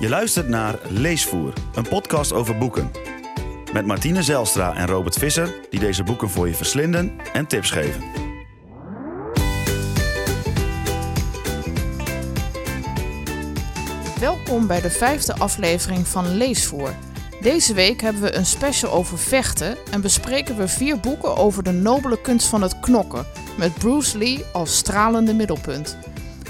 Je 0.00 0.08
luistert 0.08 0.48
naar 0.48 0.78
Leesvoer, 0.88 1.52
een 1.74 1.88
podcast 1.88 2.32
over 2.32 2.58
boeken. 2.58 2.90
Met 3.72 3.86
Martine 3.86 4.22
Zelstra 4.22 4.74
en 4.74 4.86
Robert 4.86 5.18
Visser, 5.18 5.54
die 5.70 5.80
deze 5.80 6.02
boeken 6.02 6.30
voor 6.30 6.48
je 6.48 6.54
verslinden 6.54 7.12
en 7.32 7.46
tips 7.46 7.70
geven. 7.70 8.02
Welkom 14.20 14.66
bij 14.66 14.80
de 14.80 14.90
vijfde 14.90 15.34
aflevering 15.34 16.06
van 16.06 16.36
Leesvoer. 16.36 16.94
Deze 17.40 17.74
week 17.74 18.00
hebben 18.00 18.22
we 18.22 18.34
een 18.34 18.46
special 18.46 18.92
over 18.92 19.18
vechten 19.18 19.76
en 19.90 20.00
bespreken 20.00 20.56
we 20.56 20.68
vier 20.68 21.00
boeken 21.00 21.36
over 21.36 21.62
de 21.62 21.72
nobele 21.72 22.20
kunst 22.20 22.46
van 22.46 22.62
het 22.62 22.80
knokken, 22.80 23.26
met 23.56 23.74
Bruce 23.74 24.18
Lee 24.18 24.44
als 24.52 24.76
stralende 24.76 25.34
middelpunt. 25.34 25.98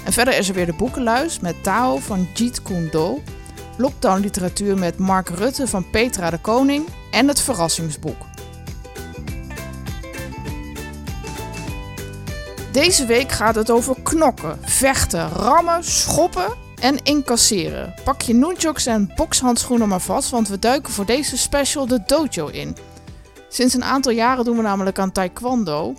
En 0.05 0.13
verder 0.13 0.37
is 0.37 0.49
er 0.49 0.55
weer 0.55 0.65
de 0.65 0.73
boekenluis 0.73 1.39
met 1.39 1.63
Tao 1.63 1.97
van 1.97 2.27
Jeet 2.33 2.61
Kune 2.61 2.89
Do, 2.89 3.21
lockdown 3.79 4.19
literatuur 4.19 4.77
met 4.77 4.97
Mark 4.97 5.29
Rutte 5.29 5.67
van 5.67 5.89
Petra 5.89 6.29
de 6.29 6.37
Koning 6.37 6.87
en 7.11 7.27
het 7.27 7.41
verrassingsboek. 7.41 8.25
Deze 12.71 13.05
week 13.05 13.31
gaat 13.31 13.55
het 13.55 13.71
over 13.71 13.95
knokken, 14.03 14.59
vechten, 14.61 15.29
rammen, 15.29 15.83
schoppen 15.83 16.53
en 16.81 17.03
incasseren. 17.03 17.93
Pak 18.03 18.21
je 18.21 18.33
nunchucks 18.33 18.85
en 18.85 19.11
bokshandschoenen 19.15 19.87
maar 19.87 20.01
vast, 20.01 20.29
want 20.29 20.47
we 20.47 20.59
duiken 20.59 20.93
voor 20.93 21.05
deze 21.05 21.37
special 21.37 21.87
de 21.87 22.03
dojo 22.05 22.47
in. 22.47 22.75
Sinds 23.49 23.73
een 23.73 23.83
aantal 23.83 24.11
jaren 24.11 24.45
doen 24.45 24.55
we 24.55 24.61
namelijk 24.61 24.99
aan 24.99 25.11
taekwondo. 25.11 25.93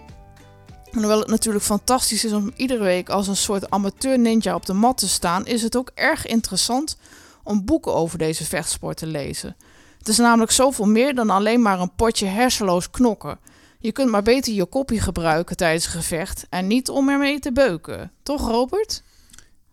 En 0.92 0.98
hoewel 0.98 1.18
het 1.18 1.28
natuurlijk 1.28 1.64
fantastisch 1.64 2.24
is 2.24 2.32
om 2.32 2.52
iedere 2.56 2.84
week 2.84 3.08
als 3.08 3.28
een 3.28 3.36
soort 3.36 3.70
amateur 3.70 4.18
ninja 4.18 4.54
op 4.54 4.66
de 4.66 4.72
mat 4.72 4.98
te 4.98 5.08
staan, 5.08 5.46
is 5.46 5.62
het 5.62 5.76
ook 5.76 5.90
erg 5.94 6.26
interessant 6.26 6.96
om 7.42 7.64
boeken 7.64 7.94
over 7.94 8.18
deze 8.18 8.44
vechtsport 8.44 8.96
te 8.96 9.06
lezen. 9.06 9.56
Het 9.98 10.08
is 10.08 10.18
namelijk 10.18 10.50
zoveel 10.50 10.86
meer 10.86 11.14
dan 11.14 11.30
alleen 11.30 11.62
maar 11.62 11.80
een 11.80 11.94
potje 11.94 12.26
hersenloos 12.26 12.90
knokken. 12.90 13.38
Je 13.78 13.92
kunt 13.92 14.10
maar 14.10 14.22
beter 14.22 14.52
je 14.52 14.64
kopje 14.64 15.00
gebruiken 15.00 15.56
tijdens 15.56 15.84
een 15.84 15.90
gevecht 15.90 16.46
en 16.50 16.66
niet 16.66 16.88
om 16.88 17.08
ermee 17.08 17.38
te 17.38 17.52
beuken. 17.52 18.12
Toch, 18.22 18.48
Robert? 18.48 19.02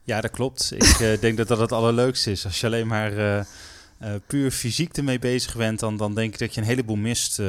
Ja, 0.03 0.21
dat 0.21 0.31
klopt. 0.31 0.71
Ik 0.75 0.99
uh, 0.99 1.19
denk 1.21 1.37
dat 1.37 1.47
dat 1.47 1.59
het 1.59 1.71
allerleukste 1.71 2.31
is. 2.31 2.45
Als 2.45 2.59
je 2.59 2.65
alleen 2.65 2.87
maar 2.87 3.13
uh, 3.13 3.35
uh, 3.37 4.09
puur 4.27 4.51
fysiek 4.51 4.97
ermee 4.97 5.19
bezig 5.19 5.55
bent, 5.55 5.79
dan, 5.79 5.97
dan 5.97 6.15
denk 6.15 6.33
ik 6.33 6.39
dat 6.39 6.53
je 6.53 6.61
een 6.61 6.67
heleboel 6.67 6.95
mist 6.95 7.39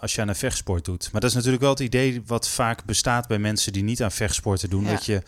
als 0.00 0.14
je 0.14 0.20
aan 0.20 0.28
een 0.28 0.34
vechtsport 0.34 0.84
doet. 0.84 1.08
Maar 1.12 1.20
dat 1.20 1.30
is 1.30 1.36
natuurlijk 1.36 1.62
wel 1.62 1.72
het 1.72 1.80
idee 1.80 2.22
wat 2.26 2.48
vaak 2.48 2.84
bestaat 2.84 3.28
bij 3.28 3.38
mensen 3.38 3.72
die 3.72 3.82
niet 3.82 4.02
aan 4.02 4.12
vechtsporten 4.12 4.70
doen. 4.70 4.84
Ja. 4.84 4.90
Dat 4.90 5.04
je 5.06 5.22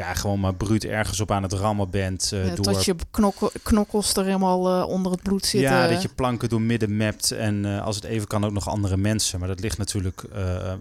ja, 0.00 0.14
gewoon 0.14 0.40
maar 0.40 0.54
bruut 0.54 0.84
ergens 0.84 1.20
op 1.20 1.30
aan 1.30 1.42
het 1.42 1.52
rammen 1.52 1.90
bent. 1.90 2.30
Uh, 2.34 2.46
ja, 2.46 2.54
door... 2.54 2.64
Dat 2.64 2.84
je 2.84 2.94
knokkel, 3.10 3.50
knokkels 3.62 4.14
er 4.14 4.24
helemaal 4.24 4.80
uh, 4.80 4.88
onder 4.88 5.12
het 5.12 5.22
bloed 5.22 5.46
zitten. 5.46 5.70
Ja, 5.70 5.88
dat 5.88 6.02
je 6.02 6.08
planken 6.08 6.48
door 6.48 6.60
midden 6.60 6.96
mapt. 6.96 7.30
En 7.30 7.64
uh, 7.64 7.84
als 7.84 7.96
het 7.96 8.04
even 8.04 8.26
kan 8.26 8.44
ook 8.44 8.52
nog 8.52 8.68
andere 8.68 8.96
mensen. 8.96 9.38
Maar 9.38 9.48
dat 9.48 9.60
ligt 9.60 9.78
natuurlijk... 9.78 10.22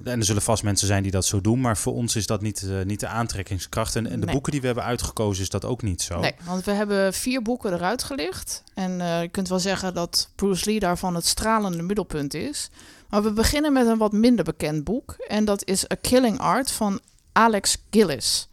en 0.04 0.20
er 0.20 0.26
zullen 0.26 0.42
vast 0.42 0.64
mensen 0.64 0.88
zijn 0.88 1.04
die 1.04 1.12
dat 1.12 1.26
zo 1.26 1.42
doen. 1.42 1.62
Maar 1.62 1.78
voor 1.78 1.94
ons 1.94 2.16
is 2.16 2.26
dat 2.26 2.42
niet, 2.42 2.66
niet 2.84 3.00
de 3.00 3.08
aantrekkingskracht. 3.08 3.96
En, 3.96 4.08
en 4.08 4.20
de 4.20 4.26
nee. 4.26 4.34
boeken 4.34 4.52
die 4.52 4.62
we 4.62 4.68
hebben 4.68 4.86
uitgekozen 4.86 5.44
is 5.44 5.50
dat 5.50 5.66
ook 5.66 5.82
niet 5.82 6.02
zo. 6.02 6.20
Nee, 6.20 6.36
want 6.44 6.66
we 6.66 6.72
hebben 6.72 7.14
vier 7.14 7.42
boeken 7.42 7.74
eruit 7.74 8.04
gelicht. 8.04 8.64
En 8.74 8.92
je 9.22 9.30
kunt 9.32 9.50
wel 9.50 9.60
zeggen 9.60 9.94
dat 9.94 10.30
Bruce 10.36 10.70
Lee 10.70 10.80
daarvan 10.80 11.16
het 11.16 11.26
stralende 11.26 11.84
middelpunt 11.84 12.34
is. 12.34 12.70
Maar 13.10 13.24
we 13.24 13.32
beginnen 13.32 13.74
met 13.74 13.88
een 13.88 13.98
wat 13.98 14.12
minder 14.12 14.46
bekend 14.46 14.84
boek. 14.84 15.16
En 15.28 15.46
dat 15.46 15.66
is 15.66 15.92
A 15.92 15.96
Killing 16.02 16.40
Art 16.40 16.72
van 16.72 17.00
Alex 17.32 17.78
Gillis. 17.90 18.49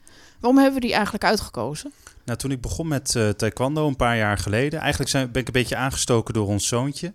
Waarom 0.47 0.65
hebben 0.65 0.81
we 0.81 0.87
die 0.87 0.97
eigenlijk 0.97 1.25
uitgekozen? 1.25 1.93
Nou, 2.25 2.39
toen 2.39 2.51
ik 2.51 2.61
begon 2.61 2.89
met 2.89 3.15
uh, 3.17 3.29
taekwondo 3.29 3.87
een 3.87 3.97
paar 3.97 4.17
jaar 4.17 4.39
geleden, 4.39 4.81
eigenlijk 4.81 5.11
zijn, 5.11 5.31
ben 5.31 5.41
ik 5.41 5.47
een 5.47 5.53
beetje 5.53 5.77
aangestoken 5.77 6.35
door 6.35 6.47
ons 6.47 6.67
zoontje. 6.67 7.13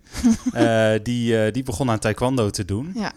uh, 0.54 0.92
die, 1.04 1.46
uh, 1.46 1.54
die 1.54 1.64
begon 1.64 1.90
aan 1.90 2.00
taekwondo 2.00 2.50
te 2.50 2.66
doen. 2.66 2.96
Ja. 2.96 3.12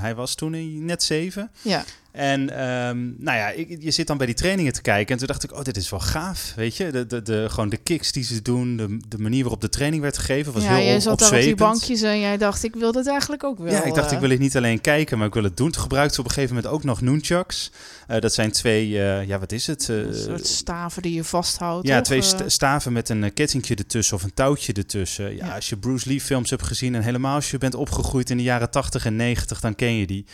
hij 0.00 0.14
was 0.14 0.34
toen 0.34 0.84
net 0.84 1.02
zeven. 1.02 1.50
Ja. 1.62 1.84
En 2.12 2.40
um, 2.40 3.16
nou 3.18 3.38
ja, 3.38 3.48
ik, 3.48 3.76
je 3.80 3.90
zit 3.90 4.06
dan 4.06 4.16
bij 4.16 4.26
die 4.26 4.34
trainingen 4.34 4.72
te 4.72 4.82
kijken. 4.82 5.12
En 5.12 5.18
toen 5.18 5.26
dacht 5.26 5.44
ik, 5.44 5.52
oh, 5.52 5.62
dit 5.62 5.76
is 5.76 5.90
wel 5.90 6.00
gaaf. 6.00 6.52
Weet 6.56 6.76
je, 6.76 6.90
de, 6.90 7.06
de, 7.06 7.22
de, 7.22 7.46
gewoon 7.48 7.68
de 7.68 7.76
kicks 7.76 8.12
die 8.12 8.24
ze 8.24 8.42
doen, 8.42 8.76
de, 8.76 8.98
de 9.08 9.18
manier 9.18 9.40
waarop 9.40 9.60
de 9.60 9.68
training 9.68 10.02
werd 10.02 10.18
gegeven, 10.18 10.52
was 10.52 10.62
ja, 10.62 10.74
heel 10.74 10.84
jij 10.84 11.00
zat 11.00 11.18
daar 11.18 11.34
op 11.34 11.40
die 11.40 11.54
bankjes 11.54 12.02
en 12.02 12.20
jij 12.20 12.36
dacht, 12.36 12.64
ik 12.64 12.74
wil 12.74 12.92
dat 12.92 13.06
eigenlijk 13.06 13.44
ook 13.44 13.58
wel. 13.58 13.72
Ja, 13.72 13.84
ik 13.84 13.94
dacht, 13.94 14.12
ik 14.12 14.18
wil 14.18 14.30
het 14.30 14.38
niet 14.38 14.56
alleen 14.56 14.80
kijken, 14.80 15.18
maar 15.18 15.26
ik 15.26 15.34
wil 15.34 15.42
het 15.42 15.56
doen. 15.56 15.70
Toen 15.70 15.82
gebruikte 15.82 16.14
ze 16.14 16.20
op 16.20 16.26
een 16.26 16.32
gegeven 16.32 16.54
moment 16.54 16.74
ook 16.74 16.84
nog 16.84 17.00
nunchucks. 17.00 17.70
Uh, 18.10 18.18
dat 18.18 18.34
zijn 18.34 18.52
twee, 18.52 18.88
uh, 18.88 19.26
ja, 19.26 19.38
wat 19.38 19.52
is 19.52 19.66
het? 19.66 19.88
Uh, 19.88 19.96
een 19.96 20.14
soort 20.14 20.46
staven 20.46 21.02
die 21.02 21.14
je 21.14 21.24
vasthoudt. 21.24 21.86
Ja, 21.86 21.96
toch? 21.96 22.04
twee 22.04 22.22
st 22.22 22.42
staven 22.46 22.92
met 22.92 23.08
een 23.08 23.32
kettingje 23.34 23.74
ertussen 23.74 24.16
of 24.16 24.22
een 24.22 24.34
touwtje 24.34 24.72
ertussen. 24.72 25.36
Ja, 25.36 25.46
ja, 25.46 25.54
als 25.54 25.68
je 25.68 25.76
Bruce 25.76 26.08
Lee 26.08 26.20
films 26.20 26.50
hebt 26.50 26.62
gezien 26.62 26.94
en 26.94 27.02
helemaal 27.02 27.34
als 27.34 27.50
je 27.50 27.58
bent 27.58 27.74
opgegroeid 27.74 28.30
in 28.30 28.36
de 28.36 28.42
jaren 28.42 28.70
80 28.70 29.04
en 29.04 29.16
90, 29.16 29.60
dan 29.60 29.74
ken 29.74 29.94
je 29.94 30.06
die. 30.06 30.26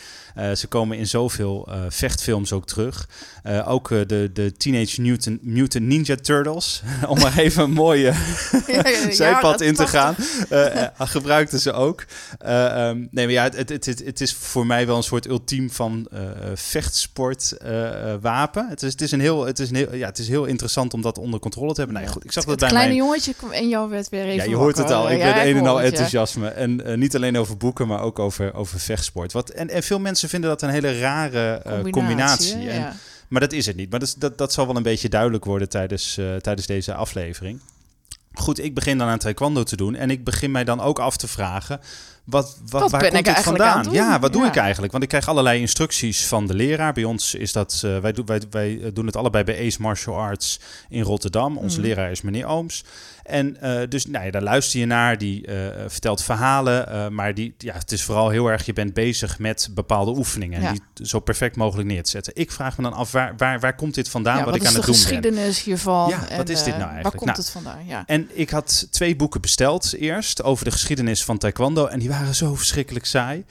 ze 0.55 0.67
komen 0.67 0.97
in 0.97 1.07
zoveel 1.07 1.64
vechtfilms 1.89 2.51
ook 2.51 2.65
terug. 2.65 3.07
Uh, 3.47 3.69
ook 3.69 3.89
uh, 3.89 4.01
de, 4.07 4.29
de 4.33 4.57
Teenage 4.57 5.01
Mutant, 5.01 5.43
Mutant 5.43 5.85
Ninja 5.85 6.15
Turtles, 6.15 6.83
om 7.07 7.19
maar 7.19 7.37
even 7.37 7.63
een 7.63 7.71
mooie 7.71 8.03
ja, 8.67 8.87
ja, 8.87 9.11
zijpad 9.23 9.61
in 9.61 9.75
te 9.75 9.87
gaan, 9.87 10.15
gebruikten 10.97 11.59
ze 11.59 11.71
ook. 11.71 12.05
Um, 12.45 13.07
nee, 13.11 13.25
maar 13.25 13.33
ja, 13.33 13.43
het, 13.43 13.69
het, 13.69 13.85
het, 13.85 14.05
het, 14.05 14.21
is 14.21 14.33
voor 14.33 14.65
mij 14.65 14.87
wel 14.87 14.97
een 14.97 15.03
soort 15.03 15.27
ultiem 15.27 15.71
van 15.71 16.07
vechtsport 16.53 17.57
wapen. 18.21 18.67
Het 18.69 18.83
is, 18.83 18.91
het, 18.91 19.01
is 19.01 19.11
een 19.11 19.19
heel, 19.19 19.45
het, 19.45 19.59
is 19.59 19.69
een 19.69 19.75
heel, 19.75 19.95
ja, 19.95 20.07
het 20.07 20.19
is 20.19 20.27
heel 20.27 20.45
interessant 20.45 20.93
om 20.93 21.01
dat 21.01 21.17
onder 21.17 21.39
controle 21.39 21.73
te 21.73 21.81
hebben. 21.81 22.01
Nee, 22.01 22.07
goed, 22.07 22.23
ik 22.23 22.31
zag 22.31 22.45
dat 22.45 22.59
bij 22.59 22.69
kleine 22.69 22.93
mijn... 22.93 23.05
jongetje 23.05 23.33
in 23.51 23.69
jou 23.69 23.89
werd 23.89 24.09
weer 24.09 24.23
even 24.25 24.35
Ja, 24.35 24.43
je 24.43 24.55
hoort 24.55 24.77
wakker. 24.77 24.95
het 24.95 25.03
al. 25.03 25.11
Ik 25.11 25.19
ja, 25.19 25.33
ben 25.33 25.47
een 25.47 25.57
en 25.57 25.67
al 25.67 25.81
enthousiasme. 25.81 26.47
En 26.47 26.99
niet 26.99 27.15
alleen 27.15 27.37
over 27.37 27.57
boeken, 27.57 27.87
maar 27.87 28.01
ook 28.01 28.19
over, 28.19 28.53
over 28.53 28.79
vechtsport. 28.79 29.31
Wat, 29.31 29.49
en, 29.49 29.69
en 29.69 29.83
veel 29.83 29.99
mensen 29.99 30.29
vinden 30.29 30.49
dat 30.49 30.61
een 30.61 30.69
hele 30.69 30.99
rare 30.99 31.54
combinatie. 31.61 31.91
combinatie. 31.91 32.69
En, 32.69 32.79
ja. 32.79 32.95
Maar 33.27 33.41
dat 33.41 33.51
is 33.51 33.65
het 33.65 33.75
niet. 33.75 33.89
Maar 33.89 33.99
dat, 33.99 34.15
dat, 34.17 34.37
dat 34.37 34.53
zal 34.53 34.67
wel 34.67 34.75
een 34.75 34.83
beetje 34.83 35.09
duidelijk 35.09 35.45
worden 35.45 35.69
tijdens, 35.69 36.17
uh, 36.17 36.35
tijdens 36.35 36.67
deze 36.67 36.93
aflevering. 36.93 37.59
Goed, 38.33 38.63
ik 38.63 38.73
begin 38.73 38.97
dan 38.97 39.07
aan 39.07 39.19
taekwondo 39.19 39.63
te 39.63 39.75
doen. 39.75 39.95
En 39.95 40.09
ik 40.09 40.23
begin 40.23 40.51
mij 40.51 40.63
dan 40.63 40.81
ook 40.81 40.99
af 40.99 41.17
te 41.17 41.27
vragen... 41.27 41.79
Wat, 42.23 42.57
wat, 42.69 42.81
wat 42.81 42.91
waar 42.91 43.01
komt 43.01 43.13
ik 43.13 43.25
dit 43.25 43.43
vandaan? 43.43 43.91
Ja, 43.91 44.19
wat 44.19 44.33
doe 44.33 44.41
ja. 44.41 44.47
ik 44.47 44.55
eigenlijk? 44.55 44.91
Want 44.91 45.03
ik 45.03 45.09
krijg 45.09 45.27
allerlei 45.27 45.59
instructies 45.59 46.25
van 46.25 46.47
de 46.47 46.53
leraar. 46.53 46.93
Bij 46.93 47.03
ons 47.03 47.35
is 47.35 47.51
dat... 47.51 47.81
Uh, 47.85 47.99
wij, 47.99 48.11
doen, 48.11 48.25
wij, 48.25 48.41
wij 48.49 48.91
doen 48.93 49.05
het 49.05 49.15
allebei 49.15 49.43
bij 49.43 49.65
Ace 49.65 49.81
Martial 49.81 50.15
Arts 50.15 50.59
in 50.89 51.01
Rotterdam. 51.01 51.57
Onze 51.57 51.77
mm. 51.77 51.85
leraar 51.85 52.11
is 52.11 52.21
meneer 52.21 52.45
Ooms. 52.45 52.83
En 53.25 53.57
uh, 53.63 53.81
dus 53.89 54.05
nou 54.05 54.25
ja, 54.25 54.31
daar 54.31 54.41
luister 54.41 54.79
je 54.79 54.85
naar, 54.85 55.17
die 55.17 55.47
uh, 55.47 55.55
vertelt 55.87 56.23
verhalen, 56.23 56.87
uh, 56.89 57.07
maar 57.07 57.33
die, 57.33 57.55
ja, 57.57 57.73
het 57.73 57.91
is 57.91 58.03
vooral 58.03 58.29
heel 58.29 58.47
erg, 58.47 58.65
je 58.65 58.73
bent 58.73 58.93
bezig 58.93 59.39
met 59.39 59.69
bepaalde 59.71 60.11
oefeningen 60.11 60.61
ja. 60.61 60.67
en 60.67 60.79
die 60.93 61.07
zo 61.07 61.19
perfect 61.19 61.55
mogelijk 61.55 61.87
neer 61.87 62.03
te 62.03 62.09
zetten. 62.09 62.33
Ik 62.35 62.51
vraag 62.51 62.77
me 62.77 62.83
dan 62.83 62.93
af, 62.93 63.11
waar, 63.11 63.33
waar, 63.37 63.59
waar 63.59 63.75
komt 63.75 63.95
dit 63.95 64.09
vandaan, 64.09 64.37
ja, 64.37 64.43
wat, 64.43 64.51
wat 64.51 64.61
ik 64.61 64.67
aan 64.67 64.73
het 64.73 64.85
doen 64.85 64.93
ben? 64.93 65.03
de 65.03 65.07
geschiedenis 65.07 65.63
hiervan? 65.63 66.09
Ja, 66.09 66.29
en, 66.29 66.37
wat 66.37 66.49
is 66.49 66.63
dit 66.63 66.77
nou 66.77 66.89
eigenlijk? 66.91 67.03
Waar 67.03 67.11
komt 67.11 67.25
nou, 67.25 67.37
het 67.37 67.49
vandaan? 67.49 67.85
Ja. 67.85 68.03
En 68.05 68.29
ik 68.33 68.49
had 68.49 68.87
twee 68.91 69.15
boeken 69.15 69.41
besteld 69.41 69.93
eerst 69.93 70.43
over 70.43 70.65
de 70.65 70.71
geschiedenis 70.71 71.23
van 71.23 71.37
taekwondo 71.37 71.85
en 71.85 71.99
die 71.99 72.09
waren 72.09 72.35
zo 72.35 72.55
verschrikkelijk 72.55 73.05
saai. 73.05 73.45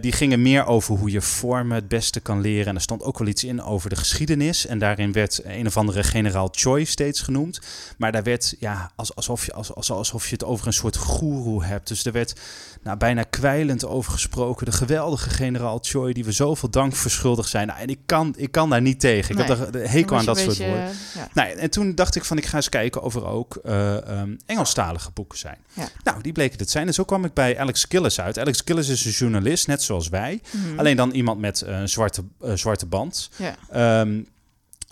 die 0.00 0.12
gingen 0.12 0.42
meer 0.42 0.66
over 0.66 0.96
hoe 0.96 1.10
je 1.10 1.20
vormen 1.20 1.74
het 1.74 1.88
beste 1.88 2.20
kan 2.20 2.40
leren 2.40 2.66
en 2.66 2.74
er 2.74 2.80
stond 2.80 3.02
ook 3.02 3.18
wel 3.18 3.28
iets 3.28 3.44
in 3.44 3.62
over 3.62 3.90
de 3.90 3.96
geschiedenis 3.96 4.66
en 4.66 4.78
daarin 4.78 5.12
werd 5.12 5.40
een 5.44 5.66
of 5.66 5.76
andere 5.76 6.02
generaal 6.02 6.48
Choi 6.50 6.84
steeds 6.84 7.20
genoemd, 7.20 7.60
maar 7.98 8.12
daar 8.12 8.22
werd, 8.22 8.54
ja, 8.58 8.90
als, 8.96 9.13
alsof 9.14 9.46
je, 9.46 9.52
als, 9.52 9.74
als 9.74 9.90
alsof 9.90 10.26
je 10.26 10.32
het 10.32 10.44
over 10.44 10.66
een 10.66 10.72
soort 10.72 10.96
goeroe 10.96 11.64
hebt. 11.64 11.88
Dus 11.88 12.04
er 12.04 12.12
werd 12.12 12.40
nou, 12.82 12.96
bijna 12.96 13.22
kwijlend 13.22 13.86
over 13.86 14.12
gesproken. 14.12 14.66
De 14.66 14.72
geweldige 14.72 15.30
generaal 15.30 15.78
Choi, 15.82 16.12
die 16.12 16.24
we 16.24 16.32
zoveel 16.32 16.70
dank 16.70 16.96
verschuldigd 16.96 17.48
zijn. 17.48 17.66
Nou, 17.66 17.80
en 17.80 17.88
ik 17.88 17.98
kan, 18.06 18.34
ik 18.36 18.52
kan 18.52 18.70
daar 18.70 18.80
niet 18.80 19.00
tegen. 19.00 19.38
Ik 19.38 19.46
heb 19.46 19.74
er 19.74 19.90
hekel 19.90 20.16
aan 20.16 20.24
dat 20.24 20.38
soort 20.38 20.58
woorden. 20.58 20.88
Ja. 21.14 21.28
Nou, 21.32 21.48
en 21.48 21.70
toen 21.70 21.94
dacht 21.94 22.16
ik 22.16 22.24
van, 22.24 22.36
ik 22.36 22.46
ga 22.46 22.56
eens 22.56 22.68
kijken 22.68 23.02
of 23.02 23.14
er 23.14 23.26
ook 23.26 23.58
uh, 23.64 23.94
um, 23.94 24.36
Engelstalige 24.46 25.10
boeken 25.10 25.38
zijn. 25.38 25.58
Ja. 25.72 25.88
Nou, 26.02 26.22
die 26.22 26.32
bleken 26.32 26.58
het 26.58 26.70
zijn. 26.70 26.86
En 26.86 26.94
zo 26.94 27.04
kwam 27.04 27.24
ik 27.24 27.32
bij 27.32 27.58
Alex 27.58 27.86
Gillis 27.88 28.20
uit. 28.20 28.38
Alex 28.38 28.62
Gillis 28.64 28.88
is 28.88 29.04
een 29.04 29.10
journalist, 29.10 29.66
net 29.66 29.82
zoals 29.82 30.08
wij. 30.08 30.40
Mhm. 30.50 30.78
Alleen 30.78 30.96
dan 30.96 31.10
iemand 31.10 31.40
met 31.40 31.60
een 31.60 31.80
uh, 31.80 31.86
zwarte, 31.86 32.24
uh, 32.44 32.54
zwarte 32.54 32.86
band. 32.86 33.30
Ja. 33.36 34.00
Um, 34.00 34.26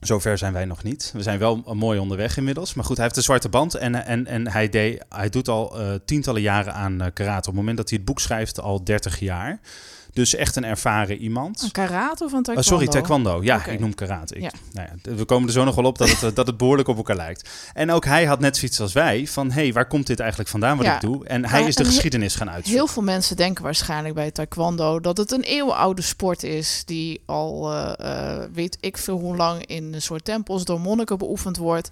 Zover 0.02 0.38
zijn 0.38 0.52
wij 0.52 0.64
nog 0.64 0.82
niet. 0.82 1.10
We 1.14 1.22
zijn 1.22 1.38
wel 1.38 1.62
mooi 1.74 1.98
onderweg 1.98 2.36
inmiddels. 2.36 2.74
Maar 2.74 2.84
goed, 2.84 2.96
hij 2.96 3.04
heeft 3.04 3.16
een 3.16 3.22
zwarte 3.22 3.48
band 3.48 3.74
en, 3.74 4.04
en, 4.04 4.26
en 4.26 4.48
hij, 4.48 4.68
deed, 4.68 5.04
hij 5.08 5.28
doet 5.28 5.48
al 5.48 5.80
uh, 5.80 5.94
tientallen 6.04 6.40
jaren 6.42 6.74
aan 6.74 6.92
uh, 7.02 7.06
karate. 7.12 7.38
Op 7.38 7.44
het 7.44 7.54
moment 7.54 7.76
dat 7.76 7.88
hij 7.88 7.98
het 7.98 8.06
boek 8.06 8.20
schrijft, 8.20 8.60
al 8.60 8.84
30 8.84 9.18
jaar. 9.18 9.60
Dus 10.12 10.34
echt 10.34 10.56
een 10.56 10.64
ervaren 10.64 11.16
iemand. 11.16 11.62
Een 11.62 11.70
karate 11.70 12.24
of 12.24 12.32
een 12.32 12.42
taekwondo? 12.42 12.60
Oh, 12.60 12.66
sorry, 12.66 12.86
taekwondo. 12.86 13.42
Ja, 13.42 13.56
okay. 13.56 13.74
ik 13.74 13.80
noem 13.80 13.94
karate. 13.94 14.34
Ik, 14.34 14.42
Ja. 14.42 14.50
nou 14.72 14.88
ja, 15.02 15.14
we 15.16 15.24
komen 15.24 15.46
er 15.46 15.52
zo 15.54 15.64
nog 15.64 15.74
wel 15.74 15.84
op 15.84 15.98
dat 15.98 16.08
het, 16.08 16.22
eh, 16.22 16.30
dat 16.34 16.46
het 16.46 16.56
behoorlijk 16.56 16.88
op 16.88 16.96
elkaar 16.96 17.16
lijkt. 17.16 17.50
En 17.74 17.90
ook 17.90 18.04
hij 18.04 18.24
had 18.24 18.40
net 18.40 18.56
zoiets 18.56 18.80
als 18.80 18.92
wij 18.92 19.26
van... 19.26 19.50
hé, 19.50 19.62
hey, 19.62 19.72
waar 19.72 19.86
komt 19.86 20.06
dit 20.06 20.20
eigenlijk 20.20 20.50
vandaan 20.50 20.76
wat 20.76 20.86
Ja. 20.86 20.94
ik 20.94 21.00
doe? 21.00 21.26
En 21.26 21.46
hij 21.48 21.62
is 21.64 21.74
de 21.74 21.84
geschiedenis 21.84 22.34
gaan 22.34 22.50
uitzoeken. 22.50 22.82
Heel 22.82 22.92
veel 22.92 23.02
mensen 23.02 23.36
denken 23.36 23.64
waarschijnlijk 23.64 24.14
bij 24.14 24.30
taekwondo 24.30 25.00
dat 25.00 25.16
het 25.16 25.30
een 25.30 25.42
eeuwenoude 25.42 26.02
sport 26.02 26.42
is 26.42 26.82
die 26.86 27.22
al 27.26 27.72
eh, 27.72 27.92
eh, 28.42 28.48
weet 28.52 28.76
ik 28.80 28.98
veel 28.98 29.18
hoe 29.18 29.36
lang 29.36 29.66
in 29.66 29.94
een 29.94 30.02
soort 30.02 30.24
tempels 30.24 30.64
door 30.64 30.80
monniken 30.80 31.18
beoefend 31.18 31.56
wordt. 31.56 31.90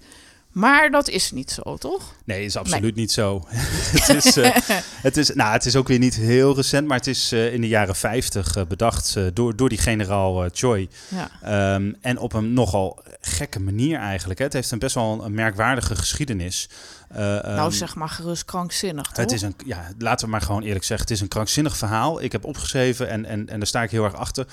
Maar 0.51 0.91
dat 0.91 1.09
is 1.09 1.31
niet 1.31 1.51
zo, 1.51 1.77
toch? 1.77 2.15
Nee, 2.23 2.45
is 2.45 2.55
absoluut 2.55 2.95
niet 2.95 3.11
zo. 3.11 3.45
het, 3.97 4.25
is, 4.25 4.37
uh, 4.37 4.55
het, 5.07 5.17
is, 5.17 5.33
nou, 5.33 5.53
het 5.53 5.65
is 5.65 5.75
ook 5.75 5.87
weer 5.87 5.99
niet 5.99 6.15
heel 6.15 6.55
recent, 6.55 6.87
maar 6.87 6.97
het 6.97 7.07
is 7.07 7.33
uh, 7.33 7.53
in 7.53 7.61
de 7.61 7.67
jaren 7.67 7.95
50 7.95 8.55
uh, 8.55 8.63
bedacht 8.65 9.17
door, 9.33 9.55
door 9.55 9.69
die 9.69 9.77
generaal 9.77 10.49
Choi. 10.51 10.89
Ja. 11.07 11.73
Um, 11.75 11.95
en 12.01 12.17
op 12.17 12.33
een 12.33 12.53
nogal 12.53 13.03
gekke 13.21 13.59
manier 13.59 13.99
eigenlijk. 13.99 14.39
Hè. 14.39 14.45
Het 14.45 14.53
heeft 14.53 14.71
een 14.71 14.79
best 14.79 14.95
wel 14.95 15.25
een 15.25 15.33
merkwaardige 15.33 15.95
geschiedenis. 15.95 16.69
nou, 17.09 17.65
um, 17.65 17.71
zeg 17.71 17.95
maar 17.95 18.09
gerust 18.09 18.45
krankzinnig, 18.45 19.07
toch? 19.07 19.17
Het 19.17 19.31
is 19.31 19.41
een, 19.41 19.55
ja, 19.65 19.87
laten 19.97 20.25
we 20.25 20.31
maar 20.31 20.41
gewoon 20.41 20.61
eerlijk 20.61 20.85
zeggen, 20.85 21.07
het 21.07 21.15
is 21.15 21.21
een 21.21 21.27
krankzinnig 21.27 21.77
verhaal. 21.77 22.21
Ik 22.21 22.31
heb 22.31 22.45
opgeschreven 22.45 23.09
en, 23.09 23.25
en, 23.25 23.49
en 23.49 23.57
daar 23.57 23.67
sta 23.67 23.83
ik 23.83 23.91
heel 23.91 24.03
erg 24.03 24.15
achter. 24.15 24.45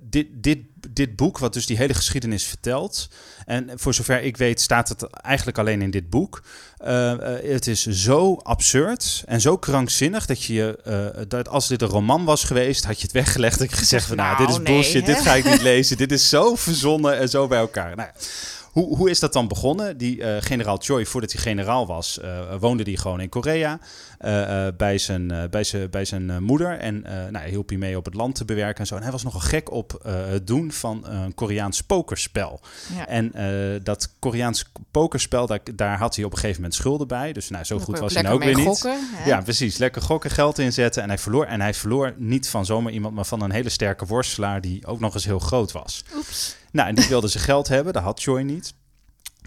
dit, 0.00 0.26
dit, 0.32 0.58
dit 0.90 1.16
boek, 1.16 1.38
wat 1.38 1.52
dus 1.52 1.66
die 1.66 1.76
hele 1.76 1.94
geschiedenis 1.94 2.44
vertelt... 2.44 3.08
en 3.46 3.70
voor 3.74 3.94
zover 3.94 4.22
ik 4.22 4.36
weet 4.36 4.60
staat 4.60 4.88
het 4.88 5.10
eigenlijk 5.10 5.58
alleen 5.58 5.82
in 5.82 5.90
dit 5.90 6.10
boek. 6.10 6.42
Uh, 6.86 6.88
uh, 6.88 7.16
het 7.50 7.66
is 7.66 7.86
zo 7.86 8.34
absurd 8.42 9.22
en 9.26 9.40
zo 9.40 9.56
krankzinnig 9.56 10.26
dat 10.26 10.42
je, 10.42 10.78
uh, 10.86 11.24
dat 11.28 11.48
als 11.48 11.68
dit 11.68 11.82
een 11.82 11.88
roman 11.88 12.24
was 12.24 12.44
geweest, 12.44 12.84
had 12.84 12.96
je 12.96 13.02
het 13.02 13.12
weggelegd 13.12 13.60
en 13.60 13.68
gezegd 13.68 14.06
van, 14.06 14.16
nou, 14.16 14.36
dit 14.36 14.48
is 14.48 14.62
bullshit, 14.62 15.06
nee, 15.06 15.14
dit 15.14 15.24
ga 15.24 15.34
ik 15.34 15.44
niet 15.44 15.62
lezen, 15.62 15.96
dit 15.96 16.12
is 16.12 16.28
zo 16.28 16.54
verzonnen 16.54 17.18
en 17.18 17.28
zo 17.28 17.46
bij 17.46 17.58
elkaar. 17.58 17.96
Nou, 17.96 18.08
hoe, 18.76 18.96
hoe 18.96 19.10
is 19.10 19.20
dat 19.20 19.32
dan 19.32 19.48
begonnen? 19.48 19.96
Die 19.96 20.16
uh, 20.16 20.36
generaal 20.40 20.76
Choi, 20.76 21.06
voordat 21.06 21.32
hij 21.32 21.42
generaal 21.42 21.86
was, 21.86 22.18
uh, 22.22 22.54
woonde 22.60 22.82
hij 22.82 22.96
gewoon 22.96 23.20
in 23.20 23.28
Korea 23.28 23.78
uh, 24.20 24.66
bij 24.76 24.98
zijn, 24.98 25.48
bij 25.50 25.64
zijn, 25.64 25.90
bij 25.90 26.04
zijn 26.04 26.42
moeder. 26.42 26.78
En 26.78 27.00
nou, 27.02 27.36
hij 27.36 27.48
hielp 27.48 27.68
hij 27.68 27.78
mee 27.78 27.96
op 27.96 28.04
het 28.04 28.14
land 28.14 28.34
te 28.34 28.44
bewerken 28.44 28.80
en 28.80 28.86
zo. 28.86 28.96
En 28.96 29.02
hij 29.02 29.10
was 29.10 29.22
nogal 29.22 29.40
gek 29.40 29.70
op 29.70 30.00
het 30.06 30.46
doen 30.46 30.72
van 30.72 31.06
een 31.06 31.34
Koreaans 31.34 31.80
pokerspel. 31.82 32.60
Ja. 32.96 33.06
En 33.06 33.32
dat 33.82 34.12
Koreaans 34.18 34.64
pokerspel, 34.90 35.46
daar, 35.46 35.60
daar 35.74 35.98
had 35.98 36.16
hij 36.16 36.24
op 36.24 36.32
een 36.32 36.38
gegeven 36.38 36.60
moment 36.60 36.78
schulden 36.78 37.08
bij. 37.08 37.32
Dus 37.32 37.48
nou, 37.48 37.64
zo 37.64 37.78
goed 37.78 37.98
was 37.98 38.14
hij 38.14 38.22
nou 38.22 38.34
ook 38.34 38.42
weer 38.42 38.58
gokken, 38.58 38.98
niet. 39.00 39.10
Hè? 39.12 39.28
Ja, 39.28 39.40
precies. 39.40 39.76
Lekker 39.76 40.02
gokken, 40.02 40.30
geld 40.30 40.58
inzetten. 40.58 41.02
En 41.02 41.08
hij 41.08 41.18
verloor. 41.18 41.44
En 41.44 41.60
hij 41.60 41.74
verloor 41.74 42.14
niet 42.16 42.48
van 42.48 42.66
zomaar 42.66 42.92
iemand, 42.92 43.14
maar 43.14 43.26
van 43.26 43.42
een 43.42 43.52
hele 43.52 43.68
sterke 43.68 44.06
worstelaar 44.06 44.60
die 44.60 44.86
ook 44.86 45.00
nog 45.00 45.14
eens 45.14 45.24
heel 45.24 45.38
groot 45.38 45.72
was. 45.72 46.04
Oeps. 46.16 46.56
Nou, 46.76 46.88
en 46.88 46.94
die 46.94 47.08
wilde 47.08 47.28
zijn 47.28 47.44
geld 47.44 47.68
hebben. 47.68 47.92
Dat 47.92 48.02
had 48.02 48.20
Choi 48.20 48.44
niet. 48.44 48.74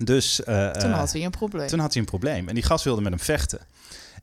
Dus, 0.04 0.40
uh, 0.40 0.70
toen 0.70 0.92
had 0.92 1.12
hij 1.12 1.26
een 1.26 1.32
probleem. 1.32 1.68
Toen 1.68 1.80
had 1.80 1.94
hij 1.94 2.02
een 2.02 2.08
probleem. 2.08 2.48
En 2.48 2.54
die 2.54 2.64
gast 2.64 2.84
wilde 2.84 3.02
met 3.02 3.12
hem 3.12 3.22
vechten. 3.22 3.60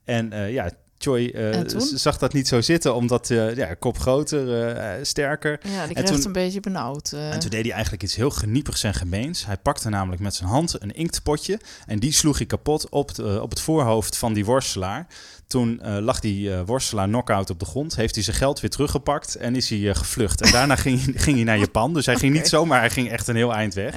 En 0.05 0.33
uh, 0.33 0.53
ja, 0.53 0.71
Choi 0.99 1.31
uh, 1.35 1.61
zag 1.95 2.19
dat 2.19 2.33
niet 2.33 2.49
zo 2.49 2.61
zitten, 2.61 2.95
omdat 2.95 3.31
uh, 3.31 3.57
ja, 3.57 3.75
kop 3.75 3.99
groter, 3.99 4.77
uh, 4.77 5.05
sterker. 5.05 5.61
Ja, 5.63 5.87
die 5.87 5.95
kreeg 5.95 6.11
het 6.11 6.25
een 6.25 6.33
beetje 6.33 6.61
benauwd. 6.61 7.13
En 7.13 7.39
toen 7.39 7.51
deed 7.51 7.63
hij 7.63 7.73
eigenlijk 7.73 8.03
iets 8.03 8.15
heel 8.15 8.31
geniepigs 8.31 8.83
en 8.83 8.95
gemeens. 8.95 9.47
Hij 9.47 9.57
pakte 9.57 9.89
namelijk 9.89 10.23
met 10.23 10.35
zijn 10.35 10.49
hand 10.49 10.83
een 10.83 10.95
inktpotje 10.95 11.61
en 11.87 11.99
die 11.99 12.13
sloeg 12.13 12.37
hij 12.37 12.47
kapot 12.47 12.89
op, 12.89 13.09
het, 13.09 13.41
op 13.41 13.51
het 13.51 13.61
voorhoofd 13.61 14.17
van 14.17 14.33
die 14.33 14.45
worstelaar. 14.45 15.07
Toen 15.47 15.81
lag 16.01 16.21
die 16.21 16.55
worstelaar 16.55 17.07
knock-out 17.07 17.51
op 17.51 17.59
de 17.59 17.65
grond. 17.65 17.97
Heeft 17.97 18.15
hij 18.15 18.25
zijn 18.25 18.37
geld 18.37 18.61
weer 18.61 18.71
teruggepakt 18.71 19.35
en 19.35 19.57
is 19.57 19.71
hij 19.71 19.95
gevlucht. 19.95 20.41
En 20.41 20.53
daarna 20.53 20.77
ging, 20.87 21.01
ging 21.01 21.37
hij 21.37 21.45
naar 21.45 21.59
Japan. 21.59 21.95
Dus 21.95 22.07
hij 22.07 22.15
okay. 22.15 22.29
ging 22.29 22.41
niet 22.41 22.51
zomaar, 22.51 22.81
hij 22.81 22.91
ging 22.91 23.11
echt 23.11 23.29
een 23.29 23.37
heel 23.37 23.55
eind 23.55 23.75
weg. 23.75 23.95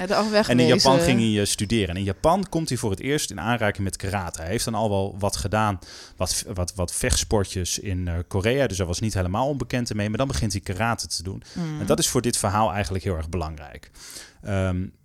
En 0.48 0.60
in 0.60 0.68
Japan 0.68 1.00
ging 1.00 1.36
hij 1.36 1.46
studeren. 1.46 1.90
En 1.90 1.98
in 1.98 2.04
Japan 2.04 2.46
komt 2.50 2.70
hij 2.70 2.78
voor 2.78 2.92
het 2.92 3.00
eerst 3.00 3.32
in 3.32 3.40
aanraking 3.40 3.84
met 3.84 3.96
karate. 3.96 4.42
Hij 4.42 4.50
heeft 4.50 4.66
dan 4.66 4.76
al 4.76 4.90
wel 4.90 5.16
wat 5.20 5.38
gedaan, 5.38 5.80
wat, 6.18 6.46
wat, 6.54 6.74
wat 6.76 6.89
vechtsportjes 6.92 7.80
in 7.80 8.10
Korea. 8.28 8.68
Dus 8.68 8.78
hij 8.78 8.88
was 8.88 9.00
niet 9.00 9.14
helemaal 9.14 9.48
onbekend 9.48 9.90
ermee. 9.90 10.10
Maar 10.10 10.18
dan 10.18 10.28
begint 10.28 10.52
hij 10.52 10.62
karate 10.62 11.08
te 11.08 11.24
doen. 11.24 11.44
Mm. 11.54 11.80
En 11.80 11.86
dat 11.86 12.00
is 12.00 12.08
voor 12.08 12.22
dit 12.22 12.38
verhaal 12.38 12.72
eigenlijk 12.74 13.04
heel 13.04 13.16
erg 13.16 13.30
belangrijk. 13.30 13.92
Um, 14.48 14.98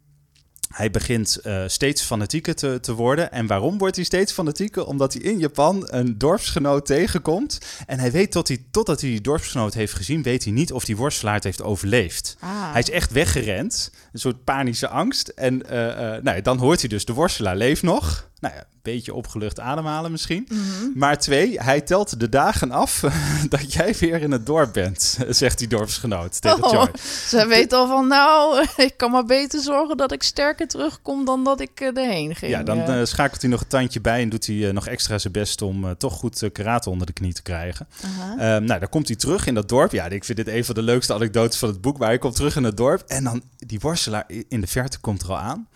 hij 0.75 0.90
begint 0.90 1.38
uh, 1.44 1.62
steeds 1.66 2.02
fanatieker 2.02 2.54
te, 2.54 2.78
te 2.81 2.94
worden. 2.94 3.32
En 3.32 3.46
waarom 3.46 3.78
wordt 3.78 3.96
hij 3.96 4.04
steeds 4.04 4.32
fanatieker? 4.32 4.86
Omdat 4.86 5.12
hij 5.12 5.22
in 5.22 5.38
Japan 5.38 5.86
een 5.90 6.19
dorpsgenoot 6.19 6.86
tegenkomt. 6.86 7.58
En 7.87 7.98
hij 7.98 8.10
weet 8.12 8.32
tot 8.32 8.48
hij, 8.48 8.64
totdat 8.70 9.00
hij 9.00 9.10
die 9.10 9.20
dorpsgenoot 9.20 9.75
heeft 9.75 9.92
gezien, 9.92 10.22
weet 10.22 10.44
hij 10.44 10.52
niet 10.52 10.72
of 10.72 10.84
die 10.84 10.96
worstelaar 10.96 11.42
heeft 11.42 11.62
overleefd. 11.62 12.37
Ah. 12.40 12.72
Hij 12.72 12.80
is 12.80 12.90
echt 12.90 13.12
weggerend. 13.12 13.90
Een 14.14 14.20
soort 14.20 14.44
panische 14.44 14.88
angst. 14.88 15.28
En 15.28 15.62
uh, 15.70 15.87
uh, 15.87 16.22
nou, 16.22 16.43
dan 16.43 16.58
hoort 16.58 16.81
hij 16.81 16.88
dus, 16.88 17.05
de 17.05 17.12
worstelaar 17.12 17.56
leeft 17.56 17.82
nog. 17.82 18.28
Nou 18.44 18.56
ja, 18.56 18.61
een 18.61 18.66
beetje 18.82 19.14
opgelucht 19.14 19.61
ademhalen 19.61 20.11
misschien. 20.11 20.46
Mm 20.49 20.58
-hmm. 20.58 20.93
Maar 20.94 21.19
twee, 21.19 21.61
hij 21.61 21.81
telt 21.81 22.20
de 22.20 22.28
dagen 22.28 22.70
af 22.70 23.05
dat 23.49 23.72
jij 23.72 23.94
weer 23.99 24.20
in 24.22 24.31
het 24.31 24.46
dorp 24.46 24.72
bent, 24.72 25.19
zegt 25.28 25.58
die 25.58 25.69
dorpsgenoot 25.69 26.40
tegen 26.40 26.64
oh, 26.64 26.72
Joy. 26.72 26.88
Ze 27.26 27.46
weet 27.46 27.72
al 27.72 27.87
van, 27.87 28.06
nou, 28.06 28.64
ik 28.76 28.96
kan 28.96 29.11
maar 29.11 29.25
beter 29.25 29.61
zorgen 29.61 29.96
dat 29.96 30.12
ik 30.12 30.22
sterker 30.22 30.69
terugkom 30.69 31.25
dan 31.25 31.44
dat 31.44 31.61
ik 31.61 31.81
uh, 31.81 31.96
erheen 31.96 32.34
ging. 32.34 32.52
Ja, 32.52 32.62
dan 32.62 32.90
uh, 32.90 33.05
schakelt 33.05 33.40
hij 33.40 33.50
nog 33.50 33.61
een 33.61 33.66
tandje 33.66 34.00
bij 34.00 34.22
en 34.22 34.28
doet 34.28 34.46
hij 34.46 34.56
uh, 34.56 34.72
nog 34.72 34.87
extra 34.87 35.19
zijn 35.19 35.32
best 35.32 35.62
om 35.62 35.84
uh, 35.84 35.90
toch 35.90 36.12
goed 36.12 36.49
karate 36.52 36.90
onder 36.90 37.06
de 37.06 37.12
knie 37.12 37.32
te 37.32 37.43
krijgen. 37.43 37.87
-huh. 38.00 38.55
Um, 38.55 38.64
nou, 38.64 38.81
dan 38.81 38.88
komt 38.88 39.08
hij 39.08 39.16
terug 39.16 39.46
in 39.46 39.55
dat 39.55 39.69
dorp. 39.69 39.93
Ja, 39.93 40.06
ik 40.06 40.25
vind 40.25 40.38
dit 40.38 40.49
een 40.49 40.64
van 40.64 40.75
de 40.75 40.82
leukste 40.82 41.14
anekdotes 41.14 41.58
van 41.58 41.69
het 41.69 41.81
boek, 41.81 41.99
maar 41.99 42.08
hij 42.08 42.19
komt 42.19 42.34
terug 42.34 42.56
in 42.56 42.64
het 42.64 42.76
dorp 42.76 43.02
en 43.06 43.25
dan 43.25 43.43
die 43.56 43.81
worstelaar 44.04 44.44
in 44.48 44.60
de 44.60 44.66
verte 44.66 44.98
komt 44.98 45.22
er 45.22 45.28
al 45.28 45.38
aan. 45.38 45.68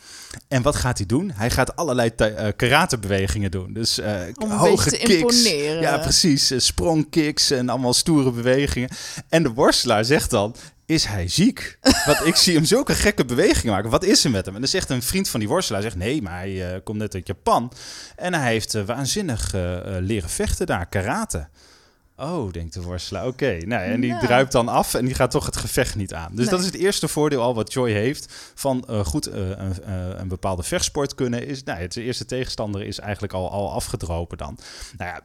En 0.48 0.62
wat 0.62 0.76
gaat 0.76 0.98
hij 0.98 1.06
doen? 1.06 1.30
Hij 1.34 1.50
gaat 1.50 1.76
allerlei 1.76 2.14
karatebewegingen 2.56 3.50
doen. 3.50 3.72
Dus 3.72 3.98
uh, 3.98 4.20
Om 4.34 4.50
hoge 4.50 4.90
te 4.90 4.96
kicks. 4.96 5.12
Imponeren. 5.12 5.80
Ja, 5.80 5.98
precies. 5.98 6.52
Uh, 6.52 6.58
sprongkicks 6.58 7.50
en 7.50 7.68
allemaal 7.68 7.94
stoere 7.94 8.30
bewegingen. 8.30 8.88
En 9.28 9.42
de 9.42 9.50
worstelaar 9.52 10.04
zegt 10.04 10.30
dan... 10.30 10.54
Is 10.86 11.04
hij 11.04 11.28
ziek? 11.28 11.78
Want 12.06 12.26
ik 12.26 12.36
zie 12.36 12.54
hem 12.54 12.64
zulke 12.64 12.94
gekke 12.94 13.24
bewegingen 13.24 13.74
maken. 13.74 13.90
Wat 13.90 14.04
is 14.04 14.24
er 14.24 14.30
met 14.30 14.44
hem? 14.44 14.54
En 14.54 14.60
dan 14.60 14.70
zegt 14.70 14.90
een 14.90 15.02
vriend 15.02 15.28
van 15.28 15.40
die 15.40 15.48
worstelaar... 15.48 15.82
Zegt, 15.82 15.96
nee, 15.96 16.22
maar 16.22 16.38
hij 16.38 16.72
uh, 16.72 16.78
komt 16.84 16.98
net 16.98 17.14
uit 17.14 17.26
Japan. 17.26 17.72
En 18.16 18.34
hij 18.34 18.52
heeft 18.52 18.84
waanzinnig 18.84 19.52
leren 20.00 20.30
vechten 20.30 20.66
daar. 20.66 20.86
Karate. 20.86 21.48
Oh, 22.20 22.52
denkt 22.52 22.74
de 22.74 22.82
worstelaar. 22.82 23.26
Oké, 23.26 23.44
okay. 23.44 23.58
nou, 23.58 23.82
en 23.82 24.00
die 24.00 24.10
ja. 24.10 24.18
druipt 24.18 24.52
dan 24.52 24.68
af 24.68 24.94
en 24.94 25.04
die 25.04 25.14
gaat 25.14 25.30
toch 25.30 25.46
het 25.46 25.56
gevecht 25.56 25.94
niet 25.94 26.14
aan. 26.14 26.30
Dus 26.30 26.40
nee. 26.40 26.48
dat 26.48 26.60
is 26.60 26.66
het 26.66 26.74
eerste 26.74 27.08
voordeel 27.08 27.42
al 27.42 27.54
wat 27.54 27.72
Joy 27.72 27.90
heeft 27.90 28.52
van 28.54 28.84
uh, 28.90 29.04
goed 29.04 29.28
uh, 29.28 29.50
uh, 29.50 29.56
een 30.16 30.28
bepaalde 30.28 30.62
vechtsport 30.62 31.14
kunnen. 31.14 31.46
Is, 31.46 31.62
nou, 31.62 31.80
het 31.80 31.96
eerste 31.96 32.24
tegenstander 32.24 32.82
is 32.82 32.98
eigenlijk 32.98 33.32
al, 33.32 33.50
al 33.50 33.72
afgedropen 33.72 34.38
dan. 34.38 34.58
Nou 34.96 35.10
ja, 35.10 35.20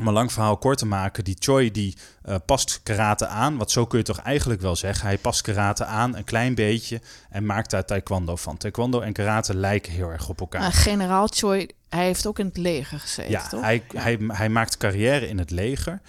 om 0.00 0.06
een 0.06 0.12
lang 0.12 0.32
verhaal 0.32 0.56
kort 0.56 0.78
te 0.78 0.86
maken, 0.86 1.24
die 1.24 1.36
Choi 1.38 1.70
die 1.70 1.96
uh, 2.28 2.34
past 2.46 2.80
karate 2.82 3.26
aan. 3.26 3.56
Wat 3.56 3.70
zo 3.70 3.86
kun 3.86 3.98
je 3.98 4.04
toch 4.04 4.18
eigenlijk 4.18 4.60
wel 4.60 4.76
zeggen. 4.76 5.06
Hij 5.06 5.18
past 5.18 5.40
karate 5.40 5.84
aan 5.84 6.16
een 6.16 6.24
klein 6.24 6.54
beetje 6.54 7.00
en 7.30 7.46
maakt 7.46 7.70
daar 7.70 7.84
taekwondo 7.84 8.36
van. 8.36 8.56
Taekwondo 8.56 9.00
en 9.00 9.12
karate 9.12 9.54
lijken 9.54 9.92
heel 9.92 10.10
erg 10.10 10.28
op 10.28 10.40
elkaar. 10.40 10.60
Maar 10.60 10.72
generaal 10.72 11.26
Choi, 11.26 11.66
hij 11.88 12.04
heeft 12.04 12.26
ook 12.26 12.38
in 12.38 12.46
het 12.46 12.56
leger 12.56 13.00
gezeten, 13.00 13.30
ja, 13.30 13.48
toch? 13.48 13.60
Hij, 13.60 13.82
ja, 13.92 14.00
hij, 14.00 14.18
hij 14.26 14.48
maakt 14.48 14.76
carrière 14.76 15.28
in 15.28 15.38
het 15.38 15.50
leger. 15.50 16.00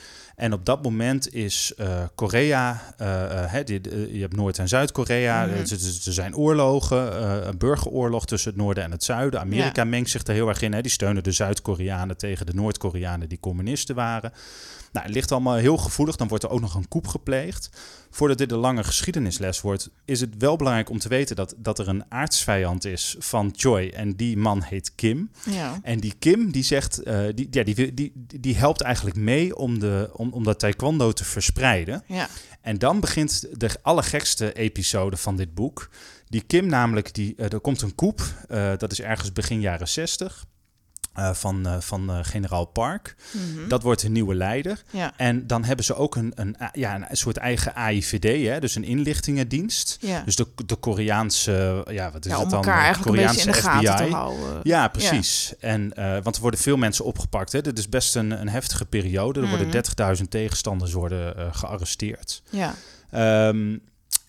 En 0.41 0.53
op 0.53 0.65
dat 0.65 0.83
moment 0.83 1.33
is 1.33 1.74
uh, 1.77 2.03
Korea, 2.15 2.81
uh, 3.01 3.07
uh, 3.53 3.65
die, 3.65 3.81
je 4.13 4.21
hebt 4.21 4.36
Noord- 4.36 4.57
en 4.57 4.67
Zuid-Korea, 4.67 5.45
mm 5.45 5.51
-hmm. 5.51 5.60
er, 5.60 5.71
er, 6.05 6.13
zijn 6.13 6.36
oorlogen, 6.36 7.24
een 7.48 7.57
burgeroorlog 7.57 8.25
tussen 8.25 8.51
het 8.51 8.60
noorden 8.60 8.83
en 8.83 8.91
het 8.91 9.03
zuiden. 9.03 9.39
Amerika 9.39 9.81
ja. 9.81 9.89
mengt 9.89 10.10
zich 10.10 10.24
er 10.24 10.33
heel 10.33 10.48
erg 10.48 10.62
in. 10.62 10.81
Die 10.81 10.91
steunen 10.91 11.24
de 11.24 11.31
Zuid-Koreanen 11.31 12.17
tegen 12.17 12.45
de 12.45 12.53
Noord-Koreanen 12.53 13.29
die 13.29 13.39
communisten 13.39 13.95
waren. 13.95 14.31
Nou, 14.91 15.05
het 15.05 15.15
ligt 15.15 15.31
allemaal 15.31 15.55
heel 15.55 15.77
gevoelig. 15.77 16.15
Dan 16.15 16.27
wordt 16.27 16.43
er 16.43 16.50
ook 16.50 16.62
nog 16.62 16.75
een 16.75 16.88
koep 16.88 17.07
gepleegd. 17.07 17.69
Voordat 18.10 18.38
dit 18.38 18.51
een 18.51 18.57
lange 18.57 18.83
geschiedenisles 18.83 19.62
wordt, 19.62 19.89
is 20.05 20.21
het 20.21 20.38
wel 20.38 20.55
belangrijk 20.55 20.89
om 20.89 21.00
te 21.00 21.10
weten 21.10 21.36
dat, 21.36 21.55
dat 21.57 21.79
er 21.79 21.88
een 21.88 22.03
aardsvijand 22.10 22.86
is 22.86 23.15
van 23.19 23.53
Choi. 23.55 23.89
En 23.89 24.15
die 24.15 24.38
man 24.38 24.62
heet 24.63 24.95
Kim. 24.95 25.31
Ja. 25.50 25.79
En 25.83 26.00
die 26.00 26.13
Kim, 26.19 26.51
die 26.51 26.63
zegt, 26.63 27.07
uh, 27.07 27.25
die, 27.36 27.48
ja, 27.51 27.63
die, 27.63 27.93
die, 27.93 28.13
die 28.39 28.55
helpt 28.55 28.81
eigenlijk 28.81 29.15
mee 29.15 29.55
om, 29.55 29.79
de, 29.79 30.10
om, 30.13 30.33
om 30.33 30.43
dat 30.43 30.60
taekwondo 30.60 31.12
te 31.12 31.25
verspreiden. 31.25 32.03
Ja. 32.07 32.29
En 32.62 32.77
dan 32.77 33.00
begint 33.00 33.60
de 33.60 33.69
allergekste 33.81 34.53
episode 34.53 35.17
van 35.17 35.36
dit 35.36 35.53
boek. 35.53 35.89
Die 36.27 36.41
Kim 36.41 36.65
namelijk, 36.65 37.13
die, 37.13 37.33
uh, 37.38 37.51
er 37.51 37.60
komt 37.60 37.81
een 37.81 37.95
koep. 37.95 38.21
Uh, 38.50 38.71
dat 38.77 38.91
is 38.91 39.01
ergens 39.01 39.33
begin 39.33 39.62
jaren 39.62 39.88
60. 39.88 40.45
Uh, 41.17 41.33
van, 41.33 41.67
uh, 41.67 41.79
van 41.79 42.09
uh, 42.09 42.19
generaal 42.21 42.65
Park. 42.65 43.15
Mm 43.31 43.55
-hmm. 43.55 43.67
Dat 43.67 43.83
wordt 43.83 44.03
een 44.03 44.11
nieuwe 44.11 44.35
leider. 44.35 44.83
Ja. 44.89 45.13
En 45.17 45.47
dan 45.47 45.63
hebben 45.63 45.85
ze 45.85 45.95
ook 45.95 46.15
een, 46.15 46.31
een, 46.35 46.55
ja, 46.73 47.09
een 47.09 47.17
soort 47.17 47.37
eigen 47.37 47.75
AIVD, 47.75 48.47
hè? 48.47 48.59
dus 48.59 48.75
een 48.75 48.83
inlichtingendienst. 48.83 49.97
Ja. 49.99 50.21
Dus 50.25 50.35
de, 50.35 50.47
de 50.65 50.75
Koreaanse, 50.75 51.85
ja, 51.89 52.11
wat 52.11 52.25
is 52.25 52.31
ja, 52.31 52.41
om 52.41 52.49
dan? 52.49 52.61
Koreaanse 53.01 53.45
in 53.45 53.51
de 53.51 53.57
FBI. 53.57 54.15
Ja, 54.63 54.87
precies. 54.87 55.53
En, 55.59 55.93
want 56.23 56.35
er 56.35 56.41
worden 56.41 56.59
veel 56.59 56.77
mensen 56.77 57.05
opgepakt. 57.05 57.51
Hè? 57.51 57.61
Dit 57.61 57.77
is 57.77 57.89
best 57.89 58.15
een, 58.15 58.31
een 58.31 58.49
heftige 58.49 58.85
periode. 58.85 59.39
Er 59.39 59.45
mm 59.45 59.53
-hmm. 59.53 59.71
worden 59.71 60.17
30.000 60.17 60.23
tegenstanders 60.29 60.93
worden 60.93 61.55
gearresteerd. 61.55 62.41
Ja. 62.49 62.75
Um, 63.47 63.81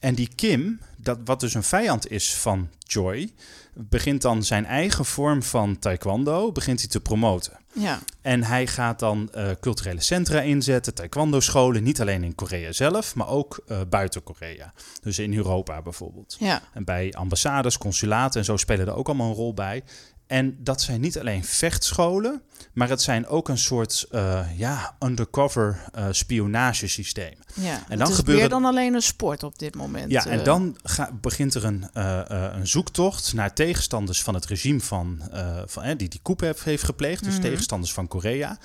en 0.03 0.15
die 0.15 0.29
Kim, 0.35 0.81
dat, 0.97 1.19
wat 1.25 1.41
dus 1.41 1.55
een 1.55 1.63
vijand 1.63 2.11
is 2.11 2.35
van 2.35 2.69
Joy, 2.79 3.33
begint 3.75 4.23
dan 4.23 4.43
zijn 4.43 4.67
eigen 4.67 5.05
vorm 5.05 5.43
van 5.43 5.79
taekwondo 5.79 6.53
begint 6.53 6.81
hij 6.81 6.89
te 6.89 7.01
promoten. 7.01 7.61
Ja. 7.73 7.99
En 8.21 8.45
hij 8.45 8.67
gaat 8.67 8.99
dan 8.99 9.31
uh, 9.35 9.51
culturele 9.61 10.01
centra 10.01 10.41
inzetten, 10.41 10.95
taekwondo-scholen, 10.95 11.83
niet 11.83 12.01
alleen 12.01 12.25
in 12.25 12.35
Korea 12.35 12.73
zelf, 12.73 13.15
maar 13.15 13.29
ook 13.29 13.63
uh, 13.67 13.81
buiten 13.89 14.23
Korea. 14.23 14.73
Dus 15.01 15.19
in 15.19 15.37
Europa 15.37 15.83
bijvoorbeeld. 15.83 16.37
Ja. 16.39 16.63
En 16.73 16.85
bij 16.85 17.13
ambassades, 17.13 17.79
consulaten 17.79 18.41
en 18.41 18.47
zo 18.47 18.57
spelen 18.57 18.87
er 18.87 18.95
ook 18.95 19.07
allemaal 19.07 19.29
een 19.29 19.35
rol 19.35 19.55
bij. 19.55 19.83
En 20.33 20.57
dat 20.59 20.83
zijn 20.83 21.01
niet 21.01 21.19
alleen 21.19 21.45
vechtscholen, 21.45 22.43
maar 22.73 22.89
het 22.89 23.03
zijn 23.03 23.27
ook 23.27 23.49
een 23.49 23.59
soort 23.59 24.07
uh, 24.13 24.41
ja, 24.57 24.97
undercover 25.01 25.85
uh, 25.99 26.07
spionagesysteem. 26.11 27.35
Ja, 27.55 27.75
en 27.75 27.83
dan 27.89 27.99
het 27.99 28.09
is 28.09 28.15
gebeuren... 28.15 28.43
meer 28.43 28.51
dan 28.51 28.65
alleen 28.65 28.95
een 28.95 29.03
sport 29.03 29.43
op 29.43 29.59
dit 29.59 29.75
moment. 29.75 30.11
Ja, 30.11 30.27
en 30.27 30.45
dan 30.45 30.77
ga, 30.83 31.11
begint 31.21 31.55
er 31.55 31.65
een, 31.65 31.87
een 32.57 32.67
zoektocht 32.67 33.33
naar 33.33 33.55
tegenstanders 33.55 34.23
van 34.23 34.35
het 34.35 34.45
regime 34.45 34.81
van, 34.81 35.23
van 35.67 35.97
die 35.97 36.09
die 36.09 36.21
coup 36.23 36.41
heeft 36.41 36.83
gepleegd, 36.83 37.25
dus 37.25 37.35
mm 37.35 37.41
-hmm. 37.41 37.51
tegenstanders 37.51 37.93
van 37.93 38.09
Korea. 38.09 38.59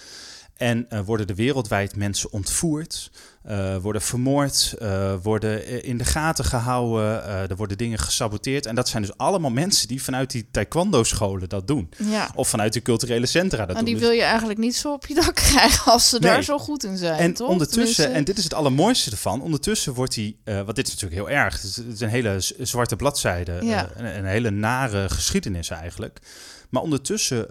En 0.57 0.85
uh, 0.89 0.99
worden 0.99 1.27
er 1.27 1.35
wereldwijd 1.35 1.95
mensen 1.95 2.31
ontvoerd, 2.31 3.11
uh, 3.49 3.77
worden 3.77 4.01
vermoord, 4.01 4.75
uh, 4.81 5.13
worden 5.23 5.83
in 5.83 5.97
de 5.97 6.05
gaten 6.05 6.45
gehouden, 6.45 7.23
er 7.49 7.55
worden 7.55 7.77
dingen 7.77 7.99
gesaboteerd. 7.99 8.65
En 8.65 8.75
dat 8.75 8.89
zijn 8.89 9.01
dus 9.01 9.17
allemaal 9.17 9.51
mensen 9.51 9.87
die 9.87 10.03
vanuit 10.03 10.31
die 10.31 10.47
taekwondo-scholen 10.51 11.49
dat 11.49 11.67
doen. 11.67 11.89
Ja. 11.97 12.31
Of 12.35 12.49
vanuit 12.49 12.73
de 12.73 12.81
culturele 12.81 13.25
centra 13.25 13.65
dat 13.65 13.75
en 13.75 13.85
doen. 13.85 13.93
die 13.93 13.97
wil 13.97 14.11
je 14.11 14.21
eigenlijk 14.21 14.59
niet 14.59 14.75
zo 14.75 14.93
op 14.93 15.05
je 15.05 15.13
dak 15.13 15.35
krijgen 15.51 15.91
als 15.91 16.09
ze 16.09 16.19
nee. 16.19 16.31
daar 16.31 16.43
zo 16.43 16.57
goed 16.57 16.83
in 16.83 16.97
zijn. 16.97 17.19
En 17.19 17.33
toch? 17.33 17.49
ondertussen, 17.49 17.95
Tenminste... 17.95 18.17
en 18.17 18.23
dit 18.23 18.37
is 18.37 18.43
het 18.43 18.53
allermooiste 18.53 19.11
ervan, 19.11 19.41
ondertussen 19.41 19.93
wordt 19.93 20.15
hij, 20.15 20.35
wat 20.65 20.75
dit 20.75 20.87
is 20.87 20.93
natuurlijk 20.93 21.21
heel 21.21 21.37
erg, 21.37 21.61
het 21.61 21.83
is 21.93 21.99
een 21.99 22.09
hele 22.09 22.35
zwarte 22.59 22.95
bladzijde, 22.95 23.59
Ja. 23.61 23.89
een, 23.95 24.17
een 24.17 24.25
hele 24.25 24.49
nare 24.49 25.09
geschiedenis 25.09 25.69
eigenlijk. 25.69 26.19
Maar 26.69 26.81
ondertussen 26.81 27.47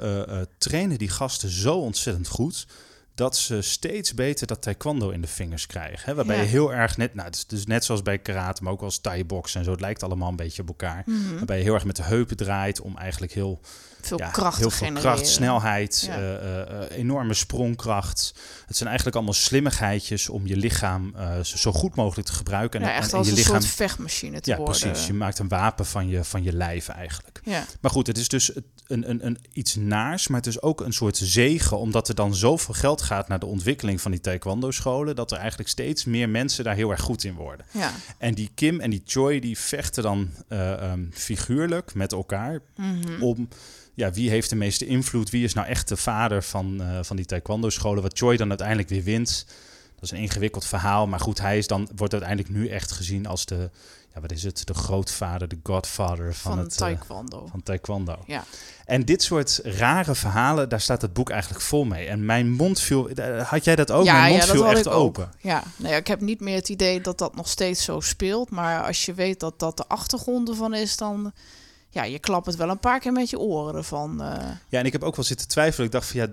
trainen 0.59 0.99
die 0.99 1.09
gasten 1.09 1.51
zo 1.51 1.75
ontzettend 1.77 2.29
goed 2.29 2.67
dat 3.17 3.37
ze 3.37 3.63
steeds 3.63 4.15
beter 4.15 4.47
dat 4.47 4.63
taekwondo 4.63 5.11
in 5.11 5.21
de 5.21 5.27
vingers 5.27 5.67
krijgen. 5.67 6.09
Hè? 6.09 6.15
Waarbij 6.15 6.37
Ja. 6.37 6.43
je 6.43 6.49
heel 6.49 6.73
erg 6.75 6.97
net, 6.97 7.15
nou, 7.15 7.31
dus 7.47 7.67
net 7.67 7.85
zoals 7.85 8.03
bij 8.03 8.19
karate, 8.19 8.63
maar 8.63 8.73
ook 8.73 8.83
als 8.83 8.99
thai-box 8.99 9.55
en 9.55 9.65
zo. 9.65 9.71
Het 9.71 9.81
lijkt 9.81 10.03
allemaal 10.03 10.29
een 10.29 10.37
beetje 10.37 10.63
op 10.63 10.69
elkaar. 10.69 11.03
Mhm. 11.07 11.35
Waarbij 11.37 11.57
je 11.57 11.63
heel 11.63 11.75
erg 11.75 11.85
met 11.85 11.97
de 11.97 12.03
heupen 12.03 12.37
draait 12.37 12.81
om 12.81 12.97
eigenlijk 12.97 13.33
heel, 13.33 13.61
veel 14.07 14.19
ja, 14.19 14.31
kracht 14.31 14.59
heel 14.59 14.71
veel 14.71 14.87
genereren. 14.87 15.13
kracht, 15.15 15.29
snelheid, 15.31 16.05
Ja. 16.07 16.17
eh, 16.17 16.35
eh, 16.35 16.61
eh, 16.83 16.99
enorme 16.99 17.35
sprongkracht. 17.35 18.35
Het 18.67 18.77
zijn 18.77 18.89
eigenlijk 18.89 19.17
allemaal 19.17 19.35
slimmigheidjes 19.37 20.29
om 20.29 20.47
je 20.47 20.57
lichaam 20.57 21.15
zo 21.43 21.73
goed 21.73 21.95
mogelijk 21.95 22.29
te 22.29 22.35
gebruiken. 22.35 22.81
Ja, 22.81 22.87
en, 22.91 22.95
echt 22.95 23.13
en 23.13 23.19
als 23.19 23.27
je 23.27 23.33
een 23.33 23.39
lichaam. 23.39 23.61
soort 23.61 23.75
vechtmachine 23.75 24.41
te 24.41 24.51
ja, 24.51 24.57
worden. 24.57 24.81
precies. 24.81 25.07
Je 25.07 25.13
maakt 25.15 25.39
een 25.39 25.49
wapen 25.49 25.87
van 25.87 26.09
je, 26.09 26.25
van 26.25 26.43
je 26.43 26.53
lijf 26.53 26.89
eigenlijk. 26.89 27.41
Ja. 27.45 27.65
Maar 27.81 27.91
goed, 27.91 28.07
het 28.07 28.19
is 28.19 28.29
dus 28.29 28.51
een, 28.87 29.11
een, 29.11 29.27
een, 29.27 29.39
iets 29.53 29.75
naars, 29.75 30.29
maar 30.29 30.39
het 30.39 30.49
is 30.49 30.63
ook 30.63 30.81
een 30.81 30.93
soort 30.93 31.17
zegen, 31.17 31.79
omdat 31.79 32.09
er 32.09 32.15
dan 32.15 32.35
zoveel 32.35 32.75
geld 32.75 33.03
gaat 33.03 33.29
naar 33.29 33.39
de 33.39 33.47
ontwikkeling 33.47 34.01
van 34.01 34.11
die 34.11 34.21
taekwondo-scholen, 34.21 35.17
dat 35.17 35.31
er 35.33 35.39
eigenlijk 35.39 35.69
steeds 35.69 36.05
meer 36.05 36.29
mensen 36.29 36.65
daar 36.65 36.75
heel 36.75 36.91
erg 36.91 37.01
goed 37.01 37.25
in 37.25 37.35
worden. 37.35 37.67
Ja. 37.71 37.91
En 38.19 38.35
die 38.35 38.51
Kim 38.55 38.81
en 38.81 38.91
die 38.91 39.03
Choi, 39.05 39.41
die 39.41 39.59
vechten 39.59 40.03
dan 40.03 40.31
eh, 40.49 40.73
ehm, 40.73 41.05
figuurlijk 41.13 41.95
met 41.95 42.13
elkaar 42.13 42.61
Mhm. 42.77 43.23
om... 43.23 43.49
Ja, 43.97 44.11
wie 44.13 44.31
heeft 44.31 44.51
de 44.51 44.57
meeste 44.57 44.87
invloed? 44.87 45.31
Wie 45.31 45.45
is 45.45 45.55
nou 45.55 45.67
echt 45.67 45.89
de 45.89 45.97
vader 45.97 46.43
van, 46.43 46.81
eh, 46.83 46.99
van 47.03 47.17
die 47.17 47.25
taekwondo-scholen? 47.25 48.03
Wat 48.03 48.19
Choi 48.19 48.37
dan 48.37 48.49
uiteindelijk 48.49 48.89
weer 48.89 49.03
wint. 49.03 49.47
Dat 49.95 50.05
is 50.05 50.11
een 50.11 50.19
ingewikkeld 50.19 50.65
verhaal. 50.65 51.07
Maar 51.07 51.21
goed, 51.21 51.41
hij 51.41 51.59
is 51.59 51.67
dan, 51.67 51.89
wordt 51.97 52.13
uiteindelijk 52.13 52.55
nu 52.55 52.69
echt 52.69 52.93
gezien 52.93 53.27
als 53.27 53.45
de... 53.47 53.71
Ja, 54.15 54.21
wat 54.21 54.33
is 54.33 54.43
het? 54.43 54.67
De 54.67 54.75
grootvader, 54.75 55.49
de 55.49 55.59
godfather 55.63 56.35
van, 56.35 56.53
Van, 56.55 56.59
het... 56.63 56.73
eh, 56.73 56.79
taekwondo. 56.79 57.47
van 57.51 57.63
taekwondo. 57.63 58.17
Ja. 58.27 58.45
En 58.85 59.05
dit 59.05 59.23
soort 59.23 59.61
rare 59.63 60.15
verhalen, 60.15 60.69
daar 60.69 60.81
staat 60.81 61.03
het 61.03 61.13
boek 61.13 61.31
eigenlijk 61.31 61.61
vol 61.63 61.85
mee. 61.85 62.07
En 62.07 62.25
mijn 62.25 62.51
mond 62.51 62.81
viel... 62.81 63.09
eh, 63.09 63.43
Had 63.49 63.65
jij 63.65 63.77
dat 63.77 63.91
ook? 63.93 64.05
ja, 64.05 64.13
mijn 64.13 64.31
mond 64.31 64.41
ja, 64.41 64.47
dat 64.47 64.57
viel 64.57 64.67
echt 64.71 64.89
open. 64.89 65.25
ook. 65.25 65.31
Ja, 65.41 65.63
nou 65.77 65.93
ja, 65.93 65.97
ik 65.99 66.07
heb 66.07 66.21
niet 66.21 66.41
meer 66.41 66.55
het 66.57 66.69
idee 66.69 67.01
dat 67.01 67.19
dat 67.19 67.37
nog 67.37 67.49
steeds 67.49 67.85
zo 67.85 68.01
speelt. 68.01 68.51
Maar 68.51 68.83
als 68.85 69.05
je 69.05 69.15
weet 69.15 69.41
dat 69.41 69.59
dat 69.59 69.77
de 69.77 69.87
achtergrond 69.89 70.49
ervan 70.49 70.75
is, 70.75 70.97
dan... 70.97 71.33
Ja, 71.91 72.05
je 72.05 72.19
klapt 72.19 72.47
het 72.47 72.57
wel 72.57 72.69
een 72.71 72.79
paar 72.79 73.01
keer 73.01 73.13
met 73.13 73.31
je 73.31 73.39
oren 73.39 73.75
ervan. 73.75 74.23
eh, 74.23 74.29
Ja, 74.69 74.79
en 74.79 74.85
ik 74.87 74.93
heb 74.93 75.03
ook 75.03 75.17
wel 75.17 75.25
zitten 75.25 75.49
twijfelen. 75.49 75.87
Ik 75.87 75.93
dacht 75.93 76.11
van 76.11 76.21
ja, 76.21 76.27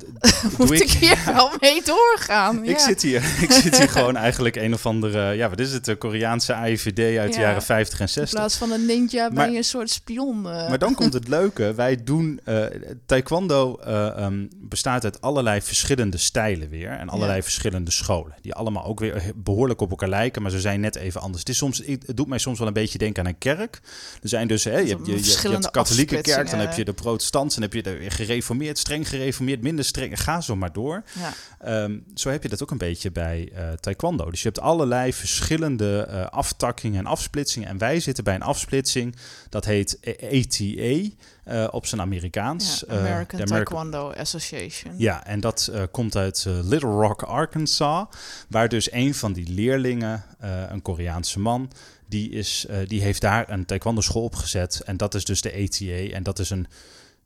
moet 0.57 0.67
doe 0.67 0.75
ik 0.77 0.91
hier 0.91 1.21
wel 1.33 1.49
mee 1.59 1.81
doorgaan? 1.85 2.63
Ik, 2.63 2.77
ja. 2.77 2.83
zit 2.85 3.01
hier, 3.01 3.23
ik 3.45 3.51
zit 3.51 3.77
hier 3.77 3.89
gewoon 3.89 4.15
eigenlijk 4.15 4.55
een 4.55 4.73
of 4.73 4.85
andere, 4.85 5.31
ja, 5.33 5.49
wat 5.49 5.59
is 5.59 5.71
het, 5.73 5.85
de 5.85 5.95
Koreaanse 5.95 6.53
AIVD 6.53 6.99
uit 7.17 7.33
de 7.33 7.39
Ja. 7.39 7.45
jaren 7.45 7.61
50 7.61 7.99
en 7.99 8.05
In 8.05 8.11
60. 8.11 8.39
plaats 8.39 8.55
van 8.55 8.71
een 8.71 8.85
ninja 8.85 9.29
ben 9.29 9.51
je 9.51 9.57
een 9.57 9.63
soort 9.63 9.89
spion. 9.89 10.37
eh. 10.49 10.69
Maar 10.69 10.79
dan 10.79 10.95
komt 10.95 11.13
het 11.13 11.27
leuke. 11.27 11.73
Wij 11.73 12.03
doen. 12.03 12.39
eh, 12.43 12.65
taekwondo 13.05 13.75
eh, 13.75 14.07
ehm, 14.17 14.45
bestaat 14.55 15.03
uit 15.03 15.21
allerlei 15.21 15.61
verschillende 15.61 16.17
stijlen 16.17 16.69
weer. 16.69 16.89
En 16.89 17.09
allerlei 17.09 17.41
verschillende 17.43 17.91
scholen. 17.91 18.35
Die 18.41 18.53
allemaal 18.53 18.85
ook 18.85 18.99
weer 18.99 19.31
behoorlijk 19.35 19.81
op 19.81 19.89
elkaar 19.89 20.09
lijken. 20.09 20.41
Maar 20.41 20.51
ze 20.51 20.59
zijn 20.59 20.79
net 20.79 20.95
even 20.95 21.21
anders. 21.21 21.39
Het, 21.39 21.49
is 21.49 21.57
soms, 21.57 21.81
het 21.85 22.17
doet 22.17 22.27
mij 22.27 22.37
soms 22.37 22.57
wel 22.59 22.67
een 22.67 22.73
beetje 22.73 22.97
denken 22.97 23.23
aan 23.23 23.29
een 23.29 23.37
kerk. 23.37 23.79
Er 24.21 24.29
zijn 24.29 24.47
dus. 24.47 24.63
Hè, 24.63 24.77
je, 24.77 24.87
hebt, 24.89 25.05
je, 25.05 25.31
je, 25.51 25.59
de 25.59 25.71
katholieke 25.71 26.21
kerk. 26.21 26.49
Dan 26.49 26.59
heb 26.59 26.73
je 26.73 26.85
de 26.85 26.93
protestants. 26.93 27.53
Dan 27.55 27.63
heb 27.63 27.73
je 27.73 27.83
de 27.83 28.05
gereformeerd, 28.07 28.77
streng 28.77 29.09
gereformeerd, 29.09 29.61
minder 29.61 29.85
streng. 29.85 30.21
Ga 30.21 30.41
zo 30.41 30.55
maar 30.55 30.73
door. 30.73 31.03
ja. 31.13 31.33
Ehm, 31.63 31.99
zo 32.15 32.29
heb 32.29 32.43
je 32.43 32.49
dat 32.49 32.63
ook 32.63 32.71
een 32.71 32.77
beetje 32.77 33.11
bij 33.11 33.51
eh, 33.55 33.71
taekwondo. 33.71 34.29
Dus 34.29 34.41
je 34.41 34.47
hebt 34.47 34.59
allerlei 34.59 35.13
verschillende 35.13 36.01
eh, 36.09 36.25
aftakkingen 36.25 36.99
en 36.99 37.05
afsplitsingen. 37.05 37.69
En 37.69 37.77
wij 37.77 37.99
zitten 37.99 38.23
bij 38.23 38.35
een 38.35 38.41
afsplitsing, 38.41 39.15
dat 39.49 39.65
heet 39.65 39.99
ATA 40.05 41.09
eh, 41.43 41.67
op 41.71 41.85
zijn 41.85 42.01
Amerikaans. 42.01 42.83
Ja, 42.87 42.97
American 42.97 43.45
Taekwondo 43.45 44.11
Association. 44.11 44.93
Ja, 44.97 45.25
en 45.25 45.39
dat 45.39 45.71
komt 45.91 46.15
uit 46.15 46.45
Little 46.47 46.89
Rock, 46.89 47.21
Arkansas. 47.21 48.05
Waar 48.49 48.69
dus 48.69 48.91
een 48.91 49.15
van 49.15 49.33
die 49.33 49.49
leerlingen, 49.49 50.23
een 50.69 50.81
Koreaanse 50.81 51.39
man... 51.39 51.71
Die, 52.13 52.29
is, 52.29 52.65
eh, 52.65 52.77
die 52.87 53.01
heeft 53.01 53.21
daar 53.21 53.49
een 53.49 53.65
taekwondo 53.65 54.01
school 54.01 54.23
opgezet. 54.23 54.81
En 54.85 54.97
dat 54.97 55.13
is 55.15 55.25
dus 55.25 55.41
de 55.41 55.53
ATA. 55.53 56.15
En 56.15 56.23
dat 56.23 56.39
is 56.39 56.49
een... 56.49 56.67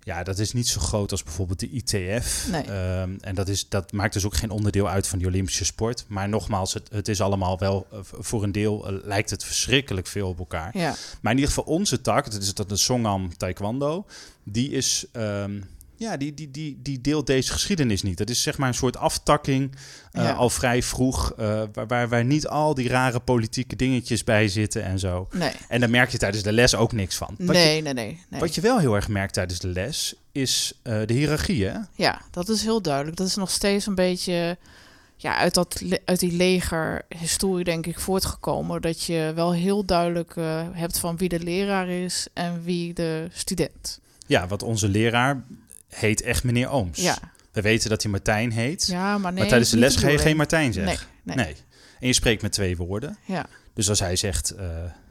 Ja, 0.03 0.24
dat 0.24 0.39
is 0.39 0.53
niet 0.53 0.67
zo 0.67 0.79
groot 0.79 1.12
als 1.12 1.24
bijvoorbeeld 1.24 1.60
de 1.60 1.70
ITF. 1.70 2.48
Nee. 2.51 2.62
Ehm, 2.63 3.15
en 3.22 3.36
dat, 3.36 3.48
is, 3.48 3.70
dat 3.70 3.91
maakt 3.91 4.13
dus 4.13 4.25
ook 4.25 4.36
geen 4.36 4.50
onderdeel 4.50 4.89
uit 4.89 5.08
van 5.08 5.17
die 5.17 5.27
Olympische 5.27 5.65
sport. 5.65 6.06
Maar 6.08 6.29
nogmaals, 6.29 6.74
het, 6.74 6.89
het 6.91 7.08
is 7.08 7.22
allemaal 7.22 7.60
wel... 7.60 7.88
eh, 7.91 8.00
voor 8.01 8.44
een 8.44 8.51
deel 8.51 8.88
eh, 8.88 8.94
lijkt 9.03 9.29
het 9.29 9.44
verschrikkelijk 9.44 10.08
veel 10.08 10.27
op 10.27 10.39
elkaar. 10.39 10.77
Ja. 10.77 10.96
Maar 11.22 11.32
in 11.32 11.39
ieder 11.39 11.53
geval 11.53 11.74
onze 11.74 12.01
tak, 12.01 12.32
dat 12.32 12.41
is 12.41 12.53
dat 12.53 12.70
de 12.70 12.75
Songam 12.75 13.38
Taekwondo, 13.38 14.06
die 14.44 14.72
is... 14.72 15.06
ehm, 15.12 15.62
ja, 16.00 16.18
die, 16.18 16.34
die, 16.34 16.51
die, 16.51 16.80
die 16.82 17.01
deelt 17.01 17.27
deze 17.27 17.51
geschiedenis 17.51 18.01
niet. 18.01 18.18
Dat 18.18 18.30
is 18.30 18.42
zeg 18.42 18.58
maar 18.58 18.68
een 18.68 18.74
soort 18.74 18.98
aftakking, 18.98 19.75
eh, 20.12 20.24
Ja. 20.24 20.32
al 20.32 20.50
vrij 20.50 20.84
vroeg, 20.84 21.34
eh, 21.34 21.63
waar, 21.74 21.88
waar, 21.88 22.10
waar 22.10 22.25
niet 22.25 22.48
al 22.48 22.74
die 22.74 22.88
rare 22.88 23.20
politieke 23.20 23.75
dingetjes 23.75 24.24
bij 24.24 24.48
zitten 24.48 24.84
en 24.84 25.00
zo. 25.00 25.27
Nee. 25.32 25.51
En 25.68 25.80
daar 25.80 25.89
merk 25.89 26.10
je 26.10 26.18
tijdens 26.18 26.44
de 26.44 26.51
les 26.51 26.75
ook 26.75 26.92
niks 26.92 27.16
van. 27.16 27.36
Wat, 27.38 27.56
Nee, 27.56 27.82
nee, 27.82 27.94
nee. 27.94 28.06
nee. 28.06 28.18
je, 28.30 28.38
wat 28.39 28.56
je 28.56 28.62
wel 28.62 28.80
heel 28.80 28.96
erg 28.96 29.08
merkt 29.08 29.34
tijdens 29.34 29.60
de 29.60 29.68
les, 29.68 30.16
is 30.32 30.74
eh, 30.84 31.00
de 31.06 31.13
hiërarchie, 31.13 31.66
hè? 31.66 31.77
Ja, 31.96 32.22
dat 32.32 32.50
is 32.50 32.63
heel 32.63 32.82
duidelijk. 32.82 33.18
Dat 33.18 33.27
is 33.27 33.36
nog 33.36 33.51
steeds 33.51 33.86
een 33.86 33.96
beetje 33.96 34.58
ja, 35.16 35.36
uit, 35.38 35.54
dat, 35.54 35.82
uit 36.06 36.20
die 36.20 36.32
legerhistorie, 36.32 37.63
denk 37.63 37.86
ik, 37.86 38.00
voortgekomen. 38.00 38.82
Dat 38.82 39.04
je 39.04 39.32
wel 39.36 39.54
heel 39.54 39.86
duidelijk 39.86 40.36
hebt 40.72 41.00
van 41.00 41.18
wie 41.18 41.30
de 41.30 41.39
leraar 41.39 41.89
is 41.89 42.27
en 42.34 42.63
wie 42.63 42.94
de 42.94 43.27
student. 43.34 44.00
Ja, 44.25 44.48
wat 44.48 44.63
onze 44.63 44.88
leraar 44.88 45.44
heet 45.89 46.22
echt 46.22 46.44
meneer 46.44 46.70
Ooms. 46.70 47.01
Ja, 47.01 47.17
We 47.51 47.62
weten 47.62 47.89
dat 47.89 48.01
hij 48.01 48.12
Martijn 48.12 48.51
heet, 48.51 48.88
ja 48.88 49.17
maar 49.17 49.32
nee. 49.32 49.39
maar 49.39 49.50
tijdens 49.50 49.70
de 49.70 49.77
les 49.77 49.96
ga 49.96 50.10
je 50.10 50.17
geen. 50.17 50.36
Martijn 50.36 50.74
zeggen. 50.74 51.08
Nee, 51.24 51.36
nee. 51.36 51.46
nee. 51.46 51.56
En 52.00 52.08
je 52.08 52.13
spreekt 52.13 52.41
met 52.41 52.51
twee 52.51 52.77
woorden. 52.77 53.17
Ja, 53.25 53.46
Dus 53.74 53.89
als 53.89 54.00
hij 54.00 54.15
zegt, 54.15 54.50
eh, 54.50 54.67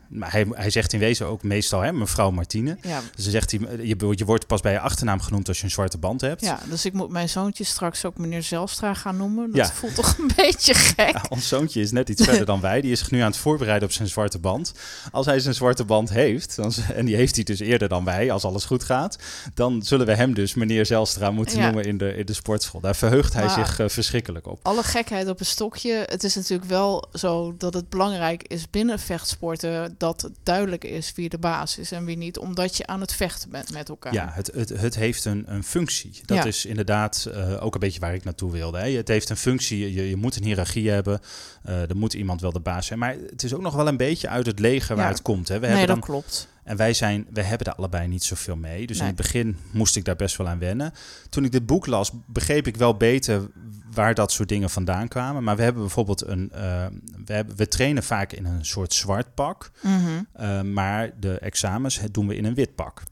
maar 0.08 0.32
hij, 0.32 0.46
hij 0.50 0.70
zegt 0.70 0.92
in 0.92 0.98
wezen 0.98 1.26
ook 1.26 1.42
meestal, 1.42 1.80
hè, 1.80 1.92
mevrouw 1.92 2.30
Martine. 2.30 2.76
ja, 2.82 3.00
Dus 3.14 3.22
dan 3.24 3.32
zegt 3.32 3.50
hij, 3.50 3.60
je, 3.82 3.96
je 4.10 4.24
wordt 4.24 4.46
pas 4.46 4.60
bij 4.60 4.72
je 4.72 4.80
achternaam 4.80 5.20
genoemd 5.20 5.48
als 5.48 5.58
je 5.58 5.64
een 5.64 5.70
zwarte 5.70 5.98
band 5.98 6.20
hebt. 6.20 6.40
ja, 6.44 6.58
dus 6.68 6.84
ik 6.84 6.92
moet 6.92 7.10
mijn 7.10 7.28
zoontje 7.28 7.64
straks 7.64 8.04
ook 8.04 8.18
meneer 8.18 8.42
Zelstra 8.42 8.94
gaan 8.94 9.16
noemen. 9.16 9.46
Dat 9.52 9.66
Ja. 9.66 9.72
voelt 9.72 9.94
toch 9.94 10.18
een 10.18 10.30
beetje 10.36 10.74
gek. 10.74 11.12
Ja, 11.12 11.24
ons 11.28 11.48
zoontje 11.48 11.80
is 11.80 11.90
net 11.90 12.08
iets 12.08 12.24
verder 12.24 12.46
dan 12.46 12.60
wij. 12.60 12.80
Die 12.80 12.92
is 12.92 12.98
zich 12.98 13.10
nu 13.10 13.20
aan 13.20 13.26
het 13.30 13.36
voorbereiden 13.36 13.88
op 13.88 13.94
zijn 13.94 14.08
zwarte 14.08 14.38
band. 14.38 14.72
Als 15.12 15.26
hij 15.26 15.38
zijn 15.40 15.54
zwarte 15.54 15.84
band 15.84 16.10
heeft, 16.10 16.56
dan, 16.56 16.72
en 16.94 17.04
die 17.04 17.16
heeft 17.16 17.34
hij 17.34 17.44
dus 17.44 17.58
eerder 17.60 17.88
dan 17.88 18.04
wij, 18.04 18.30
als 18.30 18.44
alles 18.44 18.64
goed 18.64 18.84
gaat, 18.84 19.18
dan 19.54 19.82
zullen 19.82 20.06
we 20.06 20.14
hem 20.14 20.34
dus 20.34 20.54
meneer 20.54 20.86
Zelstra 20.86 21.30
moeten 21.30 21.60
noemen 21.60 21.84
in 21.84 21.98
de, 21.98 22.16
in 22.16 22.26
de 22.26 22.32
sportschool. 22.32 22.80
Daar 22.80 22.96
verheugt 22.96 23.32
hij 23.32 23.44
Maar- 23.44 23.54
zich 23.66 23.78
eh, 23.78 23.88
verschrikkelijk 23.88 24.46
op. 24.46 24.58
Alle 24.62 24.82
gekheid 24.82 25.28
op 25.28 25.40
een 25.40 25.46
stokje. 25.46 26.04
Het 26.08 26.24
is 26.24 26.34
natuurlijk 26.34 26.68
wel 26.68 27.08
zo 27.12 27.54
dat 27.58 27.74
het 27.74 27.88
belangrijk 27.88 28.42
is 28.42 28.70
binnen 28.70 28.98
vechtsporten 28.98 29.94
dat 29.98 30.20
het 30.22 30.32
duidelijk 30.42 30.84
is 30.84 31.12
wie 31.14 31.28
de 31.28 31.38
baas 31.38 31.78
is 31.78 31.92
en 31.92 32.04
wie 32.04 32.16
niet, 32.16 32.38
omdat 32.38 32.76
je 32.76 32.86
aan 32.86 33.00
het 33.00 33.12
vechten 33.12 33.50
bent 33.50 33.72
met 33.72 33.88
elkaar. 33.88 34.12
Ja, 34.12 34.28
het, 34.32 34.50
het, 34.54 34.68
het 34.68 34.94
heeft 34.94 35.24
een, 35.24 35.44
een 35.46 35.64
functie. 35.64 36.20
Dat 36.24 36.36
Ja. 36.36 36.44
is 36.44 36.64
inderdaad 36.64 37.28
eh, 37.32 37.64
ook 37.64 37.74
een 37.74 37.80
beetje 37.80 38.00
waar 38.00 38.14
ik 38.14 38.24
naartoe 38.24 38.52
wilde. 38.52 38.78
Hè. 38.78 38.90
Het 38.90 39.08
heeft 39.08 39.28
een 39.30 39.36
functie, 39.36 39.94
je, 39.94 40.08
je 40.08 40.16
moet 40.16 40.36
een 40.36 40.44
hiërarchie 40.44 40.90
hebben. 40.90 41.20
eh, 41.62 41.90
er 41.90 41.96
moet 41.96 42.14
iemand 42.14 42.40
wel 42.40 42.52
de 42.52 42.60
baas 42.60 42.86
zijn. 42.86 42.98
Maar 42.98 43.16
het 43.30 43.42
is 43.42 43.54
ook 43.54 43.60
nog 43.62 43.74
wel 43.74 43.88
een 43.88 43.96
beetje 43.96 44.28
uit 44.28 44.46
het 44.46 44.58
leger 44.58 44.96
waar 44.96 45.04
Ja. 45.04 45.10
het 45.10 45.22
komt. 45.22 45.48
Hè. 45.48 45.54
We 45.54 45.66
nee, 45.66 45.70
hebben 45.76 45.86
dat 45.96 45.96
dan, 45.96 46.06
klopt. 46.14 46.48
En 46.66 46.76
wij, 46.76 46.92
zijn, 46.94 47.26
we 47.30 47.42
hebben 47.42 47.66
daar 47.66 47.74
allebei 47.74 48.08
niet 48.08 48.24
zoveel 48.24 48.56
mee. 48.56 48.86
Dus 48.86 48.98
Nee. 48.98 49.08
in 49.08 49.14
het 49.14 49.22
begin 49.22 49.56
moest 49.72 49.96
ik 49.96 50.04
daar 50.04 50.16
best 50.16 50.36
wel 50.36 50.48
aan 50.48 50.58
wennen. 50.58 50.92
Toen 51.28 51.44
ik 51.44 51.52
dit 51.52 51.66
boek 51.66 51.86
las, 51.86 52.10
begreep 52.26 52.66
ik 52.66 52.76
wel 52.76 52.96
beter 52.96 53.48
waar 53.92 54.14
dat 54.14 54.32
soort 54.32 54.48
dingen 54.48 54.70
vandaan 54.70 55.08
kwamen. 55.08 55.44
Maar 55.44 55.56
we 55.56 55.62
hebben 55.62 55.82
bijvoorbeeld 55.82 56.26
een... 56.26 56.50
eh, 56.52 56.86
we, 57.24 57.32
hebben, 57.32 57.56
we 57.56 57.68
trainen 57.68 58.02
vaak 58.02 58.32
in 58.32 58.44
een 58.44 58.64
soort 58.64 58.92
zwart 58.92 59.34
pak. 59.34 59.70
Mhm. 59.82 60.22
Uh, 60.40 60.60
maar 60.62 61.10
de 61.20 61.38
examens 61.38 62.00
doen 62.10 62.26
we 62.26 62.36
in 62.36 62.44
een 62.44 62.54
wit 62.54 62.74
pak. 62.74 63.02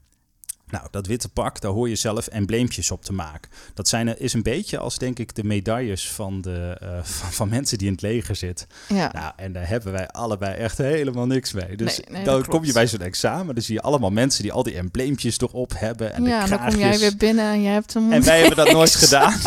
Nou, 0.75 0.87
dat 0.91 1.07
witte 1.07 1.29
pak, 1.29 1.61
daar 1.61 1.71
hoor 1.71 1.89
je 1.89 1.95
zelf 1.95 2.27
embleempjes 2.27 2.91
op 2.91 3.03
te 3.03 3.13
maken. 3.13 3.51
Dat 3.73 3.87
zijn, 3.87 4.19
is 4.19 4.33
een 4.33 4.43
beetje 4.43 4.77
als, 4.77 4.97
denk 4.97 5.19
ik, 5.19 5.35
de 5.35 5.43
medailles 5.43 6.11
van, 6.11 6.41
de, 6.41 6.77
uh, 6.83 6.89
van, 7.03 7.31
van, 7.31 7.49
mensen 7.49 7.77
die 7.77 7.87
in 7.87 7.93
het 7.93 8.01
leger 8.01 8.35
zitten. 8.35 8.67
Ja. 8.87 9.11
Nou, 9.13 9.33
en 9.35 9.53
daar 9.53 9.67
hebben 9.67 9.91
wij 9.91 10.07
allebei 10.07 10.55
echt 10.55 10.77
helemaal 10.77 11.25
niks 11.25 11.53
mee. 11.53 11.75
Dus 11.75 11.97
Nee, 11.97 12.05
nee, 12.09 12.23
dan 12.23 12.45
kom 12.45 12.65
je 12.65 12.73
bij 12.73 12.87
zo'n 12.87 13.01
examen, 13.01 13.55
dan 13.55 13.63
zie 13.63 13.75
je 13.75 13.81
allemaal 13.81 14.09
mensen 14.09 14.43
die 14.43 14.51
al 14.51 14.63
die 14.63 14.75
embleempjes 14.75 15.39
erop 15.39 15.71
hebben. 15.75 16.13
En 16.13 16.23
ja, 16.23 16.43
de 16.43 16.49
dan 16.49 16.67
kom 16.67 16.79
jij 16.79 16.99
weer 16.99 17.17
binnen 17.17 17.51
en 17.51 17.61
jij 17.61 17.73
hebt 17.73 17.93
hem. 17.93 18.11
En 18.11 18.23
wij 18.23 18.39
hebben 18.39 18.57
dat 18.57 18.71
nooit 18.71 18.95
gedaan. 18.95 19.39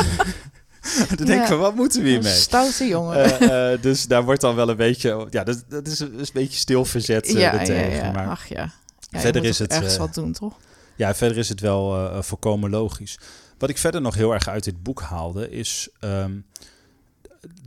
dan 1.16 1.26
denk 1.26 1.40
ik 1.40 1.46
van, 1.46 1.58
wat 1.58 1.74
moeten 1.74 2.02
we 2.02 2.08
hiermee? 2.08 2.34
Stoute 2.34 2.86
jongen. 2.86 3.40
Eh, 3.40 3.72
eh, 3.72 3.82
dus 3.82 4.06
daar 4.06 4.24
wordt 4.24 4.40
dan 4.40 4.54
wel 4.54 4.68
een 4.68 4.76
beetje, 4.76 5.26
ja, 5.30 5.44
dat, 5.44 5.64
dat 5.68 5.86
is, 5.86 5.98
een, 5.98 6.14
is 6.14 6.28
een 6.28 6.32
beetje 6.32 6.58
stil 6.58 6.84
verzet 6.84 7.26
eh, 7.26 7.40
ja, 7.40 7.62
ja. 7.62 8.12
Maar 8.12 8.28
Ach 8.28 8.46
ja. 8.46 8.70
ja 9.10 9.20
verder 9.20 9.44
is 9.44 9.58
het, 9.58 9.72
ergens 9.72 9.92
eh, 9.92 9.98
wat 9.98 10.14
doen, 10.14 10.32
toch? 10.32 10.56
Ja, 10.98 11.14
verder 11.14 11.38
is 11.38 11.48
het 11.48 11.60
wel 11.60 11.96
eh, 12.10 12.22
volkomen 12.22 12.70
logisch. 12.70 13.18
Wat 13.58 13.70
ik 13.70 13.78
verder 13.78 14.00
nog 14.00 14.14
heel 14.14 14.32
erg 14.32 14.48
uit 14.48 14.64
dit 14.64 14.82
boek 14.82 15.00
haalde, 15.02 15.50
is 15.50 15.88
ehm, 16.00 16.32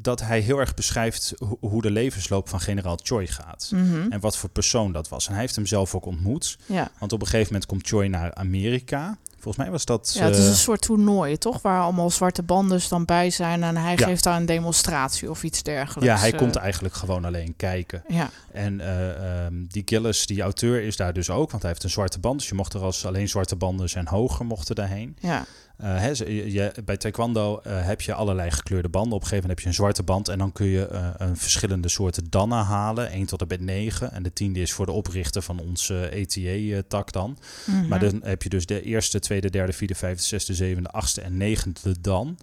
dat 0.01 0.21
hij 0.21 0.39
heel 0.39 0.57
erg 0.59 0.73
beschrijft 0.73 1.33
ho- 1.37 1.57
hoe 1.59 1.81
de 1.81 1.91
levensloop 1.91 2.49
van 2.49 2.59
generaal 2.59 2.99
Choi 3.03 3.27
gaat. 3.27 3.71
Mhm. 3.73 4.11
En 4.11 4.19
wat 4.19 4.37
voor 4.37 4.49
persoon 4.49 4.91
dat 4.91 5.09
was. 5.09 5.25
En 5.27 5.31
hij 5.31 5.41
heeft 5.41 5.55
hem 5.55 5.65
zelf 5.65 5.95
ook 5.95 6.05
ontmoet. 6.05 6.57
Ja. 6.65 6.91
Want 6.99 7.13
op 7.13 7.21
een 7.21 7.27
gegeven 7.27 7.51
moment 7.53 7.69
komt 7.69 7.87
Choi 7.87 8.07
naar 8.09 8.33
Amerika. 8.33 9.17
Volgens 9.41 9.63
mij 9.63 9.71
was 9.71 9.85
dat... 9.85 10.11
ja, 10.13 10.23
het 10.25 10.35
is 10.37 10.43
eh, 10.43 10.49
een 10.49 10.55
soort 10.55 10.81
toernooi, 10.81 11.37
toch? 11.37 11.61
Waar 11.61 11.81
allemaal 11.81 12.09
zwarte 12.09 12.43
banden 12.43 12.81
dan 12.89 13.05
bij 13.05 13.29
zijn 13.29 13.63
en 13.63 13.77
hij 13.77 13.95
Ja. 13.97 14.05
geeft 14.07 14.23
daar 14.23 14.35
een 14.37 14.45
demonstratie 14.45 15.29
of 15.29 15.43
iets 15.43 15.63
dergelijks. 15.63 16.05
ja, 16.13 16.17
hij 16.17 16.31
eh. 16.31 16.37
komt 16.37 16.55
eigenlijk 16.55 16.93
gewoon 16.93 17.25
alleen 17.25 17.53
kijken. 17.57 18.03
Ja, 18.07 18.29
En 18.51 18.79
eh, 18.79 19.45
ehm, 19.45 19.53
die 19.67 19.81
Gillis, 19.85 20.25
die 20.25 20.41
auteur, 20.41 20.83
is 20.83 20.95
daar 20.95 21.13
dus 21.13 21.29
ook. 21.29 21.49
Want 21.51 21.61
hij 21.61 21.71
heeft 21.71 21.83
een 21.83 21.89
zwarte 21.89 22.19
band. 22.19 22.39
Dus 22.39 22.49
je 22.49 22.55
mocht 22.55 22.73
er 22.73 22.81
als 22.81 23.05
alleen 23.05 23.29
zwarte 23.29 23.55
banden 23.55 23.89
zijn 23.89 24.07
hoger 24.07 24.45
mochten 24.45 24.75
daarheen. 24.75 25.17
ja, 25.19 25.45
hè, 25.87 26.15
ze- 26.15 26.35
je, 26.35 26.51
je- 26.51 26.73
bij 26.85 26.97
taekwondo 26.97 27.59
eh, 27.63 27.85
heb 27.85 28.01
je 28.01 28.13
allerlei 28.13 28.51
gekleurde 28.51 28.89
banden. 28.89 29.13
Op 29.13 29.21
een 29.21 29.27
gegeven 29.27 29.41
moment 29.49 29.49
heb 29.49 29.59
je 29.59 29.67
een 29.67 29.83
zwarte 29.83 30.03
band 30.03 30.27
en 30.27 30.37
dan 30.37 30.51
kun 30.51 30.65
je 30.65 30.87
eh, 30.87 31.07
een 31.17 31.37
verschillende 31.37 31.89
soorten 31.89 32.23
dannen 32.29 32.57
halen. 32.63 33.09
1 33.11 33.25
tot 33.25 33.41
en 33.41 33.47
met 33.47 33.61
9. 33.61 34.11
En 34.11 34.23
de 34.23 34.33
tiende 34.33 34.59
is 34.59 34.71
voor 34.71 34.85
de 34.85 34.91
oprichter 34.91 35.41
van 35.41 35.59
onze 35.59 36.09
ETA-tak 36.09 37.11
dan. 37.11 37.37
Mhm. 37.65 37.87
Maar 37.87 37.99
dan 37.99 38.19
heb 38.23 38.43
je 38.43 38.49
dus 38.49 38.65
de 38.65 38.81
eerste, 38.81 39.19
tweede, 39.19 39.49
derde, 39.49 39.73
vierde, 39.73 39.95
vijfde, 39.95 40.23
zesde, 40.23 40.53
zevende, 40.53 40.89
achtste 40.89 41.21
en 41.21 41.37
negende 41.37 41.95
dan. 42.01 42.37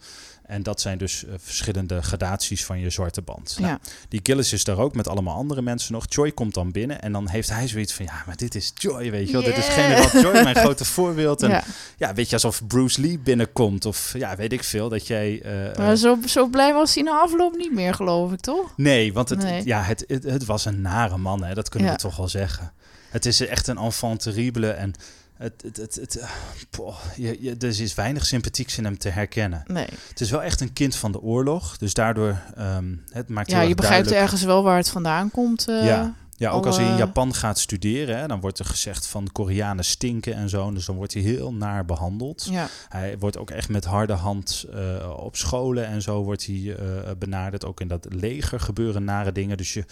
En 0.48 0.62
dat 0.62 0.80
zijn 0.80 0.98
dus 0.98 1.24
eh, 1.24 1.34
verschillende 1.38 2.02
gradaties 2.02 2.64
van 2.64 2.78
je 2.80 2.90
zwarte 2.90 3.22
band. 3.22 3.56
Nou, 3.58 3.70
ja. 3.72 3.78
die 4.08 4.20
Gillis 4.22 4.52
is 4.52 4.64
daar 4.64 4.78
ook 4.78 4.94
met 4.94 5.08
allemaal 5.08 5.36
andere 5.36 5.62
mensen 5.62 5.92
nog. 5.92 6.04
Joy 6.08 6.32
komt 6.32 6.54
dan 6.54 6.70
binnen 6.72 7.00
en 7.02 7.12
dan 7.12 7.28
heeft 7.28 7.50
hij 7.50 7.68
zoiets 7.68 7.92
van... 7.92 8.04
ja, 8.04 8.22
maar 8.26 8.36
dit 8.36 8.54
is 8.54 8.72
Joy, 8.74 9.10
weet 9.10 9.26
je 9.26 9.32
wel. 9.32 9.42
Dit 9.42 9.56
is 9.56 9.68
generaal 9.68 10.20
Joy, 10.22 10.42
mijn 10.42 10.56
grote 10.56 10.84
voorbeeld. 10.96 11.42
En 11.42 11.50
ja. 11.50 11.64
ja, 11.96 12.14
weet 12.14 12.28
je, 12.28 12.34
alsof 12.34 12.66
Bruce 12.66 13.00
Lee 13.00 13.18
binnenkomt 13.18 13.84
of 13.86 14.12
ja, 14.16 14.36
weet 14.36 14.52
ik 14.52 14.64
veel, 14.64 14.88
dat 14.88 15.06
jij... 15.06 15.42
eh, 15.42 15.76
Maar 15.78 15.90
eh, 15.90 15.96
zo, 15.96 16.18
zo 16.26 16.46
blij 16.46 16.72
was 16.74 16.94
hij 16.94 17.02
na 17.02 17.20
afloop 17.20 17.56
niet 17.56 17.72
meer, 17.74 17.94
geloof 17.94 18.32
ik, 18.32 18.40
toch? 18.40 18.72
nee, 18.76 19.12
want 19.12 19.28
het, 19.28 19.42
Nee. 19.42 19.64
Ja, 19.66 19.82
het, 19.82 20.04
het, 20.06 20.22
het 20.22 20.44
was 20.44 20.64
een 20.64 20.80
nare 20.80 21.16
man, 21.16 21.44
hè, 21.44 21.54
dat 21.54 21.68
kunnen 21.68 21.88
Ja. 21.88 21.94
we 21.94 22.00
toch 22.00 22.16
wel 22.16 22.28
zeggen. 22.28 22.72
Het 23.10 23.26
is 23.26 23.40
echt 23.46 23.66
een 23.66 23.78
enfant 23.78 24.20
terrible 24.22 24.70
en 24.70 24.92
het, 25.38 25.62
het, 25.62 25.76
het, 25.76 25.94
het, 25.94 26.16
eh, 26.16 26.28
poh, 26.70 26.96
je, 27.16 27.36
je, 27.42 27.56
er 27.58 27.80
is 27.80 27.94
weinig 27.94 28.26
sympathieks 28.26 28.78
in 28.78 28.84
hem 28.84 28.98
te 28.98 29.08
herkennen. 29.08 29.62
Nee. 29.66 29.86
Het 30.08 30.20
is 30.20 30.30
wel 30.30 30.42
echt 30.42 30.60
een 30.60 30.72
kind 30.72 30.96
van 30.96 31.12
de 31.12 31.20
oorlog, 31.20 31.76
dus 31.76 31.94
daardoor 31.94 32.40
ehm, 32.56 32.94
het 33.10 33.28
maakt 33.28 33.50
Ja, 33.50 33.60
je 33.60 33.74
begrijpt 33.74 33.78
duidelijk- 34.04 34.20
ergens 34.22 34.42
wel 34.42 34.62
waar 34.62 34.76
het 34.76 34.90
vandaan 34.90 35.30
komt. 35.30 35.68
eh. 35.68 35.84
Ja. 35.86 36.14
Ja, 36.36 36.50
ook 36.50 36.66
als 36.66 36.76
hij 36.76 36.86
in 36.86 36.96
Japan 36.96 37.34
gaat 37.34 37.58
studeren, 37.58 38.18
hè, 38.18 38.26
dan 38.26 38.40
wordt 38.40 38.58
er 38.58 38.64
gezegd 38.64 39.06
van 39.06 39.28
Koreanen 39.32 39.84
stinken 39.84 40.34
en 40.34 40.48
zo. 40.48 40.72
Dus 40.72 40.84
dan 40.84 40.96
wordt 40.96 41.12
hij 41.14 41.22
heel 41.22 41.52
naar 41.54 41.84
behandeld. 41.84 42.46
Ja, 42.50 42.68
Hij 42.88 43.18
wordt 43.18 43.38
ook 43.38 43.50
echt 43.50 43.68
met 43.68 43.84
harde 43.84 44.12
hand 44.12 44.64
eh, 44.72 45.10
op 45.16 45.36
scholen 45.36 45.86
en 45.86 46.02
zo 46.02 46.22
wordt 46.22 46.46
hij 46.46 46.76
eh, 46.76 47.10
benaderd. 47.18 47.64
Ook 47.64 47.80
in 47.80 47.88
dat 47.88 48.06
leger 48.08 48.60
gebeuren 48.60 49.04
nare 49.04 49.32
dingen. 49.32 49.56
Dus 49.56 49.72
je 49.74 49.84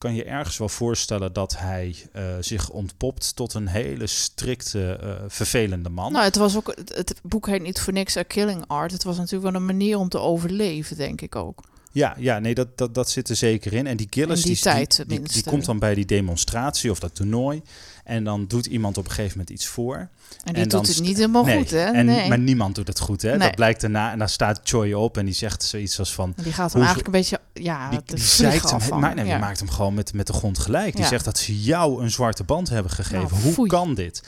kan 0.00 0.14
je 0.14 0.24
ergens 0.24 0.58
wel 0.58 0.68
voorstellen 0.68 1.32
dat 1.32 1.58
hij 1.58 1.96
eh, 2.12 2.24
zich 2.40 2.70
ontpopt 2.70 3.36
tot 3.36 3.54
een 3.54 3.66
hele 3.66 4.06
strikte, 4.06 4.92
eh, 4.92 5.14
vervelende 5.28 5.88
man. 5.88 6.12
nou, 6.12 6.24
het 6.24 6.36
was 6.36 6.56
ook. 6.56 6.66
Het, 6.66 6.94
het 6.94 7.20
boek 7.22 7.46
heet 7.46 7.62
niet 7.62 7.80
voor 7.80 7.92
niks 7.92 8.16
A 8.16 8.22
Killing 8.22 8.64
Art. 8.66 8.92
Het 8.92 9.04
was 9.04 9.16
natuurlijk 9.16 9.52
wel 9.52 9.60
een 9.60 9.66
manier 9.66 9.98
om 9.98 10.08
te 10.08 10.18
overleven, 10.18 10.96
denk 10.96 11.20
ik 11.20 11.36
ook. 11.36 11.62
Ja, 11.92 12.14
ja 12.18 12.38
nee, 12.38 12.54
dat, 12.54 12.78
dat, 12.78 12.94
dat 12.94 13.10
zit 13.10 13.28
er 13.28 13.36
zeker 13.36 13.72
in. 13.72 13.86
En 13.86 13.96
die 13.96 14.06
Gillis, 14.10 14.38
In 14.38 14.46
die 14.46 14.54
die, 14.54 14.62
tijd 14.62 15.04
die, 15.06 15.20
die, 15.20 15.44
komt 15.44 15.64
dan 15.64 15.78
bij 15.78 15.94
die 15.94 16.06
demonstratie 16.06 16.90
of 16.90 16.98
dat 16.98 17.14
toernooi. 17.14 17.62
En 18.10 18.24
dan 18.24 18.46
doet 18.46 18.66
iemand 18.66 18.98
op 18.98 19.04
een 19.04 19.10
gegeven 19.10 19.38
moment 19.38 19.50
iets 19.56 19.66
voor. 19.66 19.96
En 19.96 20.52
die 20.52 20.62
En 20.62 20.68
doet 20.68 20.86
het 20.86 21.00
niet 21.00 21.16
helemaal 21.16 21.44
nee, 21.44 21.56
goed, 21.58 21.70
hè? 21.70 21.84
En, 21.84 22.06
nee. 22.06 22.28
Maar 22.28 22.38
niemand 22.38 22.74
doet 22.74 22.88
het 22.88 22.98
goed, 23.00 23.22
hè? 23.22 23.28
Nee. 23.30 23.38
Dat 23.38 23.54
blijkt 23.54 23.80
daarna. 23.80 24.12
En 24.12 24.18
daar 24.18 24.28
staat 24.28 24.60
Choi 24.64 24.94
op 24.94 25.16
en 25.16 25.24
die 25.24 25.34
zegt 25.34 25.62
zoiets 25.62 25.98
als 25.98 26.14
van... 26.14 26.32
En 26.36 26.42
die 26.42 26.52
gaat 26.52 26.72
hem 26.72 26.82
eigenlijk 26.82 27.06
een 27.14 27.20
beetje. 27.20 27.40
Ja, 27.52 27.90
Die, 27.90 28.00
die 28.04 28.18
zeikt 28.18 28.70
hem, 28.70 29.00
maar, 29.00 29.14
nee, 29.14 29.24
die 29.24 29.38
maakt 29.38 29.58
hem 29.58 29.70
gewoon 29.70 29.94
met, 29.94 30.12
met 30.12 30.26
de 30.26 30.32
grond 30.32 30.58
gelijk. 30.58 30.92
Die 30.92 31.02
Ja. 31.02 31.08
zegt 31.08 31.24
dat 31.24 31.38
ze 31.38 31.60
jou 31.62 32.02
een 32.02 32.10
zwarte 32.10 32.44
band 32.44 32.68
hebben 32.68 32.92
gegeven. 32.92 33.38
Nou, 33.42 33.54
Hoe 33.54 33.66
kan 33.66 33.94
dit? 33.94 34.22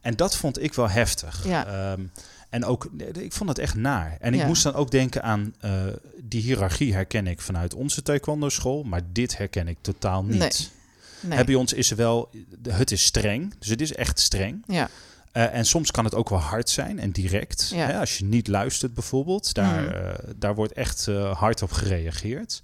En 0.00 0.16
dat 0.16 0.36
vond 0.36 0.62
ik 0.62 0.74
wel 0.74 0.88
heftig. 0.90 1.40
Ja. 1.46 1.66
Ehm, 1.66 2.00
en 2.50 2.64
ook, 2.64 2.88
ik 3.12 3.32
vond 3.32 3.48
het 3.48 3.58
echt 3.58 3.74
naar. 3.74 4.16
En 4.20 4.34
ik 4.34 4.40
Ja. 4.40 4.46
moest 4.46 4.62
dan 4.62 4.74
ook 4.74 4.90
denken 4.90 5.22
aan 5.22 5.54
eh, 5.60 5.70
die 6.22 6.42
hiërarchie 6.42 6.92
herken 6.94 7.26
ik 7.26 7.40
vanuit 7.40 7.74
onze 7.74 8.02
taekwondo 8.02 8.48
school, 8.48 8.82
maar 8.82 9.00
dit 9.12 9.36
herken 9.36 9.68
ik 9.68 9.76
totaal 9.80 10.22
niet. 10.24 10.70
Nee. 11.28 11.38
Hè, 11.38 11.44
bij 11.44 11.54
ons 11.54 11.72
is 11.72 11.90
er 11.90 11.96
wel, 11.96 12.30
het 12.68 12.90
is 12.90 13.04
streng, 13.04 13.54
dus 13.58 13.68
het 13.68 13.80
is 13.80 13.92
echt 13.94 14.18
streng. 14.20 14.64
Ja, 14.66 14.88
Eh, 15.32 15.54
en 15.54 15.64
soms 15.66 15.90
kan 15.90 16.04
het 16.04 16.14
ook 16.14 16.28
wel 16.28 16.38
hard 16.38 16.68
zijn 16.70 16.98
en 16.98 17.10
direct. 17.10 17.70
Ja. 17.74 17.86
Hè, 17.86 17.98
als 17.98 18.18
je 18.18 18.24
niet 18.24 18.48
luistert 18.48 18.94
bijvoorbeeld, 18.94 19.54
daar, 19.54 19.82
Mm. 19.82 19.88
eh, 19.88 20.14
daar 20.36 20.54
wordt 20.54 20.72
echt 20.72 21.08
eh, 21.08 21.36
hard 21.38 21.62
op 21.62 21.72
gereageerd. 21.72 22.62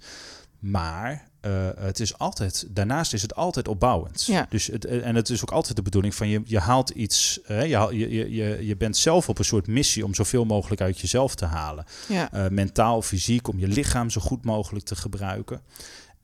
Maar 0.59 1.31
het 1.79 1.99
is 1.99 2.17
altijd, 2.17 2.65
daarnaast 2.69 3.13
is 3.13 3.21
het 3.21 3.35
altijd 3.35 3.67
opbouwend. 3.67 4.25
Ja. 4.25 4.45
Dus 4.49 4.67
het, 4.67 4.85
en 4.85 5.15
het 5.15 5.29
is 5.29 5.41
ook 5.41 5.51
altijd 5.51 5.75
de 5.75 5.81
bedoeling 5.81 6.15
van 6.15 6.27
je, 6.27 6.41
je 6.45 6.59
haalt 6.59 6.89
iets, 6.89 7.41
eh, 7.45 7.61
je, 7.65 7.87
je, 7.97 8.09
je, 8.09 8.31
je, 8.31 8.65
je 8.65 8.77
bent 8.77 8.97
zelf 8.97 9.29
op 9.29 9.39
een 9.39 9.45
soort 9.45 9.67
missie 9.67 10.05
om 10.05 10.13
zoveel 10.15 10.45
mogelijk 10.45 10.81
uit 10.81 10.99
jezelf 10.99 11.35
te 11.35 11.45
halen. 11.45 11.85
ja. 12.07 12.29
Mentaal, 12.51 13.01
fysiek, 13.01 13.47
om 13.47 13.59
je 13.59 13.67
lichaam 13.67 14.09
zo 14.09 14.21
goed 14.21 14.45
mogelijk 14.45 14.85
te 14.85 14.95
gebruiken. 14.95 15.61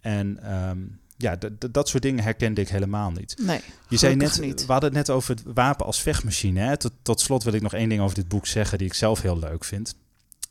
En 0.02 0.40
ehm, 0.44 0.78
ja, 1.22 1.38
dat 1.72 1.90
soort 1.90 2.04
dingen 2.04 2.24
herkende 2.24 2.62
ik 2.62 2.70
helemaal 2.70 3.12
niet. 3.12 3.36
Nee. 3.42 3.62
Je 3.90 3.98
zei 3.98 4.16
net, 4.16 4.40
niet. 4.42 4.66
we 4.66 4.72
hadden 4.72 4.90
het 4.90 5.08
net 5.08 5.16
over 5.16 5.36
het 5.36 5.44
wapen 5.54 5.86
als 5.86 6.02
vechtmachine. 6.02 6.60
Hè? 6.60 6.78
Tot, 6.78 6.92
tot 7.02 7.20
slot 7.20 7.44
wil 7.44 7.54
ik 7.54 7.62
nog 7.62 7.74
één 7.74 7.90
ding 7.90 8.02
over 8.02 8.16
dit 8.16 8.28
boek 8.28 8.48
zeggen 8.48 8.78
die 8.78 8.88
ik 8.88 8.94
zelf 8.94 9.22
heel 9.22 9.40
leuk 9.40 9.64
vind. 9.64 9.96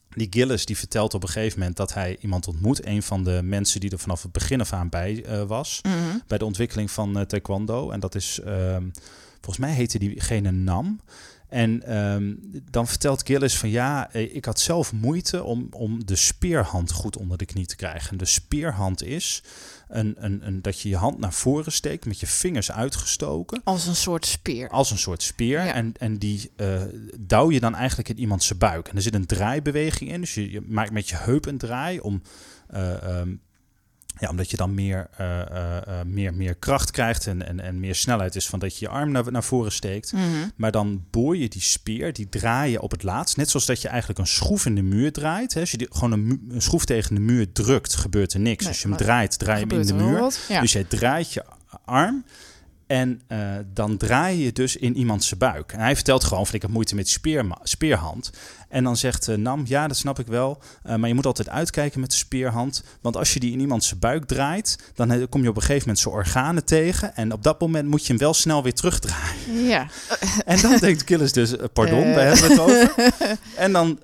Die 0.08 0.26
Gillis 0.30 0.64
die 0.64 0.76
vertelt 0.76 1.14
op 1.14 1.22
een 1.22 1.28
gegeven 1.28 1.58
moment 1.58 1.76
dat 1.76 1.94
hij 1.94 2.16
iemand 2.20 2.48
ontmoet. 2.48 2.86
Een 2.86 3.02
van 3.02 3.24
de 3.24 3.40
mensen 3.42 3.80
die 3.80 3.90
er 3.90 3.98
vanaf 3.98 4.22
het 4.22 4.32
begin 4.32 4.60
af 4.60 4.72
aan 4.72 4.88
bij 4.88 5.24
eh, 5.24 5.42
was. 5.42 5.80
Mhm. 5.82 6.18
Bij 6.26 6.38
de 6.38 6.44
ontwikkeling 6.44 6.90
van 6.90 7.18
eh, 7.18 7.24
taekwondo. 7.24 7.90
En 7.90 8.00
dat 8.00 8.14
is, 8.14 8.40
ehm, 8.44 8.88
volgens 9.34 9.58
mij 9.58 9.72
heette 9.72 9.98
diegene 9.98 10.50
Nam. 10.50 11.00
En 11.48 11.82
ehm, 11.82 12.34
dan 12.70 12.88
vertelt 12.88 13.26
Gillis 13.26 13.56
van 13.56 13.68
ja, 13.68 14.12
eh, 14.12 14.34
ik 14.34 14.44
had 14.44 14.60
zelf 14.60 14.92
moeite 14.92 15.44
om, 15.44 15.66
om 15.70 16.06
de 16.06 16.16
speerhand 16.16 16.92
goed 16.92 17.16
onder 17.16 17.38
de 17.38 17.46
knie 17.46 17.66
te 17.66 17.76
krijgen. 17.76 18.10
En 18.10 18.16
de 18.16 18.24
speerhand 18.24 19.02
is 19.02 19.42
een, 19.88 20.14
een, 20.18 20.46
een, 20.46 20.62
dat 20.62 20.80
je 20.80 20.88
je 20.88 20.96
hand 20.96 21.18
naar 21.18 21.32
voren 21.32 21.72
steekt 21.72 22.06
met 22.06 22.20
je 22.20 22.26
vingers 22.26 22.72
uitgestoken. 22.72 23.60
Als 23.64 23.86
een 23.86 23.96
soort 23.96 24.26
speer. 24.26 24.68
Als 24.68 24.90
een 24.90 24.98
soort 24.98 25.22
speer. 25.22 25.64
Ja. 25.64 25.72
En, 25.74 25.92
en 25.98 26.18
die 26.18 26.50
eh 26.56 26.82
douw 27.18 27.50
je 27.50 27.60
dan 27.60 27.74
eigenlijk 27.74 28.08
in 28.08 28.18
iemand 28.18 28.42
zijn 28.42 28.58
buik. 28.58 28.88
En 28.88 28.96
er 28.96 29.02
zit 29.02 29.14
een 29.14 29.26
draaibeweging 29.26 30.10
in. 30.10 30.20
Dus 30.20 30.34
je, 30.34 30.50
je 30.50 30.60
maakt 30.60 30.90
met 30.92 31.08
je 31.08 31.16
heup 31.16 31.46
een 31.46 31.58
draai 31.58 32.00
om. 32.00 32.22
eh, 32.68 33.02
ehm, 33.02 33.34
ja, 34.18 34.28
omdat 34.28 34.50
je 34.50 34.56
dan 34.56 34.74
meer, 34.74 35.08
eh, 35.16 35.40
eh, 35.40 35.76
eh, 35.76 36.06
meer, 36.06 36.34
meer 36.34 36.54
kracht 36.54 36.90
krijgt 36.90 37.26
en, 37.26 37.46
en, 37.46 37.60
en 37.60 37.80
meer 37.80 37.94
snelheid 37.94 38.36
is 38.36 38.48
van 38.48 38.58
dat 38.58 38.78
je 38.78 38.84
je 38.84 38.90
arm 38.90 39.10
naar, 39.10 39.32
naar 39.32 39.44
voren 39.44 39.72
steekt. 39.72 40.12
Mhm. 40.12 40.24
Maar 40.56 40.70
dan 40.70 41.04
boor 41.10 41.36
je 41.36 41.48
die 41.48 41.62
speer, 41.62 42.12
die 42.12 42.28
draai 42.28 42.70
je 42.70 42.80
op 42.80 42.90
het 42.90 43.02
laatst. 43.02 43.36
Net 43.36 43.50
zoals 43.50 43.66
dat 43.66 43.82
je 43.82 43.88
eigenlijk 43.88 44.18
een 44.18 44.26
schroef 44.26 44.66
in 44.66 44.74
de 44.74 44.82
muur 44.82 45.12
draait. 45.12 45.54
Hè. 45.54 45.60
Als 45.60 45.70
je 45.70 45.76
die, 45.76 45.88
gewoon 45.90 46.12
een, 46.12 46.62
schroef 46.62 46.84
tegen 46.84 47.14
de 47.14 47.20
muur 47.20 47.52
drukt, 47.52 47.94
gebeurt 47.94 48.32
er 48.32 48.40
niks. 48.40 48.64
Nee, 48.64 48.72
Als 48.72 48.82
je 48.82 48.88
hem 48.88 48.96
draait, 48.96 49.38
draai 49.38 49.60
je 49.60 49.66
hem 49.66 49.80
in 49.80 49.86
de 49.86 49.94
muur. 49.94 50.34
Ja. 50.48 50.60
Dus 50.60 50.72
jij 50.72 50.84
draait 50.84 51.32
je 51.32 51.44
arm 51.84 52.24
en 52.88 53.20
eh, 53.26 53.38
dan 53.72 53.96
draai 53.96 54.44
je 54.44 54.52
dus 54.52 54.76
in 54.76 54.96
iemand 54.96 55.24
zijn 55.24 55.38
buik. 55.38 55.72
En 55.72 55.80
hij 55.80 55.94
vertelt 55.94 56.24
gewoon 56.24 56.46
van 56.46 56.54
ik 56.54 56.62
heb 56.62 56.70
moeite 56.70 56.94
met 56.94 57.04
die 57.04 57.12
speerma- 57.12 57.58
speerhand. 57.62 58.30
En 58.68 58.84
dan 58.84 58.96
zegt 58.96 59.28
eh, 59.28 59.36
Nam, 59.36 59.62
ja 59.66 59.86
dat 59.88 59.96
snap 59.96 60.18
ik 60.18 60.26
wel, 60.26 60.62
eh, 60.82 60.94
maar 60.96 61.08
je 61.08 61.14
moet 61.14 61.26
altijd 61.26 61.48
uitkijken 61.48 62.00
met 62.00 62.10
de 62.10 62.16
speerhand. 62.16 62.82
Want 63.00 63.16
als 63.16 63.32
je 63.34 63.40
die 63.40 63.52
in 63.52 63.60
iemand 63.60 63.84
zijn 63.84 64.00
buik 64.00 64.24
draait, 64.24 64.78
dan 64.94 65.28
kom 65.28 65.42
je 65.42 65.48
op 65.48 65.56
een 65.56 65.62
gegeven 65.62 65.80
moment 65.80 65.98
zijn 65.98 66.14
organen 66.14 66.64
tegen. 66.64 67.16
En 67.16 67.32
op 67.32 67.42
dat 67.42 67.60
moment 67.60 67.88
moet 67.88 68.02
je 68.02 68.08
hem 68.08 68.18
wel 68.18 68.34
snel 68.34 68.62
weer 68.62 68.74
terugdraaien. 68.74 69.64
ja. 69.64 69.86
En 70.44 70.60
dan 70.60 70.76
denkt 70.78 71.02
Gillis 71.06 71.32
dus, 71.32 71.54
pardon, 71.72 72.02
daar 72.02 72.26
hebben 72.26 72.42
we 72.42 72.50
het 72.50 72.60
over. 72.60 72.94
En 73.56 73.72
dan 73.72 73.98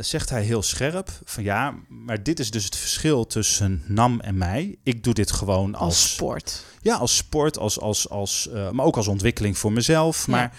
zegt 0.00 0.30
hij 0.30 0.42
heel 0.42 0.62
scherp 0.62 1.10
van 1.24 1.42
ja, 1.42 1.74
maar 1.88 2.22
dit 2.22 2.38
is 2.38 2.50
dus 2.50 2.64
het 2.64 2.76
verschil 2.76 3.26
tussen 3.26 3.82
Nam 3.86 4.20
en 4.20 4.38
mij. 4.38 4.76
Ik 4.82 5.04
doe 5.04 5.14
dit 5.14 5.32
gewoon 5.32 5.74
Als 5.74 5.84
als, 5.84 6.12
sport. 6.12 6.64
Ja, 6.82 6.96
als 6.96 7.16
sport, 7.16 7.58
als, 7.58 7.80
als, 7.80 8.08
als, 8.08 8.48
uh, 8.52 8.70
maar 8.70 8.84
ook 8.86 8.96
als 8.96 9.08
ontwikkeling 9.08 9.58
voor 9.58 9.72
mezelf, 9.72 10.26
maar 10.26 10.52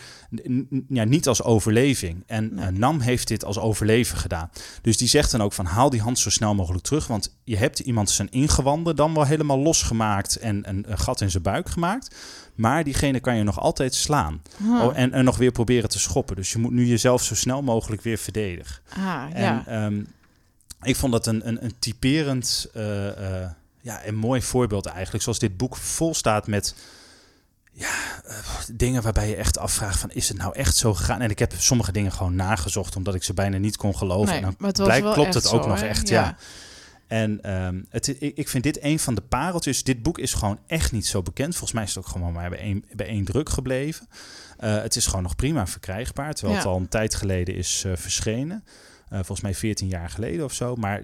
ja, 0.87 1.03
niet 1.03 1.27
als 1.27 1.43
overleving. 1.43 2.23
En 2.27 2.53
nee. 2.53 2.71
Nam 2.71 2.99
heeft 2.99 3.27
dit 3.27 3.45
als 3.45 3.59
overleven 3.59 4.17
gedaan. 4.17 4.49
Dus 4.81 4.97
die 4.97 5.07
zegt 5.07 5.31
dan 5.31 5.41
ook 5.41 5.53
van 5.53 5.65
haal 5.65 5.89
die 5.89 6.01
hand 6.01 6.19
zo 6.19 6.29
snel 6.29 6.55
mogelijk 6.55 6.83
terug, 6.83 7.07
want 7.07 7.35
je 7.43 7.57
hebt 7.57 7.79
iemand 7.79 8.09
zijn 8.09 8.31
ingewanden 8.31 8.95
dan 8.95 9.13
wel 9.13 9.25
helemaal 9.25 9.59
losgemaakt 9.59 10.35
en 10.35 10.69
een, 10.69 10.91
een 10.91 10.97
gat 10.97 11.21
in 11.21 11.31
zijn 11.31 11.43
buik 11.43 11.69
gemaakt. 11.69 12.15
Maar 12.55 12.83
diegene 12.83 13.19
kan 13.19 13.35
je 13.35 13.43
nog 13.43 13.59
altijd 13.59 13.95
slaan. 13.95 14.41
Oh, 14.67 14.97
en, 14.97 15.13
en 15.13 15.25
nog 15.25 15.37
weer 15.37 15.51
proberen 15.51 15.89
te 15.89 15.99
schoppen. 15.99 16.35
Dus 16.35 16.51
je 16.51 16.59
moet 16.59 16.71
nu 16.71 16.85
jezelf 16.85 17.23
zo 17.23 17.35
snel 17.35 17.61
mogelijk 17.61 18.01
weer 18.01 18.17
verdedigen. 18.17 18.81
Ah, 18.89 19.23
en, 19.33 19.41
ja. 19.41 19.63
Ehm, 19.67 20.03
ik 20.81 20.95
vond 20.95 21.11
dat 21.11 21.27
een, 21.27 21.47
een, 21.47 21.63
een 21.63 21.73
typerend 21.79 22.69
uh, 22.75 22.83
ja, 23.89 24.05
een 24.05 24.15
mooi 24.15 24.41
voorbeeld 24.41 24.85
eigenlijk. 24.85 25.23
Zoals 25.23 25.39
dit 25.39 25.57
boek 25.57 25.75
vol 25.75 26.13
staat 26.13 26.47
met 26.47 26.75
ja, 27.71 27.91
uh, 28.27 28.35
dingen 28.73 29.01
waarbij 29.01 29.29
je 29.29 29.35
echt 29.35 29.57
afvraagt 29.57 29.99
van 29.99 30.11
is 30.11 30.27
het 30.27 30.37
nou 30.37 30.55
echt 30.55 30.75
zo 30.75 30.93
gegaan? 30.93 31.21
En 31.21 31.29
ik 31.29 31.39
heb 31.39 31.53
sommige 31.57 31.91
dingen 31.91 32.11
gewoon 32.11 32.35
nagezocht 32.35 32.95
omdat 32.95 33.15
ik 33.15 33.23
ze 33.23 33.33
bijna 33.33 33.57
niet 33.57 33.77
kon 33.77 33.95
geloven. 33.95 34.33
Nee, 34.33 34.43
en 34.43 34.55
dan 34.57 34.71
blijkt 34.71 35.13
klopt 35.13 35.33
het 35.33 35.51
ook 35.51 35.63
zo, 35.63 35.69
nog 35.69 35.81
echt, 35.81 36.07
ja. 36.07 36.21
ja. 36.21 36.37
En 37.07 37.53
um, 37.53 37.85
het, 37.89 38.21
ik, 38.21 38.49
vind 38.49 38.63
dit 38.63 38.83
een 38.83 38.99
van 38.99 39.15
de 39.15 39.21
pareltjes. 39.21 39.83
Dit 39.83 40.03
boek 40.03 40.19
is 40.19 40.33
gewoon 40.33 40.59
echt 40.67 40.91
niet 40.91 41.07
zo 41.07 41.21
bekend. 41.21 41.51
Volgens 41.51 41.71
mij 41.71 41.83
is 41.83 41.95
het 41.95 42.05
ook 42.05 42.11
gewoon 42.11 42.33
maar 42.33 42.49
bij 42.49 42.59
één, 42.59 42.85
bij 42.93 43.07
één 43.07 43.25
druk 43.25 43.49
gebleven. 43.49 44.07
Uh, 44.59 44.81
het 44.81 44.95
is 44.95 45.05
gewoon 45.05 45.23
nog 45.23 45.35
prima 45.35 45.67
verkrijgbaar. 45.67 46.33
Terwijl 46.33 46.55
Ja. 46.55 46.59
het 46.59 46.69
al 46.71 46.77
een 46.77 46.87
tijd 46.87 47.15
geleden 47.15 47.55
is 47.55 47.83
uh, 47.85 47.95
verschenen. 47.95 48.63
Uh, 48.65 49.15
volgens 49.15 49.41
mij 49.41 49.55
14 49.55 49.87
jaar 49.87 50.09
geleden 50.09 50.45
of 50.45 50.53
zo. 50.53 50.75
Maar 50.75 51.03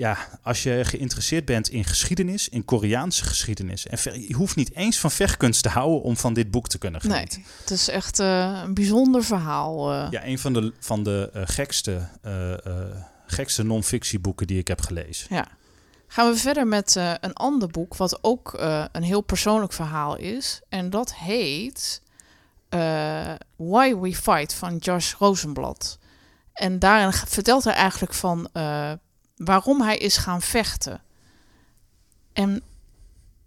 ja, 0.00 0.16
als 0.42 0.62
je 0.62 0.80
geïnteresseerd 0.84 1.44
bent 1.44 1.68
in 1.68 1.84
geschiedenis, 1.84 2.48
in 2.48 2.64
Koreaanse 2.64 3.24
geschiedenis. 3.24 3.86
En 3.86 3.98
ver- 3.98 4.18
je 4.20 4.34
hoeft 4.34 4.56
niet 4.56 4.74
eens 4.74 4.98
van 4.98 5.10
vechtkunst 5.10 5.62
te 5.62 5.68
houden 5.68 6.02
om 6.02 6.16
van 6.16 6.34
dit 6.34 6.50
boek 6.50 6.68
te 6.68 6.78
kunnen 6.78 7.00
Nee, 7.04 7.12
genieten. 7.12 7.42
het 7.60 7.70
is 7.70 7.88
echt 7.88 8.18
eh, 8.18 8.60
een 8.64 8.74
bijzonder 8.74 9.24
verhaal. 9.24 9.92
eh. 9.92 10.06
Ja, 10.10 10.24
een 10.26 10.38
van 10.38 10.52
de, 10.52 10.72
van 10.80 11.02
de 11.02 11.30
uh, 11.36 11.42
gekste, 11.44 12.08
gekste 13.26 13.62
non-fictieboeken 13.64 14.46
die 14.46 14.58
ik 14.58 14.68
heb 14.68 14.80
gelezen. 14.80 15.26
Ja. 15.30 15.46
Gaan 16.06 16.30
we 16.30 16.36
verder 16.38 16.66
met 16.66 16.94
een 17.20 17.32
ander 17.32 17.68
boek, 17.68 17.96
wat 17.96 18.18
ook 18.24 18.52
een 18.92 19.02
heel 19.02 19.20
persoonlijk 19.20 19.72
verhaal 19.72 20.16
is. 20.16 20.60
En 20.68 20.90
dat 20.90 21.14
heet 21.14 22.02
Why 23.56 23.94
We 23.94 24.14
Fight 24.14 24.54
van 24.54 24.76
Josh 24.76 25.14
Rosenblad. 25.14 25.98
En 26.52 26.78
daarin 26.78 27.12
vertelt 27.12 27.64
hij 27.64 27.72
eigenlijk 27.74 28.14
van 28.14 28.48
waarom 29.44 29.80
hij 29.80 29.96
is 29.96 30.16
gaan 30.16 30.42
vechten. 30.42 31.00
En 32.32 32.62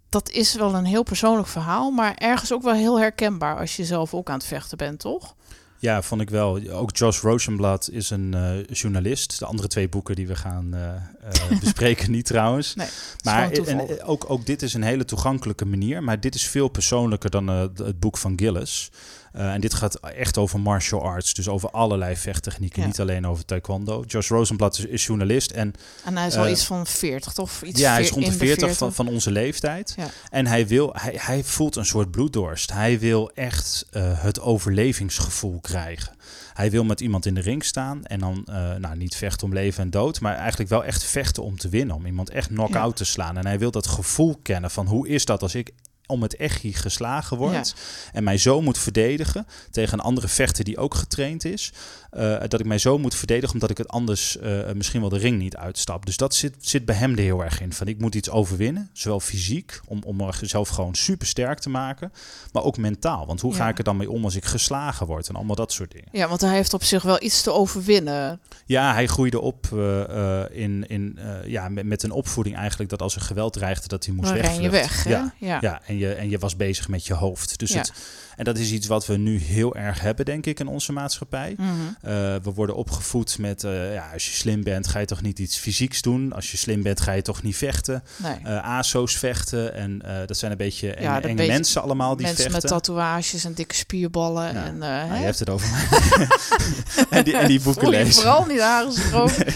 dat 0.08 0.30
is 0.30 0.54
wel 0.54 0.74
een 0.74 0.84
heel 0.84 1.02
persoonlijk 1.02 1.48
verhaal, 1.48 1.90
maar 1.90 2.14
ergens 2.14 2.52
ook 2.52 2.62
wel 2.62 2.74
heel 2.74 3.00
herkenbaar 3.00 3.58
als 3.58 3.76
je 3.76 3.84
zelf 3.84 4.14
ook 4.14 4.28
aan 4.28 4.38
het 4.38 4.46
vechten 4.46 4.78
bent, 4.78 5.00
toch? 5.00 5.34
Ja, 5.78 6.02
vond 6.02 6.20
ik 6.20 6.30
wel. 6.30 6.70
Ook 6.70 6.96
Josh 6.96 7.20
Rosenblad 7.20 7.88
is 7.92 8.10
een 8.10 8.32
uh, 8.34 8.64
journalist. 8.66 9.38
De 9.38 9.44
andere 9.44 9.68
twee 9.68 9.88
boeken 9.88 10.14
die 10.14 10.26
we 10.26 10.36
gaan 10.36 10.70
uh, 10.74 10.80
uh, 11.50 11.60
bespreken 11.64 12.10
niet 12.10 12.26
trouwens. 12.26 12.74
Nee, 12.74 12.88
maar 13.24 13.50
en, 13.50 14.02
ook, 14.02 14.24
ook 14.30 14.46
dit 14.46 14.62
is 14.62 14.74
een 14.74 14.82
hele 14.82 15.04
toegankelijke 15.04 15.64
manier. 15.64 16.02
Maar 16.02 16.20
dit 16.20 16.34
is 16.34 16.46
veel 16.46 16.68
persoonlijker 16.68 17.30
dan 17.30 17.46
het 17.46 18.00
boek 18.00 18.18
van 18.18 18.32
Gillis. 18.36 18.90
Uh, 19.36 19.52
en 19.52 19.60
dit 19.60 19.74
gaat 19.74 20.00
echt 20.00 20.38
over 20.38 20.60
martial 20.60 21.02
arts, 21.02 21.34
dus 21.34 21.48
over 21.48 21.70
allerlei 21.70 22.16
vechttechnieken, 22.16 22.80
ja. 22.80 22.86
niet 22.86 23.00
alleen 23.00 23.26
over 23.26 23.44
taekwondo. 23.44 24.04
Josh 24.06 24.28
Rosenblad 24.28 24.78
is, 24.78 24.84
is 24.84 25.06
journalist 25.06 25.50
en... 25.50 25.74
En 26.04 26.16
hij 26.16 26.26
is 26.26 26.36
al 26.36 26.44
uh, 26.44 26.50
iets 26.50 26.64
van 26.64 26.86
40, 26.86 27.32
toch? 27.32 27.62
Iets 27.62 27.80
ja, 27.80 27.92
hij 27.92 28.02
is 28.02 28.10
rond 28.10 28.24
de 28.24 28.32
40, 28.32 28.58
40 28.58 28.76
van, 28.76 28.92
van 28.92 29.08
onze 29.08 29.30
leeftijd. 29.30 29.94
Ja. 29.96 30.06
En 30.30 30.46
hij, 30.46 30.66
wil, 30.66 30.92
hij, 30.92 31.14
hij 31.16 31.44
voelt 31.44 31.76
een 31.76 31.86
soort 31.86 32.10
bloeddorst. 32.10 32.72
Hij 32.72 32.98
wil 32.98 33.30
echt 33.34 33.86
uh, 33.92 34.22
het 34.22 34.40
overlevingsgevoel 34.40 35.60
krijgen. 35.60 36.16
Hij 36.54 36.70
wil 36.70 36.84
met 36.84 37.00
iemand 37.00 37.26
in 37.26 37.34
de 37.34 37.40
ring 37.40 37.64
staan 37.64 38.04
en 38.04 38.20
dan 38.20 38.46
uh, 38.50 38.74
nou, 38.74 38.96
niet 38.96 39.16
vechten 39.16 39.46
om 39.46 39.52
leven 39.52 39.82
en 39.82 39.90
dood, 39.90 40.20
maar 40.20 40.36
eigenlijk 40.36 40.70
wel 40.70 40.84
echt 40.84 41.04
vechten 41.04 41.42
om 41.42 41.58
te 41.58 41.68
winnen, 41.68 41.96
om 41.96 42.06
iemand 42.06 42.30
echt 42.30 42.48
knock-out 42.48 42.98
ja. 42.98 43.04
te 43.04 43.04
slaan. 43.04 43.36
En 43.36 43.46
hij 43.46 43.58
wil 43.58 43.70
dat 43.70 43.86
gevoel 43.86 44.38
kennen 44.42 44.70
van 44.70 44.86
hoe 44.86 45.08
is 45.08 45.24
dat 45.24 45.42
als 45.42 45.54
ik 45.54 45.72
om 46.06 46.22
het 46.22 46.36
echi 46.36 46.72
geslagen 46.72 47.36
wordt 47.36 47.74
ja. 47.76 48.12
en 48.12 48.24
mij 48.24 48.38
zo 48.38 48.60
moet 48.60 48.78
verdedigen 48.78 49.46
tegen 49.70 49.92
een 49.98 50.04
andere 50.04 50.28
vechter 50.28 50.64
die 50.64 50.78
ook 50.78 50.94
getraind 50.94 51.44
is, 51.44 51.72
uh, 52.16 52.36
dat 52.48 52.60
ik 52.60 52.66
mij 52.66 52.78
zo 52.78 52.98
moet 52.98 53.14
verdedigen 53.14 53.54
omdat 53.54 53.70
ik 53.70 53.78
het 53.78 53.88
anders 53.88 54.36
uh, 54.42 54.72
misschien 54.72 55.00
wel 55.00 55.08
de 55.08 55.18
ring 55.18 55.38
niet 55.38 55.56
uitstap. 55.56 56.06
Dus 56.06 56.16
dat 56.16 56.34
zit, 56.34 56.54
zit 56.60 56.84
bij 56.84 56.94
hem 56.94 57.12
er 57.12 57.18
heel 57.18 57.44
erg 57.44 57.60
in. 57.60 57.72
Van 57.72 57.86
ik 57.86 57.98
moet 57.98 58.14
iets 58.14 58.30
overwinnen, 58.30 58.90
zowel 58.92 59.20
fysiek 59.20 59.80
om, 59.86 60.02
om 60.04 60.16
mezelf 60.40 60.68
gewoon 60.68 60.94
super 60.94 61.26
sterk 61.26 61.58
te 61.58 61.68
maken, 61.68 62.12
maar 62.52 62.62
ook 62.62 62.76
mentaal. 62.76 63.26
Want 63.26 63.40
hoe 63.40 63.52
ja. 63.52 63.56
ga 63.56 63.68
ik 63.68 63.78
er 63.78 63.84
dan 63.84 63.96
mee 63.96 64.10
om 64.10 64.24
als 64.24 64.34
ik 64.34 64.44
geslagen 64.44 65.06
word 65.06 65.28
en 65.28 65.34
allemaal 65.34 65.56
dat 65.56 65.72
soort 65.72 65.90
dingen. 65.90 66.08
Ja, 66.12 66.28
want 66.28 66.40
hij 66.40 66.54
heeft 66.54 66.74
op 66.74 66.84
zich 66.84 67.02
wel 67.02 67.22
iets 67.22 67.42
te 67.42 67.52
overwinnen. 67.52 68.40
Ja, 68.66 68.92
hij 68.92 69.06
groeide 69.06 69.40
op 69.40 69.66
uh, 69.72 70.42
in, 70.50 70.88
in, 70.88 71.18
ja, 71.46 71.68
met, 71.68 71.86
met, 71.86 72.02
een 72.02 72.10
opvoeding 72.10 72.56
eigenlijk 72.56 72.90
dat 72.90 73.02
als 73.02 73.14
er 73.14 73.20
geweld 73.20 73.52
dreigde 73.52 73.88
dat 73.88 74.04
hij 74.04 74.14
moest 74.14 74.30
wegvluchten. 74.30 74.70
weg? 74.70 75.08
Ja, 75.08 75.34
ja. 75.38 75.58
ja. 75.60 75.80
en, 75.86 75.98
je, 75.98 76.12
en 76.12 76.30
je 76.30 76.38
was 76.38 76.56
bezig 76.56 76.88
met 76.88 77.06
je 77.06 77.14
hoofd. 77.14 77.58
Dus 77.58 77.72
Ja. 77.72 77.78
het, 77.78 77.92
en 78.36 78.44
dat 78.44 78.58
is 78.58 78.70
iets 78.72 78.86
wat 78.86 79.06
we 79.06 79.16
nu 79.16 79.38
heel 79.38 79.74
erg 79.76 80.00
hebben, 80.00 80.24
denk 80.24 80.46
ik, 80.46 80.60
in 80.60 80.66
onze 80.66 80.92
maatschappij. 80.92 81.54
Mhm. 81.58 81.68
Uh, 81.70 82.10
we 82.42 82.52
worden 82.54 82.76
opgevoed 82.76 83.38
met, 83.38 83.62
uh, 83.62 83.94
ja, 83.94 84.10
als 84.12 84.26
je 84.26 84.32
slim 84.32 84.62
bent, 84.62 84.86
ga 84.86 84.98
je 84.98 85.06
toch 85.06 85.22
niet 85.22 85.38
iets 85.38 85.56
fysieks 85.56 86.02
doen. 86.02 86.32
Als 86.32 86.50
je 86.50 86.56
slim 86.56 86.82
bent, 86.82 87.00
ga 87.00 87.12
je 87.12 87.22
toch 87.22 87.42
niet 87.42 87.56
vechten. 87.56 88.02
Nee. 88.16 88.36
Uh, 88.46 88.64
ASO's 88.78 89.16
vechten. 89.16 89.74
En 89.74 90.02
dat 90.26 90.36
zijn 90.36 90.50
een 90.50 90.56
beetje 90.56 90.92
enge, 90.94 91.06
Ja, 91.06 91.14
dat 91.14 91.24
enge 91.24 91.34
beetje 91.34 91.52
mensen 91.52 91.82
allemaal 91.82 92.16
die 92.16 92.26
Mensen 92.26 92.50
vechten. 92.50 92.70
met 92.70 92.84
tatoeages 92.84 93.44
en 93.44 93.52
dikke 93.54 93.74
spierballen. 93.74 94.52
Ja. 94.54 94.64
En, 94.64 94.78
Nou, 94.78 95.08
hè? 95.08 95.18
je 95.18 95.24
hebt 95.24 95.38
het 95.38 95.50
over 95.50 95.70
mij. 95.70 96.26
en, 97.18 97.24
die, 97.24 97.36
en 97.36 97.46
die 97.48 97.60
boeken 97.66 97.88
lezen. 97.88 98.12
vooral 98.14 98.46
niet 98.46 98.60
aangesproken. 98.60 99.46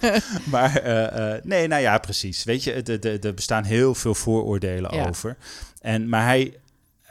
maar 0.44 0.86
uh, 0.86 1.18
uh, 1.34 1.34
nee, 1.42 1.66
nou 1.68 1.82
ja, 1.82 1.98
precies. 1.98 2.44
Weet 2.44 2.64
je, 2.64 2.72
er 3.22 3.34
bestaan 3.34 3.64
heel 3.64 3.94
veel 3.94 4.14
vooroordelen 4.14 4.94
Ja. 4.94 5.06
over. 5.08 5.36
En, 5.80 6.08
maar 6.08 6.24
hij, 6.24 6.54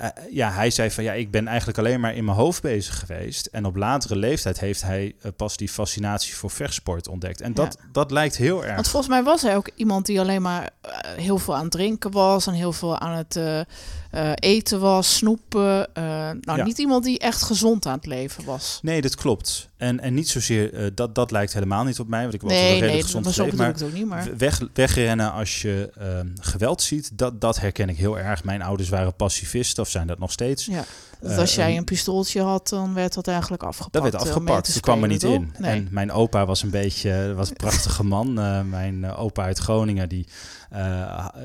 uh, 0.02 0.08
ja, 0.32 0.52
hij 0.52 0.70
zei 0.70 0.92
van 0.92 1.04
ja, 1.04 1.14
ik 1.14 1.32
ben 1.32 1.48
eigenlijk 1.48 1.78
alleen 1.78 2.00
maar 2.00 2.16
in 2.16 2.26
mijn 2.26 2.38
hoofd 2.38 2.62
bezig 2.62 3.00
geweest. 3.00 3.46
En 3.46 3.66
op 3.66 3.76
latere 3.76 4.16
leeftijd 4.16 4.60
heeft 4.60 4.82
hij 4.82 5.16
uh, 5.26 5.32
pas 5.36 5.58
die 5.58 5.70
fascinatie 5.70 6.36
voor 6.36 6.50
vechtsport 6.50 7.08
ontdekt. 7.08 7.42
En 7.42 7.54
dat, 7.54 7.78
Ja. 7.80 7.86
dat 7.92 8.12
lijkt 8.12 8.38
heel 8.38 8.64
erg. 8.66 8.76
Want 8.76 8.88
volgens 8.88 9.12
mij 9.12 9.24
was 9.24 9.42
hij 9.42 9.56
ook 9.56 9.70
iemand 9.76 10.06
die 10.06 10.20
alleen 10.20 10.42
maar 10.42 10.70
uh, 10.86 10.92
heel 11.24 11.38
veel 11.38 11.56
aan 11.56 11.62
het 11.64 11.72
drinken 11.72 12.12
was. 12.12 12.48
En 12.48 12.54
heel 12.54 12.74
veel 12.74 13.00
aan 13.00 13.18
het 13.18 13.66
uh, 14.14 14.22
uh, 14.22 14.32
eten 14.36 14.80
was, 14.80 15.16
snoepen. 15.16 15.88
Uh, 15.98 16.04
nou, 16.42 16.58
Ja. 16.58 16.64
niet 16.64 16.78
iemand 16.78 17.04
die 17.04 17.20
echt 17.20 17.42
gezond 17.42 17.86
aan 17.86 17.96
het 17.96 18.06
leven 18.06 18.46
was. 18.46 18.80
Nee, 18.82 19.02
dat 19.02 19.16
klopt. 19.16 19.70
En, 19.78 20.00
en 20.00 20.14
niet 20.14 20.30
zozeer, 20.30 20.74
uh, 20.74 20.88
dat, 20.94 21.16
dat 21.16 21.32
lijkt 21.32 21.54
helemaal 21.54 21.84
niet 21.84 22.00
op 22.00 22.08
mij, 22.08 22.22
want 22.22 22.34
ik 22.34 22.42
was 22.42 22.52
Nee, 22.52 22.68
redelijk 22.68 22.92
nee, 22.92 23.02
gezond 23.02 23.24
maar 23.24 23.34
geleefd, 23.34 23.54
ik 23.54 23.60
het 23.60 23.84
ook 23.84 23.94
niet. 23.94 24.06
Maar 24.06 24.38
Weg, 24.38 24.62
wegrennen 24.74 25.32
als 25.32 25.62
je 25.62 25.92
ehm, 25.98 26.28
geweld 26.42 26.82
ziet, 26.82 27.10
dat, 27.14 27.42
dat 27.42 27.60
herken 27.60 27.90
ik 27.90 27.98
heel 27.98 28.20
erg. 28.20 28.44
Mijn 28.44 28.62
ouders 28.62 28.90
waren 28.90 29.16
pacifisten, 29.16 29.84
of 29.84 29.90
zijn 29.90 30.08
dat 30.08 30.20
nog 30.20 30.32
steeds. 30.32 30.66
ja, 30.66 30.84
Eh, 31.22 31.38
als 31.38 31.56
jij 31.56 31.72
en- 31.72 31.78
een 31.78 31.84
pistooltje 31.84 32.42
had, 32.42 32.70
dan 32.70 32.94
werd 32.94 33.14
dat 33.14 33.28
eigenlijk 33.28 33.64
afgepakt. 33.64 33.94
Dat 33.94 34.02
werd 34.02 34.16
eh, 34.16 34.22
afgepakt. 34.22 34.68
Ze 34.68 34.80
kwam 34.80 35.02
er 35.02 35.08
niet 35.08 35.24
in. 35.24 35.54
Nee. 35.58 35.72
En 35.72 35.88
mijn 35.92 36.12
opa 36.12 36.46
was 36.46 36.64
een 36.64 36.70
beetje, 36.70 37.34
was 37.36 37.50
een 37.50 37.56
prachtige 37.56 38.04
man. 38.04 38.34
Mijn 38.70 39.12
opa 39.14 39.44
uit 39.44 39.58
Groningen, 39.58 40.10
die, 40.10 40.28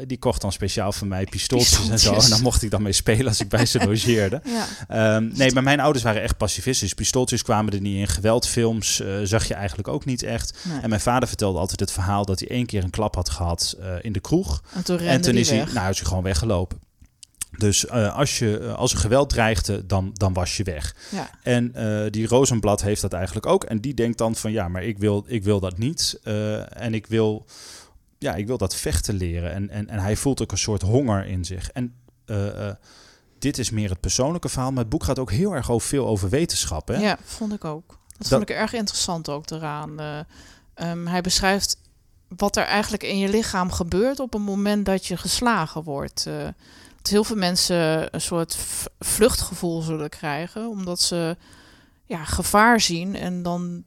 die 0.06 0.18
kocht 0.18 0.40
dan 0.40 0.52
speciaal 0.52 0.92
voor 0.92 1.06
mij 1.06 1.24
pistooltjes, 1.24 1.88
en 1.88 1.98
zo. 1.98 2.14
En 2.14 2.30
dan 2.30 2.42
mocht 2.42 2.62
ik 2.62 2.70
dan 2.70 2.82
mee 2.82 2.92
spelen 2.92 3.26
als 3.26 3.40
ik 3.40 3.48
bij 3.48 3.66
ze 3.66 3.84
logeerde. 3.88 4.42
Ja. 4.88 5.16
Um, 5.16 5.32
nee, 5.34 5.52
maar 5.52 5.62
mijn 5.62 5.80
ouders 5.80 6.04
waren 6.04 6.22
echt 6.22 6.36
pacifistisch. 6.36 6.94
Pistooltjes 6.94 7.42
kwamen 7.42 7.72
er 7.72 7.80
niet 7.80 7.96
in. 7.96 8.08
Geweldfilms 8.08 9.02
zag 9.22 9.48
je 9.48 9.54
eigenlijk 9.54 9.88
ook 9.88 10.04
niet 10.04 10.22
echt. 10.22 10.58
Nee. 10.62 10.80
En 10.80 10.88
mijn 10.88 11.00
vader 11.00 11.28
vertelde 11.28 11.58
altijd 11.58 11.80
het 11.80 11.92
verhaal 11.92 12.24
dat 12.24 12.38
hij 12.38 12.48
één 12.48 12.66
keer 12.66 12.84
een 12.84 12.90
klap 12.90 13.14
had 13.14 13.30
gehad 13.30 13.76
in 14.00 14.12
de 14.12 14.20
kroeg. 14.20 14.62
En 14.74 14.84
toen 14.84 14.98
En 14.98 15.20
toen 15.20 15.34
is 15.34 15.50
hij, 15.50 15.64
nou, 15.74 15.90
is 15.90 15.98
hij 15.98 16.08
gewoon 16.08 16.22
weggelopen. 16.22 16.78
Dus 17.58 17.84
uh, 17.84 18.16
als, 18.16 18.38
je, 18.38 18.60
uh, 18.60 18.74
als 18.74 18.92
er 18.92 18.98
geweld 18.98 19.28
dreigde, 19.28 19.86
dan, 19.86 20.10
dan 20.12 20.32
was 20.32 20.56
je 20.56 20.62
weg. 20.62 20.96
Ja. 21.10 21.30
En 21.42 21.72
uh, 21.76 22.10
die 22.10 22.26
Rozenblad 22.26 22.82
heeft 22.82 23.00
dat 23.00 23.12
eigenlijk 23.12 23.46
ook. 23.46 23.64
En 23.64 23.80
die 23.80 23.94
denkt 23.94 24.18
dan 24.18 24.34
van 24.34 24.52
ja, 24.52 24.68
maar 24.68 24.82
ik 24.82 24.98
wil, 24.98 25.24
ik 25.26 25.44
wil 25.44 25.60
dat 25.60 25.78
niet. 25.78 26.20
En 26.68 26.94
ik 26.94 27.06
wil, 27.06 27.46
ja, 28.18 28.34
ik 28.34 28.46
wil 28.46 28.58
dat 28.58 28.74
vechten 28.74 29.14
leren. 29.14 29.52
En, 29.52 29.70
en, 29.70 29.88
en 29.88 29.98
hij 29.98 30.16
voelt 30.16 30.42
ook 30.42 30.52
een 30.52 30.58
soort 30.58 30.82
honger 30.82 31.26
in 31.26 31.44
zich. 31.44 31.70
En 31.70 31.94
dit 33.38 33.58
is 33.58 33.70
meer 33.70 33.90
het 33.90 34.00
persoonlijke 34.00 34.48
verhaal. 34.48 34.70
Maar 34.70 34.80
het 34.80 34.88
boek 34.88 35.04
gaat 35.04 35.18
ook 35.18 35.30
heel 35.30 35.52
erg 35.52 35.70
over, 35.70 35.88
veel 35.88 36.06
over 36.06 36.28
wetenschap. 36.28 36.88
Hè? 36.88 36.96
Ja, 36.96 37.18
vond 37.24 37.52
ik 37.52 37.64
ook. 37.64 37.88
Dat, 37.88 37.98
dat 38.18 38.28
vond 38.28 38.42
ik 38.42 38.50
erg 38.50 38.72
interessant 38.72 39.28
ook 39.28 39.50
eraan. 39.50 40.24
Um, 40.82 41.06
hij 41.06 41.20
beschrijft 41.20 41.78
wat 42.28 42.56
er 42.56 42.64
eigenlijk 42.64 43.02
in 43.02 43.18
je 43.18 43.28
lichaam 43.28 43.70
gebeurt 43.70 44.20
op 44.20 44.32
het 44.32 44.42
moment 44.42 44.86
dat 44.86 45.06
je 45.06 45.16
geslagen 45.16 45.82
wordt. 45.82 46.26
Heel 47.08 47.24
veel 47.24 47.36
mensen 47.36 48.14
een 48.14 48.20
soort 48.20 48.56
vluchtgevoel 48.98 49.82
zullen 49.82 50.08
krijgen, 50.08 50.68
omdat 50.68 51.00
ze 51.00 51.36
ja, 52.04 52.24
gevaar 52.24 52.80
zien 52.80 53.16
en 53.16 53.42
dan 53.42 53.84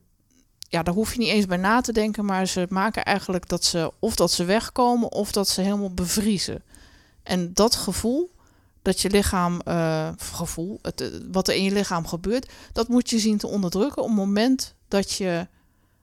ja, 0.69 0.83
daar 0.83 0.93
hoef 0.93 1.13
je 1.13 1.19
niet 1.19 1.29
eens 1.29 1.45
bij 1.45 1.57
na 1.57 1.81
te 1.81 1.93
denken, 1.93 2.25
maar 2.25 2.47
ze 2.47 2.65
maken 2.69 3.05
eigenlijk 3.05 3.49
dat 3.49 3.63
ze 3.63 3.91
of 3.99 4.15
dat 4.15 4.31
ze 4.31 4.43
wegkomen 4.43 5.11
of 5.11 5.31
dat 5.31 5.47
ze 5.47 5.61
helemaal 5.61 5.93
bevriezen. 5.93 6.63
En 7.23 7.53
dat 7.53 7.75
gevoel, 7.75 8.31
dat 8.81 9.01
je 9.01 9.09
lichaam, 9.09 9.61
eh, 9.61 10.09
gevoel, 10.17 10.79
het, 10.81 11.01
eh, 11.01 11.07
wat 11.31 11.47
er 11.47 11.55
in 11.55 11.63
je 11.63 11.71
lichaam 11.71 12.07
gebeurt, 12.07 12.51
dat 12.73 12.87
moet 12.87 13.09
je 13.09 13.19
zien 13.19 13.37
te 13.37 13.47
onderdrukken 13.47 14.01
op 14.01 14.07
het 14.07 14.17
moment 14.17 14.73
dat 14.87 15.11
je 15.11 15.47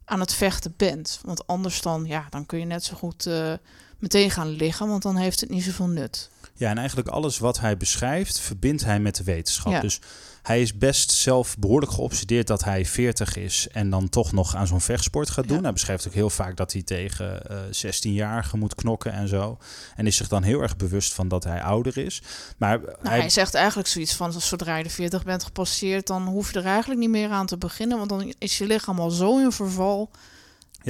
aan 0.04 0.20
het 0.20 0.32
vechten 0.32 0.74
bent. 0.76 1.20
Want 1.22 1.46
anders 1.46 1.82
dan, 1.82 2.04
ja, 2.04 2.26
dan 2.30 2.46
kun 2.46 2.58
je 2.58 2.64
net 2.64 2.84
zo 2.84 2.96
goed 2.96 3.26
eh, 3.26 3.52
meteen 3.98 4.30
gaan 4.30 4.48
liggen, 4.48 4.88
want 4.88 5.02
dan 5.02 5.16
heeft 5.16 5.40
het 5.40 5.50
niet 5.50 5.62
zoveel 5.62 5.86
nut. 5.86 6.30
Ja, 6.56 6.70
en 6.70 6.78
eigenlijk 6.78 7.08
alles 7.08 7.38
wat 7.38 7.60
hij 7.60 7.76
beschrijft, 7.76 8.40
verbindt 8.40 8.84
hij 8.84 9.00
met 9.00 9.16
de 9.16 9.24
wetenschap. 9.24 9.72
Ja. 9.72 9.80
Dus 9.80 10.00
hij 10.42 10.60
is 10.60 10.78
best 10.78 11.10
zelf 11.10 11.58
behoorlijk 11.58 11.92
geobsedeerd 11.92 12.46
dat 12.46 12.64
hij 12.64 12.84
40 12.84 13.36
is 13.36 13.68
en 13.72 13.90
dan 13.90 14.08
toch 14.08 14.32
nog 14.32 14.54
aan 14.54 14.66
zo'n 14.66 14.80
vechtsport 14.80 15.30
gaat 15.30 15.48
doen. 15.48 15.56
Ja. 15.56 15.62
Hij 15.62 15.72
beschrijft 15.72 16.06
ook 16.06 16.12
heel 16.12 16.30
vaak 16.30 16.56
dat 16.56 16.72
hij 16.72 16.82
tegen 16.82 17.50
eh 17.50 17.58
16-jarigen 17.86 18.58
moet 18.58 18.74
knokken 18.74 19.12
en 19.12 19.28
zo. 19.28 19.58
En 19.96 20.06
is 20.06 20.16
zich 20.16 20.28
dan 20.28 20.42
heel 20.42 20.62
erg 20.62 20.76
bewust 20.76 21.14
van 21.14 21.28
dat 21.28 21.44
hij 21.44 21.62
ouder 21.62 21.98
is. 21.98 22.22
Maar 22.56 22.80
Nou, 22.80 22.96
hij, 23.02 23.18
hij 23.18 23.30
zegt 23.30 23.54
eigenlijk 23.54 23.88
zoiets 23.88 24.14
van, 24.14 24.40
zodra 24.40 24.76
je 24.76 24.82
de 24.82 24.90
40 24.90 25.24
bent 25.24 25.44
gepasseerd, 25.44 26.06
dan 26.06 26.26
hoef 26.26 26.52
je 26.52 26.58
er 26.58 26.66
eigenlijk 26.66 27.00
niet 27.00 27.10
meer 27.10 27.30
aan 27.30 27.46
te 27.46 27.56
beginnen, 27.56 27.98
want 27.98 28.08
dan 28.10 28.34
is 28.38 28.58
je 28.58 28.66
lichaam 28.66 29.00
al 29.00 29.10
zo 29.10 29.38
in 29.38 29.52
verval. 29.52 30.10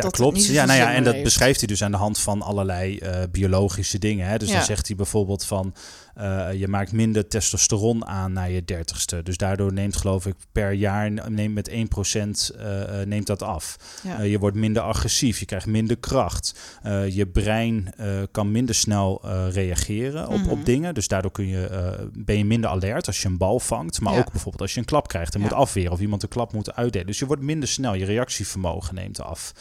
Ja, 0.02 0.09
klopt. 0.11 0.46
Ja, 0.46 0.64
nou 0.64 0.78
ja, 0.78 0.92
en 0.94 1.04
dat 1.04 1.12
heeft. 1.12 1.24
beschrijft 1.24 1.59
hij 1.59 1.68
dus 1.68 1.82
aan 1.82 1.90
de 1.90 1.96
hand 1.96 2.18
van 2.18 2.42
allerlei 2.42 2.98
eh, 2.98 3.22
biologische 3.30 3.98
dingen. 3.98 4.28
Hè. 4.28 4.38
Dus 4.38 4.48
Ja. 4.48 4.54
dan 4.56 4.64
zegt 4.64 4.87
hij 4.87 4.96
bijvoorbeeld 4.96 5.44
van 5.44 5.74
eh, 6.16 6.52
je 6.52 6.68
maakt 6.68 6.92
minder 6.92 7.29
testosteron 7.29 8.07
aan 8.07 8.33
na 8.33 8.42
je 8.44 8.64
dertigste. 8.64 9.22
Dus 9.22 9.37
daardoor 9.37 9.72
neemt 9.72 9.96
geloof 9.96 10.26
ik 10.26 10.35
per 10.52 10.72
jaar 10.72 11.31
neemt 11.31 11.55
met 11.55 11.68
1% 11.68 11.74
eh, 12.57 13.00
eh, 13.00 13.07
neemt 13.07 13.26
dat 13.26 13.42
af. 13.42 13.76
Ja. 14.02 14.22
Je 14.22 14.38
wordt 14.38 14.57
minder 14.57 14.83
agressief, 14.83 15.38
je 15.38 15.44
krijgt 15.44 15.66
minder 15.66 15.96
kracht. 15.96 16.55
Je 17.09 17.26
brein 17.26 17.94
kan 18.31 18.50
minder 18.50 18.74
snel 18.74 19.20
reageren 19.50 20.29
op, 20.29 20.38
Mhm. 20.38 20.48
op 20.48 20.64
dingen. 20.64 20.94
Dus 20.94 21.09
daardoor 21.09 21.31
kun 21.33 21.46
je, 21.46 22.09
ben 22.12 22.38
je 22.38 22.44
minder 22.44 22.70
alert 22.70 23.07
als 23.07 23.22
je 23.22 23.29
een 23.29 23.37
bal 23.37 23.61
vangt. 23.61 24.00
Maar 24.00 24.12
Ja. 24.12 24.18
ook 24.18 24.31
bijvoorbeeld 24.31 24.62
als 24.62 24.74
je 24.74 24.81
een 24.81 24.85
klap 24.87 25.09
krijgt 25.09 25.35
en 25.35 25.40
Ja. 25.40 25.46
moet 25.46 25.57
afweren. 25.57 25.92
Of 25.92 26.00
iemand 26.00 26.22
een 26.22 26.29
klap 26.29 26.52
moet 26.52 26.74
uitdelen. 26.74 27.07
Dus 27.07 27.18
je 27.18 27.26
wordt 27.26 27.42
minder 27.42 27.68
snel, 27.68 27.94
je 27.94 28.05
reactievermogen 28.05 28.94
neemt 28.94 29.20
af. 29.20 29.52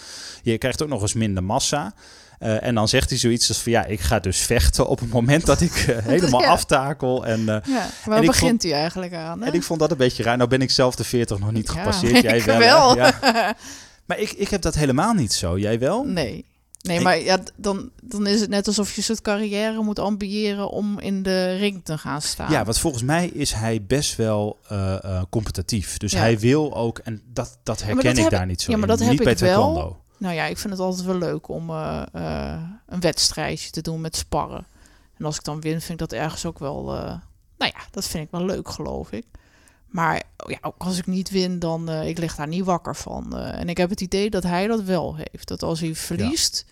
Je 0.43 0.57
krijgt 0.57 0.83
ook 0.83 0.89
nog 0.89 1.01
eens 1.01 1.13
minder 1.13 1.43
massa. 1.43 1.93
Eh, 2.39 2.63
en 2.63 2.75
dan 2.75 2.87
zegt 2.87 3.09
hij 3.09 3.19
zoiets 3.19 3.47
als 3.49 3.57
van 3.61 3.71
ja, 3.71 3.85
ik 3.85 3.99
ga 3.99 4.19
dus 4.19 4.37
vechten 4.39 4.87
op 4.87 4.99
het 4.99 5.09
moment 5.11 5.45
dat 5.45 5.61
ik 5.61 5.71
eh, 5.71 5.97
helemaal 6.13 6.41
Ja. 6.41 6.47
aftakel. 6.47 7.25
En, 7.25 7.45
Ja, 7.45 7.61
waar 8.05 8.17
En 8.17 8.21
ik 8.23 8.27
begint 8.29 8.63
hij 8.63 8.73
eigenlijk 8.73 9.13
aan? 9.13 9.41
Hè? 9.41 9.47
en 9.47 9.53
ik 9.53 9.63
vond 9.63 9.79
dat 9.79 9.91
een 9.91 9.97
beetje 9.97 10.23
raar. 10.23 10.37
Nou 10.37 10.49
ben 10.49 10.61
ik 10.61 10.71
zelf 10.71 10.95
de 10.95 11.03
40 11.03 11.39
nog 11.39 11.51
niet 11.51 11.67
Ja, 11.67 11.73
gepasseerd. 11.73 12.21
Jij 12.23 12.37
ik 12.37 12.43
wel. 12.43 12.59
wel. 12.59 12.95
Ja. 12.95 13.13
Maar 14.05 14.19
ik, 14.19 14.31
ik 14.31 14.49
heb 14.49 14.61
dat 14.61 14.75
helemaal 14.75 15.13
niet 15.13 15.33
zo. 15.33 15.57
Jij 15.59 15.79
wel? 15.79 16.03
Nee. 16.03 16.45
Nee, 16.81 16.97
Ik- 16.97 17.03
maar 17.03 17.19
ja, 17.19 17.37
dan, 17.55 17.89
dan 18.03 18.27
is 18.27 18.39
het 18.41 18.49
net 18.49 18.67
alsof 18.67 18.95
je 18.95 19.01
soort 19.01 19.21
carrière 19.21 19.81
moet 19.81 19.99
ambiëren 19.99 20.69
om 20.69 20.99
in 20.99 21.23
de 21.23 21.55
ring 21.55 21.81
te 21.83 21.97
gaan 21.97 22.21
staan. 22.21 22.51
Ja, 22.51 22.63
want 22.63 22.77
volgens 22.79 23.03
mij 23.03 23.27
is 23.27 23.53
hij 23.53 23.83
best 23.87 24.15
wel 24.15 24.59
competitief. 25.29 25.97
Dus 25.97 26.11
hij 26.13 26.39
wil 26.39 26.75
ook, 26.75 26.97
en 26.99 27.21
dat, 27.33 27.57
dat 27.63 27.79
herken 27.83 28.03
dat 28.03 28.13
ik 28.17 28.21
heb 28.21 28.31
daar 28.31 28.41
ik- 28.41 28.47
niet 28.47 28.61
zo 28.61 28.71
ja, 28.71 28.77
maar 28.77 28.89
in. 28.89 28.95
dat 28.97 28.99
heb 29.07 29.09
niet 29.15 29.23
bij 29.23 29.33
ik 29.33 29.39
wel. 29.39 30.03
Nou 30.17 30.35
ja, 30.35 30.45
ik 30.45 30.57
vind 30.57 30.73
het 30.73 30.81
altijd 30.81 31.05
wel 31.05 31.17
leuk 31.17 31.47
om 31.47 31.69
eh, 31.69 32.03
eh, 32.13 32.61
een 32.85 32.99
wedstrijdje 32.99 33.69
te 33.69 33.81
doen 33.81 34.01
met 34.01 34.15
sparren. 34.15 34.65
En 35.17 35.25
als 35.25 35.35
ik 35.35 35.43
dan 35.43 35.61
win, 35.61 35.81
vind 35.81 36.01
ik 36.01 36.09
dat 36.09 36.19
ergens 36.19 36.45
ook 36.45 36.59
wel... 36.59 36.95
eh, 36.95 37.03
nou 37.57 37.71
ja, 37.75 37.79
dat 37.91 38.07
vind 38.07 38.23
ik 38.25 38.31
wel 38.31 38.45
leuk, 38.45 38.69
geloof 38.69 39.11
ik. 39.11 39.25
Maar 39.87 40.23
ja, 40.47 40.57
ook 40.61 40.75
als 40.77 40.97
ik 40.97 41.07
niet 41.07 41.29
win, 41.29 41.59
dan... 41.59 41.89
ik 41.89 42.17
lig 42.17 42.35
daar 42.35 42.47
niet 42.47 42.65
wakker 42.65 42.95
van. 42.95 43.37
En 43.37 43.69
ik 43.69 43.77
heb 43.77 43.89
het 43.89 44.01
idee 44.01 44.29
dat 44.29 44.43
hij 44.43 44.67
dat 44.67 44.83
wel 44.83 45.15
heeft. 45.15 45.47
Dat 45.47 45.63
als 45.63 45.79
hij 45.79 45.95
verliest, 45.95 46.65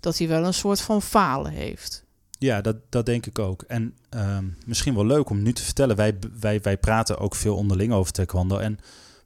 dat 0.00 0.18
hij 0.18 0.28
wel 0.28 0.44
een 0.44 0.54
soort 0.54 0.80
van 0.80 1.02
falen 1.02 1.52
heeft. 1.52 2.04
Ja, 2.38 2.60
dat, 2.60 2.76
dat 2.88 3.06
denk 3.06 3.26
ik 3.26 3.38
ook. 3.38 3.62
En 3.62 3.94
ehm, 4.08 4.44
misschien 4.66 4.94
wel 4.94 5.06
leuk 5.06 5.30
om 5.30 5.42
nu 5.42 5.52
te 5.52 5.62
vertellen. 5.62 5.96
Wij, 5.96 6.18
wij, 6.40 6.60
wij 6.60 6.76
praten 6.78 7.18
ook 7.18 7.34
veel 7.34 7.56
onderling 7.56 7.92
over 7.92 8.12
taekwondo. 8.12 8.58
En 8.58 8.78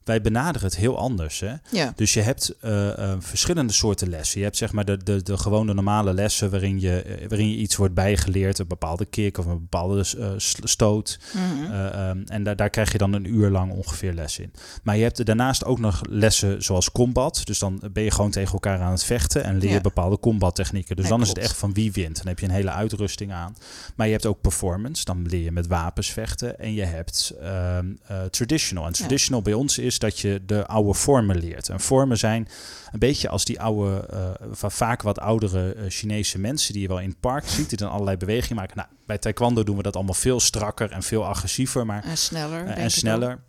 wij 0.09 0.21
benaderen 0.21 0.67
het 0.67 0.75
heel 0.77 0.97
anders. 0.97 1.39
Hè? 1.39 1.53
Ja, 1.71 1.93
Dus 1.95 2.13
je 2.13 2.21
hebt 2.21 2.55
eh, 2.61 3.11
eh, 3.11 3.17
verschillende 3.19 3.73
soorten 3.73 4.09
lessen. 4.09 4.37
Je 4.39 4.45
hebt 4.45 4.57
zeg 4.57 4.71
maar 4.71 4.85
de, 4.85 4.97
de, 5.03 5.23
de 5.23 5.37
gewone 5.37 5.73
normale 5.73 6.13
lessen 6.13 6.49
waarin 6.51 6.79
je, 6.79 7.01
eh, 7.01 7.27
waarin 7.27 7.49
je 7.49 7.55
iets 7.57 7.75
wordt 7.75 7.93
bijgeleerd. 7.93 8.59
Een 8.59 8.67
bepaalde 8.67 9.05
kick 9.05 9.37
of 9.37 9.45
een 9.45 9.59
bepaalde 9.59 10.03
s- 10.03 10.15
stoot. 10.63 11.19
Mhm. 11.33 11.71
Eh, 11.71 12.09
ehm, 12.09 12.21
en 12.25 12.43
daar, 12.43 12.55
daar 12.55 12.69
krijg 12.69 12.91
je 12.91 12.97
dan 12.97 13.13
een 13.13 13.33
uur 13.33 13.49
lang 13.49 13.71
ongeveer 13.71 14.13
les 14.13 14.39
in. 14.39 14.51
Maar 14.83 14.97
je 14.97 15.03
hebt 15.03 15.25
daarnaast 15.25 15.65
ook 15.65 15.79
nog 15.79 16.01
lessen 16.09 16.63
zoals 16.63 16.91
combat. 16.91 17.41
Dus 17.43 17.59
dan 17.59 17.81
ben 17.93 18.03
je 18.03 18.11
gewoon 18.11 18.31
tegen 18.31 18.53
elkaar 18.53 18.79
aan 18.79 18.91
het 18.91 19.03
vechten 19.03 19.43
en 19.43 19.57
leer 19.57 19.67
je 19.69 19.75
Ja. 19.75 19.81
bepaalde 19.81 20.19
combattechnieken. 20.19 20.95
Dus 20.95 21.05
Ja, 21.05 21.11
dan 21.11 21.21
is 21.21 21.27
het 21.27 21.37
echt 21.37 21.57
van 21.57 21.73
wie 21.73 21.91
wint. 21.91 22.17
Dan 22.17 22.27
heb 22.27 22.39
je 22.39 22.45
een 22.45 22.51
hele 22.51 22.71
uitrusting 22.71 23.31
aan. 23.33 23.55
Maar 23.95 24.05
je 24.05 24.11
hebt 24.11 24.25
ook 24.25 24.41
performance. 24.41 25.03
Dan 25.05 25.25
leer 25.27 25.41
je 25.43 25.51
met 25.51 25.67
wapens 25.67 26.09
vechten. 26.11 26.59
En 26.59 26.73
je 26.73 26.83
hebt 26.83 27.33
ehm, 27.41 27.85
eh, 28.07 28.21
traditional. 28.23 28.85
En 28.85 28.93
traditional 28.93 29.41
bij 29.41 29.53
ons 29.53 29.77
is 29.77 29.98
dat 29.99 30.19
je 30.19 30.41
de 30.45 30.65
oude 30.67 30.93
vormen 30.93 31.37
leert. 31.39 31.69
En 31.69 31.79
vormen 31.79 32.17
zijn 32.17 32.47
een 32.91 32.99
beetje 32.99 33.29
als 33.29 33.45
die 33.45 33.61
oude, 33.61 34.05
eh, 34.09 34.29
va- 34.51 34.69
vaak 34.69 35.01
wat 35.01 35.19
oudere 35.19 35.73
eh, 35.73 35.83
Chinese 35.87 36.39
mensen 36.39 36.73
die 36.73 36.81
je 36.81 36.87
wel 36.87 36.99
in 36.99 37.09
het 37.09 37.19
park 37.19 37.47
ziet, 37.47 37.69
die 37.69 37.77
dan 37.77 37.89
allerlei 37.91 38.17
bewegingen 38.17 38.55
maken. 38.55 38.77
Nou, 38.77 38.87
bij 39.05 39.17
taekwondo 39.17 39.63
doen 39.63 39.77
we 39.77 39.83
dat 39.83 39.95
allemaal 39.95 40.13
veel 40.13 40.39
strakker 40.39 40.91
en 40.91 41.03
veel 41.03 41.25
agressiever, 41.25 41.85
maar 41.85 42.03
En 42.03 42.17
sneller. 42.17 42.65
eh, 42.65 42.83
en 42.83 42.91
sneller. 42.91 43.39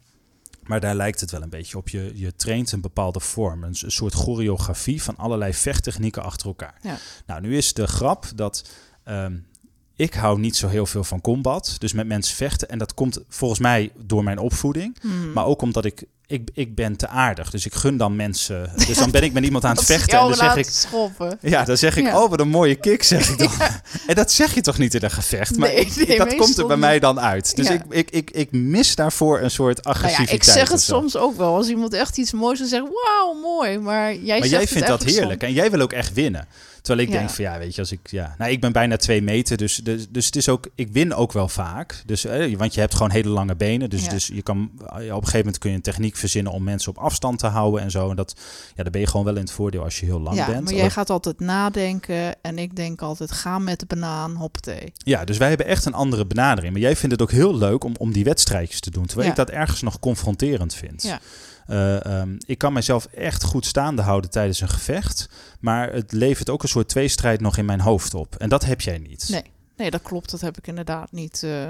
Maar 0.62 0.80
daar 0.80 0.94
lijkt 0.94 1.20
het 1.20 1.30
wel 1.30 1.42
een 1.42 1.48
beetje 1.48 1.76
op. 1.76 1.88
Je, 1.88 2.12
je 2.14 2.34
traint 2.36 2.72
een 2.72 2.80
bepaalde 2.80 3.20
vorm, 3.20 3.64
een, 3.64 3.74
soort 3.74 4.14
choreografie 4.14 5.02
van 5.02 5.16
allerlei 5.16 5.54
vechttechnieken 5.54 6.22
achter 6.22 6.46
elkaar. 6.46 6.74
Ja. 6.82 6.96
Nou, 7.26 7.40
nu 7.40 7.56
is 7.56 7.72
de 7.72 7.86
grap 7.86 8.26
dat 8.34 8.70
ehm, 9.04 9.36
ik 9.96 10.14
hou 10.14 10.38
niet 10.40 10.56
zo 10.56 10.68
heel 10.68 10.86
veel 10.86 11.04
van 11.04 11.20
combat, 11.20 11.76
dus 11.78 11.92
met 11.92 12.06
mensen 12.06 12.36
vechten. 12.36 12.68
En 12.68 12.78
dat 12.78 12.94
komt 12.94 13.18
volgens 13.28 13.60
mij 13.60 13.92
door 14.04 14.24
mijn 14.24 14.38
opvoeding. 14.38 14.96
Mhm. 15.02 15.32
maar 15.32 15.44
ook 15.44 15.62
omdat 15.62 15.84
ik, 15.84 16.04
ik, 16.30 16.48
ik 16.54 16.74
ben 16.74 16.96
te 16.96 17.08
aardig. 17.08 17.50
Dus 17.50 17.66
ik 17.66 17.74
gun 17.74 17.96
dan 17.96 18.16
mensen. 18.16 18.70
Dus 18.86 18.98
dan 18.98 19.10
ben 19.10 19.22
ik 19.22 19.32
met 19.32 19.44
iemand 19.44 19.64
aan 19.64 19.76
het 19.76 19.84
vechten 19.84 20.18
en 20.18 20.24
dan 20.24 20.34
zeg 20.34 20.56
ik, 20.56 20.66
schoppen. 20.70 21.38
ja, 21.40 21.64
dan 21.64 21.76
zeg 21.76 21.96
ik, 21.96 22.04
Ja. 22.04 22.22
oh, 22.22 22.30
wat 22.30 22.40
een 22.40 22.48
mooie 22.48 22.74
kick, 22.74 23.02
zeg 23.02 23.28
ik 23.30 23.38
dan. 23.48 23.50
En 24.06 24.14
dat 24.14 24.32
zeg 24.32 24.54
je 24.54 24.60
toch 24.60 24.78
niet 24.78 24.94
in 24.94 25.02
een 25.02 25.10
gevecht? 25.10 25.56
Maar 25.56 25.68
Nee, 25.68 25.78
ik- 25.80 26.06
nee, 26.06 26.18
dat 26.18 26.34
komt 26.36 26.58
er 26.58 26.66
bij 26.66 26.76
mij 26.76 26.98
dan 26.98 27.20
uit. 27.20 27.56
Dus 27.56 27.66
Ja. 27.68 27.72
ik, 27.72 27.82
ik, 27.88 28.10
ik, 28.10 28.30
ik 28.30 28.52
mis 28.52 28.94
daarvoor 28.94 29.40
een 29.40 29.50
soort 29.50 29.84
Nou 29.84 29.96
ja, 29.96 30.02
agressiviteit. 30.04 30.46
ik 30.46 30.52
zeg 30.52 30.68
het 30.68 30.80
soms 30.80 31.16
ook 31.16 31.36
wel. 31.36 31.54
Als 31.54 31.68
iemand 31.68 31.92
echt 31.92 32.18
iets 32.18 32.32
moois 32.32 32.58
dan 32.58 32.68
zegt, 32.68 32.82
wauw, 32.82 33.32
mooi. 33.42 33.78
Maar 33.78 34.14
jij 34.14 34.38
Maar 34.38 34.48
jij 34.48 34.66
vindt 34.66 34.86
dat 34.88 35.02
heerlijk. 35.04 35.42
En 35.42 35.52
jij 35.52 35.70
wil 35.70 35.80
ook 35.80 35.92
echt 35.92 36.12
winnen. 36.12 36.46
Terwijl 36.82 37.06
ik 37.06 37.12
Ja. 37.12 37.18
denk 37.20 37.30
van 37.30 37.44
ja, 37.44 37.58
weet 37.58 37.74
je, 37.74 37.80
als 37.80 37.92
ik 37.92 38.10
ja, 38.10 38.34
nou 38.38 38.50
ik 38.50 38.60
ben 38.60 38.72
bijna 38.72 38.96
twee 38.96 39.22
meter, 39.22 39.56
dus, 39.56 39.76
dus, 39.76 40.06
dus 40.08 40.26
het 40.26 40.36
is 40.36 40.48
ook, 40.48 40.68
ik 40.74 40.92
win 40.92 41.14
ook 41.14 41.32
wel 41.32 41.48
vaak. 41.48 42.02
Dus 42.06 42.24
eh, 42.24 42.56
want 42.56 42.74
je 42.74 42.80
hebt 42.80 42.94
gewoon 42.94 43.10
hele 43.10 43.28
lange 43.28 43.56
benen, 43.56 43.90
dus, 43.90 44.04
Ja. 44.04 44.10
dus 44.10 44.26
je 44.26 44.42
kan 44.42 44.70
ja, 44.78 44.86
op 44.94 45.00
een 45.00 45.08
gegeven 45.14 45.38
moment 45.38 45.58
kun 45.58 45.70
je 45.70 45.76
een 45.76 45.82
techniek 45.82 46.16
verzinnen 46.16 46.52
om 46.52 46.62
mensen 46.62 46.90
op 46.90 46.98
afstand 46.98 47.38
te 47.38 47.46
houden 47.46 47.82
en 47.82 47.90
zo. 47.90 48.10
En 48.10 48.16
dat, 48.16 48.34
ja, 48.76 48.82
dan 48.82 48.92
ben 48.92 49.00
je 49.00 49.06
gewoon 49.06 49.24
wel 49.24 49.34
in 49.34 49.40
het 49.40 49.50
voordeel 49.52 49.82
als 49.82 50.00
je 50.00 50.06
heel 50.06 50.20
lang 50.20 50.36
ja, 50.36 50.46
bent. 50.46 50.64
maar 50.64 50.74
jij 50.74 50.90
gaat 50.90 51.10
altijd 51.10 51.40
nadenken 51.40 52.42
en 52.42 52.58
ik 52.58 52.76
denk 52.76 53.02
altijd, 53.02 53.32
ga 53.32 53.58
met 53.58 53.80
de 53.80 53.86
banaan, 53.86 54.34
hoppatee. 54.34 54.92
Ja, 54.94 55.24
dus 55.24 55.38
wij 55.38 55.48
hebben 55.48 55.66
echt 55.66 55.84
een 55.84 55.94
andere 55.94 56.26
benadering. 56.26 56.72
Maar 56.72 56.82
jij 56.82 56.96
vindt 56.96 57.12
het 57.14 57.22
ook 57.22 57.30
heel 57.30 57.56
leuk 57.56 57.84
om, 57.84 57.94
om 57.98 58.12
die 58.12 58.24
wedstrijdjes 58.24 58.80
te 58.80 58.90
doen. 58.90 59.06
Terwijl 59.06 59.30
ik 59.30 59.36
dat 59.36 59.50
ergens 59.50 59.82
nog 59.82 59.98
confronterend 59.98 60.74
vind. 60.74 61.02
Ja. 61.02 61.20
Eh, 61.70 62.04
ehm, 62.04 62.36
ik 62.46 62.58
kan 62.58 62.72
mezelf 62.72 63.04
echt 63.04 63.44
goed 63.44 63.66
staande 63.66 64.02
houden 64.02 64.30
tijdens 64.30 64.60
een 64.60 64.68
gevecht. 64.68 65.28
Maar 65.60 65.92
het 65.92 66.12
levert 66.12 66.50
ook 66.50 66.62
een 66.62 66.68
soort 66.68 66.88
tweestrijd 66.88 67.40
nog 67.40 67.56
in 67.56 67.64
mijn 67.64 67.80
hoofd 67.80 68.14
op. 68.14 68.36
En 68.36 68.48
dat 68.48 68.64
heb 68.64 68.80
jij 68.80 68.98
niet. 68.98 69.28
Nee, 69.28 69.44
nee, 69.76 69.90
dat 69.90 70.02
klopt. 70.02 70.30
Dat 70.30 70.40
heb 70.40 70.56
ik 70.58 70.66
inderdaad 70.66 71.12
niet. 71.12 71.42
eh, 71.42 71.68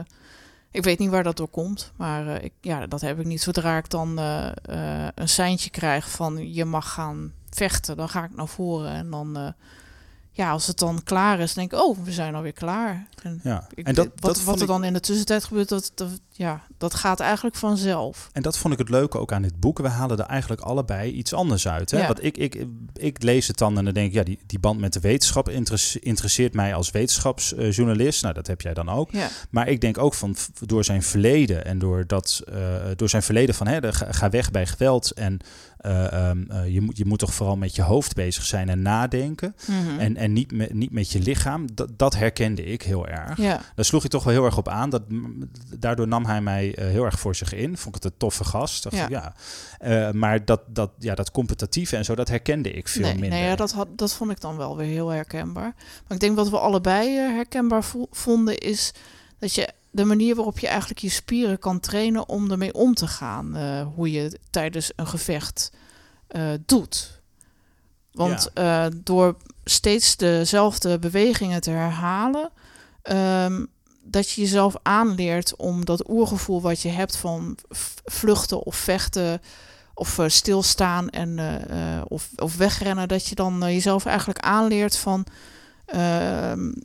ik 0.71 0.85
weet 0.85 0.99
niet 0.99 1.11
waar 1.11 1.23
dat 1.23 1.37
door 1.37 1.49
komt, 1.49 1.93
maar 1.97 2.27
eh, 2.27 2.45
ik, 2.45 2.53
ja, 2.61 2.87
dat 2.87 3.01
heb 3.01 3.19
ik 3.19 3.27
niet. 3.27 3.43
Zodra 3.43 3.77
ik 3.77 3.91
dan 3.91 4.19
een 5.15 5.29
seintje 5.29 5.71
krijg 5.71 6.11
van 6.11 6.53
je 6.55 6.65
mag 6.65 6.93
gaan 6.93 7.33
vechten, 7.51 7.97
dan 7.97 8.09
ga 8.09 8.25
ik 8.25 8.35
naar 8.35 8.49
voren 8.49 8.91
en 8.91 9.11
dan, 9.11 9.55
ja, 10.33 10.51
als 10.51 10.67
het 10.67 10.79
dan 10.79 11.01
klaar 11.05 11.41
is, 11.41 11.55
denk 11.55 11.73
ik, 11.73 11.79
oh, 11.79 11.99
we 12.05 12.13
zijn 12.13 12.35
alweer 12.35 12.53
klaar. 12.53 13.07
En, 13.23 13.41
Ja. 13.43 13.67
ik- 13.75 13.87
en 13.87 13.95
dat, 13.95 14.07
wat, 14.17 14.35
dat 14.35 14.45
wat 14.45 14.61
er 14.61 14.67
dan 14.67 14.85
in 14.85 14.93
de 14.93 15.01
tussentijd 15.01 15.45
gebeurt, 15.45 15.69
dat, 15.69 15.93
dat, 15.95 16.09
ja, 16.33 16.63
dat 16.79 16.95
gaat 16.95 17.21
eigenlijk 17.21 17.57
vanzelf. 17.57 18.29
en 18.33 18.43
dat 18.43 18.59
vond 18.59 18.73
ik 18.73 18.79
het 18.79 18.89
leuke 18.89 19.19
ook 19.19 19.33
aan 19.33 19.43
dit 19.43 19.61
boek. 19.61 19.79
We 19.79 19.89
halen 19.89 20.19
er 20.19 20.25
eigenlijk 20.25 20.61
allebei 20.61 21.11
iets 21.13 21.35
anders 21.35 21.69
uit. 21.69 21.91
Hè? 21.91 21.99
Ja. 22.01 22.07
Want 22.07 22.25
ik, 22.25 22.37
ik, 22.37 22.65
ik 22.95 23.23
lees 23.23 23.47
het 23.47 23.59
dan 23.59 23.79
en 23.79 23.85
dan 23.85 23.95
denk 23.95 24.07
ik, 24.09 24.13
ja, 24.15 24.23
die, 24.23 24.39
die 24.47 24.59
band 24.59 24.81
met 24.81 24.93
de 24.93 25.01
wetenschap 25.01 25.49
interesse- 25.49 26.01
interesseert 26.01 26.55
mij 26.55 26.75
als 26.75 26.91
wetenschapsjournalist. 26.91 28.23
Nou, 28.23 28.35
dat 28.35 28.47
heb 28.47 28.61
jij 28.61 28.75
dan 28.75 28.89
ook. 28.89 29.11
Ja, 29.11 29.29
Maar 29.51 29.69
ik 29.69 29.81
denk 29.81 29.99
ook 29.99 30.15
van 30.15 30.37
door 30.67 30.85
zijn 30.85 31.03
verleden 31.03 31.65
en 31.65 31.79
door, 31.79 32.07
dat, 32.07 32.43
eh, 32.53 32.75
door 32.97 33.09
zijn 33.09 33.23
verleden 33.23 33.55
van 33.55 33.67
hè, 33.67 33.81
de, 33.81 33.93
ga 33.93 34.31
weg 34.31 34.51
bij 34.51 34.67
geweld. 34.67 35.11
En 35.11 35.39
eh, 35.81 36.13
ehm, 36.13 36.51
eh, 36.51 36.69
je, 36.75 36.81
moet, 36.81 36.97
je 36.97 37.05
moet 37.05 37.19
toch 37.19 37.35
vooral 37.35 37.57
met 37.57 37.75
je 37.77 37.83
hoofd 37.83 38.15
bezig 38.15 38.45
zijn 38.45 38.69
en 38.69 38.83
nadenken. 38.83 39.55
Mhm. 39.67 39.99
En, 39.99 40.17
en 40.17 40.33
niet, 40.33 40.53
met, 40.53 40.75
niet 40.75 40.91
met 40.93 41.11
je 41.11 41.19
lichaam. 41.21 41.75
Dat, 41.75 41.89
dat 41.97 42.15
herkende 42.17 42.65
ik 42.65 42.83
heel 42.83 43.09
erg. 43.09 43.37
ja. 43.37 43.61
Daar 43.75 43.85
sloeg 43.85 44.05
ik 44.05 44.11
toch 44.11 44.25
wel 44.25 44.33
heel 44.33 44.45
erg 44.45 44.57
op 44.57 44.69
aan. 44.69 44.91
Dat, 44.91 45.03
daardoor 45.79 46.09
nam 46.09 46.25
hij 46.27 46.41
mij 46.41 46.75
eh, 46.75 46.85
heel 46.87 47.05
erg 47.05 47.19
voor 47.21 47.35
zich 47.35 47.53
in. 47.55 47.77
Vond 47.77 47.97
ik 47.97 48.03
het 48.03 48.13
een 48.13 48.19
toffe 48.19 48.45
gast. 48.45 48.83
Dacht 48.83 48.97
Ja. 48.97 49.05
ik, 49.05 49.11
ja. 49.11 49.33
Maar 50.13 50.45
dat, 50.45 50.61
dat, 50.67 50.91
ja, 50.99 51.15
dat 51.15 51.31
competitieve 51.31 51.97
en 51.97 52.05
zo, 52.05 52.15
dat 52.15 52.29
herkende 52.29 52.71
ik 52.71 52.89
veel 52.89 53.03
nee, 53.03 53.13
minder. 53.13 53.39
Nee, 53.39 53.49
ja, 53.49 53.57
dat, 53.57 53.73
had, 53.73 53.89
dat 53.99 54.15
vond 54.15 54.31
ik 54.31 54.41
dan 54.41 54.57
wel 54.57 54.77
weer 54.77 54.87
heel 54.89 55.09
herkenbaar. 55.09 55.75
Maar 55.75 56.17
ik 56.17 56.21
denk 56.21 56.37
wat 56.37 56.51
we 56.51 56.59
allebei 56.59 57.09
herkenbaar 57.17 57.85
vo- 57.85 58.07
vonden 58.11 58.59
is 58.59 58.93
dat 59.39 59.55
je 59.55 59.69
de 59.91 60.05
manier 60.05 60.35
waarop 60.35 60.59
je 60.59 60.69
eigenlijk 60.69 61.01
je 61.01 61.09
spieren 61.09 61.59
kan 61.59 61.81
trainen 61.81 62.29
om 62.29 62.51
ermee 62.51 62.75
om 62.75 62.95
te 62.95 63.07
gaan. 63.07 63.57
eh, 63.57 63.87
hoe 63.95 64.11
je 64.11 64.39
tijdens 64.51 64.93
een 64.97 65.07
gevecht 65.07 65.73
eh, 66.27 66.51
doet. 66.67 67.21
Want 68.13 68.51
eh, 68.53 68.87
door 68.97 69.37
steeds 69.65 70.17
dezelfde 70.17 70.99
bewegingen 70.99 71.61
te 71.61 71.71
herhalen, 71.71 72.51
ehm, 73.03 73.65
dat 74.03 74.31
je 74.31 74.41
jezelf 74.41 74.75
aanleert 74.83 75.57
om 75.57 75.85
dat 75.85 76.09
oergevoel 76.09 76.61
wat 76.61 76.81
je 76.81 76.89
hebt 76.89 77.17
van 77.17 77.59
vluchten 78.05 78.63
of 78.63 78.77
vechten 78.77 79.41
of 79.95 80.19
stilstaan 80.27 81.09
en 81.09 81.39
of, 82.09 82.29
of 82.37 82.57
wegrennen, 82.57 83.09
dat 83.09 83.27
je 83.27 83.35
dan 83.35 83.59
jezelf 83.59 84.07
eigenlijk 84.07 84.39
aanleert 84.39 84.97
van 84.97 85.27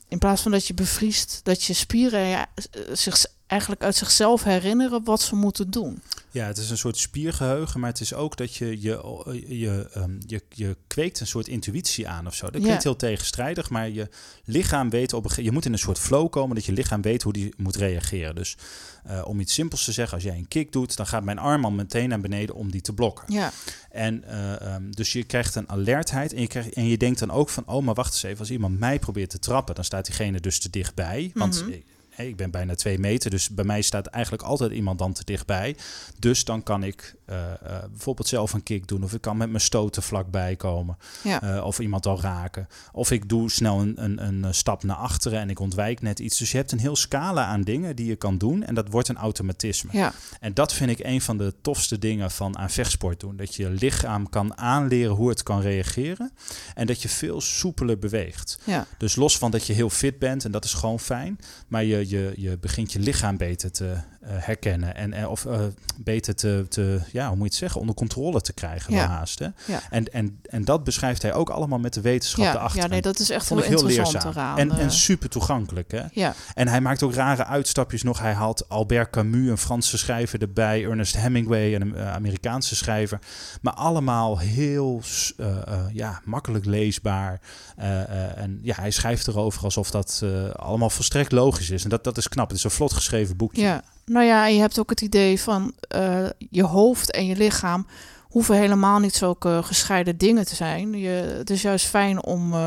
in 0.08 0.18
plaats 0.20 0.42
van 0.42 0.52
dat 0.52 0.68
je 0.68 0.74
bevriest, 0.74 1.40
dat 1.44 1.64
je 1.64 1.74
spieren 1.74 2.20
ja, 2.20 2.48
eh, 2.56 2.82
zich 2.94 3.26
eigenlijk 3.48 3.84
uit 3.84 3.96
zichzelf 3.96 4.44
herinneren 4.44 5.04
wat 5.04 5.22
ze 5.22 5.36
moeten 5.36 5.70
doen. 5.72 6.02
Ja, 6.32 6.46
het 6.46 6.58
is 6.58 6.70
een 6.70 6.78
soort 6.78 6.98
spiergeheugen, 6.98 7.80
maar 7.80 7.90
het 7.90 8.00
is 8.00 8.14
ook 8.14 8.38
dat 8.38 8.56
je 8.56 8.82
je, 8.82 9.00
je, 9.48 9.90
ehm, 9.94 10.12
je, 10.28 10.42
je 10.50 10.78
kweekt 10.88 11.20
een 11.20 11.28
soort 11.28 11.48
intuïtie 11.48 12.08
aan 12.08 12.28
of 12.28 12.36
zo. 12.36 12.46
Dat 12.46 12.56
Ja. 12.56 12.62
klinkt 12.62 12.84
heel 12.84 12.96
tegenstrijdig, 12.96 13.70
maar 13.70 13.90
je 13.90 14.10
lichaam 14.46 14.90
weet 14.90 15.14
op 15.14 15.38
een 15.38 15.44
je 15.44 15.52
moet 15.52 15.66
in 15.66 15.74
een 15.74 15.80
soort 15.80 16.00
flow 16.00 16.30
komen 16.30 16.56
dat 16.56 16.66
je 16.66 16.72
lichaam 16.72 17.02
weet 17.02 17.22
hoe 17.24 17.34
die 17.34 17.54
moet 17.58 17.76
reageren. 17.76 18.36
Dus 18.36 18.58
eh, 19.04 19.22
om 19.26 19.40
iets 19.40 19.54
simpels 19.54 19.84
te 19.84 19.92
zeggen, 19.92 20.14
als 20.16 20.24
jij 20.24 20.38
een 20.38 20.48
kick 20.48 20.72
doet, 20.72 20.96
dan 20.98 21.08
gaat 21.08 21.24
mijn 21.24 21.38
arm 21.40 21.66
al 21.66 21.72
meteen 21.72 22.10
naar 22.10 22.20
beneden 22.22 22.56
om 22.56 22.72
die 22.72 22.82
te 22.82 22.94
blokken. 22.94 23.34
Ja, 23.34 23.52
En 23.90 24.24
eh, 24.24 24.62
ehm, 24.62 24.92
dus 24.92 25.14
je 25.14 25.24
krijgt 25.24 25.56
een 25.56 25.70
alertheid 25.70 26.34
en 26.34 26.42
je, 26.42 26.48
krijgt, 26.48 26.74
en 26.74 26.86
je 26.88 26.98
denkt 26.98 27.20
dan 27.20 27.32
ook 27.32 27.50
van, 27.50 27.64
oh, 27.68 27.84
maar 27.84 27.94
wacht 27.96 28.14
eens 28.14 28.24
even, 28.24 28.40
als 28.40 28.52
iemand 28.52 28.80
mij 28.80 29.00
probeert 29.00 29.30
te 29.30 29.40
trappen, 29.40 29.76
dan 29.76 29.84
staat 29.84 30.06
diegene 30.06 30.40
dus 30.40 30.60
te 30.60 30.70
dichtbij. 30.70 31.32
Want 31.34 31.62
Mhm. 31.66 31.74
Ik 32.18 32.36
ben 32.36 32.52
bijna 32.52 32.76
twee 32.76 33.00
meter, 33.00 33.30
dus 33.30 33.50
bij 33.50 33.66
mij 33.66 33.82
staat 33.82 34.06
eigenlijk 34.06 34.44
altijd 34.44 34.72
iemand 34.72 35.00
dan 35.00 35.14
te 35.14 35.24
dichtbij. 35.24 35.76
Dus 36.20 36.46
dan 36.46 36.64
kan 36.64 36.84
ik 36.84 37.16
eh, 37.26 37.52
eh, 37.52 37.58
bijvoorbeeld 37.90 38.28
zelf 38.28 38.54
een 38.54 38.64
kick 38.64 38.88
doen, 38.88 39.04
of 39.04 39.14
ik 39.14 39.22
kan 39.22 39.38
met 39.38 39.50
mijn 39.50 39.62
stoten 39.62 40.04
vlakbij 40.04 40.56
komen, 40.56 40.98
ja, 41.24 41.42
eh, 41.42 41.66
of 41.66 41.80
iemand 41.80 42.06
al 42.06 42.22
raken. 42.22 42.68
Of 42.92 43.12
ik 43.12 43.30
doe 43.30 43.52
snel 43.52 43.80
een, 43.80 44.04
een, 44.04 44.44
een 44.44 44.54
stap 44.54 44.84
naar 44.84 44.96
achteren 44.96 45.40
en 45.40 45.50
ik 45.50 45.60
ontwijk 45.60 46.02
net 46.02 46.20
iets. 46.20 46.38
Dus 46.38 46.52
je 46.52 46.58
hebt 46.58 46.72
een 46.72 46.80
heel 46.80 46.96
scala 46.96 47.46
aan 47.46 47.62
dingen 47.62 47.96
die 47.96 48.06
je 48.06 48.16
kan 48.16 48.38
doen 48.38 48.64
en 48.64 48.76
dat 48.76 48.90
wordt 48.90 49.08
een 49.08 49.18
automatisme. 49.18 49.90
ja, 49.94 50.14
En 50.40 50.54
dat 50.54 50.74
vind 50.74 50.90
ik 50.90 51.00
een 51.00 51.22
van 51.22 51.38
de 51.38 51.54
tofste 51.62 52.00
dingen 52.00 52.32
van 52.32 52.58
aan 52.58 52.70
vechtsport 52.70 53.20
doen. 53.20 53.36
Dat 53.36 53.56
je 53.56 53.64
je 53.64 53.70
lichaam 53.70 54.30
kan 54.30 54.58
aanleren 54.58 55.16
hoe 55.16 55.30
het 55.30 55.44
kan 55.44 55.62
reageren. 55.62 56.32
En 56.74 56.88
dat 56.88 57.02
je 57.02 57.10
veel 57.10 57.42
soepeler 57.42 58.00
beweegt. 58.00 58.60
ja, 58.64 58.88
Dus 58.98 59.16
los 59.16 59.38
van 59.38 59.52
dat 59.52 59.68
je 59.68 59.74
heel 59.74 59.90
fit 59.90 60.20
bent, 60.20 60.46
en 60.46 60.52
dat 60.52 60.66
is 60.66 60.74
gewoon 60.74 61.00
fijn. 61.00 61.40
Maar 61.68 61.84
je, 61.84 62.05
je, 62.10 62.34
je 62.36 62.58
begint 62.58 62.92
je 62.92 63.00
lichaam 63.00 63.38
beter 63.38 63.72
te 63.72 63.96
herkennen. 64.28 64.96
En, 64.96 65.14
eh, 65.14 65.32
of 65.32 65.46
eh, 65.46 65.60
beter 65.98 66.36
te, 66.36 66.66
te, 66.70 67.00
ja, 67.12 67.28
hoe 67.28 67.36
moet 67.36 67.46
je 67.46 67.50
het 67.50 67.60
zeggen, 67.60 67.80
onder 67.80 67.96
controle 67.96 68.42
te 68.42 68.54
krijgen. 68.54 68.94
Ja. 68.94 69.08
haast, 69.08 69.40
hè? 69.40 69.48
Ja. 69.66 69.82
En, 69.90 70.14
en, 70.14 70.40
en 70.50 70.66
dat 70.66 70.84
beschrijft 70.84 71.22
hij 71.22 71.34
ook 71.34 71.50
allemaal 71.50 71.80
met 71.80 71.94
de 71.94 72.02
wetenschap 72.02 72.46
ja, 72.46 72.54
erachter. 72.54 72.82
ja, 72.82 72.88
nee, 72.88 73.02
dat 73.02 73.20
is 73.20 73.30
echt 73.30 73.50
heel 73.50 73.58
heel 73.58 73.72
interessant 73.72 74.14
leerzaam. 74.14 74.32
eraan. 74.32 74.58
En, 74.58 74.72
en 74.72 74.80
eh. 74.80 74.90
super 74.90 75.30
toegankelijk, 75.30 75.92
hè? 75.92 76.02
ja, 76.12 76.34
En 76.54 76.68
hij 76.68 76.82
maakt 76.82 77.04
ook 77.04 77.14
rare 77.14 77.46
uitstapjes 77.46 78.04
nog. 78.04 78.20
Hij 78.20 78.34
haalt 78.34 78.70
Albert 78.70 79.10
Camus, 79.10 79.50
een 79.50 79.58
Franse 79.58 79.98
schrijver, 79.98 80.42
erbij. 80.42 80.86
Ernest 80.86 81.18
Hemingway, 81.18 81.76
een 81.76 81.96
eh, 81.96 82.14
Amerikaanse 82.14 82.76
schrijver. 82.76 83.20
Maar 83.62 83.74
allemaal 83.74 84.40
heel 84.40 85.02
eh, 85.38 85.48
eh, 85.48 85.80
ja, 85.94 86.22
makkelijk 86.24 86.66
leesbaar. 86.66 87.40
Eh, 87.76 88.02
eh, 88.02 88.38
en 88.38 88.60
ja, 88.62 88.76
hij 88.76 88.92
schrijft 88.92 89.28
erover 89.28 89.64
alsof 89.64 89.92
dat 89.92 90.22
eh, 90.24 90.50
allemaal 90.50 90.90
volstrekt 90.90 91.32
logisch 91.32 91.70
is. 91.70 91.84
En 91.84 91.90
dat, 91.90 92.04
dat 92.04 92.18
is 92.18 92.28
knap. 92.28 92.48
Het 92.48 92.58
is 92.58 92.64
een 92.64 92.72
vlot 92.72 92.94
geschreven 92.94 93.38
boekje. 93.38 93.62
ja. 93.62 93.84
Nou 94.06 94.26
ja, 94.26 94.46
je 94.48 94.60
hebt 94.60 94.80
ook 94.80 94.90
het 94.90 95.02
idee 95.02 95.40
van 95.42 95.74
eh, 95.88 96.26
je 96.50 96.64
hoofd 96.64 97.12
en 97.12 97.26
je 97.26 97.36
lichaam 97.36 97.88
hoeven 98.22 98.56
helemaal 98.56 99.00
niet 99.00 99.16
zulke 99.16 99.60
gescheiden 99.64 100.18
dingen 100.18 100.46
te 100.46 100.56
zijn. 100.56 100.98
Je, 100.98 101.10
het 101.10 101.50
is 101.50 101.62
juist 101.62 101.86
fijn 101.86 102.24
om 102.24 102.54
eh, 102.54 102.60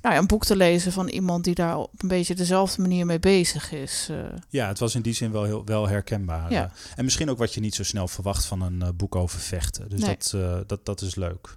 nou 0.00 0.14
ja, 0.14 0.16
een 0.16 0.26
boek 0.26 0.44
te 0.44 0.56
lezen 0.56 0.92
van 0.92 1.08
iemand 1.08 1.44
die 1.44 1.54
daar 1.54 1.76
op 1.78 2.02
een 2.02 2.08
beetje 2.08 2.34
dezelfde 2.34 2.80
manier 2.82 3.06
mee 3.06 3.18
bezig 3.18 3.72
is. 3.72 4.08
eh. 4.10 4.16
Ja, 4.48 4.68
het 4.68 4.78
was 4.78 4.94
in 4.94 5.02
die 5.02 5.12
zin 5.14 5.32
wel, 5.32 5.44
heel, 5.44 5.64
wel 5.64 5.88
herkenbaar. 5.88 6.52
Ja. 6.52 6.70
En 6.96 7.04
misschien 7.04 7.30
ook 7.30 7.38
wat 7.38 7.54
je 7.54 7.60
niet 7.60 7.74
zo 7.74 7.82
snel 7.84 8.08
verwacht 8.08 8.44
van 8.44 8.60
een 8.60 8.96
boek 8.96 9.16
over 9.16 9.40
vechten. 9.40 9.88
Dus 9.88 10.00
Nee. 10.00 10.16
dat, 10.18 10.68
dat, 10.68 10.84
dat 10.84 11.00
is 11.00 11.14
leuk. 11.14 11.56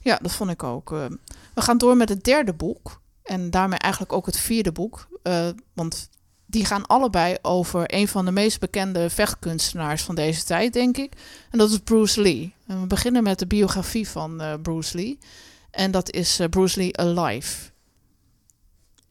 Ja, 0.00 0.18
dat 0.22 0.32
vond 0.32 0.50
ik 0.50 0.62
ook. 0.62 0.88
we 1.54 1.60
gaan 1.62 1.78
door 1.78 1.96
met 1.96 2.08
het 2.08 2.24
derde 2.24 2.52
boek. 2.52 3.00
En 3.22 3.50
daarmee 3.50 3.78
eigenlijk 3.78 4.12
ook 4.12 4.26
het 4.26 4.36
vierde 4.38 4.72
boek. 4.72 5.08
want 5.74 6.08
die 6.50 6.64
gaan 6.64 6.86
allebei 6.86 7.36
over 7.42 7.94
een 7.94 8.08
van 8.08 8.24
de 8.24 8.30
meest 8.30 8.60
bekende 8.60 9.10
vechtkunstenaars 9.10 10.02
van 10.02 10.14
deze 10.14 10.44
tijd, 10.44 10.72
denk 10.72 10.96
ik. 10.96 11.12
En 11.50 11.58
dat 11.58 11.70
is 11.70 11.78
Bruce 11.78 12.20
Lee. 12.20 12.54
En 12.66 12.80
we 12.80 12.86
beginnen 12.86 13.22
met 13.22 13.38
de 13.38 13.46
biografie 13.46 14.08
van 14.08 14.40
eh, 14.40 14.54
Bruce 14.62 14.96
Lee. 14.96 15.18
En 15.70 15.90
dat 15.90 16.10
is 16.12 16.38
eh, 16.38 16.48
Bruce 16.48 16.78
Lee 16.78 16.96
Alive. 16.96 17.70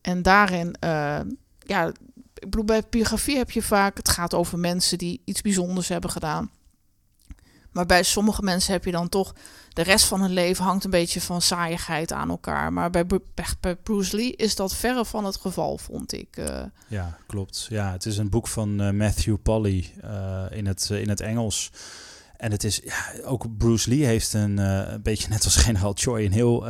En 0.02 0.22
daarin, 0.22 0.76
eh, 0.80 1.20
ja, 1.60 1.88
ik 2.34 2.50
bedoel, 2.50 2.64
bij 2.64 2.84
biografie 2.90 3.38
heb 3.38 3.52
je 3.52 3.62
vaak, 3.62 3.98
het 3.98 4.10
gaat 4.10 4.34
over 4.34 4.60
mensen 4.60 4.98
die 4.98 5.22
iets 5.26 5.42
bijzonders 5.42 5.88
hebben 5.88 6.10
gedaan. 6.10 6.52
Maar 7.72 7.86
bij 7.86 8.04
sommige 8.04 8.42
mensen 8.42 8.74
heb 8.74 8.86
je 8.86 8.92
dan 8.92 9.10
toch 9.10 9.34
de 9.70 9.82
rest 9.82 10.06
van 10.06 10.22
hun 10.22 10.32
leven 10.34 10.64
hangt 10.66 10.84
een 10.84 10.90
beetje 10.90 11.22
van 11.22 11.42
saaiigheid 11.42 12.14
aan 12.14 12.30
elkaar. 12.30 12.74
Maar 12.74 12.90
bij, 12.90 13.06
Bru- 13.06 13.20
bij, 13.34 13.46
bij 13.60 13.76
Bruce 13.76 14.16
Lee 14.16 14.36
is 14.36 14.56
dat 14.56 14.76
verre 14.76 15.06
van 15.06 15.26
het 15.26 15.36
geval, 15.38 15.78
vond 15.78 16.14
ik. 16.14 16.38
eh. 16.38 16.62
Ja, 16.88 17.18
klopt. 17.28 17.68
Ja, 17.70 17.92
het 17.92 18.06
is 18.06 18.18
een 18.18 18.30
boek 18.30 18.48
van 18.48 18.82
eh, 18.82 18.90
Matthew 18.92 19.36
Polly 19.44 19.94
eh, 20.02 20.44
in, 20.50 20.66
het, 20.68 20.90
in 20.90 21.10
het 21.10 21.20
Engels. 21.20 21.72
En 22.38 22.52
het 22.52 22.64
is, 22.64 22.82
ja, 22.84 22.96
ook 23.26 23.58
Bruce 23.58 23.90
Lee 23.90 24.06
heeft 24.06 24.34
een, 24.34 24.58
een 24.58 25.02
beetje 25.02 25.30
net 25.30 25.44
als 25.44 25.56
generaal 25.56 25.92
Choi, 25.96 26.26
een 26.26 26.32
heel, 26.32 26.66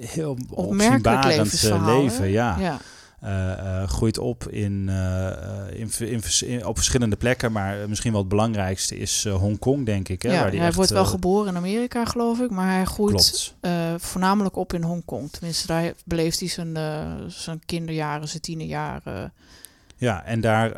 heel 0.00 0.36
Opmerkelijk 0.50 1.24
levensverhaal. 1.24 2.02
leven. 2.02 2.22
hè? 2.22 2.26
Ja. 2.28 2.58
ja. 2.58 2.78
Eh, 3.20 3.52
eh, 3.82 3.88
groeit 3.88 4.18
op 4.18 4.48
in, 4.48 4.88
eh, 4.88 5.78
in, 5.80 5.90
in, 5.98 6.20
vers- 6.22 6.42
in- 6.42 6.66
op 6.66 6.76
verschillende 6.76 7.16
plekken, 7.16 7.52
maar 7.52 7.88
misschien 7.88 8.10
wel 8.12 8.20
het 8.20 8.28
belangrijkste 8.28 8.98
is 8.98 9.24
Hongkong, 9.28 9.86
denk 9.86 10.08
ik. 10.08 10.22
Hè, 10.22 10.32
Ja, 10.32 10.40
waar 10.40 10.50
die 10.50 10.58
hij 10.58 10.68
echt, 10.68 10.76
wordt 10.76 10.90
wel 10.90 11.04
geboren 11.04 11.48
in 11.48 11.56
Amerika, 11.56 12.04
geloof 12.04 12.40
ik. 12.40 12.50
Maar 12.50 12.72
hij 12.74 12.84
groeit 12.84 13.54
voornamelijk 13.98 14.56
op 14.56 14.72
in 14.72 14.82
Hongkong. 14.82 15.30
Tenminste, 15.30 15.66
daar 15.66 15.92
beleeft 16.04 16.40
hij 16.40 16.48
zijn, 16.48 16.76
zijn 17.30 17.60
kinderjaren, 17.66 18.28
zijn 18.28 18.42
tienerjaren. 18.42 19.32
Ja, 19.96 20.24
en 20.24 20.40
daar, 20.40 20.72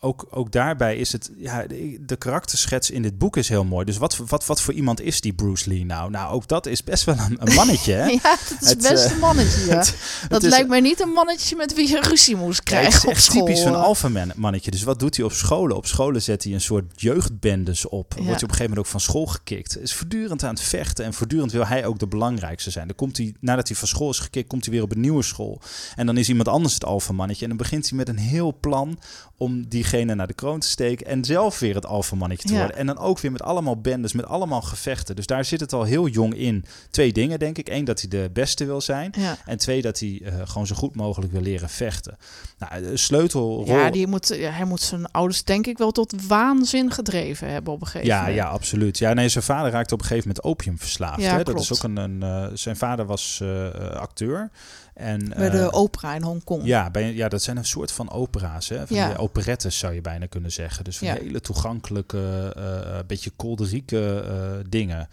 ook, 0.00 0.26
ook 0.30 0.52
daarbij 0.52 0.96
is 0.96 1.12
het, 1.12 1.30
ja, 1.36 1.66
de, 1.66 1.98
de 2.06 2.16
karakterschets 2.16 2.90
in 2.90 3.02
dit 3.02 3.18
boek 3.18 3.36
is 3.36 3.48
heel 3.48 3.64
mooi. 3.64 3.84
Dus 3.84 3.96
wat, 3.98 4.16
voor- 4.16 4.26
wat, 4.26 4.46
wat 4.46 4.60
voor 4.62 4.74
iemand 4.74 5.00
is 5.00 5.20
die 5.20 5.32
Bruce 5.32 5.68
Lee 5.68 5.84
nou? 5.84 6.10
Nou, 6.10 6.32
ook 6.32 6.48
dat 6.48 6.66
is 6.66 6.84
best 6.84 7.04
wel 7.04 7.16
een, 7.18 7.36
een 7.40 7.54
mannetje, 7.54 7.92
hè? 7.92 8.04
Ja, 8.22 8.36
dat 8.48 8.56
is 8.60 8.68
Het, 8.68 8.78
best 8.82 9.04
eh, 9.04 9.12
een 9.12 9.18
mannetje. 9.18 9.66
Ja. 9.66 9.76
het- 9.78 9.94
dat 10.28 10.42
lijkt 10.42 10.68
mij 10.68 10.80
niet 10.80 11.00
een 11.00 11.08
mannetje 11.08 11.56
met 11.56 11.74
wie 11.74 11.88
je 11.88 12.00
ruzie 12.00 12.36
moest 12.36 12.60
Ja, 12.68 12.76
het 12.76 12.86
krijgen 12.88 12.98
is 12.98 13.04
op 13.04 13.10
echt 13.10 13.22
school. 13.22 13.44
typisch 13.44 13.62
zo'n 13.62 13.72
eh. 13.74 13.82
alfamannetje. 13.82 14.70
Dus 14.70 14.82
wat 14.82 14.98
doet 14.98 15.16
hij 15.16 15.24
op 15.24 15.32
scholen? 15.32 15.76
Op 15.76 15.86
scholen 15.86 16.22
zet 16.22 16.44
hij 16.44 16.52
een 16.52 16.60
soort 16.60 16.92
jeugdbendes 16.96 17.88
op. 17.88 18.12
Ja. 18.16 18.16
Wordt 18.16 18.26
hij 18.26 18.34
op 18.34 18.42
een 18.42 18.48
gegeven 18.48 18.68
moment 18.68 18.78
ook 18.78 18.86
van 18.92 19.00
school 19.00 19.26
gekikt. 19.26 19.78
Is 19.80 19.94
voortdurend 19.94 20.42
aan 20.44 20.54
het 20.54 20.60
vechten 20.62 21.04
en 21.04 21.14
voortdurend 21.14 21.52
wil 21.52 21.66
hij 21.66 21.86
ook 21.86 21.98
de 21.98 22.06
belangrijkste 22.08 22.70
zijn. 22.70 22.86
Dan 22.86 22.96
komt 22.96 23.16
hij, 23.16 23.34
nadat 23.40 23.68
hij 23.68 23.76
van 23.76 23.88
school 23.88 24.10
is 24.10 24.18
gekikt, 24.18 24.48
komt 24.48 24.64
hij 24.64 24.74
weer 24.74 24.82
op 24.82 24.92
een 24.92 25.00
nieuwe 25.00 25.22
school. 25.22 25.60
En 25.96 26.06
dan 26.06 26.16
is 26.16 26.28
iemand 26.28 26.48
anders 26.48 26.74
het 26.74 26.84
alfamannetje. 26.84 27.42
En 27.42 27.48
dan 27.48 27.58
begint 27.58 27.88
hij 27.88 27.98
met 27.98 28.08
een 28.08 28.18
heel 28.18 28.56
plan 28.60 28.98
om 29.36 29.68
diegene 29.90 30.14
naar 30.14 30.26
de 30.26 30.34
kroon 30.34 30.60
te 30.60 30.68
steken 30.68 31.06
en 31.06 31.24
zelf 31.24 31.58
weer 31.58 31.74
het 31.74 31.86
alfamannetje 31.86 32.48
te 32.48 32.54
Ja. 32.54 32.58
worden. 32.58 32.76
En 32.76 32.86
dan 32.86 32.98
ook 32.98 33.18
weer 33.18 33.32
met 33.32 33.42
allemaal 33.42 33.80
bendes, 33.80 34.12
met 34.12 34.26
allemaal 34.26 34.62
gevechten. 34.62 35.16
Dus 35.16 35.26
daar 35.26 35.44
zit 35.44 35.60
het 35.60 35.72
al 35.72 35.82
heel 35.82 36.08
jong 36.08 36.34
in. 36.34 36.64
Twee 36.90 37.12
dingen, 37.12 37.38
denk 37.38 37.58
ik. 37.58 37.68
Eén, 37.68 37.84
dat 37.84 38.00
hij 38.00 38.08
de 38.10 38.30
beste 38.32 38.64
wil 38.64 38.80
zijn. 38.80 39.12
Ja. 39.18 39.36
En 39.44 39.58
twee, 39.58 39.82
dat 39.82 39.98
hij 39.98 40.20
eh, 40.24 40.32
gewoon 40.44 40.66
zo 40.66 40.74
goed 40.74 40.94
mogelijk 40.96 41.32
wil 41.32 41.40
leren 41.40 41.68
vechten. 41.68 42.16
Nou, 42.58 42.82
de 42.82 42.96
sleutelrol... 42.96 43.66
Ja, 43.66 43.90
die 43.90 44.06
moet, 44.06 44.28
hij 44.28 44.64
moet 44.64 44.80
zijn 44.80 45.10
ouders 45.10 45.44
denk 45.44 45.66
ik 45.66 45.78
wel 45.78 45.90
tot 45.90 46.26
waanzin 46.26 46.90
gedreven 46.90 47.50
hebben 47.50 47.72
op 47.72 47.80
een 47.80 47.86
gegeven 47.86 48.08
ja, 48.08 48.18
moment. 48.18 48.36
ja, 48.36 48.48
absoluut. 48.48 48.98
Ja, 48.98 49.12
nee, 49.12 49.28
zijn 49.28 49.44
vader 49.44 49.70
raakte 49.70 49.94
op 49.94 50.00
een 50.00 50.06
gegeven 50.06 50.28
moment 50.28 50.46
opium 50.46 50.78
verslaafd. 50.78 51.20
Ja, 51.20 51.36
hè? 51.36 51.42
Dat 51.42 51.60
is 51.60 51.72
ook 51.72 51.82
een... 51.82 51.96
een 51.96 52.22
eh, 52.22 52.46
zijn 52.54 52.76
vader 52.76 53.06
was 53.06 53.38
eh, 53.42 53.66
eh, 53.66 53.90
acteur. 53.90 54.50
En, 54.98 55.28
Bij 55.36 55.50
de 55.50 55.58
eh, 55.58 55.68
opera 55.70 56.14
in 56.14 56.22
Hongkong. 56.22 56.64
ja, 56.64 56.90
bij, 56.90 57.14
ja, 57.14 57.28
dat 57.28 57.42
zijn 57.42 57.56
een 57.56 57.64
soort 57.64 57.92
van 57.92 58.10
opera's. 58.10 58.68
Hè? 58.68 58.86
Van 58.86 58.96
Ja. 58.96 59.08
die 59.08 59.18
operettes 59.18 59.78
zou 59.78 59.94
je 59.94 60.00
bijna 60.00 60.26
kunnen 60.26 60.52
zeggen. 60.52 60.84
Dus 60.84 60.98
van 60.98 61.08
Ja. 61.08 61.14
hele 61.14 61.40
toegankelijke, 61.40 62.52
eh, 62.56 62.98
eh, 62.98 63.06
beetje 63.06 63.30
kolderieke 63.36 64.24
dingen. 64.68 65.08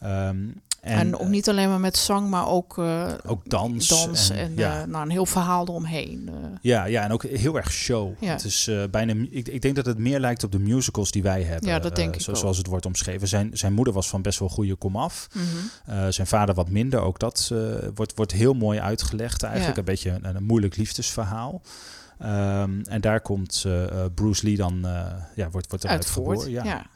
Ehm, 0.00 0.36
en, 0.84 0.98
En, 0.98 1.18
ook 1.18 1.28
niet 1.28 1.48
alleen 1.48 1.68
maar 1.68 1.80
met 1.80 1.96
zang, 1.96 2.30
maar 2.30 2.48
ook, 2.48 2.78
eh, 2.78 3.12
ook 3.26 3.48
dans. 3.48 3.88
dans 3.88 4.30
en, 4.30 4.52
ja. 4.56 4.80
eh, 4.80 4.86
nou, 4.86 5.04
een 5.04 5.10
heel 5.10 5.26
verhaal 5.26 5.62
eromheen. 5.68 6.28
eh. 6.28 6.34
Ja, 6.60 6.84
ja, 6.84 7.02
en 7.02 7.10
ook 7.12 7.22
heel 7.22 7.56
erg 7.56 7.72
show. 7.72 8.12
Ja. 8.20 8.30
Het 8.32 8.44
is 8.44 8.66
eh, 8.68 8.82
bijna. 8.90 9.14
Ik, 9.30 9.48
ik 9.48 9.62
denk 9.62 9.76
dat 9.76 9.86
het 9.86 9.98
meer 9.98 10.20
lijkt 10.20 10.44
op 10.44 10.52
de 10.52 10.58
musicals 10.58 11.10
die 11.10 11.22
wij 11.22 11.42
hebben. 11.42 11.68
Ja, 11.68 11.78
dat 11.78 11.96
denk 11.96 12.14
eh, 12.14 12.20
ik 12.20 12.28
ook. 12.28 12.36
Zoals 12.36 12.56
het 12.58 12.66
wordt 12.66 12.86
omschreven. 12.86 13.28
Zijn, 13.28 13.50
zijn 13.52 13.72
moeder 13.72 13.94
was 13.94 14.08
van 14.08 14.22
best 14.22 14.38
wel 14.38 14.48
goede 14.48 14.74
komaf. 14.74 15.28
Eh, 15.86 16.06
zijn 16.08 16.26
vader 16.26 16.54
wat 16.54 16.68
minder. 16.70 17.00
Ook 17.00 17.18
dat 17.18 17.50
eh, 17.52 17.58
wordt, 17.94 18.12
wordt 18.16 18.32
heel 18.32 18.54
mooi 18.54 18.80
uitgelegd 18.80 19.42
eigenlijk. 19.42 19.72
Ja. 19.74 19.78
Een 19.78 19.84
beetje 19.88 20.10
een, 20.10 20.36
een 20.36 20.44
moeilijk 20.44 20.76
liefdesverhaal. 20.76 21.62
Ehm, 22.18 22.80
en 22.82 23.00
daar 23.00 23.20
komt 23.20 23.62
eh, 23.66 23.84
eh, 23.84 24.10
Bruce 24.14 24.44
Lee 24.46 24.56
dan, 24.56 24.86
eh, 24.86 25.06
ja, 25.34 25.50
wordt, 25.50 25.68
wordt 25.68 25.84
eruit 25.84 26.06
geboren. 26.06 26.50
Ja. 26.50 26.64
Ja. 26.64 26.86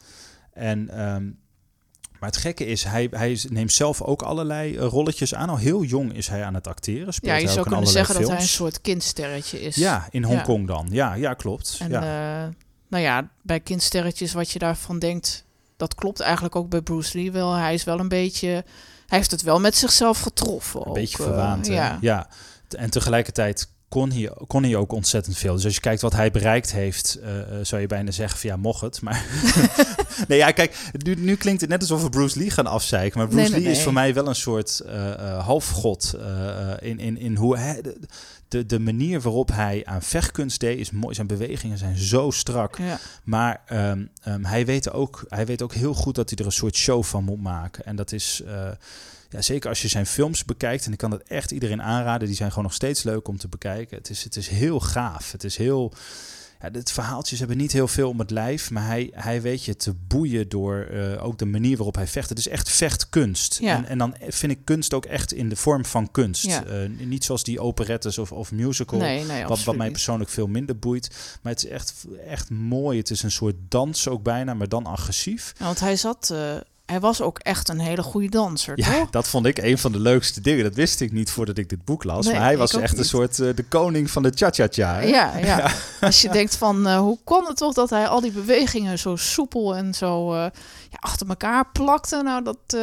En, 0.53 0.89
ehm, 0.89 1.29
maar 2.19 2.29
het 2.29 2.37
gekke 2.37 2.65
is, 2.65 2.83
hij, 2.83 3.07
hij 3.11 3.39
neemt 3.49 3.73
zelf 3.73 4.01
ook 4.01 4.21
allerlei 4.21 4.77
eh, 4.77 4.85
rolletjes 4.85 5.35
aan. 5.35 5.49
Al 5.49 5.57
heel 5.57 5.83
jong 5.83 6.13
is 6.13 6.27
hij 6.27 6.43
aan 6.43 6.53
het 6.53 6.67
acteren. 6.67 7.13
Speelt 7.13 7.31
Ja, 7.31 7.37
je 7.41 7.47
zou 7.47 7.67
kunnen 7.67 7.87
zeggen 7.87 8.15
dat 8.15 8.27
hij 8.27 8.39
een 8.39 8.47
soort 8.47 8.81
kindsterretje 8.81 9.61
is. 9.61 9.75
Ja, 9.75 10.07
in 10.11 10.23
Hongkong 10.23 10.67
dan. 10.67 10.87
Ja, 10.89 11.13
ja 11.13 11.33
klopt. 11.33 11.77
En 11.79 11.89
ja. 11.89 12.01
eh, 12.01 12.53
nou 12.87 13.03
ja, 13.03 13.29
bij 13.41 13.59
kindsterretjes 13.59 14.33
wat 14.33 14.51
je 14.51 14.59
daarvan 14.59 14.99
denkt, 14.99 15.45
dat 15.77 15.95
klopt 15.95 16.19
eigenlijk 16.19 16.55
ook 16.55 16.69
bij 16.69 16.81
Bruce 16.81 17.17
Lee 17.17 17.31
wel. 17.31 17.53
Hij 17.53 17.73
is 17.73 17.83
wel 17.83 17.99
een 17.99 18.07
beetje, 18.07 18.47
hij 18.47 19.17
heeft 19.17 19.31
het 19.31 19.41
wel 19.41 19.59
met 19.59 19.75
zichzelf 19.75 20.19
getroffen. 20.19 20.81
een 20.81 20.87
ook, 20.87 20.93
beetje 20.93 21.17
eh, 21.17 21.23
verwaand. 21.23 21.67
ja. 21.67 21.97
ja. 22.01 22.27
En 22.69 22.89
tegelijkertijd 22.89 23.69
kon 23.89 24.11
hij, 24.11 24.31
kon 24.47 24.63
hij 24.63 24.75
ook 24.75 24.91
ontzettend 24.91 25.37
veel. 25.37 25.55
Dus 25.55 25.65
als 25.65 25.73
je 25.73 25.79
kijkt 25.79 26.01
wat 26.01 26.13
hij 26.13 26.31
bereikt 26.31 26.71
heeft, 26.71 27.19
eh, 27.21 27.39
eh, 27.39 27.45
zou 27.65 27.81
je 27.81 27.87
bijna 27.87 28.11
zeggen 28.11 28.39
van 28.39 28.49
ja, 28.49 28.55
mocht 28.55 28.81
het. 28.81 29.01
Maar 29.01 29.25
nee, 30.27 30.37
ja, 30.37 30.51
kijk, 30.51 30.77
nu, 31.03 31.15
nu 31.15 31.35
klinkt 31.35 31.61
het 31.61 31.69
net 31.69 31.81
alsof 31.81 32.01
we 32.01 32.09
Bruce 32.09 32.39
Lee 32.39 32.49
gaan 32.49 32.67
afzeiken. 32.67 33.19
Maar 33.19 33.27
Bruce 33.27 33.43
Nee, 33.43 33.51
nee, 33.51 33.61
Lee 33.61 33.71
is 33.71 33.83
voor 33.83 33.93
mij 33.93 34.13
wel 34.13 34.27
een 34.27 34.35
soort 34.35 34.79
eh, 34.79 35.45
halfgod 35.45 36.15
in, 36.79 36.99
in, 36.99 37.17
in 37.17 37.35
hoe 37.35 37.57
hij... 37.57 37.81
De, 38.47 38.65
de, 38.65 38.79
manier 38.79 39.21
waarop 39.21 39.51
hij 39.51 39.81
aan 39.85 40.01
vechtkunst 40.01 40.59
deed 40.59 40.79
is 40.79 40.91
mooi. 40.91 41.15
Zijn 41.15 41.27
bewegingen 41.27 41.77
zijn 41.77 41.97
zo 41.97 42.31
strak. 42.31 42.77
Ja. 42.77 42.99
Maar 43.23 43.61
ehm, 43.65 44.05
ehm, 44.23 44.43
hij, 44.43 44.65
weet 44.65 44.91
ook, 44.91 45.25
hij 45.27 45.45
weet 45.45 45.61
ook 45.61 45.73
heel 45.73 45.93
goed 45.93 46.15
dat 46.15 46.29
hij 46.29 46.39
er 46.39 46.45
een 46.45 46.51
soort 46.51 46.75
show 46.75 47.03
van 47.03 47.23
moet 47.23 47.41
maken. 47.41 47.85
En 47.85 47.95
dat 47.95 48.11
is, 48.11 48.43
ja, 49.29 49.41
zeker 49.41 49.69
als 49.69 49.81
je 49.81 49.87
zijn 49.87 50.05
films 50.05 50.45
bekijkt, 50.45 50.85
en 50.85 50.91
ik 50.91 50.97
kan 50.97 51.09
dat 51.09 51.21
echt 51.27 51.51
iedereen 51.51 51.81
aanraden, 51.81 52.27
die 52.27 52.35
zijn 52.35 52.49
gewoon 52.49 52.63
nog 52.63 52.73
steeds 52.73 53.03
leuk 53.03 53.27
om 53.27 53.37
te 53.37 53.47
bekijken. 53.47 53.97
Het 53.97 54.09
is, 54.09 54.23
het 54.23 54.35
is 54.35 54.47
heel 54.47 54.79
gaaf. 54.79 55.31
Het 55.31 55.43
is 55.43 55.57
heel. 55.57 55.93
Ja, 56.61 56.81
verhaaltjes 56.83 57.39
hebben 57.39 57.57
niet 57.57 57.71
heel 57.71 57.87
veel 57.87 58.09
om 58.09 58.19
het 58.19 58.31
lijf, 58.31 58.71
maar 58.71 58.85
hij, 58.85 59.11
hij 59.13 59.41
weet 59.41 59.63
je 59.63 59.75
te 59.75 59.93
boeien 60.07 60.49
door 60.49 60.81
eh, 60.81 61.25
ook 61.25 61.37
de 61.37 61.45
manier 61.45 61.75
waarop 61.75 61.95
hij 61.95 62.07
vecht. 62.07 62.29
Het 62.29 62.37
is 62.37 62.47
echt 62.47 62.69
vechtkunst. 62.69 63.57
Ja. 63.61 63.75
En, 63.75 63.85
en 63.85 63.97
dan 63.97 64.15
vind 64.27 64.51
ik 64.51 64.59
kunst 64.63 64.93
ook 64.93 65.05
echt 65.05 65.33
in 65.33 65.49
de 65.49 65.55
vorm 65.55 65.85
van 65.85 66.11
kunst. 66.11 66.45
Ja. 66.45 66.65
Eh, 66.65 66.89
niet 66.89 67.23
zoals 67.23 67.43
die 67.43 67.59
operettes 67.59 68.17
of, 68.17 68.31
of 68.31 68.51
musical. 68.51 68.99
Nee, 68.99 69.23
nee, 69.23 69.45
Wat, 69.45 69.63
wat 69.63 69.75
mij 69.75 69.91
persoonlijk 69.91 70.29
veel 70.29 70.47
minder 70.47 70.79
boeit. 70.79 71.37
Maar 71.41 71.53
het 71.53 71.63
is 71.63 71.69
echt, 71.69 72.05
echt 72.27 72.49
mooi. 72.49 72.97
Het 72.97 73.09
is 73.09 73.23
een 73.23 73.31
soort 73.31 73.55
dans 73.69 74.07
ook 74.07 74.23
bijna, 74.23 74.53
maar 74.53 74.69
dan 74.69 74.85
agressief. 74.85 75.53
Ja, 75.57 75.65
want 75.65 75.79
hij 75.79 75.95
zat, 75.95 76.29
eh, 76.29 76.55
hij 76.89 76.99
was 76.99 77.21
ook 77.21 77.39
echt 77.39 77.69
een 77.69 77.79
hele 77.79 78.03
goede 78.03 78.29
danser, 78.29 78.73
Ja, 78.75 78.99
toch? 78.99 79.09
dat 79.09 79.27
vond 79.27 79.45
ik 79.45 79.57
een 79.57 79.77
van 79.77 79.91
de 79.91 79.99
leukste 79.99 80.41
dingen. 80.41 80.63
Dat 80.63 80.73
wist 80.75 81.01
ik 81.01 81.11
niet 81.11 81.31
voordat 81.31 81.57
ik 81.57 81.69
dit 81.69 81.85
boek 81.85 82.03
las. 82.03 82.25
Nee, 82.25 82.33
maar 82.33 82.43
hij 82.43 82.57
was 82.57 82.73
echt 82.73 82.97
een 82.97 83.05
soort 83.05 83.39
eh, 83.39 83.55
de 83.55 83.63
koning 83.63 84.11
van 84.11 84.23
de 84.23 84.31
cha-cha-cha. 84.35 84.95
hè? 84.95 85.01
Ja, 85.01 85.37
ja. 85.51 85.71
Als 86.01 86.21
je 86.21 86.29
denkt 86.29 86.55
van, 86.55 86.87
eh, 86.87 86.99
hoe 86.99 87.17
kon 87.23 87.45
het 87.45 87.57
toch 87.57 87.73
dat 87.73 87.89
hij 87.89 88.07
al 88.07 88.21
die 88.21 88.31
bewegingen 88.31 88.99
zo 88.99 89.15
soepel 89.15 89.75
en 89.75 89.93
zo 89.93 90.33
eh, 90.33 90.39
ja, 90.89 90.97
achter 90.99 91.27
elkaar 91.27 91.65
plakte? 91.73 92.21
Nou, 92.23 92.43
dat, 92.43 92.77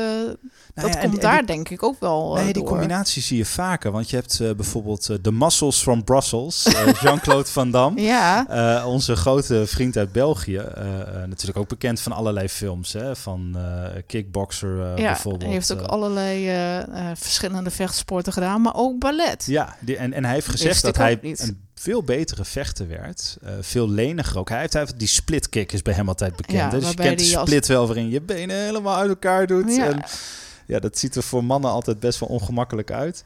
Nou 0.77 0.89
dat 0.89 0.97
ja, 0.97 1.03
komt 1.03 1.14
en 1.14 1.20
daar 1.20 1.39
die- 1.39 1.47
denk 1.47 1.68
ik 1.68 1.83
ook 1.83 2.01
wel 2.01 2.37
eh, 2.37 2.43
Nee, 2.45 2.53
die 2.53 2.62
door. 2.62 2.70
combinatie 2.72 3.22
zie 3.22 3.37
je 3.37 3.45
vaker. 3.45 3.91
Want 3.91 4.11
je 4.11 4.16
hebt 4.16 4.41
eh, 4.41 4.51
bijvoorbeeld 4.55 5.09
eh, 5.09 5.16
de 5.22 5.33
Muscles 5.33 5.79
from 5.79 6.05
Brussels. 6.05 6.66
Jean-Claude 7.03 7.49
Van 7.51 7.70
Damme. 7.70 8.01
Ja, 8.01 8.87
onze 8.87 9.16
grote 9.16 9.66
vriend 9.66 9.97
uit 9.97 10.12
België. 10.12 10.62
natuurlijk 11.27 11.59
ook 11.59 11.68
bekend 11.68 12.01
van 12.01 12.12
allerlei 12.12 12.49
films. 12.49 12.93
Hè? 12.93 13.16
Van 13.16 13.57
Kickboxer 14.07 14.77
ja 14.79 14.95
bijvoorbeeld. 14.95 15.43
hij 15.43 15.53
heeft 15.53 15.72
ook 15.72 15.81
allerlei 15.81 16.51
verschillende 17.14 17.70
vechtsporten 17.70 18.33
gedaan, 18.33 18.61
maar 18.62 18.74
ook 18.74 18.99
ballet. 18.99 19.45
Ja, 19.47 19.77
die, 19.81 19.97
en, 19.97 20.12
en 20.12 20.24
hij 20.24 20.35
heeft 20.35 20.49
gezegd 20.49 20.83
dat 20.83 20.97
hij 20.97 21.18
een 21.22 21.64
veel 21.74 22.03
betere 22.03 22.45
vechter 22.45 22.89
werd. 22.89 23.37
veel 23.61 23.91
leniger 23.91 24.39
ook. 24.39 24.49
Hij 24.49 24.61
heeft, 24.61 24.72
hij 24.72 24.83
heeft 24.83 24.99
die 24.99 25.09
split 25.09 25.49
kick 25.49 25.72
is 25.72 25.83
bij 25.83 25.95
hem 25.95 26.09
altijd 26.09 26.37
bekend. 26.37 26.57
Ja? 26.59 26.68
Dus 26.79 26.89
je 26.89 26.95
kent 26.95 27.18
de 27.18 27.24
die 27.24 27.39
als- 27.39 27.49
split 27.49 27.66
wel 27.66 27.87
waarin 27.87 28.11
je 28.11 28.20
benen 28.20 28.57
helemaal 28.57 28.97
uit 28.97 29.09
elkaar 29.09 29.47
doet. 29.47 29.74
Ja. 29.77 29.87
En, 29.87 30.03
ja, 30.66 30.78
dat 30.78 30.98
ziet 30.98 31.14
er 31.16 31.22
voor 31.22 31.44
mannen 31.44 31.70
altijd 31.70 32.00
best 32.00 32.20
wel 32.20 32.28
ongemakkelijk 32.28 32.90
uit. 32.90 33.22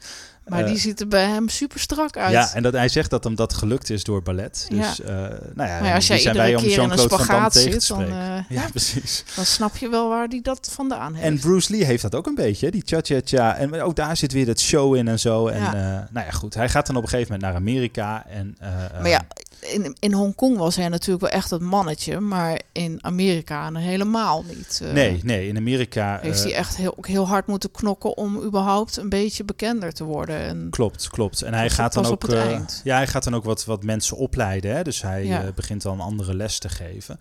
Maar 0.47 0.59
Eh, 0.61 0.67
die 0.67 0.77
ziet 0.77 0.99
er 0.99 1.07
bij 1.07 1.25
hem 1.25 1.49
super 1.49 1.79
strak 1.79 2.17
uit. 2.17 2.31
Ja, 2.31 2.53
en 2.53 2.63
dat, 2.63 2.73
hij 2.73 2.87
zegt 2.89 3.09
dat 3.09 3.23
hem 3.23 3.35
dat 3.35 3.53
gelukt 3.53 3.89
is 3.89 4.03
door 4.03 4.21
ballet. 4.21 4.65
Dus, 4.69 4.97
Ja. 4.97 5.03
eh, 5.03 5.13
nou 5.55 5.69
ja, 5.69 5.79
maar 5.81 5.93
als 5.93 6.07
jij 6.07 6.19
zijn 6.19 6.35
wij 6.35 6.45
iedere 6.49 6.65
om 6.67 6.73
keer 6.73 6.83
in 6.83 6.89
een 6.89 6.97
spagaat 6.97 7.53
zit, 7.53 7.87
dan, 7.87 7.99
spreken? 8.01 8.17
eh, 8.19 8.43
ja, 8.57 8.69
precies. 8.69 9.23
dan 9.35 9.45
snap 9.45 9.77
je 9.77 9.89
wel 9.89 10.09
waar 10.09 10.29
die 10.29 10.41
dat 10.41 10.69
vandaan 10.71 11.13
heeft. 11.13 11.25
En 11.27 11.39
Bruce 11.39 11.71
Lee 11.71 11.83
heeft 11.85 12.01
dat 12.01 12.15
ook 12.15 12.27
een 12.27 12.35
beetje, 12.35 12.71
die 12.71 12.81
cha-cha-cha. 12.85 13.55
En 13.55 13.81
ook 13.81 13.95
daar 13.95 14.17
zit 14.17 14.31
weer 14.31 14.45
dat 14.45 14.59
show 14.59 14.95
in 14.95 15.07
en 15.07 15.19
zo. 15.19 15.47
En 15.47 15.61
Ja. 15.61 15.73
eh, 15.73 16.07
nou 16.13 16.25
ja, 16.25 16.31
goed. 16.31 16.53
Hij 16.53 16.69
gaat 16.69 16.85
dan 16.87 16.95
op 16.95 17.03
een 17.03 17.09
gegeven 17.09 17.31
moment 17.33 17.51
naar 17.51 17.61
Amerika. 17.61 18.25
En, 18.27 18.55
eh, 18.59 18.69
Maar 18.99 19.09
ja, 19.09 19.21
in, 19.61 19.95
in 19.99 20.13
Hongkong 20.13 20.57
was 20.57 20.75
hij 20.75 20.89
natuurlijk 20.89 21.21
wel 21.21 21.29
echt 21.31 21.49
het 21.49 21.61
mannetje, 21.61 22.19
maar 22.19 22.61
in 22.71 22.97
Amerika 23.01 23.73
helemaal 23.73 24.43
niet. 24.47 24.79
eh. 24.83 24.91
Nee, 24.93 25.19
nee, 25.23 25.47
in 25.47 25.57
Amerika. 25.57 26.19
Heeft 26.21 26.37
eh, 26.37 26.43
hij 26.43 26.53
echt 26.53 26.75
heel, 26.77 26.97
ook 26.97 27.07
heel 27.07 27.27
hard 27.27 27.47
moeten 27.47 27.71
knokken 27.71 28.17
om 28.17 28.41
überhaupt 28.43 28.97
een 28.97 29.09
beetje 29.09 29.43
bekender 29.43 29.93
te 29.93 30.03
worden. 30.03 30.39
En, 30.39 30.67
Klopt, 30.69 31.09
klopt. 31.09 31.41
En 31.41 31.53
hij 31.53 31.69
gaat 31.69 31.93
dan 31.93 32.05
ook. 32.05 32.23
eh, 32.27 32.59
ja, 32.83 32.95
hij 32.95 33.07
gaat 33.07 33.23
dan 33.23 33.35
ook 33.35 33.43
wat, 33.43 33.65
wat 33.65 33.83
mensen 33.83 34.17
opleiden. 34.17 34.75
Hè? 34.75 34.83
Dus 34.83 35.01
hij 35.01 35.25
Ja. 35.25 35.51
begint 35.55 35.81
dan 35.81 35.99
andere 35.99 36.33
les 36.35 36.59
te 36.59 36.69
geven. 36.69 37.19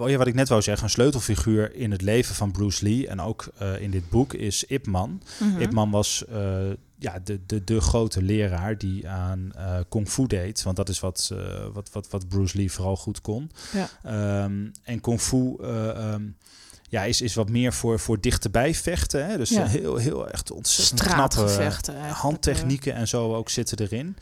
Oh 0.00 0.08
ja, 0.10 0.16
wat 0.16 0.26
ik 0.26 0.34
net 0.34 0.48
wou 0.48 0.62
zeggen, 0.62 0.84
een 0.84 0.90
sleutelfiguur 0.90 1.74
in 1.74 1.90
het 1.90 2.02
leven 2.02 2.34
van 2.34 2.50
Bruce 2.50 2.84
Lee 2.84 3.08
en 3.08 3.20
ook 3.20 3.46
in 3.80 3.90
dit 3.90 4.10
boek 4.10 4.32
is 4.32 4.64
Ip 4.64 4.86
Man. 4.86 5.22
Mhm. 5.38 5.60
Ip 5.60 5.72
Man 5.72 5.90
was 5.90 6.24
ja, 7.02 7.18
de, 7.24 7.40
de, 7.46 7.64
de 7.64 7.80
grote 7.80 8.22
leraar 8.22 8.78
die 8.78 9.08
aan 9.08 9.52
eh 9.56 9.78
kung 9.88 10.08
fu 10.08 10.26
deed. 10.26 10.62
Want 10.62 10.76
dat 10.76 10.88
is 10.88 11.00
wat, 11.00 11.30
eh, 11.32 11.66
wat, 11.72 11.90
wat, 11.92 12.08
wat 12.10 12.28
Bruce 12.28 12.56
Lee 12.56 12.72
vooral 12.72 12.96
goed 12.96 13.20
kon. 13.20 13.50
Ja. 13.72 13.88
Ehm, 14.02 14.68
en 14.82 15.00
kung 15.00 15.20
fu 15.20 15.56
eh, 15.60 15.88
ehm, 15.88 16.22
ja, 16.88 17.04
is, 17.04 17.20
is 17.20 17.34
wat 17.34 17.48
meer 17.48 17.72
voor, 17.72 17.98
voor 17.98 18.20
dichterbij 18.20 18.74
vechten. 18.74 19.26
Hè? 19.26 19.36
Dus 19.36 19.50
Ja. 19.50 19.66
heel, 19.66 19.96
heel 19.96 20.30
echt 20.30 20.50
ontzettend 20.50 21.02
knappe 21.02 21.70
handtechnieken 22.12 22.94
en 22.94 23.08
zo 23.08 23.34
ook 23.34 23.48
zitten 23.48 23.78
erin. 23.78 24.16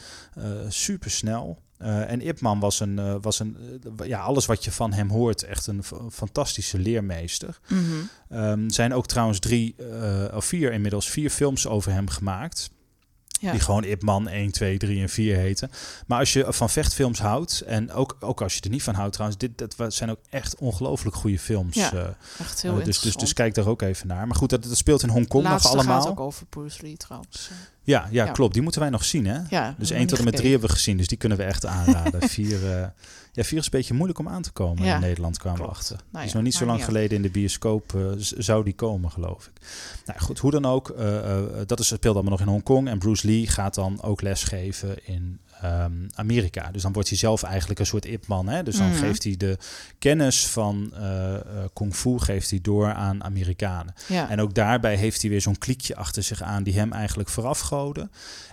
Super 0.69 1.11
snel. 1.11 1.59
En 1.81 2.27
Ipman 2.27 2.61
was 2.61 2.81
een, 2.81 2.99
eh, 2.99 3.15
was 3.21 3.39
een 3.39 3.57
eh, 3.99 4.07
ja, 4.07 4.21
alles 4.21 4.47
wat 4.47 4.65
je 4.65 4.73
van 4.73 4.93
hem 4.93 5.11
hoort, 5.11 5.43
echt 5.43 5.67
een 5.67 5.83
fantastische 6.11 6.79
leermeester. 6.79 7.61
Mhm. 7.69 7.81
Ehm, 8.29 8.65
Er 8.65 8.73
zijn 8.73 8.95
ook 8.95 9.07
trouwens 9.07 9.39
drie 9.39 9.75
eh, 9.77 10.37
of 10.37 10.45
vier 10.45 10.73
inmiddels 10.73 11.11
vier 11.11 11.31
films 11.31 11.67
over 11.67 11.93
hem 11.93 12.09
gemaakt. 12.09 12.71
Ja. 13.41 13.51
Die 13.51 13.61
gewoon 13.61 13.85
Ipman 13.85 14.29
1, 14.29 14.51
2, 14.51 14.79
3 14.79 15.01
en 15.01 15.09
4 15.09 15.37
heten. 15.37 15.71
Maar 16.07 16.19
als 16.19 16.33
je 16.33 16.45
van 16.49 16.71
vechtfilms 16.71 17.19
houdt, 17.19 17.61
en 17.61 17.93
ook, 17.93 18.17
ook 18.21 18.43
als 18.43 18.55
je 18.55 18.61
er 18.61 18.71
niet 18.71 18.83
van 18.83 18.95
houdt 18.95 19.13
trouwens, 19.13 19.41
dit, 19.41 19.77
dat 19.77 19.95
zijn 19.95 20.11
ook 20.11 20.21
echt 20.31 20.57
ongelooflijk 20.57 21.17
goede 21.17 21.39
films. 21.39 21.77
Ja, 21.77 21.93
eh. 21.93 22.09
Echt 22.39 22.63
heel 22.63 22.79
Eh, 22.79 22.85
dus, 22.85 23.01
dus, 23.01 23.17
dus 23.17 23.33
kijk 23.33 23.55
daar 23.55 23.67
ook 23.67 23.83
even 23.83 24.07
naar. 24.07 24.27
Maar 24.27 24.37
goed, 24.37 24.51
dat, 24.51 24.63
dat 24.63 24.77
speelt 24.77 25.03
in 25.03 25.09
Hongkong 25.09 25.49
nog 25.49 25.67
allemaal. 25.67 26.01
gaat 26.01 26.11
ook 26.11 26.21
over 26.21 26.47
Bruce 26.47 26.83
Lee 26.83 26.97
trouwens. 26.97 27.51
Ja, 27.91 28.09
ja, 28.11 28.25
Ja. 28.25 28.33
klopt. 28.33 28.53
Die 28.53 28.63
moeten 28.63 28.81
wij 28.81 28.91
nog 28.91 29.05
zien, 29.05 29.27
hè? 29.27 29.39
Ja, 29.49 29.75
Dus 29.79 29.89
nog 29.91 29.99
1 29.99 30.07
tot 30.07 30.19
en 30.19 30.25
met 30.25 30.37
3 30.37 30.51
hebben 30.51 30.69
we 30.69 30.75
gezien, 30.75 30.97
dus 30.97 31.07
die 31.07 31.19
kunnen 31.19 31.39
we 31.39 31.45
echt 31.45 31.67
aanraden. 31.67 32.29
4 32.29 32.77
eh, 32.77 32.87
ja, 33.33 33.45
vier 33.45 33.59
is 33.59 33.65
een 33.65 33.71
beetje 33.71 33.95
moeilijk 33.95 34.19
om 34.19 34.29
aan 34.29 34.43
te 34.43 34.51
komen 34.51 34.85
Ja, 34.85 34.95
in 34.95 35.01
Nederland 35.01 35.39
kwamen 35.39 35.59
we 35.59 35.65
klopt. 35.65 35.81
achter. 35.81 36.01
Nou 36.11 36.25
is 36.27 36.33
nog 36.33 36.43
niet 36.43 36.53
zo 36.55 36.59
maakt 36.59 36.71
lang 36.71 36.81
niet 36.81 36.97
geleden 36.97 37.17
in 37.17 37.23
de 37.23 37.31
bioscoop 37.31 37.95
eh, 37.95 38.03
zou 38.19 38.65
die 38.65 38.75
komen, 38.75 39.11
geloof 39.11 39.47
ik. 39.47 39.53
Nou 40.07 40.21
goed, 40.21 40.39
hoe 40.39 40.51
dan 40.51 40.67
ook, 40.67 40.89
eh, 40.91 41.39
dat 41.67 41.81
is, 41.81 41.87
speelt 41.87 42.15
allemaal 42.15 42.33
nog 42.33 42.41
in 42.41 42.47
Hongkong. 42.47 42.89
En 42.89 42.99
Bruce 42.99 43.27
Lee 43.27 43.47
gaat 43.47 43.75
dan 43.75 44.03
ook 44.03 44.21
lesgeven 44.23 45.07
in 45.07 45.41
ehm, 45.63 45.93
Amerika. 46.15 46.71
Dus 46.71 46.83
dan 46.83 46.93
wordt 46.93 47.09
hij 47.09 47.19
zelf 47.19 47.43
eigenlijk 47.43 47.81
een 47.81 47.87
soort 47.87 48.05
ipman. 48.05 48.49
Hè? 48.49 48.63
Dus 48.63 48.77
dan 48.77 48.89
Mhm. 48.89 48.99
geeft 48.99 49.25
hij 49.25 49.37
de 49.37 49.59
kennis 49.99 50.47
van 50.47 50.93
eh, 50.95 51.35
kung 51.73 51.95
fu 51.95 52.19
geeft 52.19 52.51
hij 52.51 52.59
door 52.63 52.93
aan 52.93 53.25
Amerikanen. 53.25 53.95
Ja. 54.07 54.29
En 54.31 54.41
ook 54.41 54.55
daarbij 54.55 54.95
heeft 54.97 55.21
hij 55.21 55.31
weer 55.31 55.41
zo'n 55.41 55.59
kliekje 55.59 55.97
achter 55.97 56.23
zich 56.23 56.43
aan 56.43 56.63
die 56.63 56.75
hem 56.79 56.93
eigenlijk 56.93 57.29
voorafgoden. 57.29 58.11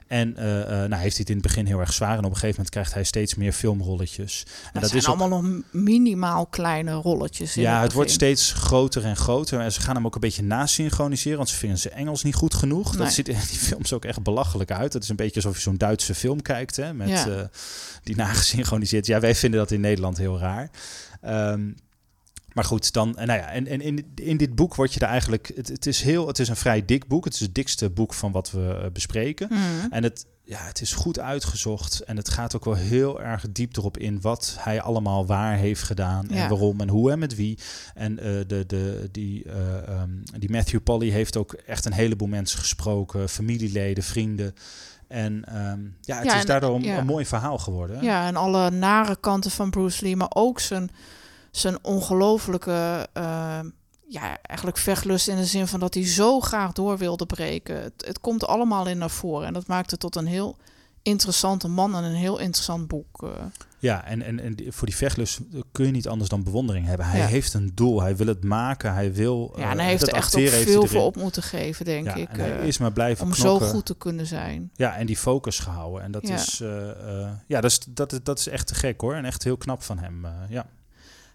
En 0.07 0.37
eh, 0.37 0.45
nou 0.65 0.95
heeft 0.95 1.15
hij 1.15 1.25
het 1.25 1.29
in 1.29 1.33
het 1.35 1.41
begin 1.45 1.65
heel 1.65 1.79
erg 1.79 1.93
zwaar. 1.93 2.11
En 2.11 2.17
op 2.17 2.23
een 2.23 2.29
gegeven 2.31 2.49
moment 2.49 2.69
krijgt 2.69 2.93
hij 2.93 3.03
steeds 3.03 3.35
meer 3.35 3.51
filmrolletjes. 3.53 4.43
En 4.47 4.69
dat, 4.73 4.81
dat 4.81 4.89
zijn 4.89 5.01
is 5.01 5.07
ook, 5.07 5.19
allemaal 5.19 5.41
nog 5.41 5.61
minimaal 5.71 6.45
kleine 6.45 6.91
rolletjes. 6.91 7.57
in 7.57 7.61
ja, 7.63 7.81
het 7.81 7.93
wordt 7.93 8.11
steeds 8.11 8.51
groter 8.53 9.03
en 9.05 9.15
groter. 9.15 9.59
En 9.59 9.71
ze 9.71 9.81
gaan 9.81 9.95
hem 9.95 10.05
ook 10.05 10.15
een 10.15 10.21
beetje 10.21 10.43
nasynchroniseren. 10.43 11.37
Want 11.37 11.49
ze 11.49 11.55
vinden 11.55 11.77
zijn 11.79 11.93
Engels 11.93 12.23
niet 12.23 12.35
goed 12.35 12.53
genoeg. 12.53 12.89
Nee. 12.91 13.03
Dat 13.03 13.13
ziet 13.13 13.27
in 13.27 13.35
die 13.49 13.59
films 13.59 13.93
ook 13.93 14.05
echt 14.05 14.23
belachelijk 14.23 14.71
uit. 14.71 14.93
Het 14.93 15.03
is 15.03 15.09
een 15.09 15.15
beetje 15.15 15.35
alsof 15.35 15.55
je 15.55 15.61
zo'n 15.61 15.77
Duitse 15.77 16.15
film 16.15 16.41
kijkt. 16.41 16.75
Hè, 16.75 16.93
met 16.97 17.09
Ja. 17.09 17.27
eh, 17.27 17.43
die 18.03 18.15
nagesynchroniseerd. 18.15 19.05
Ja, 19.05 19.19
wij 19.19 19.35
vinden 19.35 19.59
dat 19.59 19.71
in 19.71 19.81
Nederland 19.81 20.17
heel 20.17 20.39
raar. 20.39 20.69
Ehm, 21.21 21.71
Maar 22.53 22.65
goed, 22.65 22.93
dan, 22.93 23.17
en 23.17 23.27
nou 23.27 23.39
ja, 23.39 23.49
en, 23.51 23.67
en 23.67 23.81
in, 23.81 24.11
in 24.15 24.37
dit 24.37 24.55
boek 24.55 24.75
word 24.75 24.93
je 24.93 24.99
er 24.99 25.07
eigenlijk, 25.07 25.51
het, 25.55 25.67
het 25.67 25.85
is 25.85 26.01
heel, 26.01 26.27
het 26.27 26.39
is 26.39 26.47
een 26.49 26.55
vrij 26.55 26.85
dik 26.85 27.07
boek. 27.07 27.25
Het 27.25 27.33
is 27.33 27.39
het 27.39 27.55
dikste 27.55 27.89
boek 27.89 28.13
van 28.13 28.31
wat 28.31 28.51
we 28.51 28.79
uh, 28.83 28.89
bespreken. 28.93 29.47
Mhm. 29.51 29.61
En 29.89 30.03
het, 30.03 30.25
ja, 30.43 30.59
het 30.65 30.81
is 30.81 30.93
goed 30.93 31.19
uitgezocht 31.19 31.99
en 31.99 32.17
het 32.17 32.29
gaat 32.29 32.55
ook 32.55 32.65
wel 32.65 32.73
heel 32.75 33.21
erg 33.21 33.45
diep 33.51 33.77
erop 33.77 33.97
in 33.97 34.21
wat 34.21 34.55
hij 34.59 34.81
allemaal 34.81 35.25
waar 35.25 35.57
heeft 35.57 35.83
gedaan 35.83 36.29
en 36.29 36.35
Ja. 36.35 36.47
waarom 36.49 36.81
en 36.81 36.89
hoe 36.89 37.11
en 37.11 37.19
met 37.19 37.35
wie. 37.35 37.57
En 37.93 38.19
eh, 38.19 38.25
de, 38.47 38.63
de, 38.67 39.09
die, 39.11 39.43
eh, 39.43 39.87
ehm, 39.87 40.09
die 40.37 40.49
Matthew 40.51 40.83
Polly 40.83 41.09
heeft 41.09 41.37
ook 41.37 41.53
echt 41.53 41.85
een 41.85 41.93
heleboel 41.93 42.27
mensen 42.27 42.59
gesproken, 42.59 43.29
familieleden, 43.29 44.03
vrienden. 44.03 44.53
En 45.07 45.43
ehm, 45.45 45.81
ja, 46.01 46.15
het 46.15 46.25
Ja, 46.25 46.35
is 46.35 46.45
daardoor 46.45 46.75
een, 46.75 46.81
ja. 46.81 46.97
een 46.97 47.05
mooi 47.05 47.25
verhaal 47.25 47.57
geworden. 47.57 48.03
Ja, 48.03 48.27
en 48.27 48.35
alle 48.35 48.69
nare 48.69 49.15
kanten 49.15 49.51
van 49.51 49.69
Bruce 49.69 50.03
Lee, 50.03 50.15
maar 50.15 50.31
ook 50.33 50.59
zijn, 50.59 50.89
zijn 51.51 51.83
ongelofelijke, 51.83 53.07
eh, 53.13 53.59
ja, 54.07 54.37
eigenlijk 54.41 54.77
vechtlust 54.77 55.27
in 55.27 55.35
de 55.35 55.45
zin 55.45 55.67
van 55.67 55.79
dat 55.79 55.93
hij 55.93 56.05
zo 56.07 56.39
graag 56.39 56.71
door 56.71 56.97
wilde 56.97 57.25
breken. 57.25 57.81
Het, 57.81 58.03
het 58.05 58.19
komt 58.19 58.47
allemaal 58.47 58.87
in 58.87 58.97
naar 58.97 59.09
voren 59.09 59.47
en 59.47 59.53
dat 59.53 59.67
maakt 59.67 59.91
het 59.91 59.99
tot 59.99 60.15
een 60.15 60.27
heel 60.27 60.57
interessante 61.07 61.67
man 61.67 61.95
en 61.95 62.03
een 62.03 62.13
heel 62.15 62.37
interessant 62.39 62.87
boek. 62.87 63.23
eh. 63.23 63.29
Ja, 63.79 64.05
en, 64.05 64.21
en, 64.21 64.39
en 64.39 64.55
voor 64.67 64.87
die 64.87 64.95
vechtlust 64.95 65.39
kun 65.71 65.85
je 65.85 65.91
niet 65.91 66.07
anders 66.07 66.29
dan 66.29 66.43
bewondering 66.43 66.85
hebben. 66.85 67.05
Hij 67.05 67.19
Ja. 67.19 67.25
heeft 67.25 67.53
een 67.53 67.71
doel, 67.75 68.01
hij 68.01 68.15
wil 68.15 68.27
het 68.27 68.43
maken, 68.43 68.93
hij 68.93 69.13
wil... 69.13 69.53
ja, 69.55 69.63
eh, 69.63 69.71
en 69.71 69.77
hij 69.79 69.87
heeft 69.87 70.01
er 70.07 70.13
echt 70.13 70.35
ook 70.35 70.47
veel 70.47 70.87
voor 70.87 71.01
op 71.01 71.15
moeten 71.15 71.43
geven, 71.43 71.85
denk 71.85 72.05
Ja, 72.05 72.15
ik. 72.15 72.27
hij 72.31 72.59
eh, 72.59 72.67
is 72.67 72.77
maar 72.77 72.91
blijven 72.91 73.25
om 73.25 73.33
zo 73.33 73.59
goed 73.59 73.85
te 73.85 73.95
kunnen 73.97 74.25
zijn. 74.25 74.71
Ja, 74.75 74.95
en 74.95 75.05
die 75.05 75.17
focus 75.17 75.59
gehouden. 75.59 76.03
En 76.03 76.11
dat 76.11 76.27
Ja. 76.27 76.33
is, 76.33 76.59
eh, 76.61 76.89
eh, 76.89 77.29
ja, 77.47 77.61
dat 77.61 77.71
is, 77.71 77.79
dat, 77.89 78.11
is- 78.13 78.19
dat 78.23 78.39
is 78.39 78.47
echt 78.47 78.67
te 78.67 78.75
gek 78.75 79.01
hoor. 79.01 79.15
En 79.15 79.25
echt 79.25 79.43
heel 79.43 79.57
knap 79.57 79.83
van 79.83 79.97
hem. 79.99 80.25
eh, 80.25 80.31
ja. 80.49 80.65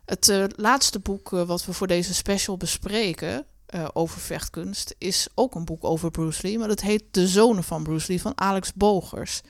Het 0.04 0.28
eh, 0.28 0.44
laatste 0.56 0.98
boek 0.98 1.32
eh, 1.32 1.42
wat 1.42 1.64
we 1.64 1.72
voor 1.72 1.86
deze 1.86 2.14
special 2.14 2.56
bespreken 2.56 3.44
eh, 3.72 3.88
over 3.92 4.20
vechtkunst 4.20 4.94
is 4.98 5.28
ook 5.34 5.54
een 5.54 5.64
boek 5.64 5.84
over 5.84 6.10
Bruce 6.10 6.46
Lee, 6.46 6.58
maar 6.58 6.68
dat 6.68 6.80
heet 6.80 7.04
De 7.10 7.28
Zonen 7.28 7.64
van 7.64 7.82
Bruce 7.82 8.08
Lee 8.08 8.20
van 8.20 8.32
Alex 8.34 8.72
Bogers. 8.74 9.40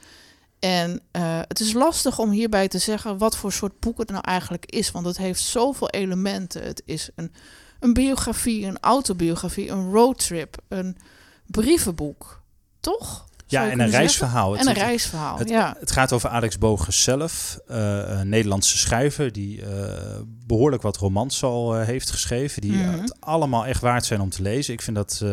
En 0.59 1.01
eh, 1.11 1.41
het 1.49 1.61
is 1.61 1.73
lastig 1.73 2.19
om 2.19 2.31
hierbij 2.31 2.69
te 2.69 2.79
zeggen 2.79 3.19
wat 3.19 3.37
voor 3.37 3.53
soort 3.53 3.81
boek 3.81 3.99
het 3.99 4.11
nou 4.11 4.23
eigenlijk 4.25 4.67
is, 4.67 4.91
want 4.91 5.07
het 5.07 5.17
heeft 5.17 5.43
zoveel 5.43 5.91
elementen. 5.91 6.63
Het 6.63 6.83
is 6.85 7.11
een, 7.15 7.33
een 7.81 7.93
biografie, 7.93 8.67
een 8.67 8.81
autobiografie, 8.81 9.69
een 9.69 9.91
roadtrip, 9.91 10.57
een 10.69 10.97
brievenboek, 11.47 12.43
toch? 12.81 13.27
Ja, 13.53 13.71
en 13.71 13.81
een 13.81 13.91
reisverhaal. 13.91 14.57
En 14.57 14.69
een 14.69 14.75
reisverhaal, 14.75 15.39
Het, 15.39 15.49
ja. 15.49 15.77
het 15.81 15.91
gaat 15.91 16.13
over 16.13 16.29
Alex 16.29 16.59
Bogers 16.59 17.03
zelf, 17.03 17.59
eh, 17.69 18.03
een 18.07 18.29
Nederlandse 18.29 18.79
schrijver 18.79 19.33
die 19.33 19.63
eh, 19.63 19.69
behoorlijk 20.47 20.83
wat 20.83 20.97
romans 20.97 21.43
al 21.43 21.77
eh, 21.77 21.87
heeft 21.87 22.11
geschreven, 22.11 22.61
die 22.61 22.73
Mhm. 22.73 23.01
het 23.01 23.17
allemaal 23.21 23.67
echt 23.67 23.81
waard 23.81 24.05
zijn 24.05 24.21
om 24.21 24.31
te 24.31 24.43
lezen. 24.43 24.75
Ik 24.75 24.83
vind 24.83 24.97
dat 24.97 25.25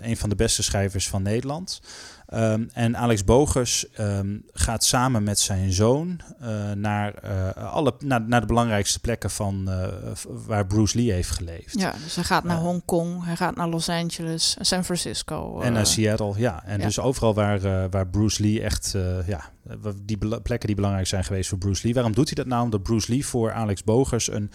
een 0.00 0.16
van 0.16 0.28
de 0.28 0.34
beste 0.34 0.62
schrijvers 0.62 1.08
van 1.08 1.22
Nederland. 1.22 1.80
Ehm, 2.26 2.64
en 2.72 2.96
Alex 2.96 3.24
Bogers 3.24 3.90
ehm, 3.90 4.36
gaat 4.52 4.84
samen 4.84 5.22
met 5.22 5.38
zijn 5.38 5.72
zoon 5.72 6.20
eh, 6.40 6.72
naar, 6.72 7.14
eh, 7.14 7.72
alle, 7.72 7.94
naar, 7.98 8.22
naar 8.22 8.40
de 8.40 8.46
belangrijkste 8.46 9.00
plekken 9.00 9.30
van, 9.30 9.70
eh, 9.70 9.88
waar 10.46 10.66
Bruce 10.66 10.96
Lee 10.98 11.12
heeft 11.12 11.30
geleefd. 11.30 11.80
Ja, 11.80 11.94
dus 12.04 12.14
hij 12.14 12.24
gaat 12.24 12.44
naar 12.44 12.56
Eh. 12.56 12.62
Hongkong, 12.62 13.24
hij 13.24 13.36
gaat 13.36 13.56
naar 13.56 13.68
Los 13.68 13.88
Angeles, 13.88 14.56
San 14.60 14.84
Francisco. 14.84 15.60
En 15.60 15.72
naar 15.72 15.82
eh, 15.82 15.88
Seattle, 15.88 16.32
ja. 16.36 16.64
En 16.64 16.78
ja. 16.78 16.84
dus 16.84 16.98
overal 16.98 17.34
waar, 17.34 17.64
eh, 17.64 17.84
waar 17.90 18.06
Bruce 18.06 18.42
Lee 18.42 18.62
echt, 18.62 18.94
eh, 18.94 19.28
ja, 19.28 19.50
die 20.02 20.18
plekken 20.18 20.66
die 20.66 20.74
belangrijk 20.74 21.06
zijn 21.06 21.24
geweest 21.24 21.48
voor 21.48 21.58
Bruce 21.58 21.84
Lee. 21.84 21.94
Waarom 21.94 22.14
doet 22.14 22.26
hij 22.26 22.34
dat 22.34 22.46
nou? 22.46 22.62
Omdat 22.64 22.82
Bruce 22.82 23.12
Lee 23.12 23.26
voor 23.26 23.52
Alex 23.52 23.84
Bogers 23.84 24.30
een, 24.30 24.50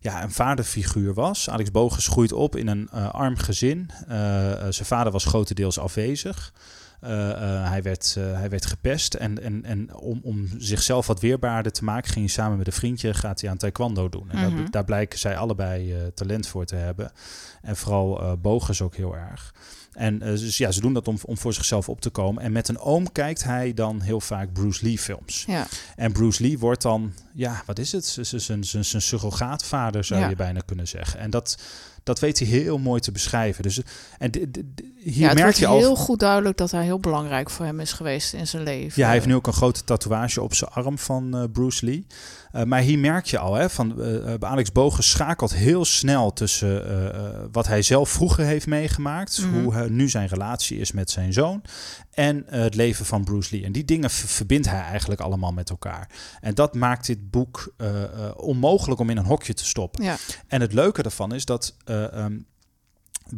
ja, 0.00 0.22
een 0.22 0.30
vaderfiguur 0.30 1.14
was. 1.14 1.50
Alex 1.50 1.70
Bogers 1.70 2.06
groeit 2.08 2.32
op 2.32 2.56
in 2.56 2.68
een 2.68 2.88
eh, 2.92 3.10
arm 3.10 3.36
gezin. 3.36 3.90
Eh, 4.08 4.52
eh, 4.52 4.72
zijn 4.72 4.86
vader 4.86 5.12
was 5.12 5.24
grotendeels 5.24 5.78
afwezig. 5.78 6.52
Eh, 7.00 7.30
eh, 7.30 7.68
hij, 7.70 7.82
werd, 7.82 8.14
eh, 8.18 8.32
hij 8.32 8.48
werd 8.50 8.66
gepest 8.66 9.14
en, 9.14 9.42
en, 9.42 9.64
en 9.64 9.94
om, 9.96 10.20
om 10.22 10.48
zichzelf 10.58 11.06
wat 11.06 11.20
weerbaarder 11.20 11.72
te 11.72 11.84
maken, 11.84 12.10
ging 12.12 12.24
hij 12.24 12.34
samen 12.34 12.58
met 12.58 12.66
een 12.66 12.72
vriendje 12.72 13.14
gaat 13.14 13.40
hij 13.40 13.50
aan 13.50 13.56
taekwondo 13.56 14.08
doen. 14.08 14.30
En 14.30 14.38
Mhm. 14.38 14.56
daar, 14.56 14.70
daar 14.70 14.84
blijken 14.84 15.18
zij 15.18 15.36
allebei 15.36 15.94
talent 16.14 16.46
voor 16.46 16.64
te 16.64 16.74
hebben. 16.76 17.12
En 17.62 17.76
vooral 17.76 18.36
Bogers 18.38 18.82
ook 18.82 18.94
heel 18.96 19.16
erg. 19.16 19.54
En 19.92 20.18
dus 20.18 20.56
ja, 20.56 20.70
ze 20.70 20.80
doen 20.80 20.92
dat 20.94 21.08
om, 21.08 21.18
om 21.24 21.38
voor 21.38 21.52
zichzelf 21.52 21.88
op 21.88 22.00
te 22.00 22.10
komen. 22.10 22.42
En 22.42 22.52
met 22.52 22.68
een 22.68 22.78
oom 22.78 23.12
kijkt 23.12 23.44
hij 23.44 23.74
dan 23.74 24.00
heel 24.00 24.20
vaak 24.20 24.52
Bruce 24.52 24.84
Lee 24.84 24.98
films. 24.98 25.44
Ja, 25.46 25.66
En 25.96 26.12
Bruce 26.12 26.42
Lee 26.42 26.58
wordt 26.58 26.82
dan, 26.82 27.12
ja, 27.34 27.62
wat 27.66 27.78
is 27.78 27.92
het? 27.92 28.18
Zijn 28.20 28.64
surrogaatvader 29.02 30.04
zou 30.04 30.20
Ja. 30.20 30.28
je 30.28 30.36
bijna 30.36 30.60
kunnen 30.66 30.88
zeggen. 30.88 31.20
En 31.20 31.30
dat, 31.30 31.58
dat 32.02 32.18
weet 32.18 32.38
hij 32.38 32.48
heel 32.48 32.78
mooi 32.78 33.00
te 33.00 33.12
beschrijven. 33.12 33.62
Dus, 33.62 33.80
en 34.18 34.30
hier 34.96 35.28
ja 35.28 35.32
merk 35.32 35.54
je 35.54 35.66
al... 35.66 35.78
heel 35.78 35.96
goed 35.96 36.18
duidelijk 36.18 36.56
dat 36.56 36.70
hij 36.70 36.84
heel 36.84 36.98
belangrijk 37.00 37.50
voor 37.50 37.64
hem 37.64 37.80
is 37.80 37.92
geweest 37.92 38.32
in 38.32 38.46
zijn 38.46 38.62
leven. 38.62 38.92
Ja, 39.00 39.04
hij 39.04 39.14
heeft 39.14 39.26
nu 39.26 39.34
ook 39.34 39.46
een 39.46 39.52
grote 39.52 39.84
tatoeage 39.84 40.42
op 40.42 40.54
zijn 40.54 40.70
arm 40.70 40.98
van 40.98 41.36
eh, 41.36 41.44
Bruce 41.52 41.84
Lee. 41.84 42.06
Eh, 42.52 42.62
maar 42.62 42.80
hier 42.80 42.98
merk 42.98 43.26
je 43.26 43.38
al, 43.38 43.54
hè, 43.54 43.70
van, 43.70 44.02
eh, 44.02 44.34
eh, 44.34 44.40
Alex 44.40 44.72
Bogen 44.72 45.04
schakelt 45.04 45.54
heel 45.54 45.84
snel 45.84 46.32
tussen 46.32 46.68
wat 47.52 47.66
hij 47.66 47.82
zelf 47.82 48.08
vroeger 48.08 48.44
heeft 48.44 48.66
meegemaakt, 48.66 49.40
Mhm. 49.40 49.62
hoe 49.62 49.74
hij, 49.74 49.88
nu 49.88 50.08
zijn 50.08 50.28
relatie 50.28 50.78
is 50.78 50.92
met 50.92 51.10
zijn 51.10 51.32
zoon, 51.32 51.62
en 52.10 52.44
het 52.46 52.74
leven 52.74 53.06
van 53.06 53.24
Bruce 53.24 53.54
Lee. 53.54 53.64
En 53.64 53.72
die 53.72 53.84
dingen 53.84 54.10
verbindt 54.10 54.68
hij 54.68 54.80
eigenlijk 54.80 55.20
allemaal 55.20 55.52
met 55.52 55.70
elkaar. 55.70 56.10
En 56.40 56.54
dat 56.54 56.74
maakt 56.74 57.06
dit 57.06 57.30
boek 57.30 57.74
onmogelijk 58.36 59.00
om 59.00 59.10
in 59.10 59.16
een 59.16 59.24
hokje 59.24 59.54
te 59.54 59.64
stoppen. 59.64 60.04
Ja, 60.04 60.16
En 60.48 60.60
het 60.60 60.72
leuke 60.72 61.02
daarvan 61.02 61.34
is 61.34 61.44
dat 61.44 61.76
eh 61.84 62.12
ehm, 62.12 62.38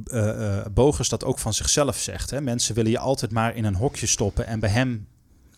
eh, 0.05 0.59
eh, 0.59 0.67
Bogers 0.73 1.09
dat 1.09 1.25
ook 1.25 1.39
van 1.39 1.55
zichzelf 1.55 1.99
zegt. 1.99 2.31
Hè? 2.31 2.41
Mensen 2.41 2.75
willen 2.75 2.91
je 2.91 2.99
altijd 2.99 3.33
maar 3.33 3.57
in 3.57 3.65
een 3.65 3.75
hokje 3.75 4.07
stoppen. 4.07 4.47
En 4.47 4.61
bij 4.61 4.71
hem 4.71 5.07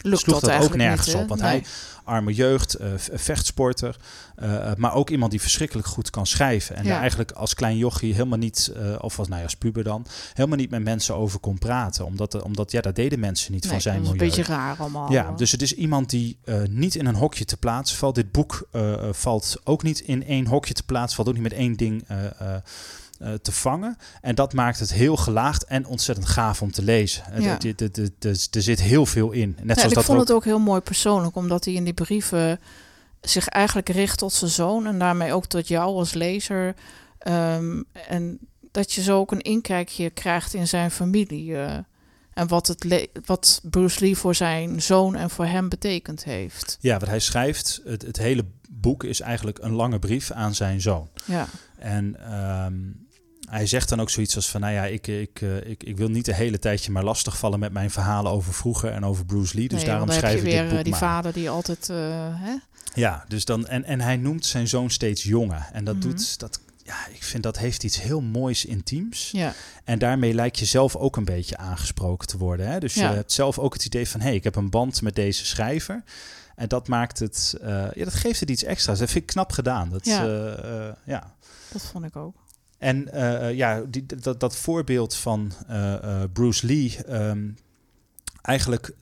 lukt 0.05 0.21
sloeg 0.21 0.41
dat 0.41 0.63
ook 0.63 0.77
nergens 0.77 1.07
niet, 1.07 1.17
op. 1.17 1.29
Want 1.29 1.41
Nee. 1.41 1.51
hij, 1.51 1.65
arme 2.05 2.35
jeugd, 2.35 2.75
eh, 2.75 2.89
vechtsporter, 2.97 3.97
eh, 4.37 4.71
eh, 4.71 4.77
maar 4.77 4.95
ook 4.95 5.11
iemand 5.11 5.31
die 5.31 5.41
verschrikkelijk 5.41 5.87
goed 5.89 6.11
kan 6.11 6.27
schrijven. 6.27 6.77
En 6.77 6.85
Ja. 6.85 6.91
daar 6.91 7.01
eigenlijk 7.01 7.33
als 7.33 7.55
klein 7.55 7.77
jochie 7.77 8.13
helemaal 8.13 8.39
niet, 8.39 8.73
of 9.01 9.19
als, 9.19 9.29
nou 9.29 9.39
ja, 9.39 9.45
als 9.47 9.57
puber 9.57 9.85
dan, 9.85 10.07
helemaal 10.35 10.59
niet 10.59 10.71
met 10.71 10.83
mensen 10.83 11.15
over 11.15 11.39
kon 11.39 11.59
praten. 11.59 12.05
Omdat, 12.05 12.43
omdat 12.43 12.71
ja, 12.71 12.81
dat 12.81 12.97
deden 12.97 13.21
mensen 13.21 13.53
niet 13.53 13.63
Nee, 13.63 13.73
van 13.73 13.81
zijn 13.81 13.97
dat 13.97 14.05
is 14.05 14.11
een 14.11 14.17
beetje 14.17 14.43
raar 14.43 14.77
allemaal. 14.79 15.13
Ja, 15.13 15.33
dus 15.37 15.53
het 15.53 15.63
is 15.63 15.75
iemand 15.75 16.11
die 16.11 16.39
niet 16.69 16.95
in 16.95 17.07
een 17.07 17.15
hokje 17.15 17.45
te 17.45 17.57
plaatsen 17.57 17.99
valt. 17.99 18.15
Dit 18.15 18.33
boek 18.33 18.69
valt 19.11 19.57
ook 19.65 19.83
niet 19.83 20.01
in 20.01 20.27
één 20.27 20.47
hokje 20.47 20.75
te 20.75 20.83
plaatsen, 20.83 21.17
valt 21.17 21.29
ook 21.29 21.35
niet 21.35 21.43
met 21.43 21.53
één 21.53 21.77
ding 21.77 22.05
te 23.43 23.53
vangen. 23.53 23.97
En 24.21 24.35
dat 24.35 24.53
maakt 24.53 24.79
het 24.79 24.93
heel 24.93 25.17
gelaagd 25.17 25.65
en 25.65 25.87
ontzettend 25.87 26.29
gaaf 26.29 26.63
om 26.63 26.73
te 26.73 26.83
lezen. 26.83 27.23
Het- 27.31 27.43
Ja. 27.43 27.59
Er 28.51 28.63
zit 28.63 28.81
heel 28.81 29.07
veel 29.07 29.31
in. 29.31 29.49
Net 29.49 29.59
Ja, 29.67 29.75
zoals 29.75 29.89
ik 29.89 29.95
dat 29.95 30.05
vond 30.05 30.19
ook- 30.19 30.27
het 30.27 30.37
ook 30.37 30.45
heel 30.45 30.59
mooi 30.59 30.81
persoonlijk, 30.81 31.37
omdat 31.37 31.65
hij 31.65 31.75
in 31.75 31.85
die 31.85 31.93
brieven 31.95 32.61
zich 33.21 33.49
eigenlijk 33.49 33.89
richt 33.89 34.19
tot 34.19 34.33
zijn 34.33 34.51
zoon 34.51 34.87
en 34.87 34.99
daarmee 34.99 35.33
ook 35.33 35.47
tot 35.47 35.69
jou 35.69 35.97
als 35.97 36.13
lezer. 36.15 36.75
Ehm, 37.19 37.83
en 38.09 38.39
dat 38.71 38.93
je 38.93 39.03
zo 39.03 39.19
ook 39.19 39.33
een 39.33 39.41
inkijkje 39.43 40.11
krijgt 40.11 40.55
in 40.55 40.69
zijn 40.69 40.91
familie. 40.91 41.57
eh, 41.57 41.79
en 42.35 42.49
wat, 42.49 42.67
het 42.67 43.09
wat 43.25 43.61
Bruce 43.71 44.01
Lee 44.01 44.17
voor 44.17 44.35
zijn 44.35 44.83
zoon 44.83 45.15
en 45.17 45.31
voor 45.31 45.47
hem 45.47 45.69
betekend 45.69 46.25
heeft. 46.25 46.77
Ja, 46.81 46.99
wat 46.99 47.09
hij 47.09 47.19
schrijft, 47.21 47.81
het, 47.85 48.03
het 48.03 48.17
hele 48.17 48.45
boek 48.71 49.05
is 49.05 49.21
eigenlijk 49.21 49.59
een 49.63 49.73
lange 49.73 49.99
brief 49.99 50.31
aan 50.31 50.55
zijn 50.55 50.81
zoon. 50.81 51.09
Ja, 51.25 51.47
En 51.79 52.17
ehm, 52.31 52.75
hij 53.49 53.67
zegt 53.67 53.89
dan 53.89 54.01
ook 54.01 54.11
zoiets 54.11 54.37
als 54.37 54.51
van, 54.51 54.61
nou 54.61 54.73
ja, 54.73 54.85
ik, 54.85 55.07
ik, 55.07 55.41
eh, 55.43 55.57
ik, 55.71 55.83
ik 55.83 55.97
wil 55.97 56.09
niet 56.09 56.25
de 56.25 56.35
hele 56.35 56.59
tijdje 56.59 56.93
maar 56.93 57.05
lastigvallen 57.05 57.59
met 57.59 57.73
mijn 57.73 57.91
verhalen 57.91 58.33
over 58.33 58.55
vroeger 58.55 58.91
en 58.91 59.05
over 59.05 59.25
Bruce 59.25 59.57
Lee. 59.57 59.69
Dus 59.69 59.79
nee, 59.79 59.87
daarom 59.89 60.11
schrijf 60.11 60.37
ik 60.37 60.43
weer 60.43 60.53
dit 60.63 60.71
eh, 60.71 60.75
boek 60.75 60.83
die 60.83 60.91
maar. 60.91 61.01
vader 61.01 61.33
die 61.33 61.51
altijd. 61.51 61.89
eh, 61.91 61.97
hè? 62.33 62.55
Ja, 62.95 63.25
dus 63.29 63.45
dan, 63.45 63.67
en, 63.67 63.85
en 63.85 64.01
hij 64.01 64.17
noemt 64.17 64.47
zijn 64.47 64.69
zoon 64.69 64.91
steeds 64.91 65.23
jongen. 65.23 65.67
En 65.73 65.85
dat 65.85 65.95
Mhm. 65.97 66.09
doet, 66.09 66.39
dat, 66.39 66.61
ja, 66.85 67.07
ik 67.13 67.23
vind 67.23 67.43
dat 67.43 67.59
heeft 67.59 67.85
iets 67.85 68.01
heel 68.03 68.21
moois 68.21 68.65
intiems. 68.65 69.31
Ja, 69.33 69.53
En 69.85 69.99
daarmee 69.99 70.35
lijkt 70.35 70.59
je 70.59 70.65
zelf 70.65 70.97
ook 70.97 71.17
een 71.17 71.25
beetje 71.25 71.57
aangesproken 71.57 72.29
te 72.29 72.39
worden. 72.39 72.67
Hè? 72.69 72.79
Dus 72.81 72.95
Ja. 72.95 73.11
je 73.11 73.17
hebt 73.17 73.33
zelf 73.33 73.59
ook 73.59 73.73
het 73.73 73.85
idee 73.85 74.09
van, 74.09 74.21
hé, 74.21 74.27
hey, 74.27 74.37
ik 74.37 74.45
heb 74.45 74.57
een 74.57 74.71
band 74.71 75.03
met 75.03 75.15
deze 75.15 75.47
schrijver. 75.47 76.03
En 76.57 76.69
dat 76.69 76.89
maakt 76.89 77.19
het, 77.19 77.55
eh, 77.63 77.69
ja, 77.95 78.05
dat 78.05 78.15
geeft 78.15 78.41
het 78.41 78.51
iets 78.51 78.65
extra's. 78.65 78.99
Dat 78.99 79.11
vind 79.11 79.25
ik 79.25 79.31
knap 79.31 79.53
gedaan. 79.53 79.91
Dat, 79.91 80.05
Ja. 80.07 80.25
eh, 80.25 80.89
eh, 80.89 80.95
ja. 81.05 81.35
dat 81.73 81.83
vond 81.83 82.05
ik 82.05 82.17
ook. 82.17 82.37
En 82.79 83.09
ja, 83.57 83.83
die, 83.89 84.07
dat, 84.07 84.41
dat 84.41 84.57
voorbeeld 84.57 85.15
van 85.15 85.53
Bruce 86.33 86.67
Lee, 86.67 86.97
ehm, 87.07 87.49
eigenlijk, 88.43 88.95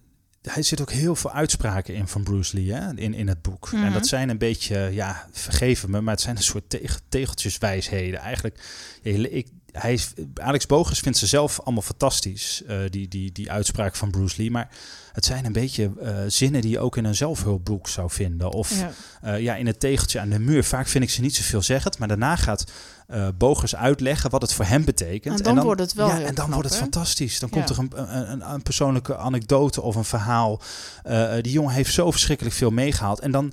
hij 0.42 0.62
zit 0.62 0.80
ook 0.80 0.90
heel 0.90 1.16
veel 1.16 1.32
uitspraken 1.32 1.94
in 1.94 2.08
van 2.08 2.22
Bruce 2.22 2.56
Lee 2.56 2.72
hè, 2.72 2.94
in, 2.94 3.14
in 3.14 3.28
het 3.28 3.42
boek. 3.42 3.72
Mhm. 3.72 3.84
En 3.84 3.92
dat 3.92 4.06
zijn 4.06 4.28
een 4.28 4.38
beetje, 4.38 4.78
ja, 4.92 5.26
vergeven 5.32 5.90
me, 5.90 6.00
maar 6.00 6.14
het 6.14 6.22
zijn 6.22 6.36
een 6.36 6.42
soort 6.42 6.70
teg- 6.70 7.00
tegeltjeswijsheden. 7.08 8.20
Eigenlijk, 8.20 8.58
ik, 9.02 9.46
hij, 9.72 9.98
Alex 10.34 10.66
Bogers 10.66 10.98
vindt 10.98 11.18
ze 11.18 11.26
zelf 11.26 11.60
allemaal 11.60 11.82
fantastisch, 11.82 12.62
eh, 12.66 12.78
die, 12.88 13.08
die, 13.08 13.32
die 13.32 13.50
uitspraak 13.50 13.96
van 13.96 14.10
Bruce 14.10 14.34
Lee. 14.38 14.50
Maar 14.50 14.68
het 15.12 15.24
zijn 15.24 15.44
een 15.44 15.52
beetje 15.52 15.90
eh, 16.00 16.16
zinnen 16.26 16.60
die 16.60 16.70
je 16.70 16.78
ook 16.80 16.96
in 16.96 17.04
een 17.04 17.14
zelfhulpboek 17.14 17.88
zou 17.88 18.10
vinden. 18.10 18.50
Of 18.50 18.78
Ja. 18.78 18.92
eh, 19.22 19.40
ja, 19.40 19.56
in 19.56 19.66
het 19.66 19.80
tegeltje 19.80 20.20
aan 20.20 20.28
de 20.28 20.38
muur. 20.38 20.64
Vaak 20.64 20.86
vind 20.88 21.04
ik 21.04 21.10
ze 21.10 21.20
niet 21.20 21.34
zoveel 21.36 21.62
zeggend, 21.62 21.98
maar 21.98 22.08
daarna 22.08 22.36
gaat 22.36 22.64
eh, 23.12 23.28
Bogers 23.38 23.76
uitleggen 23.76 24.30
wat 24.30 24.42
het 24.42 24.52
voor 24.52 24.64
hem 24.64 24.84
betekent. 24.84 25.40
En 25.40 25.54
dan 25.54 25.64
wordt 25.64 25.80
het 25.80 25.92
wel 25.92 26.06
ja, 26.06 26.14
heel 26.16 26.26
en 26.26 26.34
dan 26.34 26.44
knap, 26.44 26.54
wordt 26.54 26.68
het 26.68 26.78
fantastisch. 26.78 27.38
Dan 27.38 27.48
Ja. 27.52 27.56
komt 27.56 27.70
er 27.70 27.78
een, 27.78 27.92
een, 28.18 28.30
een, 28.32 28.52
een 28.52 28.62
persoonlijke 28.62 29.16
anekdote 29.16 29.82
of 29.82 29.94
een 29.96 30.04
verhaal. 30.04 30.60
Eh, 31.02 31.32
die 31.40 31.52
jongen 31.52 31.74
heeft 31.74 31.92
zo 31.92 32.10
verschrikkelijk 32.10 32.54
veel 32.54 32.70
meegehaald. 32.70 33.20
En 33.20 33.30
dan 33.30 33.52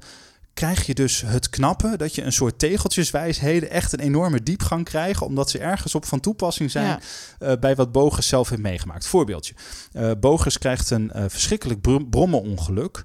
krijg 0.59 0.85
je 0.85 0.93
dus 0.93 1.21
het 1.25 1.49
knappe 1.49 1.97
dat 1.97 2.15
je 2.15 2.23
een 2.23 2.31
soort 2.33 2.59
tegeltjeswijsheden 2.59 3.69
echt 3.69 3.93
een 3.93 3.99
enorme 3.99 4.43
diepgang 4.43 4.85
krijgt, 4.85 5.21
omdat 5.21 5.49
ze 5.49 5.59
ergens 5.59 5.95
op 5.95 6.05
van 6.05 6.19
toepassing 6.19 6.71
zijn 6.71 6.85
Ja. 6.85 6.99
eh, 7.39 7.59
bij 7.59 7.75
wat 7.75 7.91
Bogers 7.91 8.27
zelf 8.27 8.49
heeft 8.49 8.61
meegemaakt. 8.61 9.07
Voorbeeldje. 9.07 9.53
Eh 9.91 10.11
Bogers 10.19 10.57
krijgt 10.57 10.89
een 10.89 11.11
eh, 11.11 11.23
verschrikkelijk 11.27 11.81
brom- 11.81 12.09
brommenongeluk, 12.09 13.03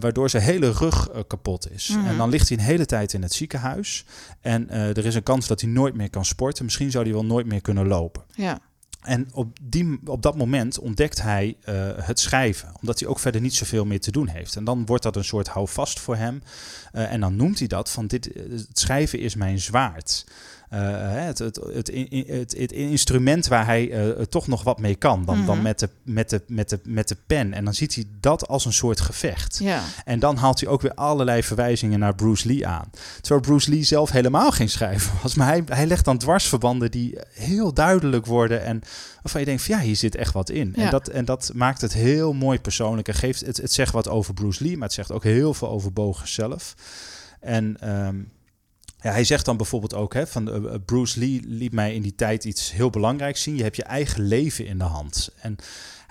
waardoor 0.00 0.30
zijn 0.30 0.42
hele 0.42 0.70
rug 0.70 1.08
kapot 1.26 1.70
is. 1.70 1.88
Mhm. 1.88 2.06
En 2.06 2.16
dan 2.16 2.30
ligt 2.30 2.48
hij 2.48 2.58
een 2.58 2.64
hele 2.64 2.86
tijd 2.86 3.12
in 3.12 3.22
het 3.22 3.32
ziekenhuis. 3.32 4.04
En 4.40 4.70
er 4.70 5.06
is 5.06 5.14
een 5.14 5.22
kans 5.22 5.46
dat 5.46 5.60
hij 5.60 5.70
nooit 5.70 5.94
meer 5.94 6.10
kan 6.10 6.24
sporten. 6.24 6.64
Misschien 6.64 6.90
zou 6.90 7.04
hij 7.04 7.12
wel 7.12 7.24
nooit 7.24 7.46
meer 7.46 7.60
kunnen 7.60 7.86
lopen. 7.86 8.22
Ja. 8.34 8.58
En 9.02 9.28
op, 9.32 9.58
die, 9.62 10.00
op 10.04 10.22
dat 10.22 10.36
moment 10.36 10.78
ontdekt 10.78 11.22
hij 11.22 11.56
eh, 11.62 11.74
het 11.96 12.20
schrijven, 12.20 12.72
omdat 12.80 13.00
hij 13.00 13.08
ook 13.08 13.18
verder 13.18 13.40
niet 13.40 13.54
zoveel 13.54 13.84
meer 13.84 14.00
te 14.00 14.10
doen 14.10 14.28
heeft. 14.28 14.56
En 14.56 14.64
dan 14.64 14.86
wordt 14.86 15.02
dat 15.02 15.16
een 15.16 15.24
soort 15.24 15.48
houvast 15.48 16.00
voor 16.00 16.16
hem. 16.16 16.42
Eh, 16.92 17.12
en 17.12 17.20
dan 17.20 17.36
noemt 17.36 17.58
hij 17.58 17.68
dat 17.68 17.90
van 17.90 18.06
dit, 18.06 18.32
eh, 18.32 18.42
het 18.50 18.78
schrijven 18.78 19.18
is 19.18 19.34
mijn 19.34 19.60
zwaard. 19.60 20.24
Eh, 20.72 20.80
het, 21.24 21.38
het, 21.38 21.56
het, 21.72 21.90
het, 22.26 22.54
het, 22.58 22.72
instrument 22.72 23.46
waar 23.46 23.66
hij 23.66 23.90
eh, 23.90 24.22
toch 24.24 24.46
nog 24.46 24.62
wat 24.62 24.80
mee 24.80 24.94
kan, 24.94 25.24
dan, 25.24 25.46
dan 25.46 25.54
Mhm. 25.54 25.62
met, 25.62 25.78
de, 25.78 25.88
met, 26.02 26.30
de, 26.30 26.42
met, 26.46 26.68
de, 26.68 26.80
met 26.84 27.08
de 27.08 27.16
pen. 27.26 27.52
En 27.52 27.64
dan 27.64 27.74
ziet 27.74 27.94
hij 27.94 28.04
dat 28.20 28.48
als 28.48 28.64
een 28.64 28.72
soort 28.72 29.00
gevecht. 29.00 29.58
Ja. 29.62 29.82
En 30.04 30.18
dan 30.18 30.36
haalt 30.36 30.60
hij 30.60 30.68
ook 30.68 30.80
weer 30.82 30.94
allerlei 30.94 31.42
verwijzingen 31.42 31.98
naar 31.98 32.14
Bruce 32.14 32.46
Lee 32.46 32.66
aan. 32.66 32.90
Terwijl 33.20 33.40
Bruce 33.40 33.70
Lee 33.70 33.82
zelf 33.82 34.10
helemaal 34.10 34.50
geen 34.50 34.68
schrijver 34.68 35.12
was. 35.22 35.34
Maar 35.34 35.46
hij, 35.46 35.62
hij 35.66 35.86
legt 35.86 36.04
dan 36.04 36.18
dwarsverbanden 36.18 36.90
die 36.90 37.18
heel 37.32 37.72
duidelijk 37.74 38.26
worden. 38.26 38.64
En 38.64 38.80
waarvan 39.22 39.40
je 39.40 39.46
denkt, 39.46 39.62
van, 39.62 39.74
ja, 39.76 39.80
hier 39.80 39.96
zit 39.96 40.14
echt 40.14 40.32
wat 40.32 40.50
in. 40.50 40.72
Ja. 40.76 40.84
En, 40.84 40.90
dat, 40.90 41.08
en 41.08 41.24
dat 41.24 41.50
maakt 41.54 41.80
het 41.80 41.92
heel 41.92 42.32
mooi 42.32 42.60
persoonlijk. 42.60 43.08
En 43.08 43.14
geeft, 43.14 43.46
het, 43.46 43.56
het 43.56 43.72
zegt 43.72 43.92
wat 43.92 44.08
over 44.08 44.34
Bruce 44.34 44.64
Lee, 44.64 44.74
maar 44.76 44.86
het 44.86 44.96
zegt 44.96 45.12
ook 45.12 45.24
heel 45.24 45.54
veel 45.54 45.68
over 45.68 45.92
Bogers 45.92 46.34
zelf. 46.34 46.74
En 47.40 47.76
ehm, 47.80 48.16
ja, 49.02 49.10
hij 49.10 49.24
zegt 49.24 49.44
dan 49.44 49.56
bijvoorbeeld 49.56 49.94
ook, 49.94 50.14
hè, 50.14 50.26
van 50.26 50.52
eh, 50.52 50.74
Bruce 50.84 51.18
Lee 51.18 51.40
liet 51.46 51.72
mij 51.72 51.94
in 51.94 52.02
die 52.02 52.14
tijd 52.14 52.44
iets 52.44 52.72
heel 52.72 52.90
belangrijks 52.90 53.42
zien. 53.42 53.56
Je 53.56 53.62
hebt 53.62 53.76
je 53.76 53.82
eigen 53.82 54.22
leven 54.22 54.66
in 54.66 54.78
de 54.78 54.84
hand. 54.84 55.30
En 55.40 55.56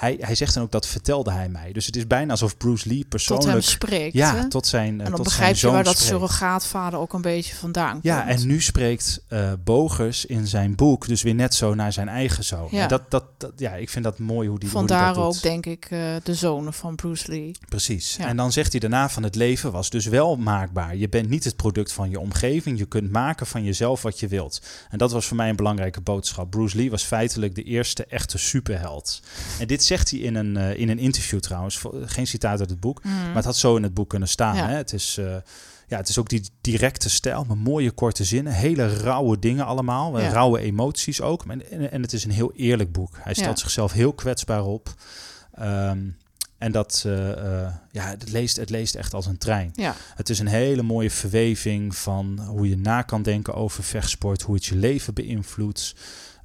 hij, 0.01 0.17
hij 0.19 0.35
zegt 0.35 0.53
dan 0.53 0.63
ook, 0.63 0.71
dat 0.71 0.87
vertelde 0.87 1.31
hij 1.31 1.49
mij. 1.49 1.71
Dus 1.71 1.85
het 1.85 1.95
is 1.95 2.07
bijna 2.07 2.31
alsof 2.31 2.57
Bruce 2.57 2.87
Lee 2.87 2.99
Tot 2.99 3.09
persoonlijk... 3.09 3.49
hem 3.51 3.61
spreekt. 3.61 4.13
ja, 4.13 4.35
hè? 4.35 4.49
tot 4.49 4.67
zijn, 4.67 4.99
eh, 4.99 5.05
en 5.05 5.11
dan 5.11 5.15
tot 5.15 5.23
begrijp 5.23 5.57
zijn 5.57 5.71
je 5.71 5.77
waar 5.77 5.85
dat 5.85 5.93
spreekt. 5.93 6.11
surrogaatvader 6.11 6.99
ook 6.99 7.13
een 7.13 7.21
beetje 7.21 7.55
vandaan 7.55 7.91
komt. 7.91 8.03
Ja, 8.03 8.27
en 8.27 8.47
nu 8.47 8.61
spreekt 8.61 9.23
eh, 9.27 9.51
Bogers 9.63 10.25
in 10.25 10.47
zijn 10.47 10.75
boek 10.75 11.07
dus 11.07 11.21
weer 11.21 11.35
net 11.35 11.55
zo 11.55 11.73
naar 11.73 11.93
zijn 11.93 12.07
eigen 12.07 12.43
zoon. 12.43 12.67
Ja. 12.71 12.81
En 12.81 12.87
dat, 12.87 13.11
dat, 13.11 13.23
dat, 13.37 13.51
ja, 13.55 13.71
ik 13.71 13.89
vind 13.89 14.03
dat 14.03 14.19
mooi 14.19 14.47
hoe 14.47 14.59
die, 14.59 14.69
hoe 14.69 14.79
die 14.79 14.87
Vandaar 14.87 15.13
dat 15.13 15.23
doet. 15.23 15.35
ook, 15.35 15.41
denk 15.41 15.65
ik, 15.65 15.87
eh, 15.89 15.99
de 16.23 16.35
zonen 16.35 16.73
van 16.73 16.95
Bruce 16.95 17.31
Lee. 17.31 17.51
Precies. 17.69 18.15
Ja. 18.15 18.27
En 18.27 18.37
dan 18.37 18.51
zegt 18.51 18.71
hij 18.71 18.79
daarna 18.79 19.09
van 19.09 19.23
het 19.23 19.35
leven 19.35 19.71
was 19.71 19.89
dus 19.89 20.05
wel 20.05 20.35
maakbaar. 20.35 20.95
Je 20.95 21.09
bent 21.09 21.29
niet 21.29 21.43
het 21.43 21.55
product 21.55 21.91
van 21.91 22.09
je 22.09 22.19
omgeving. 22.19 22.77
Je 22.77 22.85
kunt 22.85 23.11
maken 23.11 23.45
van 23.47 23.63
jezelf 23.63 24.01
wat 24.01 24.19
je 24.19 24.27
wilt. 24.27 24.61
En 24.89 24.97
dat 24.97 25.11
was 25.11 25.25
voor 25.25 25.37
mij 25.37 25.49
een 25.49 25.55
belangrijke 25.55 26.01
boodschap. 26.01 26.49
Bruce 26.49 26.77
Lee 26.77 26.89
was 26.89 27.03
feitelijk 27.03 27.55
de 27.55 27.63
eerste 27.63 28.05
echte 28.05 28.37
superheld. 28.37 29.21
En 29.59 29.67
dit 29.67 29.83
zegt 29.97 30.09
hij 30.09 30.19
in 30.19 30.35
een, 30.35 30.57
eh, 30.57 30.79
in 30.79 30.89
een 30.89 30.99
interview 30.99 31.39
trouwens. 31.39 31.81
Geen 32.05 32.27
citaat 32.27 32.59
uit 32.59 32.69
het 32.69 32.79
boek. 32.79 33.03
Maar 33.03 33.35
het 33.35 33.45
had 33.45 33.55
zo 33.57 33.75
in 33.75 33.83
het 33.83 33.93
boek 33.93 34.09
kunnen 34.09 34.27
staan. 34.27 34.55
Ja. 34.55 34.67
Hè? 34.67 34.75
Het, 34.75 34.93
is, 34.93 35.17
eh, 35.17 35.35
ja, 35.87 35.97
het 35.97 36.09
is 36.09 36.17
ook 36.17 36.29
die 36.29 36.43
directe 36.61 37.09
stijl 37.09 37.45
met 37.47 37.57
mooie 37.57 37.91
korte 37.91 38.23
zinnen. 38.23 38.53
Hele 38.53 38.97
rauwe 38.97 39.39
dingen 39.39 39.65
allemaal. 39.65 40.17
eh, 40.17 40.23
Ja. 40.23 40.31
Rauwe 40.31 40.59
emoties 40.59 41.21
ook. 41.21 41.45
En, 41.47 41.91
en, 41.91 42.01
het 42.01 42.13
is 42.13 42.23
een 42.23 42.31
heel 42.31 42.51
eerlijk 42.55 42.91
boek. 42.91 43.17
Hij 43.19 43.33
stelt 43.33 43.57
Ja. 43.57 43.63
zichzelf 43.63 43.91
heel 43.91 44.13
kwetsbaar 44.13 44.65
op. 44.65 44.93
Ehm, 45.53 45.99
en 46.57 46.71
dat, 46.71 47.05
ja, 47.91 48.03
het 48.07 48.31
leest, 48.31 48.55
het 48.57 48.69
leest 48.69 48.95
echt 48.95 49.13
als 49.13 49.25
een 49.25 49.37
trein. 49.37 49.69
Ja, 49.73 49.95
Het 50.15 50.29
is 50.29 50.39
een 50.39 50.47
hele 50.47 50.81
mooie 50.81 51.11
verweving 51.11 51.95
van 51.95 52.39
hoe 52.47 52.69
je 52.69 52.77
na 52.77 53.01
kan 53.01 53.21
denken 53.21 53.53
over 53.53 53.83
vechtsport, 53.83 54.41
hoe 54.41 54.55
het 54.55 54.65
je 54.65 54.75
leven 54.75 55.13
beïnvloedt. 55.13 55.95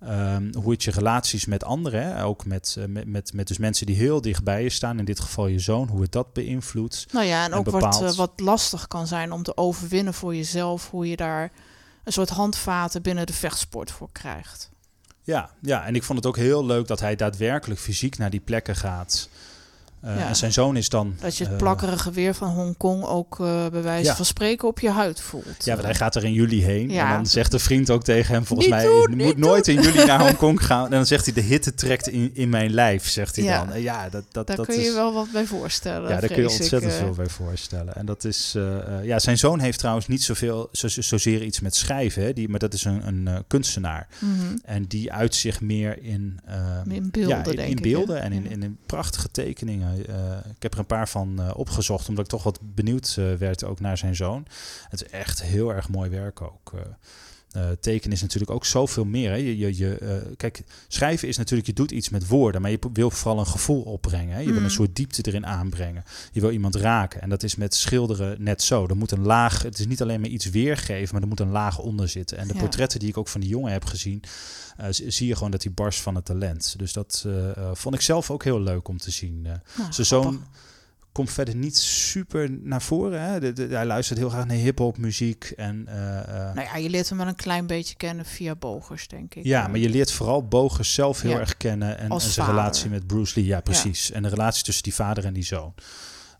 Ehm, 0.00 0.54
hoe 0.54 0.72
het 0.72 0.84
je 0.84 0.90
relaties 0.90 1.46
met 1.46 1.64
anderen, 1.64 2.02
hè, 2.02 2.24
ook 2.24 2.44
met, 2.44 2.76
eh, 2.78 2.84
met, 2.84 3.06
met, 3.06 3.32
met 3.32 3.48
dus 3.48 3.58
mensen 3.58 3.86
die 3.86 3.96
heel 3.96 4.20
dichtbij 4.20 4.62
je 4.62 4.70
staan, 4.70 4.98
in 4.98 5.04
dit 5.04 5.20
geval 5.20 5.46
je 5.46 5.58
zoon, 5.58 5.88
hoe 5.88 6.02
het 6.02 6.12
dat 6.12 6.32
beïnvloedt. 6.32 7.06
nou 7.12 7.26
ja, 7.26 7.44
en 7.44 7.52
En 7.52 7.58
ook 7.58 7.70
wat, 7.70 8.02
eh, 8.02 8.12
wat 8.12 8.32
lastig 8.36 8.88
kan 8.88 9.06
zijn 9.06 9.32
om 9.32 9.42
te 9.42 9.56
overwinnen 9.56 10.14
voor 10.14 10.34
jezelf. 10.34 10.90
Hoe 10.90 11.08
je 11.08 11.16
daar 11.16 11.52
een 12.04 12.12
soort 12.12 12.28
handvaten 12.28 13.02
binnen 13.02 13.26
de 13.26 13.32
vechtsport 13.32 13.90
voor 13.90 14.08
krijgt. 14.12 14.70
Ja, 15.22 15.50
ja, 15.60 15.84
en 15.86 15.94
ik 15.94 16.02
vond 16.02 16.18
het 16.18 16.26
ook 16.26 16.36
heel 16.36 16.66
leuk 16.66 16.86
dat 16.86 17.00
hij 17.00 17.16
daadwerkelijk 17.16 17.80
fysiek 17.80 18.18
naar 18.18 18.30
die 18.30 18.40
plekken 18.40 18.76
gaat. 18.76 19.28
Eh, 20.06 20.16
Ja. 20.16 20.28
En 20.28 20.36
zijn 20.36 20.52
zoon 20.52 20.76
is 20.76 20.88
dan. 20.88 21.14
Dat 21.20 21.36
je 21.36 21.44
het 21.44 21.52
eh, 21.52 21.58
plakkerige 21.58 22.10
weer 22.10 22.34
van 22.34 22.48
Hongkong 22.48 23.04
ook 23.04 23.40
eh 23.40 23.66
bij 23.66 23.82
wijze 23.82 24.04
Ja. 24.08 24.16
van 24.16 24.24
spreken 24.24 24.68
op 24.68 24.80
je 24.80 24.90
huid 24.90 25.20
voelt. 25.20 25.64
Ja, 25.64 25.72
want 25.72 25.84
hij 25.84 25.94
gaat 25.94 26.14
er 26.14 26.24
in 26.24 26.32
juli 26.32 26.64
heen. 26.64 26.90
Ja. 26.90 27.08
En 27.08 27.14
dan 27.14 27.26
zegt 27.26 27.50
de 27.50 27.58
vriend 27.58 27.90
ook 27.90 28.04
tegen 28.04 28.34
hem, 28.34 28.44
volgens 28.46 28.68
Niet 28.68 28.76
mij, 28.76 28.84
doen, 28.84 29.00
je 29.10 29.16
niet 29.16 29.26
moet 29.26 29.36
nooit 29.36 29.68
in 29.68 29.80
juli 29.82 30.04
naar 30.04 30.20
Hongkong 30.26 30.64
gaan. 30.66 30.84
En 30.84 30.90
dan 30.90 31.06
zegt 31.06 31.24
hij, 31.24 31.34
de 31.34 31.40
hitte 31.40 31.74
trekt 31.74 32.08
in, 32.08 32.30
in 32.34 32.48
mijn 32.48 32.70
lijf, 32.70 33.08
zegt 33.08 33.36
hij 33.36 33.46
dan. 33.46 33.72
En 33.72 33.82
ja, 33.82 34.08
dat, 34.08 34.24
dat, 34.30 34.46
Daar 34.46 34.56
dat 34.56 34.66
kun 34.66 34.76
is, 34.78 34.84
je 34.84 34.92
wel 34.92 35.12
wat 35.12 35.30
bij 35.32 35.46
voorstellen. 35.46 36.08
Ja, 36.10 36.20
daar 36.20 36.28
kun 36.28 36.36
je 36.36 36.42
ik, 36.42 36.50
ontzettend 36.50 36.92
veel 36.92 37.12
bij 37.14 37.28
voorstellen. 37.28 37.96
En 37.96 38.06
dat 38.06 38.24
is, 38.24 38.54
ja, 39.02 39.18
zijn 39.18 39.38
zoon 39.38 39.60
heeft 39.60 39.78
trouwens 39.78 40.06
niet 40.06 40.22
zoveel, 40.22 40.68
zo, 40.72 40.88
zozeer 40.88 41.42
iets 41.42 41.60
met 41.60 41.74
schrijven, 41.74 42.22
hè, 42.22 42.32
die, 42.32 42.48
maar 42.48 42.58
dat 42.58 42.74
is 42.74 42.84
een, 42.84 43.06
een 43.06 43.44
kunstenaar. 43.46 44.08
Mhm. 44.18 44.32
En 44.64 44.84
die 44.84 45.12
uit 45.12 45.34
zich 45.34 45.60
meer 45.60 46.02
in, 46.02 46.40
In 46.88 47.08
beelden, 47.10 47.56
ja, 47.56 47.62
in, 47.62 47.68
in 47.68 47.82
beelden 47.82 48.22
en 48.22 48.32
in, 48.32 48.62
in 48.62 48.78
prachtige 48.86 49.30
tekeningen. 49.30 49.95
Eh, 50.04 50.50
ik 50.54 50.62
heb 50.62 50.72
er 50.72 50.78
een 50.78 50.86
paar 50.86 51.08
van 51.08 51.40
eh, 51.40 51.50
opgezocht, 51.54 52.08
omdat 52.08 52.24
ik 52.24 52.30
toch 52.30 52.42
wat 52.42 52.58
benieuwd 52.62 53.16
eh, 53.18 53.34
werd 53.34 53.64
ook 53.64 53.80
naar 53.80 53.98
zijn 53.98 54.16
zoon. 54.16 54.46
Het 54.88 55.02
is 55.02 55.10
echt 55.10 55.42
heel 55.42 55.72
erg 55.72 55.88
mooi 55.88 56.10
werk 56.10 56.40
ook. 56.40 56.72
Eh. 57.56 57.70
Eh, 57.70 57.76
tekenen 57.80 58.16
is 58.16 58.22
natuurlijk 58.22 58.50
ook 58.50 58.64
zoveel 58.64 59.04
meer. 59.04 59.30
Hè. 59.30 59.36
Je, 59.36 59.58
je, 59.58 59.76
je, 59.76 59.98
eh, 59.98 60.16
kijk, 60.36 60.62
schrijven 60.88 61.28
is 61.28 61.36
natuurlijk, 61.36 61.68
je 61.68 61.74
doet 61.74 61.90
iets 61.90 62.08
met 62.08 62.28
woorden, 62.28 62.60
maar 62.62 62.70
je 62.70 62.78
wil 62.92 63.10
vooral 63.10 63.38
een 63.38 63.46
gevoel 63.46 63.82
opbrengen. 63.82 64.34
Hè. 64.34 64.40
Je 64.40 64.52
wil 64.52 64.62
een 64.62 64.70
soort 64.70 64.96
diepte 64.96 65.22
erin 65.22 65.46
aanbrengen. 65.46 66.04
Je 66.32 66.40
wil 66.40 66.50
iemand 66.50 66.74
raken. 66.74 67.22
En 67.22 67.28
dat 67.28 67.42
is 67.42 67.56
met 67.56 67.74
schilderen 67.74 68.42
net 68.42 68.62
zo. 68.62 68.86
Er 68.86 68.96
moet 68.96 69.10
een 69.10 69.22
laag, 69.22 69.62
het 69.62 69.78
is 69.78 69.86
niet 69.86 70.02
alleen 70.02 70.20
maar 70.20 70.30
iets 70.30 70.50
weergeven, 70.50 71.12
maar 71.12 71.22
er 71.22 71.28
moet 71.28 71.40
een 71.40 71.50
laag 71.50 71.78
onder 71.78 72.08
zitten. 72.08 72.38
En 72.38 72.48
de 72.48 72.54
Ja. 72.54 72.60
portretten 72.60 73.00
die 73.00 73.08
ik 73.08 73.16
ook 73.16 73.28
van 73.28 73.40
die 73.40 73.50
jongen 73.50 73.72
heb 73.72 73.84
gezien, 73.84 74.22
eh, 74.76 74.86
zie 74.90 75.26
je 75.26 75.34
gewoon 75.34 75.50
dat 75.50 75.62
hij 75.62 75.72
barst 75.72 76.00
van 76.00 76.14
het 76.14 76.24
talent. 76.24 76.74
Dus 76.78 76.92
dat 76.92 77.26
vond 77.72 77.94
ik 77.94 78.00
zelf 78.00 78.30
ook 78.30 78.44
heel 78.44 78.60
leuk 78.60 78.88
om 78.88 78.98
te 78.98 79.10
zien. 79.10 79.42
Nou, 79.42 79.58
zijn 79.90 80.06
zoon. 80.06 80.44
Komt 81.16 81.30
verder 81.32 81.56
niet 81.56 81.76
super 81.76 82.50
naar 82.50 82.82
voren. 82.82 83.20
Hè? 83.20 83.40
De- 83.40 83.52
de- 83.52 83.66
hij 83.74 83.86
luistert 83.86 84.18
heel 84.18 84.28
graag 84.28 84.46
naar 84.46 84.56
hip-hop 84.56 84.98
muziek. 84.98 85.44
En, 85.56 85.84
eh, 85.88 86.54
Nou 86.54 86.60
ja, 86.60 86.76
je 86.76 86.90
leert 86.90 87.08
hem 87.08 87.18
wel 87.18 87.26
een 87.26 87.34
klein 87.34 87.66
beetje 87.66 87.96
kennen 87.96 88.24
via 88.24 88.54
Bogers, 88.54 89.08
denk 89.08 89.34
ik. 89.34 89.44
ja, 89.44 89.66
maar 89.68 89.78
je 89.78 89.88
leert 89.88 90.12
vooral 90.12 90.44
Bogers 90.48 90.94
zelf 90.94 91.20
heel 91.20 91.30
Ja. 91.30 91.38
erg 91.38 91.56
kennen. 91.56 91.98
En, 91.98 92.20
zijn 92.20 92.32
vader. 92.32 92.54
relatie 92.54 92.90
met 92.90 93.06
Bruce 93.06 93.32
Lee. 93.40 93.48
Ja, 93.48 93.60
precies. 93.60 94.10
En 94.10 94.22
de 94.22 94.28
relatie 94.28 94.64
tussen 94.64 94.82
die 94.82 94.94
vader 94.94 95.24
en 95.24 95.32
die 95.32 95.44
zoon. 95.44 95.74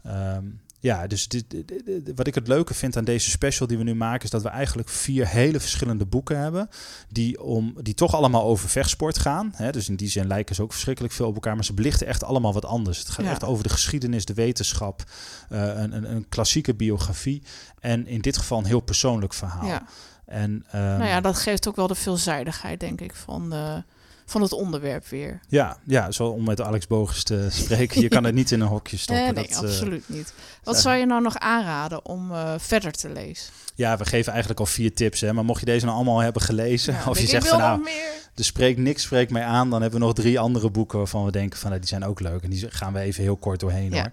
Ehm, 0.03 0.45
ja, 0.87 1.07
dus 1.07 1.28
dit, 1.28 1.51
dit- 1.51 1.68
dit- 1.68 1.87
dit- 1.87 2.12
wat 2.14 2.26
ik 2.26 2.34
het 2.34 2.49
leuke 2.49 2.74
vind 2.74 2.97
aan 2.97 3.05
deze 3.05 3.30
special 3.30 3.66
die 3.68 3.78
we 3.78 3.84
nu 3.84 3.95
maken... 3.95 4.24
is 4.24 4.30
dat 4.30 4.43
we 4.43 4.49
eigenlijk 4.49 4.89
vier 4.89 5.28
hele 5.28 5.61
verschillende 5.61 6.07
boeken 6.07 6.39
hebben... 6.39 6.68
die, 7.09 7.43
om, 7.43 7.74
die 7.82 7.95
toch 7.95 8.14
allemaal 8.14 8.43
over 8.43 8.68
vechtsport 8.68 9.18
gaan. 9.18 9.53
Hè? 9.57 9.70
Dus 9.72 9.89
in 9.89 9.97
die 9.97 10.09
zin 10.09 10.26
lijken 10.26 10.55
ze 10.55 10.62
ook 10.62 10.72
verschrikkelijk 10.72 11.14
veel 11.14 11.26
op 11.26 11.34
elkaar... 11.34 11.55
maar 11.55 11.64
ze 11.64 11.72
belichten 11.74 12.07
echt 12.07 12.24
allemaal 12.24 12.53
wat 12.53 12.64
anders. 12.64 12.99
Het 12.99 13.09
gaat 13.09 13.24
Ja. 13.24 13.30
echt 13.30 13.45
over 13.45 13.62
de 13.62 13.68
geschiedenis, 13.68 14.24
de 14.24 14.34
wetenschap... 14.34 15.03
eh, 15.49 15.61
een, 15.61 15.93
een, 15.97 16.11
een 16.14 16.28
klassieke 16.28 16.74
biografie... 16.74 17.43
en 17.80 18.07
in 18.07 18.20
dit 18.20 18.37
geval 18.37 18.59
een 18.59 18.64
heel 18.64 18.80
persoonlijk 18.80 19.34
verhaal. 19.34 19.66
Ja. 19.66 19.87
En, 20.26 20.64
ehm, 20.70 20.82
Nou 20.82 21.05
ja, 21.05 21.20
dat 21.20 21.39
geeft 21.39 21.68
ook 21.68 21.76
wel 21.76 21.87
de 21.87 21.95
veelzijdigheid, 21.95 22.80
denk 22.80 23.01
ik, 23.01 23.14
van, 23.14 23.51
de, 23.51 23.82
van 24.27 24.43
het 24.43 24.53
onderwerp 24.53 25.07
weer. 25.07 25.41
Ja, 25.49 25.77
ja, 25.87 26.11
zo 26.11 26.27
om 26.29 26.45
met 26.45 26.61
Alex 26.61 26.87
Bogens 26.87 27.22
te 27.22 27.47
spreken. 27.62 28.01
Je 28.01 28.09
kan 28.09 28.24
het 28.24 28.35
niet 28.35 28.51
in 28.51 28.61
een 28.61 28.66
hokje 28.66 28.97
stoppen. 28.97 29.24
Nee, 29.24 29.35
nee, 29.35 29.47
dat, 29.49 29.62
eh, 29.62 29.68
absoluut 29.68 30.09
niet. 30.09 30.33
Wat 30.64 30.79
zou 30.79 30.97
je 30.97 31.07
nou 31.07 31.22
nog 31.22 31.39
aanraden 31.39 32.05
om 32.07 32.33
eh, 32.33 32.55
verder 32.59 32.93
te 32.93 33.09
lezen? 33.09 33.53
ja, 33.74 33.97
we 33.97 34.05
geven 34.05 34.31
eigenlijk 34.31 34.61
al 34.61 34.66
vier 34.66 34.95
tips. 34.95 35.20
Hè, 35.20 35.33
maar 35.33 35.45
mocht 35.45 35.61
je 35.61 35.66
deze 35.66 35.85
nou 35.85 35.97
allemaal 35.97 36.18
hebben 36.18 36.43
gelezen, 36.43 36.95
Ja, 36.95 37.05
of 37.11 37.18
je 37.18 37.27
zegt 37.27 37.49
van 37.49 37.59
nou, 37.59 37.89
er 38.35 38.45
spreekt 38.45 38.79
niks, 38.79 39.03
spreekt 39.03 39.31
mij 39.31 39.45
aan, 39.45 39.70
dan 39.70 39.83
hebben 39.83 40.01
we 40.01 40.07
nog 40.07 40.14
drie 40.14 40.39
andere 40.39 40.70
boeken 40.70 40.99
waarvan 40.99 41.24
we 41.24 41.31
denken 41.31 41.59
van 41.59 41.68
nou, 41.68 41.81
die 41.81 41.91
zijn 41.91 42.05
ook 42.05 42.20
leuk. 42.20 42.43
En 42.43 42.51
die 42.51 42.70
gaan 42.70 42.93
we 42.93 42.99
even 43.01 43.22
heel 43.22 43.37
kort 43.37 43.61
doorheen 43.61 43.91
Ja. 43.93 44.01
hoor. 44.01 44.11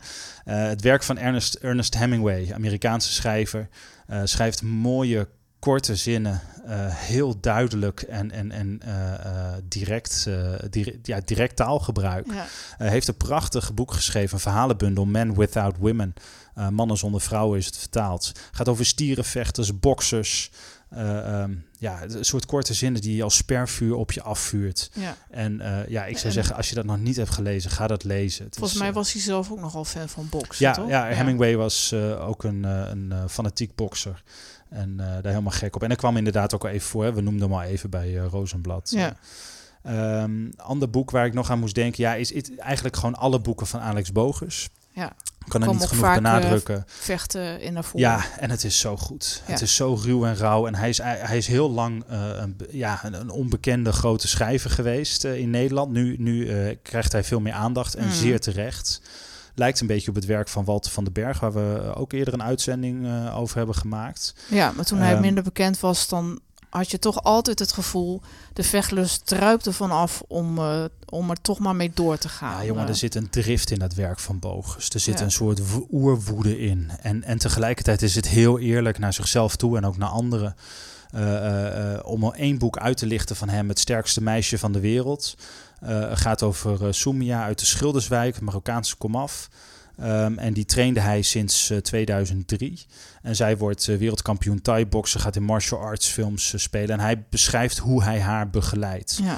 Eh, 0.56 0.68
het 0.68 0.82
werk 0.82 1.04
van 1.04 1.18
Ernest, 1.18 1.54
Ernest 1.54 1.98
Hemingway, 1.98 2.52
Amerikaanse 2.54 3.14
schrijver, 3.14 3.68
schrijft 4.24 4.62
mooie 4.62 5.28
korte 5.64 5.96
zinnen, 5.96 6.42
uh, 6.68 6.72
heel 6.90 7.40
duidelijk 7.40 8.02
en, 8.02 8.32
en, 8.32 8.52
en 8.52 8.80
uh, 8.86 9.54
direct, 9.64 10.30
direct, 10.70 11.08
ja, 11.08 11.20
direct 11.26 11.56
taalgebruik. 11.56 12.26
Ja. 12.32 12.46
heeft 12.78 13.08
een 13.08 13.18
prachtig 13.18 13.74
boek 13.74 13.94
geschreven, 13.94 14.34
een 14.34 14.40
verhalenbundel, 14.40 15.06
Men 15.06 15.36
Without 15.36 15.78
Women. 15.78 16.14
Mannen 16.70 16.98
zonder 16.98 17.22
vrouwen 17.22 17.58
is 17.58 17.66
het 17.66 17.78
vertaald. 17.78 18.32
Gaat 18.52 18.70
over 18.70 18.86
stierenvechters, 18.86 19.80
boksers. 19.80 20.52
Um, 20.98 21.66
ja, 21.78 22.04
een 22.04 22.26
soort 22.26 22.46
korte 22.46 22.74
zinnen 22.74 23.02
die 23.02 23.16
je 23.16 23.24
als 23.24 23.36
spervuur 23.36 23.96
op 23.96 24.12
je 24.12 24.22
afvuurt. 24.22 24.92
Ja. 24.94 25.18
En 25.30 25.62
ja, 25.88 26.06
ik 26.06 26.18
zou 26.18 26.34
zeggen, 26.34 26.56
als 26.56 26.70
je 26.70 26.76
dat 26.76 26.86
nog 26.86 27.00
niet 27.00 27.16
hebt 27.16 27.30
gelezen, 27.30 27.72
ga 27.72 27.88
dat 27.88 28.04
lezen. 28.04 28.46
Het 28.46 28.56
volgens 28.56 28.80
mij 28.80 28.94
was 28.94 29.14
hij 29.14 29.22
zelf 29.22 29.52
ook 29.52 29.60
nogal 29.60 29.86
fan 29.86 30.10
van 30.10 30.28
boksen, 30.30 30.66
ja, 30.66 30.74
toch? 30.74 30.90
Ja, 30.90 31.06
Hemingway 31.06 31.56
was 31.56 31.94
ook 32.20 32.44
een, 32.44 32.64
een 32.64 33.30
fanatiek 33.30 33.76
bokser. 33.76 34.24
En 34.70 34.98
daar 34.98 35.24
helemaal 35.24 35.52
gek 35.52 35.76
op. 35.76 35.84
En 35.84 35.90
er 35.90 35.96
kwam 35.96 36.18
inderdaad 36.18 36.54
ook 36.54 36.64
al 36.64 36.70
even 36.70 36.88
voor. 36.88 37.04
Hè? 37.04 37.14
We 37.14 37.22
noemden 37.22 37.50
hem 37.50 37.58
al 37.58 37.64
even 37.64 37.90
bij 37.90 38.16
Rozenblad. 38.16 38.90
Ja. 38.96 39.16
Um, 40.24 40.54
ander 40.58 40.90
boek 40.90 41.12
waar 41.12 41.26
ik 41.26 41.34
nog 41.34 41.52
aan 41.52 41.60
moest 41.60 41.76
denken, 41.76 42.04
ja, 42.04 42.16
is 42.16 42.34
het 42.34 42.58
eigenlijk 42.58 42.96
gewoon 42.96 43.16
alle 43.16 43.40
boeken 43.40 43.68
van 43.68 43.80
Alex 43.80 44.12
Bogus. 44.12 44.70
Ja. 44.92 45.16
Kan 45.48 45.62
er 45.62 45.74
niet 45.74 45.86
genoeg 45.86 46.14
benadrukken. 46.14 46.76
Uh, 46.76 46.82
vechten 46.86 47.62
in 47.62 47.74
naar 47.74 47.84
voren. 47.84 48.00
Ja, 48.00 48.26
en 48.40 48.50
het 48.50 48.64
is 48.64 48.80
zo 48.80 48.98
goed. 48.98 49.42
Het 49.46 49.62
is 49.62 49.76
zo 49.76 49.94
ruw 50.04 50.26
en 50.26 50.36
rauw. 50.36 50.68
En 50.68 50.76
hij 50.76 50.90
is, 50.90 50.98
hij 51.02 51.38
is 51.38 51.48
heel 51.48 51.72
lang 51.72 52.04
uh, 52.12 52.28
een, 52.36 52.58
ja, 52.72 53.00
een, 53.04 53.30
onbekende 53.30 53.92
grote 53.92 54.28
schrijver 54.28 54.70
geweest 54.70 55.26
uh, 55.26 55.38
in 55.38 55.50
Nederland. 55.50 55.92
Nu, 55.92 56.16
nu 56.18 56.48
krijgt 56.82 57.12
hij 57.12 57.24
veel 57.24 57.40
meer 57.40 57.54
aandacht 57.54 57.96
en 57.96 58.06
mm. 58.06 58.12
zeer 58.12 58.40
terecht. 58.40 59.02
Lijkt 59.56 59.80
een 59.80 59.88
beetje 59.88 60.10
op 60.10 60.16
het 60.16 60.26
werk 60.26 60.50
van 60.50 60.66
Walter 60.66 60.92
van 60.92 61.04
den 61.04 61.14
Berg, 61.14 61.40
waar 61.40 61.54
we 61.54 61.94
ook 61.96 62.12
eerder 62.12 62.34
een 62.34 62.44
uitzending 62.44 63.08
over 63.32 63.58
hebben 63.58 63.76
gemaakt. 63.76 64.36
Ja, 64.48 64.72
maar 64.72 64.86
toen 64.86 65.00
hij 65.00 65.14
um, 65.14 65.22
minder 65.22 65.44
bekend 65.44 65.80
was, 65.80 66.08
dan 66.08 66.40
had 66.74 66.92
je 66.92 67.00
toch 67.00 67.24
altijd 67.24 67.60
het 67.60 67.72
gevoel, 67.72 68.22
de 68.54 68.64
vechtlust 68.64 69.26
druipte 69.26 69.74
vanaf 69.74 70.24
om, 70.28 70.58
uh, 70.58 70.84
om 71.10 71.30
er 71.30 71.42
toch 71.42 71.60
maar 71.60 71.76
mee 71.76 71.92
door 71.94 72.18
te 72.18 72.30
gaan. 72.30 72.58
Ja, 72.58 72.66
jongen, 72.66 72.88
er 72.88 72.96
zit 72.96 73.16
een 73.16 73.30
drift 73.30 73.72
in 73.72 73.80
dat 73.80 73.94
werk 73.94 74.20
van 74.20 74.40
Bogus. 74.40 74.90
Er 74.90 75.00
zit 75.00 75.20
ja. 75.20 75.26
een 75.26 75.32
soort 75.32 75.62
oerwoede 75.92 76.60
in. 76.60 76.92
En, 77.02 77.24
en 77.24 77.38
tegelijkertijd 77.38 78.02
is 78.02 78.16
het 78.16 78.28
heel 78.28 78.60
eerlijk 78.60 79.00
naar 79.00 79.14
zichzelf 79.14 79.56
toe 79.56 79.78
en 79.78 79.86
ook 79.86 79.98
naar 79.98 80.10
anderen. 80.10 80.56
Uh, 81.16 81.22
uh, 81.22 82.00
om 82.04 82.24
al 82.24 82.34
één 82.34 82.58
boek 82.58 82.78
uit 82.78 82.98
te 82.98 83.06
lichten 83.06 83.36
van 83.36 83.50
hem, 83.50 83.70
Het 83.70 83.80
sterkste 83.80 84.22
meisje 84.22 84.58
van 84.58 84.72
de 84.72 84.80
wereld. 84.80 85.36
Gaat 86.14 86.44
over 86.44 86.94
Soumia 86.94 87.44
uit 87.44 87.60
de 87.60 87.66
Schilderswijk, 87.66 88.42
Marokkaanse 88.42 88.96
komaf. 88.96 89.50
Um, 90.02 90.38
en 90.38 90.54
die 90.54 90.66
trainde 90.66 91.00
hij 91.00 91.22
sinds 91.22 91.72
uh, 91.72 91.78
2003. 91.78 92.86
En 93.22 93.36
zij 93.36 93.58
wordt 93.58 93.88
uh, 93.88 93.98
wereldkampioen 93.98 94.62
Thai-boksen, 94.62 95.20
gaat 95.20 95.36
in 95.36 95.44
martial 95.44 95.80
arts 95.80 96.08
films 96.08 96.54
uh, 96.54 96.60
spelen. 96.60 96.90
En 96.90 97.00
hij 97.00 97.24
beschrijft 97.30 97.78
hoe 97.78 98.04
hij 98.04 98.20
haar 98.20 98.50
begeleidt. 98.50 99.20
Ja. 99.24 99.38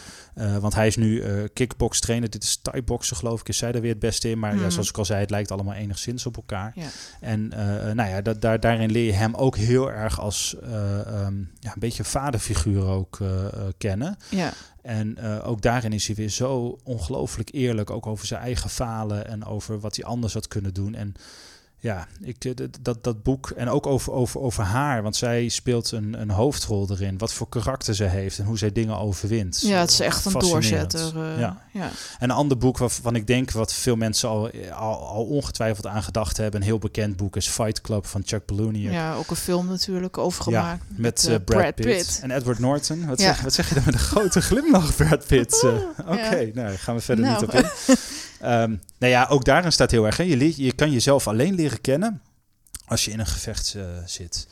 Want 0.60 0.76
hij 0.76 0.88
is 0.88 0.96
nu 0.96 1.24
kickbox 1.54 2.00
trainer. 2.00 2.30
Dit 2.30 2.44
is 2.44 2.60
Thai-boksen 2.62 3.18
geloof 3.18 3.40
ik, 3.40 3.50
is 3.50 3.58
zij 3.58 3.72
er 3.72 3.82
weer 3.82 3.90
het 3.90 4.00
beste 4.00 4.30
in. 4.30 4.40
Maar 4.40 4.54
mm. 4.54 4.62
ja, 4.62 4.70
zoals 4.70 4.90
ik 4.90 4.98
al 4.98 5.06
zei, 5.06 5.20
het 5.20 5.30
lijkt 5.30 5.52
allemaal 5.52 5.74
enigszins 5.74 6.26
op 6.26 6.36
elkaar. 6.36 6.72
Ja. 6.76 6.88
En 7.20 7.48
nou 7.94 8.10
ja, 8.10 8.22
dat, 8.22 8.42
daar, 8.42 8.60
daarin 8.60 8.92
leer 8.92 9.06
je 9.06 9.14
hem 9.14 9.36
ook 9.36 9.58
heel 9.58 9.92
erg 9.92 10.20
als 10.20 10.56
um, 10.64 11.52
ja, 11.60 11.74
een 11.74 11.80
beetje 11.80 12.04
vaderfiguur 12.04 12.86
ook 12.86 13.20
kennen. 13.78 14.18
Ja. 14.30 14.54
En 14.86 15.18
uh, 15.20 15.48
ook 15.48 15.62
daarin 15.62 15.94
is 15.94 16.08
hij 16.08 16.16
weer 16.16 16.30
zo 16.30 16.78
ongelooflijk 16.84 17.50
eerlijk, 17.54 17.90
ook 17.90 18.08
over 18.08 18.26
zijn 18.26 18.42
eigen 18.42 18.70
falen 18.70 19.28
en 19.28 19.46
over 19.46 19.80
wat 19.80 19.96
hij 19.96 20.06
anders 20.06 20.34
had 20.34 20.48
kunnen 20.48 20.74
doen. 20.74 20.96
En 20.96 21.14
ja, 21.86 22.08
ik, 22.22 22.46
eh, 22.46 22.52
dat, 22.82 23.04
dat 23.04 23.24
boek 23.24 23.50
en 23.50 23.70
ook 23.70 23.88
over, 23.88 24.14
over, 24.14 24.40
over 24.40 24.64
haar, 24.64 25.04
want 25.04 25.16
zij 25.16 25.48
speelt 25.48 25.92
een, 25.92 26.22
een 26.22 26.30
hoofdrol 26.30 26.88
erin. 26.90 27.18
Wat 27.18 27.34
voor 27.34 27.50
karakter 27.50 27.96
ze 27.96 28.04
heeft 28.04 28.40
en 28.40 28.46
hoe 28.46 28.58
zij 28.58 28.72
dingen 28.72 29.00
overwint. 29.00 29.62
Ja, 29.62 29.80
het 29.80 29.90
is 29.90 30.00
echt 30.00 30.26
een 30.26 30.34
doorzetter. 30.34 31.12
Uh, 31.16 31.40
ja. 31.40 31.62
ja. 31.72 31.90
En 32.20 32.30
een 32.30 32.36
ander 32.36 32.58
boek 32.58 32.78
waarvan 32.78 33.16
ik 33.16 33.28
denk 33.28 33.52
wat 33.52 33.74
veel 33.74 33.96
mensen 33.96 34.30
al, 34.30 34.50
al, 34.72 35.08
al 35.08 35.24
ongetwijfeld 35.24 35.88
aan 35.88 36.04
gedacht 36.04 36.38
hebben, 36.38 36.60
een 36.60 36.68
heel 36.68 36.78
bekend 36.78 37.18
boek 37.18 37.36
is 37.36 37.48
Fight 37.48 37.82
Club 37.82 38.06
van 38.06 38.22
Chuck 38.26 38.46
Palahniuk. 38.46 38.92
Ja, 38.92 39.16
ook 39.16 39.30
een 39.30 39.36
film 39.36 39.68
natuurlijk 39.68 40.18
overgemaakt. 40.18 40.84
Ja, 40.88 40.88
met, 40.90 41.00
met 41.00 41.24
uh, 41.24 41.30
Brad, 41.30 41.46
Brad 41.46 41.76
Pitt. 41.76 41.88
Pitt. 41.88 42.20
en 42.22 42.32
Edward 42.32 42.60
Norton. 42.60 43.06
Wat, 43.06 43.20
ja. 43.20 43.26
zeg, 43.26 43.42
wat 43.42 43.54
zeg 43.54 43.70
je 43.70 43.76
dan 43.76 43.84
met 43.86 43.94
een 43.94 44.00
grote 44.00 44.42
glimlach, 44.42 44.96
Brad 44.96 45.26
Pitt? 45.28 45.64
Oké, 45.64 46.12
okay, 46.12 46.52
nou 46.54 46.76
gaan 46.76 46.96
we 46.96 47.02
verder 47.02 47.26
nou. 47.26 47.40
niet 47.40 47.50
op 47.50 47.56
in. 47.56 47.96
Um, 48.46 48.82
nou 48.98 49.12
ja, 49.12 49.26
ook 49.30 49.46
daarin 49.46 49.72
staat 49.72 49.92
heel 49.92 50.06
erg. 50.06 50.18
Hè? 50.18 50.24
Je, 50.24 50.64
je 50.64 50.72
kan 50.72 50.92
jezelf 50.92 51.28
alleen 51.28 51.56
leren 51.56 51.82
kennen 51.82 52.22
als 52.86 53.06
je 53.06 53.12
in 53.12 53.20
een 53.20 53.28
gevecht 53.28 53.74
uh, 53.78 53.84
zit. 54.06 54.48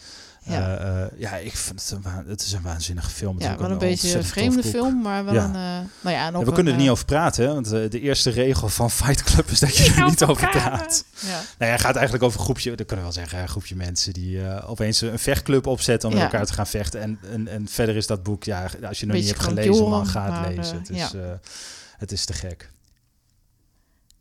Ja. 0.46 0.82
Uh, 0.82 1.02
uh, 1.02 1.20
ja, 1.20 1.36
ik 1.36 1.56
vind 1.56 1.90
het 1.90 1.92
een, 1.92 2.28
het 2.28 2.42
is 2.42 2.52
een 2.52 2.62
waanzinnige 2.62 3.10
film. 3.10 3.40
Ja, 3.40 3.58
wel 3.58 3.66
een, 3.66 3.72
een 3.72 3.78
beetje 3.78 4.18
een 4.18 4.24
vreemde 4.24 4.64
film, 4.64 5.02
maar 5.02 5.26
wel 5.26 5.34
ja. 5.34 5.44
een... 5.44 5.50
Uh, 5.50 5.90
nou 6.02 6.16
ja, 6.16 6.28
en 6.28 6.40
ja, 6.40 6.46
we 6.46 6.52
kunnen 6.52 6.74
er 6.74 6.80
niet 6.80 6.90
over 6.90 7.06
praten, 7.06 7.46
hè, 7.46 7.54
want 7.54 7.70
de 7.70 8.00
eerste 8.00 8.30
regel 8.30 8.70
van 8.70 8.92
Fight 8.92 9.24
Club 9.24 9.50
is 9.50 9.60
dat 9.60 9.78
je 9.78 9.94
er 9.94 10.06
niet 10.06 10.24
over 10.24 10.50
praat. 10.50 11.06
Ja. 11.20 11.42
Nou 11.58 11.72
ja, 11.72 11.78
gaat 11.78 11.96
eigenlijk 11.96 12.24
over 12.24 12.40
een 12.40 12.46
groepje, 12.46 12.76
dat 12.76 12.88
kunnen 12.88 13.06
we 13.06 13.12
wel 13.14 13.22
zeggen, 13.24 13.42
een 13.42 13.50
groepje 13.50 13.76
mensen 13.76 14.14
die 14.14 14.64
opeens 14.66 15.02
een 15.02 15.20
vechtclub 15.20 15.68
opzetten 15.68 16.10
om 16.10 16.16
met 16.16 16.24
elkaar 16.24 16.46
te 16.46 16.54
gaan 16.54 16.68
vechten. 16.68 17.02
En, 17.02 17.20
en, 17.32 17.48
en 17.48 17.68
verder 17.68 17.96
is 17.96 18.08
dat 18.08 18.24
boek, 18.24 18.44
ja, 18.44 18.70
als 18.88 19.00
je 19.00 19.06
nog 19.06 19.16
niet 19.16 19.28
hebt 19.28 19.44
gelezen, 19.44 19.90
man, 19.90 20.08
ga 20.08 20.44
het 20.44 20.56
lezen. 20.56 20.78
Het 20.78 20.90
is, 20.90 21.14
het 21.98 22.12
is 22.12 22.26
te 22.26 22.34
gek. 22.34 22.72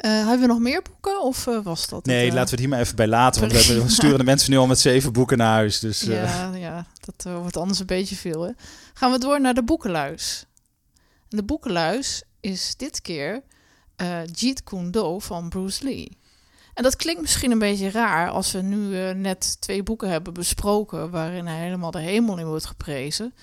Uh, 0.05 0.11
hebben 0.11 0.40
we 0.40 0.46
nog 0.46 0.59
meer 0.59 0.82
boeken 0.82 1.22
of 1.22 1.46
uh, 1.46 1.64
was 1.64 1.88
dat? 1.88 2.05
Nee, 2.05 2.24
het, 2.24 2.28
uh... 2.28 2.34
laten 2.34 2.44
we 2.44 2.50
het 2.50 2.61
hier 2.61 2.68
maar 2.68 2.80
even 2.80 2.96
bij 2.96 3.07
laten. 3.07 3.40
Want 3.40 3.53
we, 3.53 3.88
sturen 3.88 4.18
de 4.18 4.24
mensen 4.24 4.50
nu 4.50 4.57
al 4.57 4.66
met 4.66 4.78
zeven 4.78 5.12
boeken 5.12 5.38
naar 5.38 5.53
huis. 5.53 5.78
Dus, 5.78 6.00
ja, 6.00 6.55
ja, 6.55 6.86
dat 7.00 7.34
wordt 7.34 7.57
anders 7.57 7.78
een 7.78 7.86
beetje 7.86 8.16
veel. 8.16 8.42
Hè? 8.42 8.50
Gaan 8.94 9.12
we 9.12 9.18
door 9.18 9.40
naar 9.40 9.55
de 9.55 9.62
boekenluis. 9.62 10.44
En 11.28 11.36
de 11.36 11.42
boekenluis 11.42 12.22
is 12.40 12.74
dit 12.76 13.00
keer 13.00 13.42
Jeet 14.32 14.64
Kune 14.64 14.90
Do 14.90 15.18
van 15.18 15.48
Bruce 15.48 15.84
Lee. 15.84 16.18
En 16.74 16.82
dat 16.82 16.96
klinkt 16.96 17.20
misschien 17.20 17.50
een 17.50 17.59
beetje 17.59 17.90
raar 17.90 18.30
als 18.30 18.53
we 18.53 18.61
nu 18.61 19.14
net 19.14 19.61
twee 19.61 19.82
boeken 19.82 20.11
hebben 20.11 20.32
besproken... 20.32 21.11
waarin 21.11 21.46
hij 21.46 21.62
helemaal 21.62 21.90
de 21.90 22.00
hemel 22.00 22.38
in 22.38 22.46
wordt 22.46 22.66
geprezen... 22.66 23.34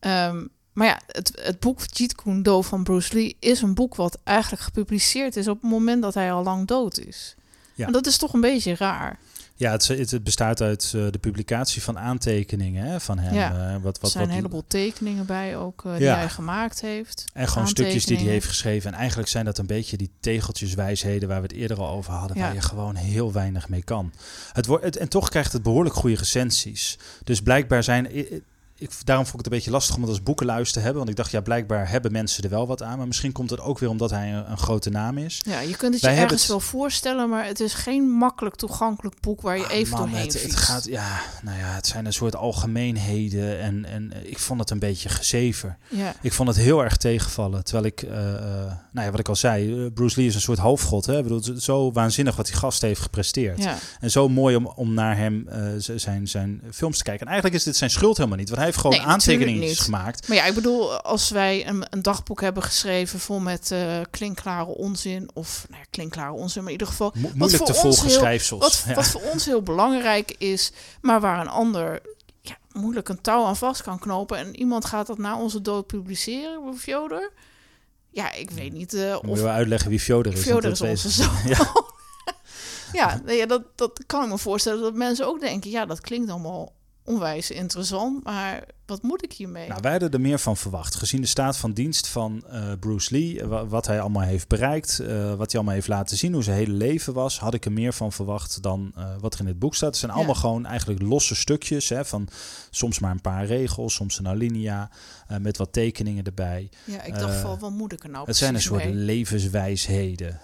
Um, 0.00 0.50
maar 0.80 0.88
ja, 0.88 1.00
het, 1.06 1.32
het 1.42 1.60
boek 1.60 1.80
Jeet 1.86 2.14
Kune 2.14 2.42
Do 2.42 2.62
van 2.62 2.84
Bruce 2.84 3.14
Lee 3.14 3.36
is 3.38 3.62
een 3.62 3.74
boek 3.74 3.94
wat 3.94 4.18
eigenlijk 4.24 4.62
gepubliceerd 4.62 5.36
is 5.36 5.48
op 5.48 5.60
het 5.62 5.70
moment 5.70 6.02
dat 6.02 6.14
hij 6.14 6.32
al 6.32 6.42
lang 6.42 6.66
dood 6.66 6.98
is. 6.98 7.34
Ja. 7.74 7.86
En 7.86 7.92
dat 7.92 8.06
is 8.06 8.16
toch 8.16 8.32
een 8.32 8.40
beetje 8.40 8.74
raar. 8.74 9.18
Ja, 9.54 9.72
het, 9.72 9.88
het 9.88 10.24
bestaat 10.24 10.60
uit 10.60 10.92
uh, 10.96 11.10
de 11.10 11.18
publicatie 11.18 11.82
van 11.82 11.98
aantekeningen 11.98 12.84
hè, 12.84 13.00
van 13.00 13.18
hem. 13.18 13.34
Ja, 13.34 13.52
uh, 13.52 13.72
wat, 13.72 13.82
wat, 13.82 14.02
er 14.02 14.08
zijn 14.10 14.28
een 14.28 14.34
heleboel 14.34 14.64
tekeningen 14.66 15.26
bij 15.26 15.56
ook 15.56 15.82
uh, 15.86 15.92
die 15.92 16.02
ja. 16.02 16.16
hij 16.16 16.28
gemaakt 16.28 16.80
heeft. 16.80 17.24
En 17.32 17.48
gewoon 17.48 17.68
stukjes 17.68 18.06
die 18.06 18.16
hij 18.16 18.26
heeft 18.26 18.46
geschreven. 18.46 18.92
En 18.92 18.98
eigenlijk 18.98 19.28
zijn 19.28 19.44
dat 19.44 19.58
een 19.58 19.66
beetje 19.66 19.96
die 19.96 20.10
tegeltjeswijsheden 20.20 21.28
waar 21.28 21.40
we 21.40 21.46
het 21.46 21.56
eerder 21.56 21.78
al 21.78 21.88
over 21.88 22.12
hadden. 22.12 22.36
Ja. 22.36 22.42
Waar 22.42 22.54
je 22.54 22.62
gewoon 22.62 22.94
heel 22.94 23.32
weinig 23.32 23.68
mee 23.68 23.82
kan. 23.82 24.12
Het 24.52 24.66
wordt, 24.66 24.84
het, 24.84 24.96
en 24.96 25.08
toch 25.08 25.28
krijgt 25.28 25.52
het 25.52 25.62
behoorlijk 25.62 25.94
goede 25.94 26.16
recensies. 26.16 26.98
Dus 27.24 27.42
blijkbaar 27.42 27.82
zijn 27.82 28.06
ik, 28.80 28.90
daarom 29.04 29.26
vond 29.26 29.38
ik 29.38 29.44
het 29.44 29.52
een 29.52 29.58
beetje 29.58 29.70
lastig 29.70 29.94
om 29.94 30.00
het 30.00 30.10
als 30.10 30.22
boekenluis 30.22 30.72
te 30.72 30.78
hebben. 30.78 30.96
Want 30.98 31.08
ik 31.08 31.16
dacht, 31.16 31.30
ja, 31.30 31.40
blijkbaar 31.40 31.90
hebben 31.90 32.12
mensen 32.12 32.44
er 32.44 32.50
wel 32.50 32.66
wat 32.66 32.82
aan. 32.82 32.98
Maar 32.98 33.06
misschien 33.06 33.32
komt 33.32 33.50
het 33.50 33.60
ook 33.60 33.78
weer 33.78 33.88
omdat 33.88 34.10
hij 34.10 34.32
een, 34.32 34.50
een 34.50 34.58
grote 34.58 34.90
naam 34.90 35.18
is. 35.18 35.40
Ja, 35.44 35.60
je 35.60 35.76
kunt 35.76 35.94
het 35.94 36.02
Wij 36.02 36.14
je 36.14 36.20
ergens 36.20 36.40
het... 36.40 36.50
wel 36.50 36.60
voorstellen, 36.60 37.28
maar 37.28 37.46
het 37.46 37.60
is 37.60 37.74
geen 37.74 38.10
makkelijk 38.10 38.54
toegankelijk 38.56 39.20
boek 39.20 39.40
waar 39.40 39.58
je 39.58 39.64
ah, 39.64 39.72
even 39.72 39.98
man, 39.98 40.08
doorheen 40.08 40.26
het, 40.26 40.42
het, 40.42 40.56
gaat, 40.56 40.84
ja, 40.84 41.20
nou 41.42 41.58
ja, 41.58 41.74
het 41.74 41.86
zijn 41.86 42.06
een 42.06 42.12
soort 42.12 42.36
algemeenheden. 42.36 43.60
En, 43.60 43.84
en 43.84 44.12
ik 44.22 44.38
vond 44.38 44.60
het 44.60 44.70
een 44.70 44.78
beetje 44.78 45.08
gezever. 45.08 45.76
Ja. 45.88 46.14
Ik 46.20 46.32
vond 46.32 46.48
het 46.48 46.58
heel 46.58 46.84
erg 46.84 46.96
tegenvallen. 46.96 47.64
Terwijl 47.64 47.86
ik, 47.86 48.02
uh, 48.02 48.10
nou 48.92 49.06
ja, 49.06 49.10
wat 49.10 49.20
ik 49.20 49.28
al 49.28 49.36
zei, 49.36 49.90
Bruce 49.90 50.18
Lee 50.18 50.28
is 50.28 50.34
een 50.34 50.40
soort 50.40 50.58
halfgod. 50.58 51.06
Hè? 51.06 51.16
Ik 51.16 51.22
bedoel, 51.22 51.42
zo 51.58 51.92
waanzinnig 51.92 52.36
wat 52.36 52.46
die 52.46 52.54
gast 52.54 52.82
heeft 52.82 53.00
gepresteerd. 53.00 53.62
Ja. 53.62 53.76
En 54.00 54.10
zo 54.10 54.28
mooi 54.28 54.56
om, 54.56 54.66
om 54.66 54.94
naar 54.94 55.16
hem 55.16 55.48
zijn, 55.78 56.28
zijn 56.28 56.62
films 56.70 56.96
te 56.96 57.04
kijken. 57.04 57.26
En 57.26 57.32
eigenlijk 57.32 57.60
is 57.60 57.64
dit 57.64 57.76
zijn 57.76 57.90
schuld 57.90 58.16
helemaal 58.16 58.38
niet. 58.38 58.48
Want 58.48 58.60
hij 58.60 58.69
heeft 58.70 58.86
gewoon 58.86 58.96
nee, 58.96 59.06
aantekeningen 59.06 59.76
gemaakt. 59.76 60.28
Maar 60.28 60.36
ja, 60.36 60.44
ik 60.44 60.54
bedoel, 60.54 61.00
als 61.00 61.30
wij 61.30 61.68
een, 61.68 61.86
een 61.90 62.02
dagboek 62.02 62.40
hebben 62.40 62.62
geschreven 62.62 63.20
vol 63.20 63.40
met 63.40 63.70
uh, 63.72 64.00
klinkklare 64.10 64.74
onzin, 64.74 65.30
of 65.34 65.66
nou 65.68 65.80
ja, 65.80 65.86
klinkklare 65.90 66.32
onzin, 66.32 66.62
maar 66.62 66.72
in 66.72 66.78
ieder 66.78 66.86
geval. 66.86 67.12
Mo 67.14 67.30
moeilijk 67.34 67.64
te 67.64 67.74
volgen 67.74 68.06
heel, 68.06 68.18
schrijfsels. 68.18 68.60
Wat, 68.60 68.84
ja. 68.86 68.94
wat 68.94 69.06
voor 69.06 69.22
ons 69.32 69.44
heel 69.44 69.62
belangrijk 69.62 70.34
is, 70.38 70.72
maar 71.00 71.20
waar 71.20 71.40
een 71.40 71.48
ander 71.48 72.00
ja, 72.40 72.56
moeilijk 72.72 73.08
een 73.08 73.20
touw 73.20 73.44
aan 73.44 73.56
vast 73.56 73.82
kan 73.82 73.98
knopen. 73.98 74.38
En 74.38 74.56
iemand 74.56 74.84
gaat 74.84 75.06
dat 75.06 75.18
na 75.18 75.38
onze 75.38 75.60
dood 75.60 75.86
publiceren, 75.86 76.78
Fjodor. 76.78 77.32
Ja, 78.10 78.32
ik 78.32 78.50
weet 78.50 78.72
niet. 78.72 78.94
Uh, 78.94 79.14
of... 79.14 79.22
Moeten 79.22 79.44
we 79.44 79.50
uitleggen 79.50 79.90
wie 79.90 80.00
Fjodor 80.00 80.32
is? 80.32 80.40
Fjodor 80.40 80.70
is 80.70 80.80
onze 80.80 81.10
zoon. 81.10 81.38
ja. 81.46 81.72
ja, 82.92 83.20
nee, 83.24 83.46
dat, 83.46 83.62
dat 83.74 84.02
kan 84.06 84.24
ik 84.24 84.28
me 84.28 84.38
voorstellen 84.38 84.82
dat 84.82 84.94
mensen 84.94 85.26
ook 85.26 85.40
denken, 85.40 85.70
ja, 85.70 85.86
dat 85.86 86.00
klinkt 86.00 86.30
allemaal 86.30 86.72
onwijs 87.10 87.50
interessant. 87.50 88.24
Maar 88.24 88.64
wat 88.90 89.02
moet 89.02 89.24
ik 89.24 89.32
hiermee? 89.32 89.68
Nou, 89.68 89.80
wij 89.80 89.90
hadden 89.90 90.10
er 90.10 90.20
meer 90.20 90.38
van 90.38 90.56
verwacht. 90.56 90.94
Gezien 90.94 91.20
de 91.20 91.26
staat 91.26 91.56
van 91.56 91.72
dienst 91.72 92.08
van 92.08 92.44
uh, 92.52 92.72
Bruce 92.80 93.14
Lee, 93.14 93.46
wa 93.46 93.66
wat 93.66 93.86
hij 93.86 94.00
allemaal 94.00 94.22
heeft 94.22 94.48
bereikt, 94.48 94.98
uh, 95.02 95.34
wat 95.34 95.46
hij 95.46 95.54
allemaal 95.54 95.74
heeft 95.74 95.88
laten 95.88 96.16
zien, 96.16 96.32
hoe 96.32 96.42
zijn 96.42 96.56
hele 96.56 96.72
leven 96.72 97.12
was, 97.12 97.38
had 97.38 97.54
ik 97.54 97.64
er 97.64 97.72
meer 97.72 97.92
van 97.92 98.12
verwacht 98.12 98.62
dan 98.62 98.92
uh, 98.98 99.04
wat 99.20 99.34
er 99.34 99.40
in 99.40 99.46
het 99.46 99.58
boek 99.58 99.74
staat. 99.74 99.88
Het 99.88 99.98
zijn 99.98 100.12
allemaal 100.12 100.34
gewoon 100.34 100.66
eigenlijk 100.66 101.02
losse 101.02 101.34
stukjes, 101.34 101.88
hè, 101.88 102.04
van 102.04 102.28
soms 102.70 102.98
maar 102.98 103.10
een 103.10 103.20
paar 103.20 103.46
regels, 103.46 103.94
soms 103.94 104.18
een 104.18 104.28
alinea, 104.28 104.90
met 105.40 105.56
wat 105.56 105.72
tekeningen 105.72 106.24
erbij. 106.24 106.70
Ja, 106.84 107.02
ik 107.02 107.18
dacht 107.18 107.36
van, 107.36 107.58
wat 107.58 107.70
moet 107.70 107.92
ik 107.92 108.02
er 108.02 108.10
nou 108.10 108.26
Het 108.26 108.36
zijn 108.36 108.54
een 108.54 108.60
soort 108.60 108.84
mee? 108.84 108.94
levenswijsheden, 108.94 110.40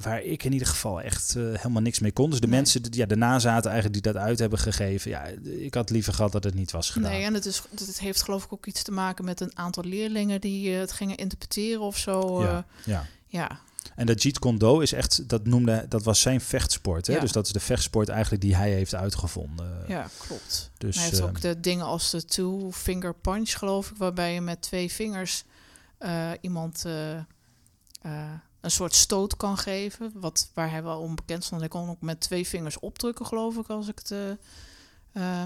waar 0.00 0.22
ik 0.22 0.44
in 0.44 0.52
ieder 0.52 0.68
geval 0.68 1.00
echt 1.00 1.34
helemaal 1.34 1.82
niks 1.82 1.98
mee 1.98 2.12
kon. 2.12 2.30
Dus 2.30 2.40
de 2.40 2.46
nee. 2.46 2.56
mensen 2.56 2.82
die 2.82 3.00
ja, 3.00 3.06
de 3.06 3.16
nazaten 3.16 3.70
eigenlijk 3.70 4.02
die 4.02 4.12
dat 4.12 4.22
uit 4.22 4.38
hebben 4.38 4.58
gegeven, 4.58 5.10
ja, 5.10 5.24
ik 5.42 5.74
had 5.74 5.90
liever 5.90 6.12
gehad 6.12 6.32
dat 6.32 6.44
het 6.44 6.54
niet 6.54 6.70
was 6.70 6.90
gedaan. 6.90 7.10
Nee, 7.10 7.22
en 7.24 7.34
het, 7.34 7.46
is, 7.46 7.62
het 7.70 8.00
heeft 8.00 8.22
geloof 8.22 8.44
ik 8.44 8.52
ook 8.52 8.66
iets 8.66 8.82
te 8.82 8.92
maken 8.92 9.24
met 9.24 9.40
een 9.40 9.58
aantal 9.58 9.84
leerlingen 9.84 10.40
die 10.40 10.70
uh, 10.70 10.78
het 10.78 10.92
gingen 10.92 11.16
interpreteren 11.16 11.80
of 11.80 11.96
zo. 11.96 12.42
Ja, 12.42 12.56
uh, 12.56 12.84
ja. 12.84 13.06
ja. 13.26 13.60
En 13.94 14.06
dat 14.06 14.22
Jeet 14.22 14.38
Kune 14.38 14.58
Do 14.58 14.80
is 14.80 14.92
echt, 14.92 15.28
dat 15.28 15.46
noemde, 15.46 15.86
dat 15.88 16.02
was 16.02 16.20
zijn 16.20 16.40
vechtsport. 16.40 17.06
Hè? 17.06 17.12
Ja. 17.12 17.20
Dus 17.20 17.32
dat 17.32 17.46
is 17.46 17.52
de 17.52 17.60
vechtsport 17.60 18.08
eigenlijk 18.08 18.42
die 18.42 18.56
hij 18.56 18.70
heeft 18.70 18.94
uitgevonden. 18.94 19.84
Ja, 19.88 20.08
klopt. 20.18 20.70
Dus, 20.78 20.96
hij 20.96 21.04
heeft 21.04 21.20
ook 21.20 21.40
de 21.40 21.60
dingen 21.60 21.84
als 21.84 22.10
de 22.10 22.24
two-finger 22.24 23.14
punch, 23.14 23.50
geloof 23.50 23.90
ik, 23.90 23.96
waarbij 23.96 24.34
je 24.34 24.40
met 24.40 24.62
twee 24.62 24.92
vingers 24.92 25.44
uh, 26.00 26.30
iemand 26.40 26.84
een 28.60 28.70
soort 28.70 28.94
stoot 28.94 29.36
kan 29.36 29.58
geven. 29.58 30.10
Wat, 30.14 30.50
waar 30.54 30.70
hij 30.70 30.82
wel 30.82 31.00
onbekend 31.00 31.44
stond. 31.44 31.60
Hij 31.60 31.70
kon 31.70 31.88
ook 31.88 32.00
met 32.00 32.20
twee 32.20 32.46
vingers 32.46 32.78
opdrukken, 32.78 33.26
geloof 33.26 33.56
ik, 33.56 33.68
als 33.68 33.88
ik 33.88 33.98
het 33.98 34.10
uh, 35.12 35.42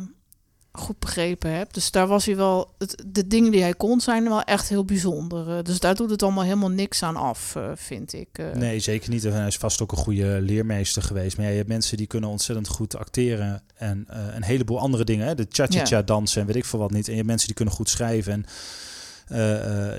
goed 0.72 0.98
begrepen 0.98 1.50
heb. 1.50 1.72
Dus 1.72 1.90
daar 1.90 2.06
was 2.06 2.26
hij 2.26 2.36
wel. 2.36 2.74
Het, 2.78 3.04
de 3.06 3.26
dingen 3.26 3.52
die 3.52 3.62
hij 3.62 3.74
kon 3.74 4.00
zijn 4.00 4.24
wel 4.24 4.42
echt 4.42 4.68
heel 4.68 4.84
bijzonder. 4.84 5.48
Uh, 5.48 5.62
dus 5.62 5.80
daar 5.80 5.94
doet 5.94 6.10
het 6.10 6.22
allemaal 6.22 6.44
helemaal 6.44 6.70
niks 6.70 7.02
aan 7.02 7.16
af, 7.16 7.54
uh, 7.56 7.70
vind 7.74 8.12
ik. 8.12 8.28
Uh. 8.40 8.52
Nee, 8.52 8.80
zeker 8.80 9.10
niet. 9.10 9.22
Hij 9.22 9.46
is 9.46 9.56
vast 9.56 9.82
ook 9.82 9.92
een 9.92 9.98
goede 9.98 10.40
leermeester 10.40 11.02
geweest. 11.02 11.36
Maar 11.36 11.46
ja, 11.46 11.50
je 11.50 11.56
hebt 11.56 11.68
mensen 11.68 11.96
die 11.96 12.06
kunnen 12.06 12.30
ontzettend 12.30 12.68
goed 12.68 12.96
acteren. 12.96 13.62
En 13.74 14.04
een 14.08 14.44
heleboel 14.44 14.78
andere 14.78 15.04
dingen. 15.04 15.26
Hè? 15.26 15.34
De 15.34 15.46
cha-cha-cha 15.48 16.02
dansen 16.02 16.40
en 16.40 16.46
weet 16.46 16.56
ik 16.56 16.64
veel 16.64 16.78
wat 16.78 16.90
niet. 16.90 17.04
En 17.04 17.10
je 17.10 17.16
hebt 17.16 17.28
mensen 17.28 17.46
die 17.46 17.56
kunnen 17.56 17.74
goed 17.74 17.88
schrijven. 17.88 18.32
En 18.32 18.44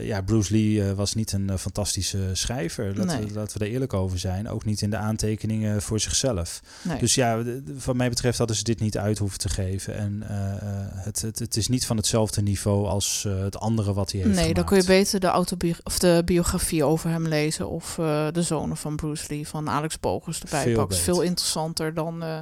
ja, 0.01 0.21
Bruce 0.21 0.53
Lee 0.53 0.73
uh, 0.73 0.91
was 0.91 1.13
niet 1.13 1.31
een 1.31 1.57
fantastische 1.57 2.29
schrijver. 2.33 2.97
Laten, 2.97 3.05
Nee. 3.05 3.27
we, 3.27 3.33
laten 3.33 3.59
we 3.59 3.65
er 3.65 3.71
eerlijk 3.71 3.93
over 3.93 4.19
zijn. 4.19 4.49
Ook 4.49 4.65
niet 4.65 4.81
in 4.81 4.89
de 4.89 4.97
aantekeningen 4.97 5.81
voor 5.81 5.99
zichzelf. 5.99 6.61
Nee. 6.81 6.99
Dus 6.99 7.15
ja, 7.15 7.43
wat 7.85 7.95
mij 7.95 8.09
betreft 8.09 8.37
hadden 8.37 8.55
ze 8.55 8.63
dit 8.63 8.79
niet 8.79 8.97
uit 8.97 9.17
hoeven 9.17 9.39
te 9.39 9.49
geven. 9.49 9.95
En 9.95 10.23
eh, 10.27 10.51
eh, 10.51 10.87
het, 10.91 11.21
het, 11.21 11.39
het 11.39 11.57
is 11.57 11.67
niet 11.67 11.85
van 11.85 11.97
hetzelfde 11.97 12.41
niveau 12.41 12.87
als 12.87 13.25
eh, 13.25 13.39
het 13.39 13.57
andere 13.57 13.93
wat 13.93 14.11
hij 14.11 14.21
heeft 14.21 14.35
Nee, 14.35 14.53
dan 14.53 14.65
kun 14.65 14.77
je 14.77 14.83
beter 14.83 15.19
de, 15.19 15.27
autobio 15.27 15.73
of 15.83 15.99
de 15.99 16.21
biografie 16.25 16.83
over 16.83 17.09
hem 17.09 17.27
lezen. 17.27 17.69
Of 17.69 17.97
eh, 17.97 18.27
de 18.31 18.41
zonen 18.41 18.77
van 18.77 18.95
Bruce 18.95 19.25
Lee, 19.27 19.47
van 19.47 19.69
Alex 19.69 19.99
Bogers 19.99 20.39
erbij 20.39 20.63
Veel 20.63 20.85
beter. 20.85 21.03
Veel 21.03 21.21
interessanter 21.21 21.93
dan 21.93 22.23
eh 22.23 22.39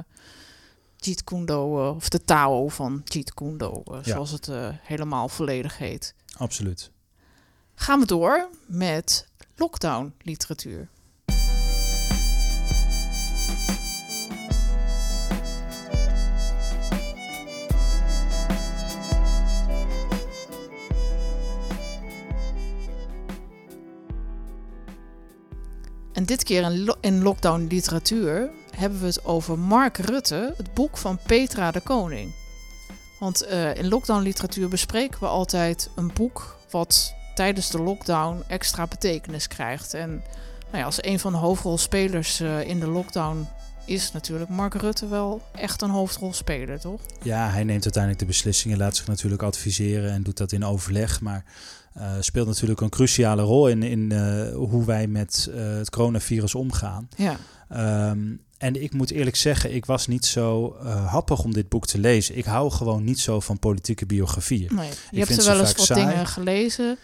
Jeet 1.00 1.24
Kune 1.24 1.44
Do, 1.44 1.80
eh, 1.88 1.94
of 1.96 2.08
de 2.08 2.24
Tao 2.24 2.68
van 2.68 3.00
Jeet 3.04 3.34
Kune 3.34 3.56
Do, 3.56 3.82
eh, 3.84 3.94
Ja. 4.02 4.12
zoals 4.12 4.30
het 4.30 4.48
eh, 4.48 4.68
helemaal 4.82 5.28
volledig 5.28 5.78
heet. 5.78 6.14
Absoluut. 6.36 6.90
Gaan 7.74 8.00
we 8.00 8.06
door 8.06 8.48
met 8.66 9.26
lockdown 9.56 10.14
literatuur. 10.22 10.88
En 26.12 26.24
dit 26.24 26.42
keer 26.44 26.62
in, 26.62 26.84
lo- 26.84 26.96
in 27.00 27.22
lockdown 27.22 27.66
literatuur 27.68 28.50
hebben 28.80 29.00
we 29.00 29.06
het 29.06 29.24
over 29.24 29.58
Mark 29.58 29.96
Rutte, 29.96 30.54
het 30.56 30.74
boek 30.74 30.96
van 30.96 31.18
Petra 31.26 31.70
de 31.70 31.80
Koning. 31.80 32.32
Want 33.18 33.42
eh, 33.42 33.74
in 33.74 33.88
lockdown 33.88 34.22
literatuur 34.22 34.68
bespreken 34.68 35.20
we 35.20 35.26
altijd 35.26 35.90
een 35.94 36.10
boek 36.14 36.56
wat 36.70 37.14
tijdens 37.34 37.70
de 37.70 37.82
lockdown 37.82 38.42
extra 38.46 38.86
betekenis 38.86 39.48
krijgt. 39.48 39.94
En 39.94 40.10
nou 40.64 40.78
ja, 40.78 40.84
als 40.84 41.04
een 41.04 41.18
van 41.18 41.32
de 41.32 41.38
hoofdrolspelers 41.38 42.40
eh, 42.40 42.68
in 42.68 42.80
de 42.80 42.86
lockdown 42.86 43.46
is 43.86 44.12
natuurlijk 44.12 44.50
Mark 44.50 44.74
Rutte 44.74 45.08
wel 45.08 45.42
echt 45.52 45.82
een 45.82 45.90
hoofdrolspeler, 45.90 46.80
toch? 46.80 47.00
Ja, 47.22 47.48
hij 47.50 47.64
neemt 47.64 47.84
uiteindelijk 47.84 48.22
de 48.22 48.28
beslissingen, 48.28 48.78
laat 48.78 48.96
zich 48.96 49.06
natuurlijk 49.06 49.42
adviseren 49.42 50.12
en 50.12 50.22
doet 50.22 50.36
dat 50.36 50.52
in 50.52 50.64
overleg. 50.64 51.20
Maar 51.20 51.44
eh, 51.94 52.12
speelt 52.20 52.46
natuurlijk 52.46 52.80
een 52.80 52.88
cruciale 52.88 53.42
rol 53.42 53.68
in, 53.68 53.82
in 53.82 54.12
hoe 54.52 54.84
wij 54.84 55.06
met 55.06 55.48
het 55.52 55.90
coronavirus 55.90 56.54
omgaan. 56.54 57.08
Ja. 57.16 57.36
Ehm, 57.68 58.18
en 58.60 58.82
ik 58.82 58.92
moet 58.92 59.10
eerlijk 59.10 59.36
zeggen, 59.36 59.74
ik 59.74 59.86
was 59.86 60.06
niet 60.06 60.26
zo 60.26 60.76
eh, 60.82 61.06
happig 61.06 61.42
om 61.42 61.52
dit 61.52 61.68
boek 61.68 61.86
te 61.86 61.98
lezen. 61.98 62.36
Ik 62.36 62.44
hou 62.44 62.70
gewoon 62.70 63.04
niet 63.04 63.20
zo 63.20 63.40
van 63.40 63.58
politieke 63.58 64.06
biografieën. 64.06 64.74
Nee, 64.74 64.90
je 65.10 65.18
hebt 65.18 65.36
er 65.36 65.44
wel 65.44 65.60
eens 65.60 65.72
wat 65.74 65.86
saai. 65.86 66.06
dingen 66.06 66.26
gelezen. 66.26 66.98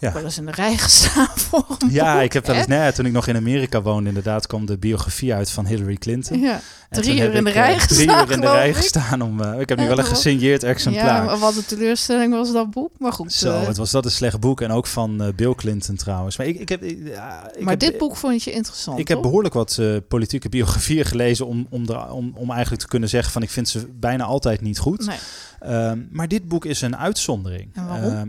Ja. 0.00 0.12
Wel 0.12 0.24
eens 0.24 0.38
in 0.38 0.46
de 0.46 0.52
rij 0.52 0.76
gestaan 0.76 1.28
voor 1.48 1.64
een 1.78 1.90
Ja, 1.90 2.12
boek, 2.14 2.22
ik 2.22 2.32
heb 2.32 2.46
wel 2.46 2.56
eens, 2.56 2.66
nee, 2.66 2.92
toen 2.92 3.06
ik 3.06 3.12
nog 3.12 3.26
in 3.26 3.36
Amerika 3.36 3.82
woonde, 3.82 4.08
inderdaad, 4.08 4.46
kwam 4.46 4.66
de 4.66 4.78
biografie 4.78 5.34
uit 5.34 5.50
van 5.50 5.66
Hillary 5.66 5.96
Clinton. 5.96 6.40
Ja, 6.40 6.60
En 6.88 7.02
drie 7.02 7.16
toen 7.16 7.26
uur 7.26 7.34
in 7.34 7.44
de 7.44 7.50
rij 7.50 7.74
eh, 7.74 7.80
Drie 7.80 7.98
gestaan, 7.98 8.26
uur 8.26 8.32
in 8.32 8.40
de 8.40 8.50
rij 8.50 8.74
gestaan. 8.74 9.22
Om, 9.22 9.40
eh, 9.42 9.60
ik 9.60 9.68
heb 9.68 9.78
nu 9.78 9.88
wel 9.88 9.98
een 9.98 10.04
gesigneerd 10.04 10.62
exemplaar. 10.62 11.24
ja, 11.24 11.38
wat 11.38 11.56
een 11.56 11.64
teleurstelling 11.64 12.32
was 12.32 12.52
dat 12.52 12.70
boek. 12.70 12.90
Maar 12.98 13.12
goed. 13.12 13.32
Zo, 13.32 13.60
eh, 13.60 13.66
het 13.66 13.76
was 13.76 13.90
dat 13.90 14.04
een 14.04 14.10
slecht 14.10 14.40
boek. 14.40 14.60
En 14.60 14.70
ook 14.70 14.86
van 14.86 15.22
eh, 15.22 15.28
Bill 15.36 15.54
Clinton 15.54 15.96
trouwens. 15.96 16.36
Maar 16.36 16.46
ik, 16.46 16.58
ik 16.58 16.68
heb, 16.68 16.82
ik, 16.82 17.14
maar 17.58 17.70
heb, 17.70 17.80
dit 17.80 17.98
boek 17.98 18.16
vond 18.16 18.42
je 18.42 18.52
interessant, 18.52 18.98
Ik 18.98 19.08
heb 19.08 19.22
behoorlijk 19.22 19.54
wat 19.54 19.76
eh, 19.80 19.96
politieke 20.08 20.48
biografieën 20.48 21.04
gelezen 21.04 21.46
om, 21.46 21.66
om, 21.70 21.86
de, 21.86 22.10
om, 22.10 22.32
om 22.34 22.50
eigenlijk 22.50 22.82
te 22.82 22.88
kunnen 22.88 23.08
zeggen 23.08 23.32
van 23.32 23.42
ik 23.42 23.50
vind 23.50 23.68
ze 23.68 23.88
bijna 24.00 24.24
altijd 24.24 24.60
niet 24.60 24.78
goed. 24.78 25.06
Nee. 25.06 25.18
Ehm, 25.60 25.98
maar 26.10 26.28
dit 26.28 26.48
boek 26.48 26.64
is 26.64 26.80
een 26.80 26.96
uitzondering. 26.96 27.70
En 27.74 27.86
waarom? 27.86 28.12
Ehm, 28.12 28.28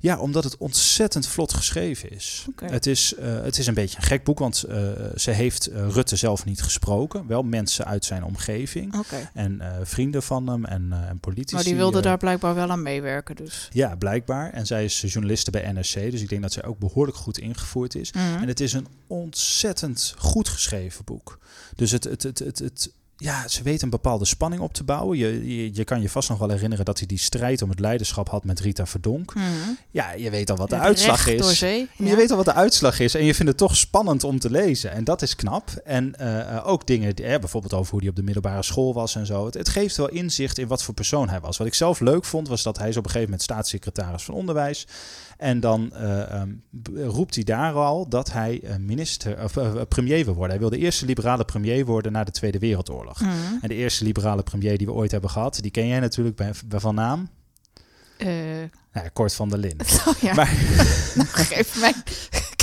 ja, 0.00 0.18
omdat 0.18 0.44
het 0.44 0.56
ontzettend 0.56 1.26
vlot 1.26 1.52
geschreven 1.52 2.10
is. 2.10 2.46
Het, 2.64 2.86
is 2.86 3.14
eh, 3.14 3.42
het 3.42 3.58
is 3.58 3.66
een 3.66 3.74
beetje 3.74 3.96
een 3.96 4.02
gek 4.02 4.24
boek, 4.24 4.38
want 4.38 4.62
eh, 4.62 4.78
ze 5.16 5.30
heeft 5.30 5.66
eh, 5.66 5.88
Rutte 5.88 6.16
zelf 6.16 6.44
niet 6.44 6.62
gesproken. 6.62 7.26
Wel 7.26 7.42
mensen 7.42 7.84
uit 7.84 8.04
zijn 8.04 8.24
omgeving 8.24 8.94
en 9.34 9.60
vrienden 9.82 10.22
van 10.22 10.48
hem 10.48 10.64
en, 10.64 10.92
en 11.08 11.18
politici. 11.18 11.54
Maar 11.54 11.64
die 11.64 11.76
wilde 11.76 12.00
daar 12.00 12.18
blijkbaar 12.18 12.54
wel 12.54 12.70
aan 12.70 12.82
meewerken, 12.82 13.36
dus. 13.36 13.68
Ja, 13.72 13.96
blijkbaar. 13.96 14.52
En 14.52 14.66
zij 14.66 14.84
is 14.84 15.00
journaliste 15.00 15.50
bij 15.50 15.72
NRC, 15.72 16.10
dus 16.10 16.20
ik 16.22 16.28
denk 16.28 16.42
dat 16.42 16.52
zij 16.52 16.64
ook 16.64 16.78
behoorlijk 16.78 17.16
goed 17.16 17.38
ingevoerd 17.38 17.94
is. 17.94 18.12
Mhm. 18.12 18.24
En 18.42 18.48
het 18.48 18.60
is 18.60 18.72
een 18.72 18.86
ontzettend 19.06 20.14
goed 20.18 20.48
geschreven 20.48 21.04
boek. 21.04 21.38
Dus 21.76 21.90
het, 21.90 22.04
het, 22.04 22.22
het, 22.22 22.38
het, 22.38 22.58
het- 22.58 22.92
ja, 23.20 23.48
ze 23.48 23.62
weet 23.62 23.82
een 23.82 23.90
bepaalde 23.90 24.24
spanning 24.24 24.62
op 24.62 24.72
te 24.72 24.84
bouwen. 24.84 25.18
Je, 25.18 25.56
je, 25.56 25.70
je 25.74 25.84
kan 25.84 26.00
je 26.00 26.08
vast 26.08 26.28
nog 26.28 26.38
wel 26.38 26.48
herinneren 26.48 26.84
dat 26.84 26.98
hij 26.98 27.06
die 27.06 27.18
strijd 27.18 27.62
om 27.62 27.70
het 27.70 27.80
leiderschap 27.80 28.28
had 28.28 28.44
met 28.44 28.60
Rita 28.60 28.86
Verdonk. 28.86 29.34
Mhm. 29.34 29.44
Ja, 29.90 30.12
je 30.12 30.30
weet 30.30 30.50
al 30.50 30.56
wat 30.56 30.68
de 30.68 30.74
Het 30.74 30.84
uitslag 30.84 31.26
is. 31.26 31.58
Zee. 31.58 31.88
Ja. 31.96 32.06
Je 32.06 32.16
weet 32.16 32.30
al 32.30 32.36
wat 32.36 32.44
de 32.44 32.52
uitslag 32.52 33.00
is 33.00 33.14
en 33.14 33.24
je 33.24 33.34
vindt 33.34 33.50
het 33.50 33.60
toch 33.60 33.76
spannend 33.76 34.24
om 34.24 34.38
te 34.38 34.50
lezen. 34.50 34.92
En 34.92 35.04
dat 35.04 35.22
is 35.22 35.36
knap. 35.36 35.70
En 35.84 36.14
eh, 36.18 36.56
eh, 36.56 36.66
ook 36.66 36.86
dingen, 36.86 37.16
die, 37.16 37.24
eh, 37.24 37.38
bijvoorbeeld 37.38 37.74
over 37.74 37.90
hoe 37.90 38.00
hij 38.00 38.08
op 38.08 38.16
de 38.16 38.22
middelbare 38.22 38.62
school 38.62 38.94
was 38.94 39.14
en 39.14 39.26
zo. 39.26 39.44
Het, 39.44 39.54
het 39.54 39.68
geeft 39.68 39.96
wel 39.96 40.08
inzicht 40.08 40.58
in 40.58 40.66
wat 40.66 40.82
voor 40.82 40.94
persoon 40.94 41.28
hij 41.28 41.40
was. 41.40 41.56
Wat 41.56 41.66
ik 41.66 41.74
zelf 41.74 42.00
leuk 42.00 42.24
vond, 42.24 42.48
was 42.48 42.62
dat 42.62 42.78
hij 42.78 42.88
is 42.88 42.96
op 42.96 43.04
een 43.04 43.10
gegeven 43.10 43.30
moment 43.30 43.42
staatssecretaris 43.42 44.22
van 44.22 44.34
Onderwijs. 44.34 44.86
En 45.40 45.60
dan 45.60 45.92
eh, 45.92 46.30
ehm, 46.30 46.50
roept 46.94 47.34
hij 47.34 47.44
daar 47.44 47.72
al 47.74 48.08
dat 48.08 48.32
hij 48.32 48.60
eh, 48.62 48.76
minister, 48.76 49.42
of, 49.42 49.56
eh, 49.56 49.72
premier 49.88 50.24
wil 50.24 50.34
worden. 50.34 50.50
Hij 50.50 50.58
wil 50.58 50.78
de 50.78 50.84
eerste 50.84 51.06
liberale 51.06 51.44
premier 51.44 51.84
worden 51.84 52.12
na 52.12 52.24
de 52.24 52.30
Tweede 52.30 52.58
Wereldoorlog. 52.58 53.20
Mhm. 53.20 53.30
En 53.60 53.68
de 53.68 53.74
eerste 53.74 54.04
liberale 54.04 54.42
premier 54.42 54.78
die 54.78 54.86
we 54.86 54.92
ooit 54.92 55.10
hebben 55.10 55.30
gehad, 55.30 55.58
die 55.62 55.70
ken 55.70 55.86
jij 55.86 56.00
natuurlijk 56.00 56.36
bij, 56.36 56.52
bij 56.66 56.80
van 56.80 56.94
naam. 56.94 57.28
Eh, 58.16 58.26
Nou, 58.92 59.04
ja, 59.04 59.10
Kort 59.12 59.34
van 59.34 59.48
der 59.48 59.58
Linden. 59.58 59.86
oh 60.08 60.18
ja, 60.20 60.34
Maar 60.34 60.52
nou, 61.14 61.28
geef 61.28 61.80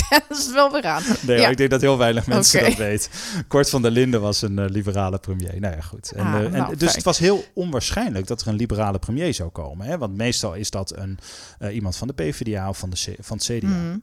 mijn 0.10 0.22
kennis 0.28 0.52
wel 0.52 0.72
weer 0.72 0.84
aan. 0.84 1.02
Nee, 1.26 1.38
Ja. 1.40 1.48
ik 1.48 1.56
denk 1.56 1.70
dat 1.70 1.80
heel 1.80 1.98
weinig 1.98 2.26
mensen 2.26 2.62
dat 2.64 2.74
weten. 2.74 3.10
Kort 3.48 3.70
van 3.70 3.82
der 3.82 3.90
Linden 3.90 4.20
was 4.20 4.42
een 4.42 4.58
eh, 4.58 4.68
liberale 4.68 5.18
premier. 5.18 5.60
Nou 5.60 5.74
ja, 5.74 5.80
goed. 5.80 6.12
En, 6.12 6.26
Ah, 6.26 6.34
eh, 6.34 6.44
en 6.44 6.52
nou, 6.52 6.70
dus 6.70 6.78
fijn. 6.82 6.94
het 6.94 7.04
was 7.04 7.18
heel 7.18 7.44
onwaarschijnlijk 7.54 8.26
dat 8.26 8.40
er 8.40 8.48
een 8.48 8.54
liberale 8.54 8.98
premier 8.98 9.34
zou 9.34 9.48
komen. 9.50 9.86
Hè? 9.86 9.98
Want 9.98 10.16
meestal 10.16 10.54
is 10.54 10.70
dat 10.70 10.96
een, 10.96 11.18
eh, 11.58 11.74
iemand 11.74 11.96
van 11.96 12.08
de 12.08 12.14
PvdA 12.14 12.68
of 12.68 12.78
van, 12.78 12.90
de 12.90 12.96
C- 12.96 13.16
van 13.24 13.36
het 13.36 13.46
CDA. 13.46 13.66
Mhm. 13.68 13.96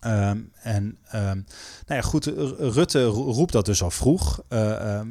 Ehm, 0.00 0.38
en 0.62 0.98
ehm, 1.08 1.34
nou 1.86 2.00
ja, 2.00 2.00
goed, 2.00 2.24
Rutte 2.58 3.04
ro- 3.04 3.30
roept 3.30 3.52
dat 3.52 3.64
dus 3.66 3.82
al 3.82 3.90
vroeg. 3.90 4.40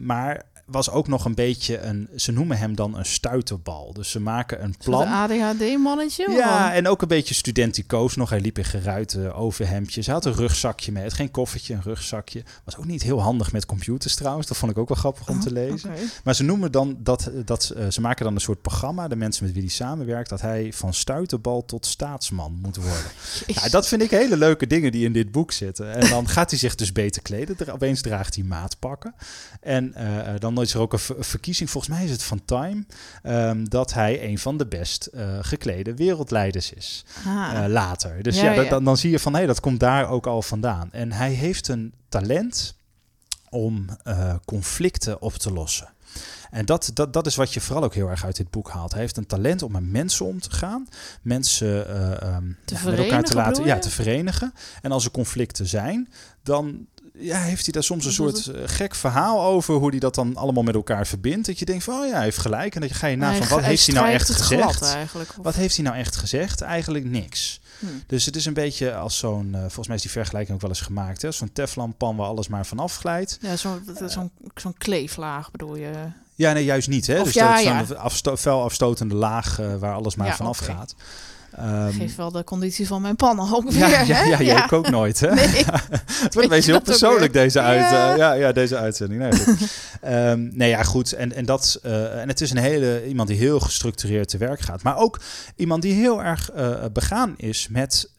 maar 0.02 0.44
was 0.68 0.89
ook 0.89 1.07
nog 1.07 1.26
een 1.26 1.36
beetje 1.36 1.80
een, 1.80 2.09
ze 2.15 2.32
noemen 2.32 2.57
hem 2.57 2.76
dan 2.76 2.97
een 2.97 3.05
stuiterbal. 3.05 3.93
Dus 3.93 4.11
ze 4.11 4.20
maken 4.20 4.63
een 4.63 4.76
plan. 4.78 5.07
ADHD-mannetje? 5.07 6.32
Ja, 6.32 6.74
en 6.74 6.88
ook 6.88 7.01
een 7.01 7.07
beetje 7.07 7.34
studenticoos 7.34 8.15
nog. 8.15 8.30
Hij 8.30 8.39
liep 8.39 8.57
in 8.57 8.65
geruite 8.65 9.34
overhemdjes. 9.34 10.05
Hij 10.05 10.15
had 10.15 10.26
een 10.26 10.34
rugzakje 10.34 10.91
mee. 10.91 11.03
Het 11.03 11.13
geen 11.13 11.32
koffertje, 11.32 11.74
een 11.74 11.82
rugzakje. 11.82 12.43
Was 12.63 12.78
ook 12.78 12.86
niet 12.86 13.03
heel 13.03 13.22
handig 13.22 13.51
met 13.51 13.65
computers 13.65 14.15
trouwens. 14.15 14.47
Dat 14.47 14.57
vond 14.57 14.72
ik 14.72 14.78
ook 14.78 14.88
wel 14.88 14.97
grappig 14.97 15.30
om 15.30 15.39
te 15.39 15.51
lezen. 15.51 15.89
Oké. 15.89 15.99
Maar 16.24 16.36
ze 16.36 16.43
noemen 16.43 16.72
dan 16.72 16.97
dat, 16.99 17.32
dat 17.45 17.70
eh, 17.70 17.88
ze 17.88 18.01
maken 18.01 18.26
dan 18.26 18.36
een 18.36 18.41
soort 18.41 18.61
programma, 18.61 19.07
de 19.07 19.15
mensen 19.15 19.45
met 19.45 19.53
wie 19.53 19.63
hij 19.63 19.72
samenwerkt, 19.72 20.30
dat 20.30 20.41
hij 20.41 20.74
van 20.74 20.93
stuiterbal 20.93 21.65
tot 21.65 21.86
staatsman 21.86 22.59
moet 22.61 22.76
worden. 22.76 23.11
Ja, 23.47 23.70
dat 23.70 23.88
vind 23.88 24.01
ik 24.01 24.11
hele 24.11 24.38
leuke 24.38 24.68
dingen 24.68 24.91
die 24.91 25.05
in 25.05 25.13
dit 25.13 25.32
boek 25.32 25.51
zitten. 25.51 25.93
En 25.93 26.09
dan 26.09 26.28
gaat 26.28 26.49
hij 26.49 26.59
zich 26.59 26.76
dus 26.76 26.91
beter 26.91 27.22
kleden. 27.22 27.74
Opeens 27.74 28.01
draagt 28.01 28.36
hij 28.36 28.43
maatpakken. 28.43 29.15
En 29.61 29.93
eh, 29.93 30.34
eh, 30.34 30.39
dan 30.58 30.66
is 30.66 30.74
er 30.74 30.80
ook 30.80 30.93
een 30.93 30.99
ver- 30.99 31.24
verkiezing, 31.26 31.70
volgens 31.70 31.93
mij 31.95 32.05
is 32.05 32.12
het 32.12 32.24
van 32.24 32.45
Time, 32.45 32.86
ehm, 33.24 33.64
dat 33.64 33.93
hij 33.93 34.24
een 34.24 34.38
van 34.39 34.58
de 34.58 34.66
best 34.68 35.05
eh, 35.05 35.38
geklede 35.41 35.95
wereldleiders 35.95 36.74
is. 36.74 37.05
Ah. 37.26 37.64
eh, 37.64 37.70
later. 37.72 38.24
Dus 38.24 38.36
Ja, 38.39 38.43
ja, 38.43 38.55
dat- 38.55 38.64
ja. 38.64 38.70
Dan, 38.70 38.84
dan 38.84 38.97
zie 38.97 39.12
je 39.12 39.20
van 39.20 39.36
hé, 39.36 39.45
dat 39.45 39.60
komt 39.60 39.80
daar 39.80 40.10
ook 40.10 40.28
al 40.28 40.41
vandaan. 40.41 40.91
En 40.91 41.12
hij 41.12 41.32
heeft 41.32 41.68
een 41.68 41.93
talent 42.10 42.76
om 43.49 43.86
eh, 44.03 44.34
conflicten 44.45 45.22
op 45.22 45.34
te 45.34 45.51
lossen. 45.53 45.89
En 46.51 46.66
dat, 46.66 46.91
dat, 46.93 47.14
dat 47.14 47.26
is 47.26 47.36
wat 47.36 47.53
je 47.53 47.62
vooral 47.62 47.84
ook 47.84 47.93
heel 47.93 48.10
erg 48.10 48.26
uit 48.26 48.36
dit 48.36 48.49
boek 48.49 48.70
haalt. 48.70 48.91
Hij 48.91 49.01
heeft 49.01 49.18
een 49.18 49.26
talent 49.26 49.62
om 49.62 49.72
met 49.72 49.84
mensen 49.91 50.26
om 50.26 50.39
te 50.39 50.51
gaan, 50.51 50.88
mensen 51.22 51.68
ja, 51.68 52.39
met 52.86 52.97
elkaar 52.99 53.24
te 53.24 53.34
laten, 53.34 53.66
ja, 53.66 53.80
te 53.80 53.89
verenigen. 53.89 54.53
En 54.82 54.91
als 54.91 55.05
er 55.05 55.12
conflicten 55.12 55.68
zijn, 55.68 56.10
dan 56.43 56.88
ja, 57.20 57.41
heeft 57.41 57.63
hij 57.63 57.74
daar 57.74 57.84
soms 57.84 58.05
een 58.05 58.11
soort 58.11 58.47
eh, 58.47 58.61
gek 58.65 58.95
verhaal 58.95 59.41
over 59.41 59.76
hoe 59.76 59.89
hij 59.89 59.99
dat 59.99 60.15
dan 60.15 60.36
allemaal 60.36 60.63
met 60.63 60.76
elkaar 60.76 61.07
verbindt. 61.07 61.47
Dat 61.47 61.59
je 61.59 61.65
denkt 61.65 61.84
van, 61.84 61.99
oh 61.99 62.07
ja, 62.07 62.13
hij 62.13 62.24
heeft 62.24 62.38
gelijk. 62.38 62.76
En 62.76 62.82
dat 62.82 62.89
je 62.89 62.95
ga 62.95 63.07
je 63.07 63.15
na 63.15 63.34
van, 63.34 63.47
wat 63.47 63.65
heeft 63.65 63.86
hij 63.86 63.95
nou 63.95 64.07
echt 64.07 64.30
gezegd? 64.30 64.97
Wat 65.41 65.55
heeft 65.55 65.76
hij 65.76 65.86
nou 65.86 65.97
echt 65.97 66.15
gezegd? 66.15 66.61
Eigenlijk 66.61 67.05
niks. 67.05 67.59
Hm. 67.80 67.86
Dus 68.07 68.26
het 68.26 68.36
is 68.36 68.45
een 68.45 68.53
beetje 68.53 68.95
als 68.95 69.18
zo'n, 69.18 69.49
eh, 69.53 69.59
volgens 69.59 69.88
mij 69.88 69.95
is 69.95 70.01
die 70.01 70.11
vergelijking 70.11 70.55
ook 70.55 70.61
wel 70.61 70.70
eens 70.70 70.82
gemaakt, 70.82 71.22
hè? 71.22 71.32
zo'n 71.32 71.53
teflonpan 71.53 72.15
waar 72.15 72.28
alles 72.28 72.47
maar 72.47 72.65
vanaf 72.65 72.95
glijdt. 72.95 73.38
Ja, 73.41 73.55
zo'n 73.55 73.82
zo'n 74.05 74.32
zo'n 74.55 74.78
kleeflaag 74.78 75.51
bedoel 75.51 75.76
je. 75.76 75.91
Ja, 76.36 76.53
nee, 76.53 76.63
juist 76.63 76.88
niet. 76.88 77.07
Hè? 77.07 77.20
Of 77.20 77.26
dus 77.26 77.34
ja, 77.34 77.49
dat 77.49 77.59
is 77.59 77.63
ja. 77.65 77.86
zo'n 77.86 77.97
afsto 77.97 78.38
fel 78.38 78.63
afstotende 78.63 79.15
laag 79.15 79.59
eh, 79.59 79.76
waar 79.76 79.93
alles 79.93 80.15
maar 80.15 80.28
Ja, 80.28 80.36
vanaf 80.36 80.57
gaat. 80.57 80.95
Ehm, 81.58 81.91
Geeft 81.91 82.16
wel 82.16 82.32
de 82.32 82.43
conditie 82.43 82.88
van 82.88 83.01
mijn 83.01 83.16
pannen 83.16 83.53
ook 83.55 83.72
weer, 83.72 83.80
ja, 83.89 84.01
ja, 84.01 84.16
hè? 84.16 84.24
ja, 84.24 84.41
jij 84.41 84.68
ook 84.72 84.89
nooit, 84.89 85.20
hè? 85.20 85.34
Nee, 85.34 85.45
Het 85.47 86.34
wordt 86.34 86.36
een 86.36 86.49
beetje 86.49 86.72
je 86.72 86.72
heel 86.72 86.82
persoonlijk, 86.82 87.34
deze, 87.34 87.62
uit, 87.62 87.80
Ja. 87.80 88.12
eh, 88.12 88.18
ja, 88.18 88.34
ja, 88.34 88.51
deze 88.51 88.78
uitzending. 88.78 89.22
Nee. 89.22 89.32
Ehm, 90.01 90.49
nee, 90.51 90.70
ja, 90.70 90.84
goed. 90.84 91.14
En, 91.14 91.34
en, 91.34 91.45
dat, 91.45 91.80
eh, 91.84 92.22
en 92.22 92.28
het 92.28 92.41
is 92.41 92.51
een 92.51 92.58
hele, 92.58 93.08
iemand 93.08 93.28
die 93.30 93.38
heel 93.38 93.60
gestructureerd 93.60 94.30
te 94.30 94.38
werk 94.38 94.60
gaat. 94.60 94.84
Maar 94.84 94.97
ook 94.97 95.20
iemand 95.55 95.82
die 95.82 95.93
heel 95.93 96.24
erg 96.24 96.51
eh, 96.51 96.70
begaan 96.93 97.34
is 97.38 97.68
met 97.70 98.10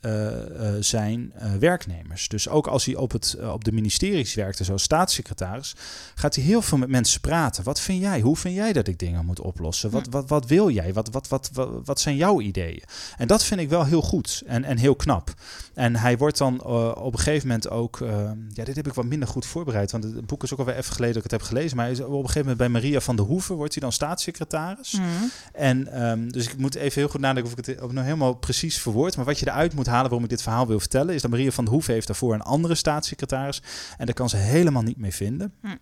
zijn 0.81 1.33
werknemers. 1.59 2.29
Dus 2.29 2.49
ook 2.49 2.67
als 2.67 2.85
hij 2.85 2.95
op, 2.95 3.13
het, 3.13 3.37
op 3.53 3.65
de 3.65 3.73
ministeries 3.73 4.35
werkte, 4.35 4.65
zoals 4.65 4.83
staatssecretaris, 4.83 5.75
gaat 6.15 6.35
hij 6.35 6.45
heel 6.45 6.63
veel 6.63 6.79
met 6.79 6.89
mensen 6.89 7.21
praten. 7.21 7.65
Wat 7.65 7.81
vind 7.81 8.03
jij? 8.03 8.21
Hoe 8.21 8.37
vind 8.37 8.55
jij 8.55 8.73
dat 8.73 8.87
ik 8.89 8.99
dingen 8.99 9.25
moet 9.27 9.41
oplossen? 9.41 9.91
Wat, 9.91 10.05
Hm. 10.07 10.11
wat, 10.11 10.29
wat 10.29 10.47
wil 10.47 10.71
jij? 10.71 10.93
Wat, 10.93 11.09
wat, 11.11 11.29
wat, 11.29 11.51
wat, 11.53 11.69
wat 11.85 12.01
zijn 12.01 12.17
jouw 12.17 12.41
ideeën? 12.41 12.83
En 13.17 13.27
dat 13.29 13.45
vind 13.45 13.61
ik 13.61 13.69
wel 13.69 13.85
heel 13.85 14.03
goed 14.03 14.43
en, 14.47 14.65
en 14.65 14.77
heel 14.77 14.97
knap. 14.97 15.35
En 15.75 15.97
hij 15.97 16.17
wordt 16.17 16.39
dan 16.39 16.61
eh, 16.61 16.93
op 16.97 17.13
een 17.13 17.19
gegeven 17.19 17.49
moment 17.49 17.71
ook... 17.71 18.01
eh, 18.01 18.31
ja, 18.53 18.65
dit 18.65 18.77
heb 18.77 18.87
ik 18.87 18.95
wat 18.95 19.05
minder 19.05 19.29
goed 19.29 19.47
voorbereid. 19.47 19.91
Want 19.91 20.05
het 20.05 20.27
boek 20.27 20.43
is 20.43 20.53
ook 20.53 20.59
alweer 20.59 20.77
even 20.77 20.93
geleden 20.93 21.15
dat 21.15 21.25
ik 21.25 21.31
het 21.31 21.41
heb 21.41 21.51
gelezen. 21.51 21.77
Maar 21.77 21.85
hij 21.85 21.95
is 21.95 22.01
op 22.01 22.11
een 22.11 22.17
gegeven 22.17 22.41
moment 22.41 22.59
bij 22.59 22.69
Maria 22.69 23.01
van 23.01 23.17
der 23.17 23.25
Hoeven... 23.25 23.55
wordt 23.55 23.73
hij 23.73 23.83
dan 23.83 23.93
staatssecretaris. 23.93 24.93
Mhm. 24.93 25.07
En 25.53 26.03
um, 26.03 26.33
dus 26.33 26.47
ik 26.49 26.59
moet 26.59 26.75
even 26.75 27.01
heel 27.01 27.11
goed 27.11 27.21
nadenken 27.21 27.53
of 27.53 27.59
ik 27.59 27.67
het 27.67 27.81
ook 27.81 27.93
nog 27.93 28.05
helemaal 28.05 28.35
precies 28.35 28.79
verwoord. 28.79 29.17
Maar 29.17 29.25
wat 29.25 29.39
je 29.39 29.47
eruit 29.47 29.75
moet 29.75 29.87
halen 29.87 30.03
waarom 30.03 30.25
ik 30.25 30.31
dit 30.31 30.43
verhaal 30.43 30.67
wil 30.67 30.81
vertellen... 30.81 31.15
is 31.15 31.23
dat 31.23 31.31
Maria 31.31 31.51
van 31.51 31.65
der 31.65 31.73
Hoeven 31.73 31.95
heeft 31.95 32.07
daarvoor 32.07 32.35
een 32.35 32.43
andere 32.43 32.75
staatssecretaris. 32.75 33.63
En 33.97 34.07
daar 34.07 34.15
kan 34.15 34.29
ze 34.29 34.37
helemaal 34.37 34.83
niet 34.83 34.99
mee 34.99 35.15
vinden. 35.15 35.53
Hm. 35.61 35.77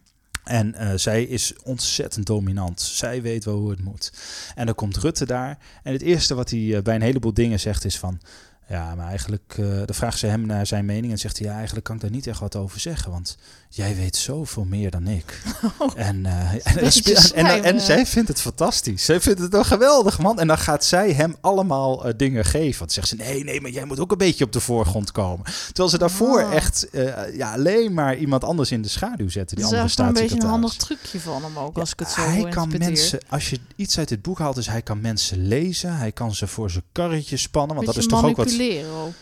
En 0.47 0.75
uh, 0.81 0.91
zij 0.95 1.23
is 1.23 1.53
ontzettend 1.63 2.27
dominant. 2.27 2.81
Zij 2.81 3.23
weet 3.23 3.45
wel 3.45 3.59
hoe 3.59 3.71
het 3.71 3.83
moet. 3.83 4.13
En 4.55 4.67
dan 4.67 4.75
komt 4.75 4.97
Rutte 4.97 5.27
daar. 5.27 5.59
En 5.83 5.93
het 5.93 6.03
eerste 6.03 6.35
wat 6.35 6.51
hij 6.51 6.59
uh, 6.59 6.83
bij 6.83 6.95
een 6.95 7.03
heleboel 7.03 7.35
dingen 7.35 7.61
zegt 7.61 7.85
is 7.85 7.99
van... 7.99 8.21
Ja, 8.69 8.95
maar 8.95 9.09
eigenlijk, 9.09 9.57
uh, 9.61 9.67
dan 9.77 9.95
vraagt 9.95 10.19
ze 10.19 10.27
hem 10.27 10.47
naar 10.47 10.67
zijn 10.67 10.85
mening 10.85 11.13
en 11.13 11.19
zegt 11.19 11.39
hij... 11.39 11.47
ja, 11.47 11.55
eigenlijk 11.55 11.85
kan 11.85 11.95
ik 11.95 12.01
daar 12.01 12.11
niet 12.11 12.27
echt 12.27 12.41
wat 12.41 12.57
over 12.57 12.81
zeggen, 12.81 13.11
want 13.11 13.37
jij 13.69 13.97
weet 13.97 14.17
zoveel 14.17 14.65
meer 14.65 14.91
dan 14.91 15.07
ik. 15.07 15.25
Oh, 15.79 15.93
en, 15.95 16.17
uh, 16.25 16.53
en, 16.53 16.79
en, 17.35 17.47
en, 17.47 17.65
en, 17.65 17.81
zij 17.81 18.07
vindt 18.07 18.29
het 18.29 18.41
fantastisch. 18.41 19.05
Zij 19.05 19.21
vindt 19.21 19.41
het 19.41 19.55
een 19.55 19.65
geweldig 19.65 20.19
man. 20.19 20.39
En 20.39 20.47
dan 20.47 20.59
gaat 20.59 20.85
zij 20.85 21.13
hem 21.13 21.37
allemaal 21.41 22.07
uh, 22.07 22.13
dingen 22.17 22.45
geven. 22.45 22.79
Want 22.79 22.93
zegt 22.93 23.09
ze, 23.09 23.17
nee, 23.17 23.45
nee, 23.45 23.61
maar 23.61 23.71
jij 23.71 23.85
moet 23.85 24.01
ook 24.01 24.11
een 24.11 24.19
beetje 24.19 24.45
op 24.45 24.53
de 24.53 24.61
voorgrond 24.61 25.13
komen. 25.13 25.45
Terwijl 25.67 25.89
ze 25.89 25.99
daarvoor 25.99 26.43
Oh. 26.43 26.55
echt 26.55 26.87
ja, 27.33 27.53
alleen 27.53 27.95
maar 27.95 28.17
iemand 28.17 28.45
anders 28.45 28.71
in 28.71 28.83
de 28.83 28.89
schaduw 28.89 29.29
zetten. 29.29 29.57
Die 29.57 29.65
dat 29.65 29.75
is 29.75 29.99
andere 29.99 30.07
een 30.07 30.13
beetje 30.13 30.43
een 30.45 30.51
handig 30.51 30.75
trucje 30.75 31.21
van 31.21 31.43
hem 31.43 31.59
ook, 31.59 31.79
als 31.79 31.93
ik 31.93 31.99
het 31.99 32.11
zo 32.11 32.21
hij 32.21 32.49
kan 32.49 32.73
mensen, 32.79 33.19
als 33.29 33.51
je 33.51 33.59
iets 33.77 33.99
uit 33.99 34.09
dit 34.09 34.23
boek 34.23 34.39
haalt, 34.39 34.57
is 34.57 34.67
hij 34.67 34.83
kan 34.83 35.01
mensen 35.01 35.47
lezen. 35.47 35.97
Hij 35.97 36.13
kan 36.13 36.35
ze 36.35 36.47
voor 36.47 36.71
zijn 36.71 36.85
karretje 36.93 37.37
spannen. 37.37 37.75
Want 37.75 37.87
dat 37.87 37.97
is 37.97 38.07
toch 38.07 38.25
ook 38.25 38.37
wat. 38.37 38.56
Manipuleren 38.57 38.93
ook. 38.93 39.13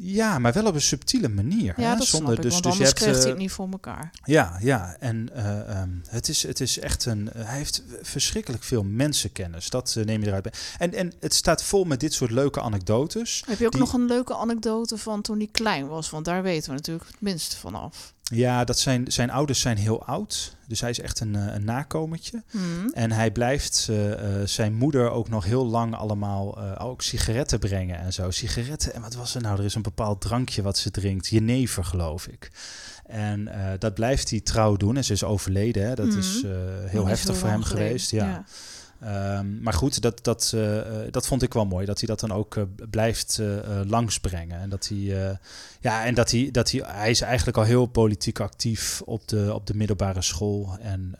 Ja, 0.00 0.38
maar 0.38 0.52
wel 0.52 0.66
op 0.66 0.74
een 0.74 0.80
subtiele 0.80 1.28
manier. 1.28 1.74
Ja, 1.76 1.90
hè? 1.90 1.96
dat 1.96 2.06
Zonder, 2.06 2.34
ik, 2.34 2.42
dus, 2.42 2.60
dus 2.60 2.76
je 2.76 2.82
hebt, 2.82 2.94
krijgt 2.94 3.16
hij 3.16 3.24
eh, 3.24 3.30
het 3.30 3.38
niet 3.38 3.52
voor 3.52 3.68
elkaar. 3.70 4.10
Ja, 4.24 4.58
ja. 4.60 4.96
En 4.98 5.28
uh, 5.36 5.80
um, 5.80 6.02
het, 6.08 6.28
is, 6.28 6.42
het 6.42 6.60
is 6.60 6.78
echt 6.78 7.04
een. 7.04 7.30
Uh, 7.36 7.44
hij 7.44 7.56
heeft 7.56 7.82
verschrikkelijk 8.02 8.62
veel 8.62 8.82
mensenkennis. 8.82 9.70
Dat 9.70 9.94
uh, 9.98 10.04
neem 10.04 10.20
je 10.20 10.26
eruit 10.26 10.42
bij. 10.42 10.52
En, 10.78 10.94
en 10.94 11.12
het 11.20 11.34
staat 11.34 11.62
vol 11.62 11.84
met 11.84 12.00
dit 12.00 12.12
soort 12.12 12.30
leuke 12.30 12.60
anekdotes. 12.60 13.42
Heb 13.46 13.58
je 13.58 13.66
ook 13.66 13.72
die... 13.72 13.80
nog 13.80 13.92
een 13.92 14.06
leuke 14.06 14.34
anekdote 14.34 14.98
van 14.98 15.22
toen 15.22 15.38
hij 15.38 15.48
klein 15.52 15.86
was? 15.86 16.10
Want 16.10 16.24
daar 16.24 16.42
weten 16.42 16.70
we 16.70 16.76
natuurlijk 16.76 17.06
het 17.06 17.20
minste 17.20 17.56
van 17.56 17.74
af. 17.74 18.12
Ja, 18.34 18.64
dat 18.64 18.78
zijn, 18.78 19.12
zijn 19.12 19.30
ouders 19.30 19.60
zijn 19.60 19.76
heel 19.76 20.04
oud. 20.04 20.56
Dus 20.66 20.80
hij 20.80 20.90
is 20.90 21.00
echt 21.00 21.20
een, 21.20 21.34
een 21.34 21.64
nakomertje. 21.64 22.42
Hmm. 22.50 22.90
En 22.94 23.12
hij 23.12 23.30
blijft 23.30 23.88
uh, 23.90 24.12
zijn 24.44 24.74
moeder 24.74 25.10
ook 25.10 25.28
nog 25.28 25.44
heel 25.44 25.66
lang 25.66 25.94
allemaal 25.94 26.58
uh, 26.58 26.72
ook 26.78 27.02
sigaretten 27.02 27.58
brengen 27.58 27.98
en 27.98 28.12
zo. 28.12 28.30
Sigaretten, 28.30 28.94
en 28.94 29.00
wat 29.00 29.14
was 29.14 29.34
er 29.34 29.42
nou? 29.42 29.58
Er 29.58 29.64
is 29.64 29.74
een 29.74 29.82
bepaald 29.82 30.20
drankje 30.20 30.62
wat 30.62 30.78
ze 30.78 30.90
drinkt. 30.90 31.26
Jenever, 31.26 31.84
geloof 31.84 32.26
ik. 32.26 32.50
En 33.06 33.50
dat 33.78 33.94
blijft 33.94 34.30
hij 34.30 34.40
trouw 34.40 34.76
doen. 34.76 34.96
En 34.96 35.04
ze 35.04 35.12
is 35.12 35.24
overleden. 35.24 35.86
Hè? 35.86 35.94
Dat 35.94 36.08
Hmm. 36.08 36.18
is 36.18 36.42
heel 36.86 37.06
heftig 37.06 37.36
voor 37.36 37.48
hem 37.48 37.62
geleden. 37.62 37.86
geweest. 37.86 38.10
Ja. 38.10 38.26
ja. 38.26 38.44
Um, 39.04 39.60
maar 39.62 39.72
goed, 39.72 40.02
dat, 40.02 40.24
dat, 40.24 40.52
uh, 40.54 40.80
dat 41.10 41.26
vond 41.26 41.42
ik 41.42 41.52
wel 41.52 41.66
mooi. 41.66 41.86
Dat 41.86 41.98
hij 41.98 42.08
dat 42.08 42.20
dan 42.20 42.32
ook 42.32 42.54
uh, 42.54 42.64
blijft 42.90 43.38
uh, 43.40 43.56
langsbrengen. 43.86 44.60
En 44.60 44.68
dat 44.68 44.88
hij, 44.88 45.38
ja, 45.80 46.04
en 46.04 46.14
dat 46.14 46.30
hij, 46.30 46.48
dat 46.52 46.70
hij, 46.70 46.82
hij 46.86 47.10
is 47.10 47.20
eigenlijk 47.20 47.56
al 47.56 47.64
heel 47.64 47.86
politiek 47.86 48.40
actief 48.40 49.02
op 49.04 49.28
de, 49.28 49.54
op 49.54 49.66
de 49.66 49.74
middelbare 49.74 50.22
school. 50.22 50.76
En, 50.80 51.14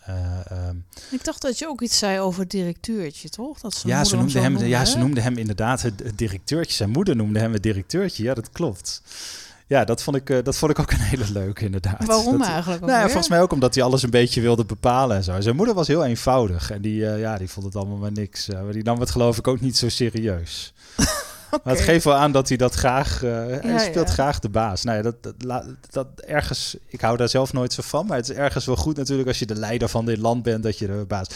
um, 0.68 0.84
ik 1.10 1.24
dacht 1.24 1.42
dat 1.42 1.58
je 1.58 1.68
ook 1.68 1.80
iets 1.80 1.98
zei 1.98 2.20
over 2.20 2.48
directeurtje, 2.48 3.28
toch? 3.28 3.60
Dat 3.60 3.82
ja, 3.86 4.04
ze 4.04 4.16
noemde 4.16 4.40
hem, 4.40 4.52
noemde, 4.52 4.68
ja, 4.68 4.84
ze 4.84 4.98
noemde 4.98 5.20
hem 5.20 5.36
inderdaad 5.36 5.82
het, 5.82 6.02
het 6.02 6.18
directeurtje. 6.18 6.74
Zijn 6.74 6.90
moeder 6.90 7.16
noemde 7.16 7.38
hem 7.38 7.52
het 7.52 7.62
directeurtje. 7.62 8.22
Ja, 8.22 8.34
dat 8.34 8.50
klopt. 8.50 9.02
Ja, 9.72 9.84
dat 9.84 10.02
vond, 10.02 10.16
ik, 10.16 10.30
uh, 10.30 10.38
dat 10.42 10.56
vond 10.56 10.70
ik 10.70 10.78
ook 10.78 10.90
een 10.90 11.00
hele 11.00 11.24
leuke, 11.32 11.64
inderdaad. 11.64 12.04
Waarom 12.06 12.38
dat, 12.38 12.48
eigenlijk? 12.48 12.80
Nou, 12.80 12.92
ja, 12.92 13.04
volgens 13.04 13.28
mij 13.28 13.40
ook 13.42 13.52
omdat 13.52 13.74
hij 13.74 13.84
alles 13.84 14.02
een 14.02 14.10
beetje 14.10 14.40
wilde 14.40 14.64
bepalen 14.64 15.16
en 15.16 15.24
zo. 15.24 15.40
Zijn 15.40 15.56
moeder 15.56 15.74
was 15.74 15.88
heel 15.88 16.04
eenvoudig 16.04 16.70
en 16.70 16.80
die, 16.80 17.00
uh, 17.00 17.20
ja, 17.20 17.38
die 17.38 17.50
vond 17.50 17.66
het 17.66 17.76
allemaal 17.76 17.96
maar 17.96 18.12
niks. 18.12 18.48
Uh, 18.48 18.62
maar 18.62 18.72
die 18.72 18.84
nam 18.84 19.00
het 19.00 19.10
geloof 19.10 19.38
ik 19.38 19.48
ook 19.48 19.60
niet 19.60 19.76
zo 19.76 19.88
serieus. 19.88 20.72
okay. 21.56 21.60
Maar 21.64 21.74
het 21.74 21.84
geeft 21.84 22.04
wel 22.04 22.14
aan 22.14 22.32
dat 22.32 22.48
hij 22.48 22.56
dat 22.56 22.74
graag... 22.74 23.22
Uh, 23.22 23.30
ja, 23.30 23.58
hij 23.60 23.86
speelt 23.90 24.10
graag 24.10 24.38
de 24.38 24.48
baas. 24.48 24.82
Nou 24.82 24.96
ja, 24.96 25.02
dat, 25.02 25.34
dat, 25.90 26.06
ergens... 26.26 26.76
Ik 26.86 27.00
hou 27.00 27.16
daar 27.16 27.28
zelf 27.28 27.52
nooit 27.52 27.72
zo 27.72 27.82
van, 27.84 28.06
maar 28.06 28.16
het 28.16 28.28
is 28.28 28.36
ergens 28.36 28.66
wel 28.66 28.76
goed 28.76 28.96
natuurlijk 28.96 29.28
als 29.28 29.38
je 29.38 29.46
de 29.46 29.54
leider 29.54 29.88
van 29.88 30.04
dit 30.04 30.18
land 30.18 30.42
bent, 30.42 30.62
dat 30.62 30.78
je 30.78 30.86
de 30.86 31.04
baas... 31.08 31.28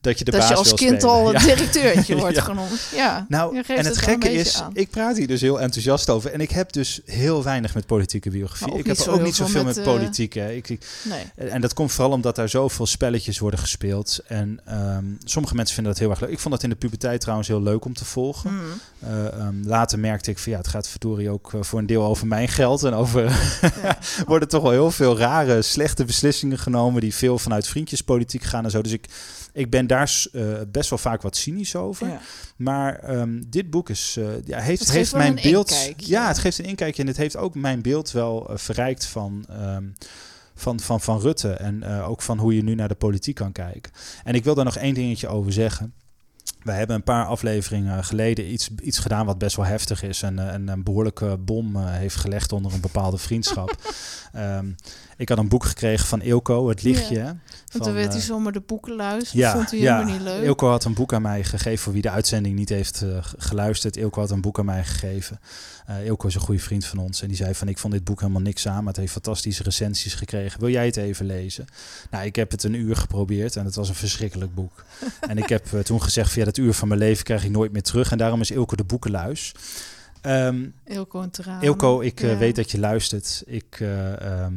Dat 0.00 0.18
je 0.18 0.24
de 0.24 0.30
dat 0.30 0.40
baas 0.40 0.48
je 0.48 0.56
als 0.56 0.74
kind 0.74 1.02
spelen. 1.02 1.14
al 1.14 1.34
een 1.34 1.40
directeurtje 1.40 2.16
wordt 2.20 2.36
ja. 2.36 2.42
genoemd. 2.42 2.80
Ja, 2.94 3.26
nou, 3.28 3.62
en 3.66 3.84
het, 3.84 3.96
gekke 3.96 4.32
is, 4.32 4.62
aan. 4.62 4.70
ik 4.74 4.90
praat 4.90 5.16
hier 5.16 5.26
dus 5.26 5.40
heel 5.40 5.60
enthousiast 5.60 6.10
over. 6.10 6.32
En 6.32 6.40
ik 6.40 6.50
heb 6.50 6.72
dus 6.72 7.00
heel 7.04 7.42
weinig 7.42 7.74
met 7.74 7.86
politieke 7.86 8.30
biografie. 8.30 8.78
Ik 8.78 8.86
heb 8.86 8.98
ook 8.98 9.22
niet 9.22 9.36
veel 9.36 9.46
zoveel 9.46 9.64
met, 9.64 9.76
met, 9.76 9.86
eh, 9.86 9.92
politiek. 9.92 10.32
Hè. 10.32 10.52
Ik, 10.52 10.68
ik- 10.68 10.86
Nee. 11.02 11.48
en 11.48 11.60
dat 11.60 11.74
komt 11.74 11.92
vooral 11.92 12.12
omdat 12.12 12.36
daar 12.36 12.48
zoveel 12.48 12.86
spelletjes 12.86 13.38
worden 13.38 13.60
gespeeld. 13.60 14.20
En 14.26 14.60
ehm, 14.64 15.04
sommige 15.24 15.54
mensen 15.54 15.74
vinden 15.74 15.92
dat 15.92 16.02
heel 16.02 16.10
erg 16.10 16.20
leuk. 16.20 16.30
Ik 16.30 16.38
vond 16.38 16.54
dat 16.54 16.62
in 16.62 16.70
de 16.70 16.76
puberteit 16.76 17.20
trouwens 17.20 17.48
heel 17.48 17.62
leuk 17.62 17.84
om 17.84 17.94
te 17.94 18.04
volgen. 18.04 18.50
Eh, 18.98 19.26
ehm, 19.26 19.57
later 19.66 19.98
merkte 19.98 20.30
ik 20.30 20.38
van 20.38 20.52
ja, 20.52 20.58
het 20.58 20.68
gaat 20.68 20.88
verdorie 20.88 21.30
ook 21.30 21.54
eh, 21.54 21.62
voor 21.62 21.78
een 21.78 21.86
deel 21.86 22.04
over 22.04 22.26
mijn 22.26 22.48
geld. 22.48 22.82
En 22.82 22.94
over 22.94 23.24
Ja. 23.82 23.98
worden 24.26 24.48
toch 24.48 24.62
wel 24.62 24.70
heel 24.70 24.90
veel 24.90 25.18
rare, 25.18 25.62
slechte 25.62 26.04
beslissingen 26.04 26.58
genomen. 26.58 27.00
Die 27.00 27.14
veel 27.14 27.38
vanuit 27.38 27.66
vriendjespolitiek 27.68 28.42
gaan 28.42 28.64
en 28.64 28.70
zo. 28.70 28.82
Dus 28.82 28.92
ik, 28.92 29.06
ik 29.52 29.70
ben 29.70 29.86
daar 29.86 30.26
eh, 30.32 30.42
best 30.68 30.90
wel 30.90 30.98
vaak 30.98 31.22
wat 31.22 31.36
cynisch 31.36 31.76
over. 31.76 32.06
Ja. 32.06 32.20
Maar 32.56 32.98
ehm, 32.98 33.42
dit 33.46 33.70
boek 33.70 33.88
is, 33.90 34.16
eh, 34.18 34.24
ja, 34.44 34.58
heeft, 34.58 34.80
Het 34.80 34.90
geeft 34.90 34.92
heeft 34.92 35.14
mijn 35.14 35.36
een 35.36 35.50
beeld. 35.50 35.92
Ja, 35.96 36.28
het 36.28 36.38
geeft 36.38 36.58
een 36.58 36.64
inkijkje. 36.64 37.02
En 37.02 37.08
het 37.08 37.16
heeft 37.16 37.36
ook 37.36 37.54
mijn 37.54 37.82
beeld 37.82 38.10
wel 38.10 38.50
verrijkt 38.54 39.04
van. 39.04 39.44
ehm, 39.48 39.84
van, 40.54 40.80
van, 40.80 41.00
van 41.00 41.20
Rutte. 41.20 41.52
En 41.52 41.84
ook 41.84 42.22
van 42.22 42.38
hoe 42.38 42.54
je 42.54 42.62
nu 42.62 42.74
naar 42.74 42.88
de 42.88 42.94
politiek 42.94 43.34
kan 43.34 43.52
kijken. 43.52 43.92
En 44.24 44.34
ik 44.34 44.44
wil 44.44 44.54
daar 44.54 44.64
nog 44.64 44.76
één 44.76 44.94
dingetje 44.94 45.28
over 45.28 45.52
zeggen. 45.52 45.94
Wij 46.62 46.76
hebben 46.76 46.96
een 46.96 47.02
paar 47.02 47.26
afleveringen 47.26 48.04
geleden 48.04 48.52
iets, 48.52 48.70
iets 48.82 48.98
gedaan 48.98 49.26
wat 49.26 49.38
best 49.38 49.56
wel 49.56 49.64
heftig 49.64 50.02
is. 50.02 50.22
En, 50.22 50.38
eh, 50.38 50.52
en 50.52 50.68
een 50.68 50.82
behoorlijke 50.82 51.36
bom 51.36 51.76
eh, 51.76 51.82
heeft 51.86 52.16
gelegd 52.16 52.52
onder 52.52 52.72
een 52.72 52.80
bepaalde 52.80 53.18
vriendschap. 53.18 53.76
Ehm, 54.32 54.66
ik 55.16 55.28
had 55.28 55.38
een 55.38 55.48
boek 55.48 55.64
gekregen 55.64 56.06
van 56.06 56.22
Ilko, 56.22 56.68
Het 56.68 56.82
Lichtje. 56.82 57.16
Ja. 57.16 57.36
Want 57.72 57.84
dan 57.84 57.94
werd 57.94 58.12
hij 58.12 58.20
eh, 58.20 58.26
zomaar 58.26 58.52
de 58.52 58.60
boekenluis. 58.60 59.32
ja, 59.32 59.52
vond 59.52 59.70
hij 59.70 59.78
ja. 59.80 59.96
helemaal 59.96 60.14
niet 60.14 60.22
leuk. 60.22 60.42
Ilko 60.42 60.68
had 60.68 60.84
een 60.84 60.94
boek 60.94 61.12
aan 61.12 61.22
mij 61.22 61.44
gegeven 61.44 61.78
voor 61.78 61.92
wie 61.92 62.02
de 62.02 62.10
uitzending 62.10 62.54
niet 62.54 62.68
heeft 62.68 63.02
eh, 63.02 63.08
geluisterd. 63.38 63.96
Ilko 63.96 64.20
had 64.20 64.30
een 64.30 64.40
boek 64.40 64.58
aan 64.58 64.64
mij 64.64 64.84
gegeven. 64.84 65.40
Eh 65.86 66.06
Ilko 66.06 66.26
is 66.26 66.34
een 66.34 66.40
goede 66.40 66.60
vriend 66.60 66.86
van 66.86 66.98
ons 66.98 67.22
en 67.22 67.28
die 67.28 67.36
zei 67.36 67.54
van 67.54 67.68
ik 67.68 67.78
vond 67.78 67.92
dit 67.92 68.04
boek 68.04 68.20
helemaal 68.20 68.42
niks 68.42 68.68
aan, 68.68 68.78
maar 68.78 68.92
het 68.92 68.96
heeft 68.96 69.12
fantastische 69.12 69.62
recensies 69.62 70.14
gekregen. 70.14 70.60
Wil 70.60 70.68
jij 70.70 70.86
het 70.86 70.96
even 70.96 71.26
lezen? 71.26 71.64
Nou, 72.10 72.24
ik 72.24 72.36
heb 72.36 72.50
het 72.50 72.64
een 72.64 72.74
uur 72.74 72.96
geprobeerd 72.96 73.56
en 73.56 73.64
het 73.64 73.74
was 73.74 73.88
een 73.88 73.94
verschrikkelijk 73.94 74.54
boek. 74.54 74.84
en 75.30 75.38
ik 75.38 75.48
heb 75.48 75.72
eh, 75.72 75.80
toen 75.80 76.02
gezegd 76.02 76.30
via 76.32 76.44
dat 76.44 76.56
uur 76.56 76.72
van 76.74 76.88
mijn 76.88 77.00
leven 77.00 77.24
krijg 77.24 77.44
ik 77.44 77.50
nooit 77.50 77.72
meer 77.72 77.82
terug 77.82 78.10
en 78.10 78.18
daarom 78.18 78.40
is 78.40 78.50
Ilko 78.50 78.76
de 78.76 78.84
boekenluis. 78.84 79.54
Ehm 80.20 80.66
Ilko. 80.84 81.28
Ilko, 81.60 82.00
ik 82.00 82.20
eh, 82.20 82.30
Ja. 82.30 82.38
weet 82.38 82.56
dat 82.56 82.70
je 82.70 82.78
luistert. 82.78 83.42
Ik, 83.46 83.76
eh, 83.80 84.20
ehm, 84.20 84.54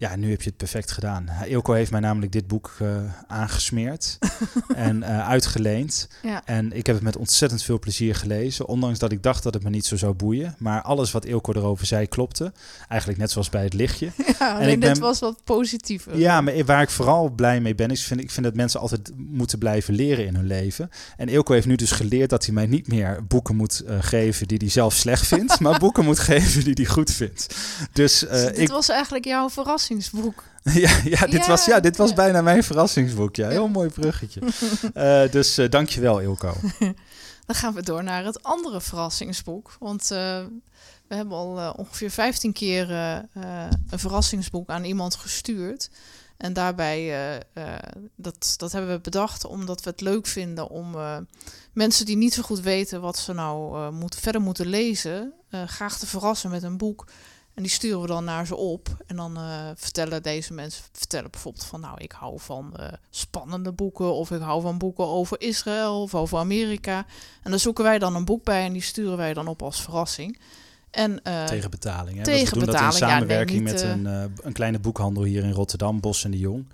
ja, 0.00 0.16
nu 0.16 0.30
heb 0.30 0.42
je 0.42 0.48
het 0.48 0.56
perfect 0.58 0.90
gedaan. 0.90 1.28
Ilko 1.46 1.72
heeft 1.72 1.90
mij 1.90 2.00
namelijk 2.00 2.32
dit 2.32 2.46
boek 2.46 2.76
eh, 2.78 2.88
aangesmeerd 3.26 4.18
en 4.74 5.02
eh, 5.02 5.28
uitgeleend. 5.28 6.08
Ja. 6.22 6.42
En 6.44 6.72
ik 6.72 6.86
heb 6.86 6.94
het 6.94 7.04
met 7.04 7.16
ontzettend 7.16 7.62
veel 7.62 7.78
plezier 7.78 8.14
gelezen. 8.14 8.66
Ondanks 8.66 8.98
dat 8.98 9.12
ik 9.12 9.22
dacht 9.22 9.42
dat 9.42 9.54
het 9.54 9.62
me 9.62 9.70
niet 9.70 9.86
zo 9.86 9.96
zou 9.96 10.12
boeien. 10.14 10.54
Maar 10.58 10.82
alles 10.82 11.10
wat 11.10 11.24
Ilko 11.24 11.52
erover 11.52 11.86
zei 11.86 12.06
klopte. 12.06 12.52
Eigenlijk 12.88 13.20
net 13.20 13.30
zoals 13.30 13.48
bij 13.48 13.62
het 13.62 13.72
lichtje. 13.74 14.10
Ja, 14.38 14.54
alleen 14.54 14.68
ik 14.68 14.80
dit 14.80 14.92
ben- 14.92 15.00
was 15.00 15.18
wat 15.18 15.40
positiever. 15.44 16.18
Ja, 16.18 16.40
maar 16.40 16.64
waar 16.64 16.82
ik 16.82 16.90
vooral 16.90 17.28
blij 17.28 17.60
mee 17.60 17.74
ben, 17.74 17.90
is 17.90 18.04
vind 18.04 18.20
ik 18.20 18.30
vind 18.30 18.46
dat 18.46 18.54
mensen 18.54 18.80
altijd 18.80 19.10
moeten 19.16 19.58
blijven 19.58 19.94
leren 19.94 20.26
in 20.26 20.34
hun 20.34 20.46
leven. 20.46 20.90
En 21.16 21.28
Ilko 21.28 21.52
heeft 21.52 21.66
nu 21.66 21.76
dus 21.76 21.90
geleerd 21.90 22.30
dat 22.30 22.44
hij 22.44 22.54
mij 22.54 22.66
niet 22.66 22.88
meer 22.88 23.26
boeken 23.28 23.56
moet 23.56 23.80
eh, 23.80 23.96
geven 24.00 24.48
die 24.48 24.58
hij 24.58 24.68
zelf 24.68 24.94
slecht 24.94 25.26
vindt, 25.26 25.60
maar 25.60 25.78
boeken 25.78 26.04
moet 26.04 26.18
geven 26.18 26.64
die 26.64 26.74
hij 26.74 26.84
goed 26.84 27.10
vindt. 27.10 27.46
Dus 27.92 28.18
Dus 28.18 28.44
dit 28.46 28.58
ik, 28.58 28.68
was 28.68 28.88
eigenlijk 28.88 29.24
jouw 29.24 29.48
verrassingsboek. 29.90 30.44
ja, 30.84 31.00
ja, 31.04 31.26
dit 31.26 31.40
Ja, 31.40 31.46
was, 31.46 31.64
ja, 31.64 31.80
dit 31.80 31.96
was 31.96 32.12
bijna 32.12 32.42
mijn 32.42 32.64
verrassingsboek. 32.64 33.36
Ja, 33.36 33.48
heel 33.48 33.68
mooi 33.68 33.88
bruggetje. 33.88 34.40
Eh, 34.94 35.30
dus 35.30 35.58
eh 35.58 35.70
dankjewel, 35.70 36.20
Ilko. 36.20 36.54
Dan 37.46 37.58
gaan 37.58 37.74
we 37.74 37.82
door 37.82 38.04
naar 38.04 38.24
het 38.24 38.42
andere 38.42 38.80
verrassingsboek. 38.80 39.76
Want 39.78 40.10
eh, 40.10 40.44
we 41.08 41.14
hebben 41.14 41.36
al 41.36 41.72
ongeveer 41.72 42.10
15 42.10 42.52
keer 42.52 42.90
een 42.90 43.98
verrassingsboek 43.98 44.68
aan 44.68 44.84
iemand 44.84 45.14
gestuurd. 45.14 45.90
En 46.36 46.52
daarbij, 46.52 47.42
dat, 48.16 48.54
dat 48.56 48.72
hebben 48.72 48.90
we 48.90 49.00
bedacht 49.00 49.44
omdat 49.44 49.82
we 49.82 49.90
het 49.90 50.00
leuk 50.00 50.26
vinden 50.26 50.68
om 50.68 50.96
mensen 51.72 52.06
die 52.06 52.16
niet 52.16 52.34
zo 52.34 52.42
goed 52.42 52.60
weten 52.60 53.00
wat 53.00 53.18
ze 53.18 53.32
nou 53.32 53.90
moeten, 53.92 54.20
verder 54.20 54.40
moeten 54.40 54.66
lezen, 54.66 55.32
graag 55.66 55.98
te 55.98 56.06
verrassen 56.06 56.50
met 56.50 56.62
een 56.62 56.76
boek. 56.76 57.06
En 57.60 57.66
die 57.66 57.74
sturen 57.74 58.00
we 58.00 58.06
dan 58.06 58.24
naar 58.24 58.46
ze 58.46 58.56
op. 58.56 58.96
En 59.06 59.16
dan 59.16 59.36
eh, 59.36 59.70
vertellen 59.74 60.22
deze 60.22 60.52
mensen 60.52 60.84
vertellen 60.92 61.30
bijvoorbeeld 61.30 61.64
van 61.64 61.80
nou, 61.80 62.00
ik 62.00 62.12
hou 62.12 62.40
van 62.40 62.76
eh, 62.76 62.86
spannende 63.10 63.72
boeken. 63.72 64.14
Of 64.14 64.30
ik 64.30 64.40
hou 64.40 64.62
van 64.62 64.78
boeken 64.78 65.06
over 65.06 65.40
Israël 65.40 66.02
of 66.02 66.14
over 66.14 66.38
Amerika. 66.38 67.06
En 67.42 67.50
dan 67.50 67.60
zoeken 67.60 67.84
wij 67.84 67.98
dan 67.98 68.14
een 68.14 68.24
boek 68.24 68.44
bij 68.44 68.64
en 68.64 68.72
die 68.72 68.82
sturen 68.82 69.16
wij 69.16 69.34
dan 69.34 69.48
op 69.48 69.62
als 69.62 69.82
verrassing. 69.82 70.38
En 70.90 71.22
eh, 71.22 71.44
Tegen 71.44 71.70
betaling. 71.70 72.16
Hè? 72.16 72.24
tegen 72.24 72.58
we 72.58 72.64
doen 72.64 72.74
dat 72.74 72.80
in 72.80 72.86
betaling, 72.86 72.98
ja, 72.98 73.06
nee, 73.06 73.18
samenwerking 73.18 73.64
niet, 73.64 73.72
met 73.72 73.82
een, 73.82 74.04
een 74.42 74.52
kleine 74.52 74.78
boekhandel 74.78 75.22
hier 75.22 75.44
in 75.44 75.52
Rotterdam, 75.52 76.00
Bos 76.00 76.24
en 76.24 76.30
de 76.30 76.38
Jong. 76.38 76.66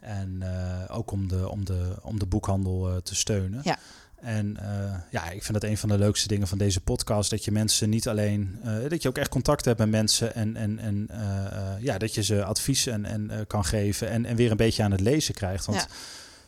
En 0.00 0.42
ook 0.88 1.10
om 1.10 1.28
de, 1.28 1.48
om 1.48 1.64
de, 1.64 1.96
om 2.02 2.18
de 2.18 2.26
boekhandel 2.26 3.00
te 3.02 3.14
steunen. 3.14 3.60
Ja. 3.64 3.78
En 4.22 4.56
eh, 4.56 4.94
ja, 5.10 5.30
ik 5.30 5.42
vind 5.42 5.60
dat 5.60 5.70
een 5.70 5.78
van 5.78 5.88
de 5.88 5.98
leukste 5.98 6.28
dingen 6.28 6.48
van 6.48 6.58
deze 6.58 6.80
podcast. 6.80 7.30
Dat 7.30 7.44
je 7.44 7.52
mensen 7.52 7.90
niet 7.90 8.08
alleen, 8.08 8.58
eh, 8.64 8.88
dat 8.88 9.02
je 9.02 9.08
ook 9.08 9.18
echt 9.18 9.28
contact 9.28 9.64
hebt 9.64 9.78
met 9.78 9.90
mensen. 9.90 10.34
En, 10.34 10.56
en, 10.56 10.78
en 10.78 11.06
eh, 11.10 11.82
ja, 11.82 11.98
dat 11.98 12.14
je 12.14 12.22
ze 12.22 12.44
advies 12.44 12.86
en, 12.86 13.04
en, 13.04 13.46
kan 13.46 13.64
geven. 13.64 14.10
En, 14.10 14.24
en 14.24 14.36
weer 14.36 14.50
een 14.50 14.56
beetje 14.56 14.82
aan 14.82 14.90
het 14.90 15.00
lezen 15.00 15.34
krijgt. 15.34 15.66
Want 15.66 15.78
Ja. 15.78 15.86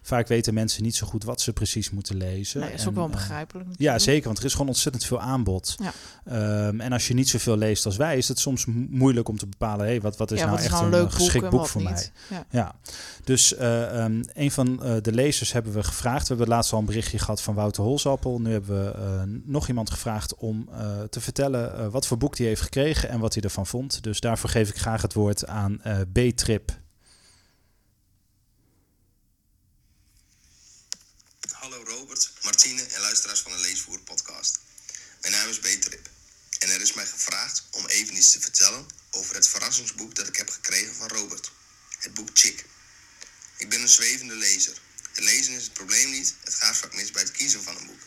Vaak 0.07 0.29
weten 0.29 0.55
mensen 0.55 0.83
niet 0.83 0.97
zo 0.97 1.07
goed 1.07 1.25
wat 1.25 1.41
ze 1.41 1.53
precies 1.53 1.91
moeten 1.91 2.17
lezen. 2.17 2.61
nee, 2.61 2.69
dat 2.71 2.79
is 2.79 2.85
En, 2.85 2.91
ook 2.91 2.95
wel 2.97 3.05
eh, 3.05 3.11
begrijpelijk. 3.11 3.69
ja, 3.77 3.99
zeker, 3.99 4.25
want 4.25 4.39
er 4.39 4.45
is 4.45 4.53
gewoon 4.53 4.69
ontzettend 4.69 5.05
veel 5.05 5.21
aanbod. 5.21 5.75
Ja. 5.83 5.93
Ehm, 6.25 6.81
en 6.81 6.93
als 6.93 7.09
je 7.09 7.15
niet 7.15 7.29
zoveel 7.29 7.57
leest 7.57 7.87
als 7.87 7.97
wij, 7.97 8.17
is 8.17 8.29
het 8.29 8.39
soms 8.39 8.65
mo- 8.67 8.87
moeilijk 8.91 9.29
om 9.29 9.39
te 9.39 9.47
bepalen: 9.47 9.87
hey, 9.87 10.01
wat, 10.01 10.17
wat 10.17 10.31
is 10.31 10.39
ja, 10.39 10.45
nou 10.45 10.57
wat 10.57 10.67
is 10.67 10.73
echt 10.73 10.81
nou 10.81 10.93
een 10.93 10.99
een 10.99 11.01
leuk 11.05 11.11
eh, 11.13 11.17
boek 11.17 11.25
geschikt 11.27 11.51
boek 11.51 11.67
voor 11.67 11.81
niet. 11.83 11.91
mij? 11.91 12.39
Ja. 12.39 12.47
Ja, 12.51 12.75
dus 13.25 13.55
eh, 13.55 14.03
ehm, 14.05 14.23
een 14.33 14.51
van 14.51 14.77
de 15.03 15.13
lezers 15.13 15.53
hebben 15.53 15.73
we 15.73 15.83
gevraagd. 15.85 16.29
We 16.29 16.35
hebben 16.35 16.49
laatst 16.55 16.73
al 16.73 16.79
een 16.79 16.85
berichtje 16.85 17.19
gehad 17.19 17.43
van 17.43 17.55
Wouter 17.55 17.83
Holzappel. 17.83 18.41
Nu 18.41 18.53
hebben 18.53 18.77
we 18.85 19.41
nog 19.45 19.69
iemand 19.69 19.91
gevraagd 19.91 20.35
om 20.35 20.69
te 21.11 21.21
vertellen 21.21 21.91
wat 21.91 22.07
voor 22.07 22.17
boek 22.19 22.39
hij 22.39 22.47
heeft 22.47 22.61
gekregen 22.63 23.09
en 23.09 23.19
wat 23.21 23.35
hij 23.35 23.43
ervan 23.43 23.67
vond. 23.67 24.03
Dus 24.03 24.21
daarvoor 24.21 24.51
geef 24.51 24.69
ik 24.69 24.77
graag 24.79 25.03
het 25.03 25.13
woord 25.15 25.47
aan 25.47 25.81
B-Trip. 26.13 26.83
Hallo 31.51 31.83
Robert, 31.85 32.31
Martine 32.43 32.83
en 32.83 33.01
luisteraars 33.01 33.41
van 33.41 33.53
de 33.53 33.61
Leesvoer 33.61 34.01
podcast. 34.01 34.61
Mijn 35.21 35.33
naam 35.33 35.49
is 35.49 35.61
Betrip 35.61 36.11
en 36.59 36.71
er 36.71 36.81
is 36.81 36.95
mij 36.95 37.07
gevraagd 37.07 37.65
om 37.71 37.87
even 37.87 38.14
te 38.31 38.41
vertellen 38.41 38.87
over 39.11 39.35
het 39.35 39.49
verrassingsboek 39.49 40.15
dat 40.15 40.29
ik 40.29 40.37
heb 40.37 40.51
gekregen 40.51 40.95
van 40.95 41.09
Robert. 41.09 41.51
Het 41.99 42.15
boek 42.15 42.29
Chick. 42.33 42.65
Ik 43.57 43.69
ben 43.69 43.81
een 43.81 43.89
zwevende 43.89 44.35
lezer. 44.35 44.81
Het 45.13 45.25
lezen 45.25 45.55
is 45.55 45.63
het 45.63 45.73
probleem 45.73 46.11
niet, 46.11 46.35
het 46.45 46.55
gaat 46.55 46.77
vaak 46.77 46.95
mis 46.95 47.11
bij 47.11 47.23
het 47.23 47.31
kiezen 47.31 47.63
van 47.63 47.77
een 47.77 47.87
boek. 47.87 48.01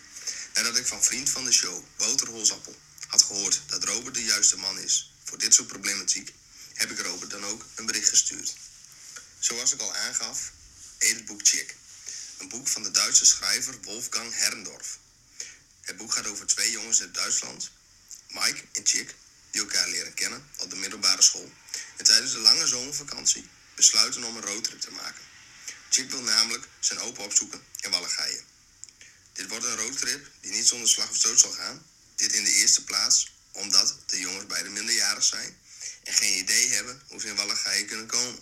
Nadat 0.53 0.77
ik 0.77 0.87
van 0.87 1.03
vriend 1.03 1.29
van 1.29 1.45
de 1.45 1.51
show, 1.51 1.83
Wouter 1.97 2.27
Holzappel, 2.27 2.75
had 3.07 3.21
gehoord 3.21 3.61
dat 3.67 3.83
Robert 3.83 4.15
de 4.15 4.23
juiste 4.23 4.57
man 4.57 4.79
is 4.79 5.11
voor 5.23 5.37
dit 5.37 5.53
soort 5.53 5.67
problematiek, 5.67 6.33
heb 6.73 6.91
ik 6.91 6.99
Robert 6.99 7.31
dan 7.31 7.45
ook 7.45 7.65
een 7.75 7.85
bericht 7.85 8.09
gestuurd. 8.09 8.53
Zoals 9.39 9.73
ik 9.73 9.81
al 9.81 9.95
aangaf, 9.95 10.51
heet 10.97 11.15
het 11.15 11.25
boek 11.25 11.41
Chick. 11.43 11.75
Een 12.37 12.49
boek 12.49 12.67
van 12.67 12.83
de 12.83 12.91
Duitse 12.91 13.25
schrijver 13.25 13.81
Wolfgang 13.81 14.33
Herrendorf. 14.33 14.97
Het 15.81 15.97
boek 15.97 16.13
gaat 16.13 16.27
over 16.27 16.47
twee 16.47 16.71
jongens 16.71 17.01
uit 17.01 17.13
Duitsland, 17.13 17.71
Mike 18.27 18.63
en 18.71 18.85
Chick, 18.85 19.15
die 19.51 19.61
elkaar 19.61 19.87
leren 19.87 20.13
kennen 20.13 20.49
op 20.57 20.69
de 20.69 20.75
middelbare 20.75 21.21
school. 21.21 21.51
En 21.97 22.05
tijdens 22.05 22.31
de 22.31 22.39
lange 22.39 22.67
zomervakantie 22.67 23.49
besluiten 23.75 24.23
om 24.23 24.35
een 24.35 24.45
roadtrip 24.45 24.81
te 24.81 24.91
maken. 24.91 25.21
Chick 25.89 26.11
wil 26.11 26.21
namelijk 26.21 26.67
zijn 26.79 26.99
opa 26.99 27.23
opzoeken 27.23 27.63
in 27.79 27.91
Walligije. 27.91 28.43
Dit 29.33 29.47
wordt 29.47 29.65
een 29.65 29.77
roadtrip 29.77 30.31
die 30.41 30.51
niet 30.51 30.67
zonder 30.67 30.89
slag 30.89 31.09
of 31.09 31.15
stoot 31.15 31.39
zal 31.39 31.51
gaan. 31.51 31.85
Dit 32.15 32.33
in 32.33 32.43
de 32.43 32.53
eerste 32.53 32.83
plaats 32.83 33.35
omdat 33.51 33.95
de 34.05 34.19
jongens 34.19 34.45
beide 34.45 34.69
minderjarig 34.69 35.23
zijn 35.23 35.57
en 36.03 36.13
geen 36.13 36.37
idee 36.37 36.69
hebben 36.69 37.01
hoe 37.07 37.19
ze 37.19 37.27
in 37.27 37.35
Walligije 37.35 37.85
kunnen 37.85 38.07
komen. 38.07 38.39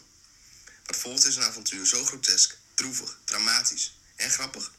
Wat 0.86 0.96
volgt 0.96 1.26
is 1.26 1.36
een 1.36 1.44
avontuur 1.44 1.86
zo 1.86 2.06
grotesk, 2.06 2.58
droevig, 2.74 3.18
dramatisch 3.26 3.98
en 4.16 4.32
grappig 4.32 4.72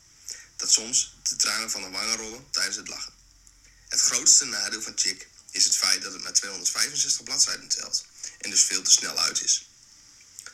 dat 0.56 0.72
soms 0.72 1.16
de 1.22 1.36
tranen 1.36 1.70
van 1.70 1.82
de 1.82 1.90
wangen 1.90 2.16
rollen 2.16 2.50
tijdens 2.50 2.76
het 2.76 2.88
lachen. 2.88 3.12
Het 3.88 4.00
grootste 4.00 4.44
nadeel 4.44 4.82
van 4.82 4.92
Chick 4.96 5.28
is 5.56 5.64
het 5.64 5.76
feit 5.76 6.02
dat 6.02 6.12
het 6.12 6.22
maar 6.22 6.32
265 6.32 7.22
bladzijden 7.22 7.68
telt 7.68 8.04
en 8.38 8.50
dus 8.50 8.64
veel 8.64 8.82
te 8.82 8.90
snel 8.90 9.18
uit 9.18 9.42
is. 9.42 9.68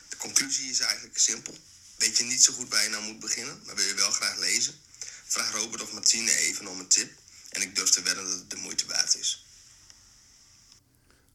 De 0.09 0.17
conclusie 0.17 0.69
is 0.69 0.79
eigenlijk 0.79 1.17
simpel. 1.17 1.57
Weet 1.95 2.17
je 2.17 2.23
niet 2.23 2.43
zo 2.43 2.53
goed 2.53 2.69
waar 2.69 2.83
je 2.83 2.89
nou 2.89 3.03
moet 3.03 3.19
beginnen, 3.19 3.61
maar 3.65 3.75
wil 3.75 3.85
je 3.85 3.93
wel 3.93 4.11
graag 4.11 4.37
lezen? 4.37 4.81
Vraag 5.27 5.51
Robert 5.51 5.81
of 5.81 5.91
Martine 5.91 6.37
even 6.37 6.67
om 6.67 6.79
een 6.79 6.87
tip 6.87 7.11
en 7.49 7.61
ik 7.61 7.75
durf 7.75 7.89
te 7.89 8.01
wedden 8.01 8.23
dat 8.23 8.33
het 8.33 8.49
de 8.49 8.55
moeite 8.55 8.85
waard 8.85 9.15
is. 9.17 9.45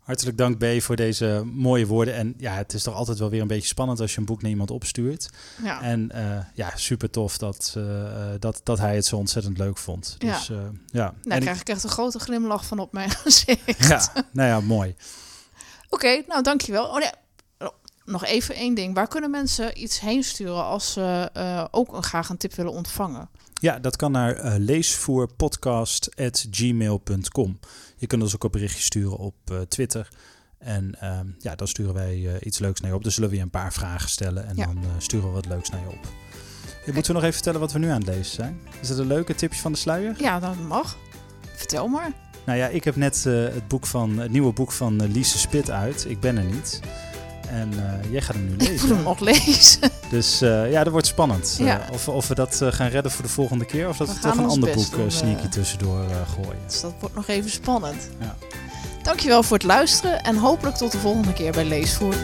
Hartelijk 0.08 0.38
dank 0.38 0.58
B 0.58 0.64
voor 0.82 0.96
deze 0.96 1.42
mooie 1.44 1.86
woorden. 1.86 2.14
En 2.14 2.34
ja, 2.38 2.54
het 2.54 2.72
is 2.72 2.82
toch 2.82 2.94
altijd 2.94 3.18
wel 3.18 3.30
weer 3.30 3.40
een 3.40 3.46
beetje 3.46 3.68
spannend 3.68 4.00
als 4.00 4.12
je 4.12 4.18
een 4.18 4.24
boek 4.24 4.42
naar 4.42 4.50
iemand 4.50 4.70
opstuurt. 4.70 5.30
Ja. 5.62 5.82
En 5.82 6.10
eh, 6.10 6.38
ja, 6.54 6.72
super 6.74 7.10
tof 7.10 7.38
dat, 7.38 7.74
eh, 7.76 7.82
dat, 8.38 8.60
dat 8.62 8.78
hij 8.78 8.94
het 8.94 9.06
zo 9.06 9.16
ontzettend 9.16 9.58
leuk 9.58 9.78
vond. 9.78 10.16
Ja. 10.18 10.32
Dus 10.32 10.50
eh, 10.50 10.56
ja. 10.86 11.14
Daar 11.22 11.36
En 11.36 11.40
krijg 11.40 11.60
ik 11.60 11.68
echt 11.68 11.84
een 11.84 11.90
grote 11.90 12.18
glimlach 12.18 12.66
van 12.66 12.78
op 12.78 12.92
mijn 12.92 13.10
gezicht. 13.24 13.88
ja, 13.88 14.12
nou 14.32 14.48
ja, 14.48 14.60
mooi. 14.60 14.94
Oké, 15.88 16.22
nou 16.26 16.42
dankjewel. 16.42 16.86
Oh 16.86 16.98
nee, 16.98 17.10
oh, 17.58 17.68
nog 18.04 18.24
even 18.24 18.54
één 18.54 18.74
ding. 18.74 18.94
Waar 18.94 19.08
kunnen 19.08 19.30
mensen 19.30 19.82
iets 19.82 20.00
heen 20.00 20.22
sturen 20.22 20.64
als 20.64 20.92
ze 20.92 21.30
ook 21.70 21.92
een, 21.92 22.02
graag 22.02 22.28
een 22.28 22.36
tip 22.36 22.54
willen 22.54 22.72
ontvangen? 22.72 23.28
Ja, 23.60 23.78
dat 23.78 23.96
kan 23.96 24.12
naar 24.12 24.58
leesvoerpodcast.gmail.com. 24.58 27.58
Je 27.98 28.06
kunt 28.06 28.22
ons 28.22 28.34
ook 28.34 28.44
een 28.44 28.50
berichtje 28.50 28.82
sturen 28.82 29.16
op 29.16 29.34
eh, 29.44 29.60
Twitter. 29.60 30.08
En 30.58 31.00
ehm, 31.00 31.26
ja, 31.38 31.54
dan 31.54 31.68
sturen 31.68 31.94
wij 31.94 32.26
eh, 32.34 32.46
iets 32.46 32.58
leuks 32.58 32.80
naar 32.80 32.90
je 32.90 32.96
op. 32.96 33.04
Dus 33.04 33.14
zullen 33.14 33.30
we 33.30 33.36
je 33.36 33.42
een 33.42 33.50
paar 33.50 33.72
vragen 33.72 34.08
stellen 34.08 34.46
en 34.46 34.56
Ja. 34.56 34.66
dan 34.66 34.76
eh, 34.76 34.88
sturen 34.98 35.26
we 35.26 35.32
wat 35.34 35.46
leuks 35.46 35.70
naar 35.70 35.80
je 35.80 35.88
op. 35.88 36.06
Moeten 36.86 37.06
we 37.06 37.12
nog 37.12 37.22
even 37.22 37.34
vertellen 37.34 37.60
wat 37.60 37.72
we 37.72 37.78
nu 37.78 37.88
aan 37.88 37.98
het 38.00 38.06
lezen 38.08 38.34
zijn? 38.34 38.58
Is 38.80 38.88
dat 38.88 38.98
een 38.98 39.06
leuke 39.06 39.34
tipje 39.34 39.60
van 39.60 39.72
de 39.72 39.78
sluier? 39.78 40.14
Ja, 40.18 40.40
dat 40.40 40.58
mag. 40.58 40.96
Vertel 41.54 41.88
maar. 41.88 42.12
Nou 42.46 42.58
ja, 42.58 42.66
ik 42.68 42.84
heb 42.84 42.96
net 42.96 43.24
het, 43.24 43.68
boek 43.68 43.86
van, 43.86 44.18
het 44.18 44.30
nieuwe 44.30 44.52
boek 44.52 44.72
van 44.72 45.00
eh, 45.00 45.08
Lise 45.10 45.38
Spit 45.38 45.70
uit. 45.70 46.04
Ik 46.08 46.20
ben 46.20 46.36
er 46.36 46.44
niet. 46.44 46.80
En 47.50 47.72
eh, 47.72 48.12
jij 48.12 48.20
gaat 48.20 48.34
hem 48.34 48.44
nu 48.44 48.52
Ik 48.52 48.58
moet 48.58 48.68
lezen. 48.68 48.88
hem 48.88 49.02
nog 49.02 49.20
lezen. 49.20 49.80
Dus 50.10 50.40
eh, 50.40 50.70
ja, 50.70 50.84
dat 50.84 50.92
wordt 50.92 51.06
spannend. 51.06 51.58
Eh, 51.60 51.74
of, 51.92 52.08
of 52.08 52.28
we 52.28 52.34
dat 52.34 52.60
gaan 52.68 52.88
redden 52.88 53.12
voor 53.12 53.24
de 53.24 53.30
volgende 53.30 53.64
keer. 53.64 53.88
Of 53.88 53.96
dat 53.96 54.08
We 54.08 54.18
toch 54.18 54.36
een 54.36 54.44
ander 54.44 54.74
boek 54.74 54.90
doen, 54.90 55.10
sneaky 55.10 55.48
tussendoor 55.48 56.04
gooien. 56.34 56.60
Dus 56.66 56.80
dat 56.80 56.92
wordt 57.00 57.14
nog 57.14 57.28
even 57.28 57.50
spannend. 57.50 58.08
Ja. 58.20 58.36
Dankjewel 59.02 59.42
voor 59.42 59.56
het 59.56 59.66
luisteren 59.66 60.22
en 60.22 60.36
hopelijk 60.36 60.76
tot 60.76 60.92
de 60.92 60.98
volgende 60.98 61.32
keer 61.32 61.52
bij 61.52 61.64
Leesvoer. 61.64 62.14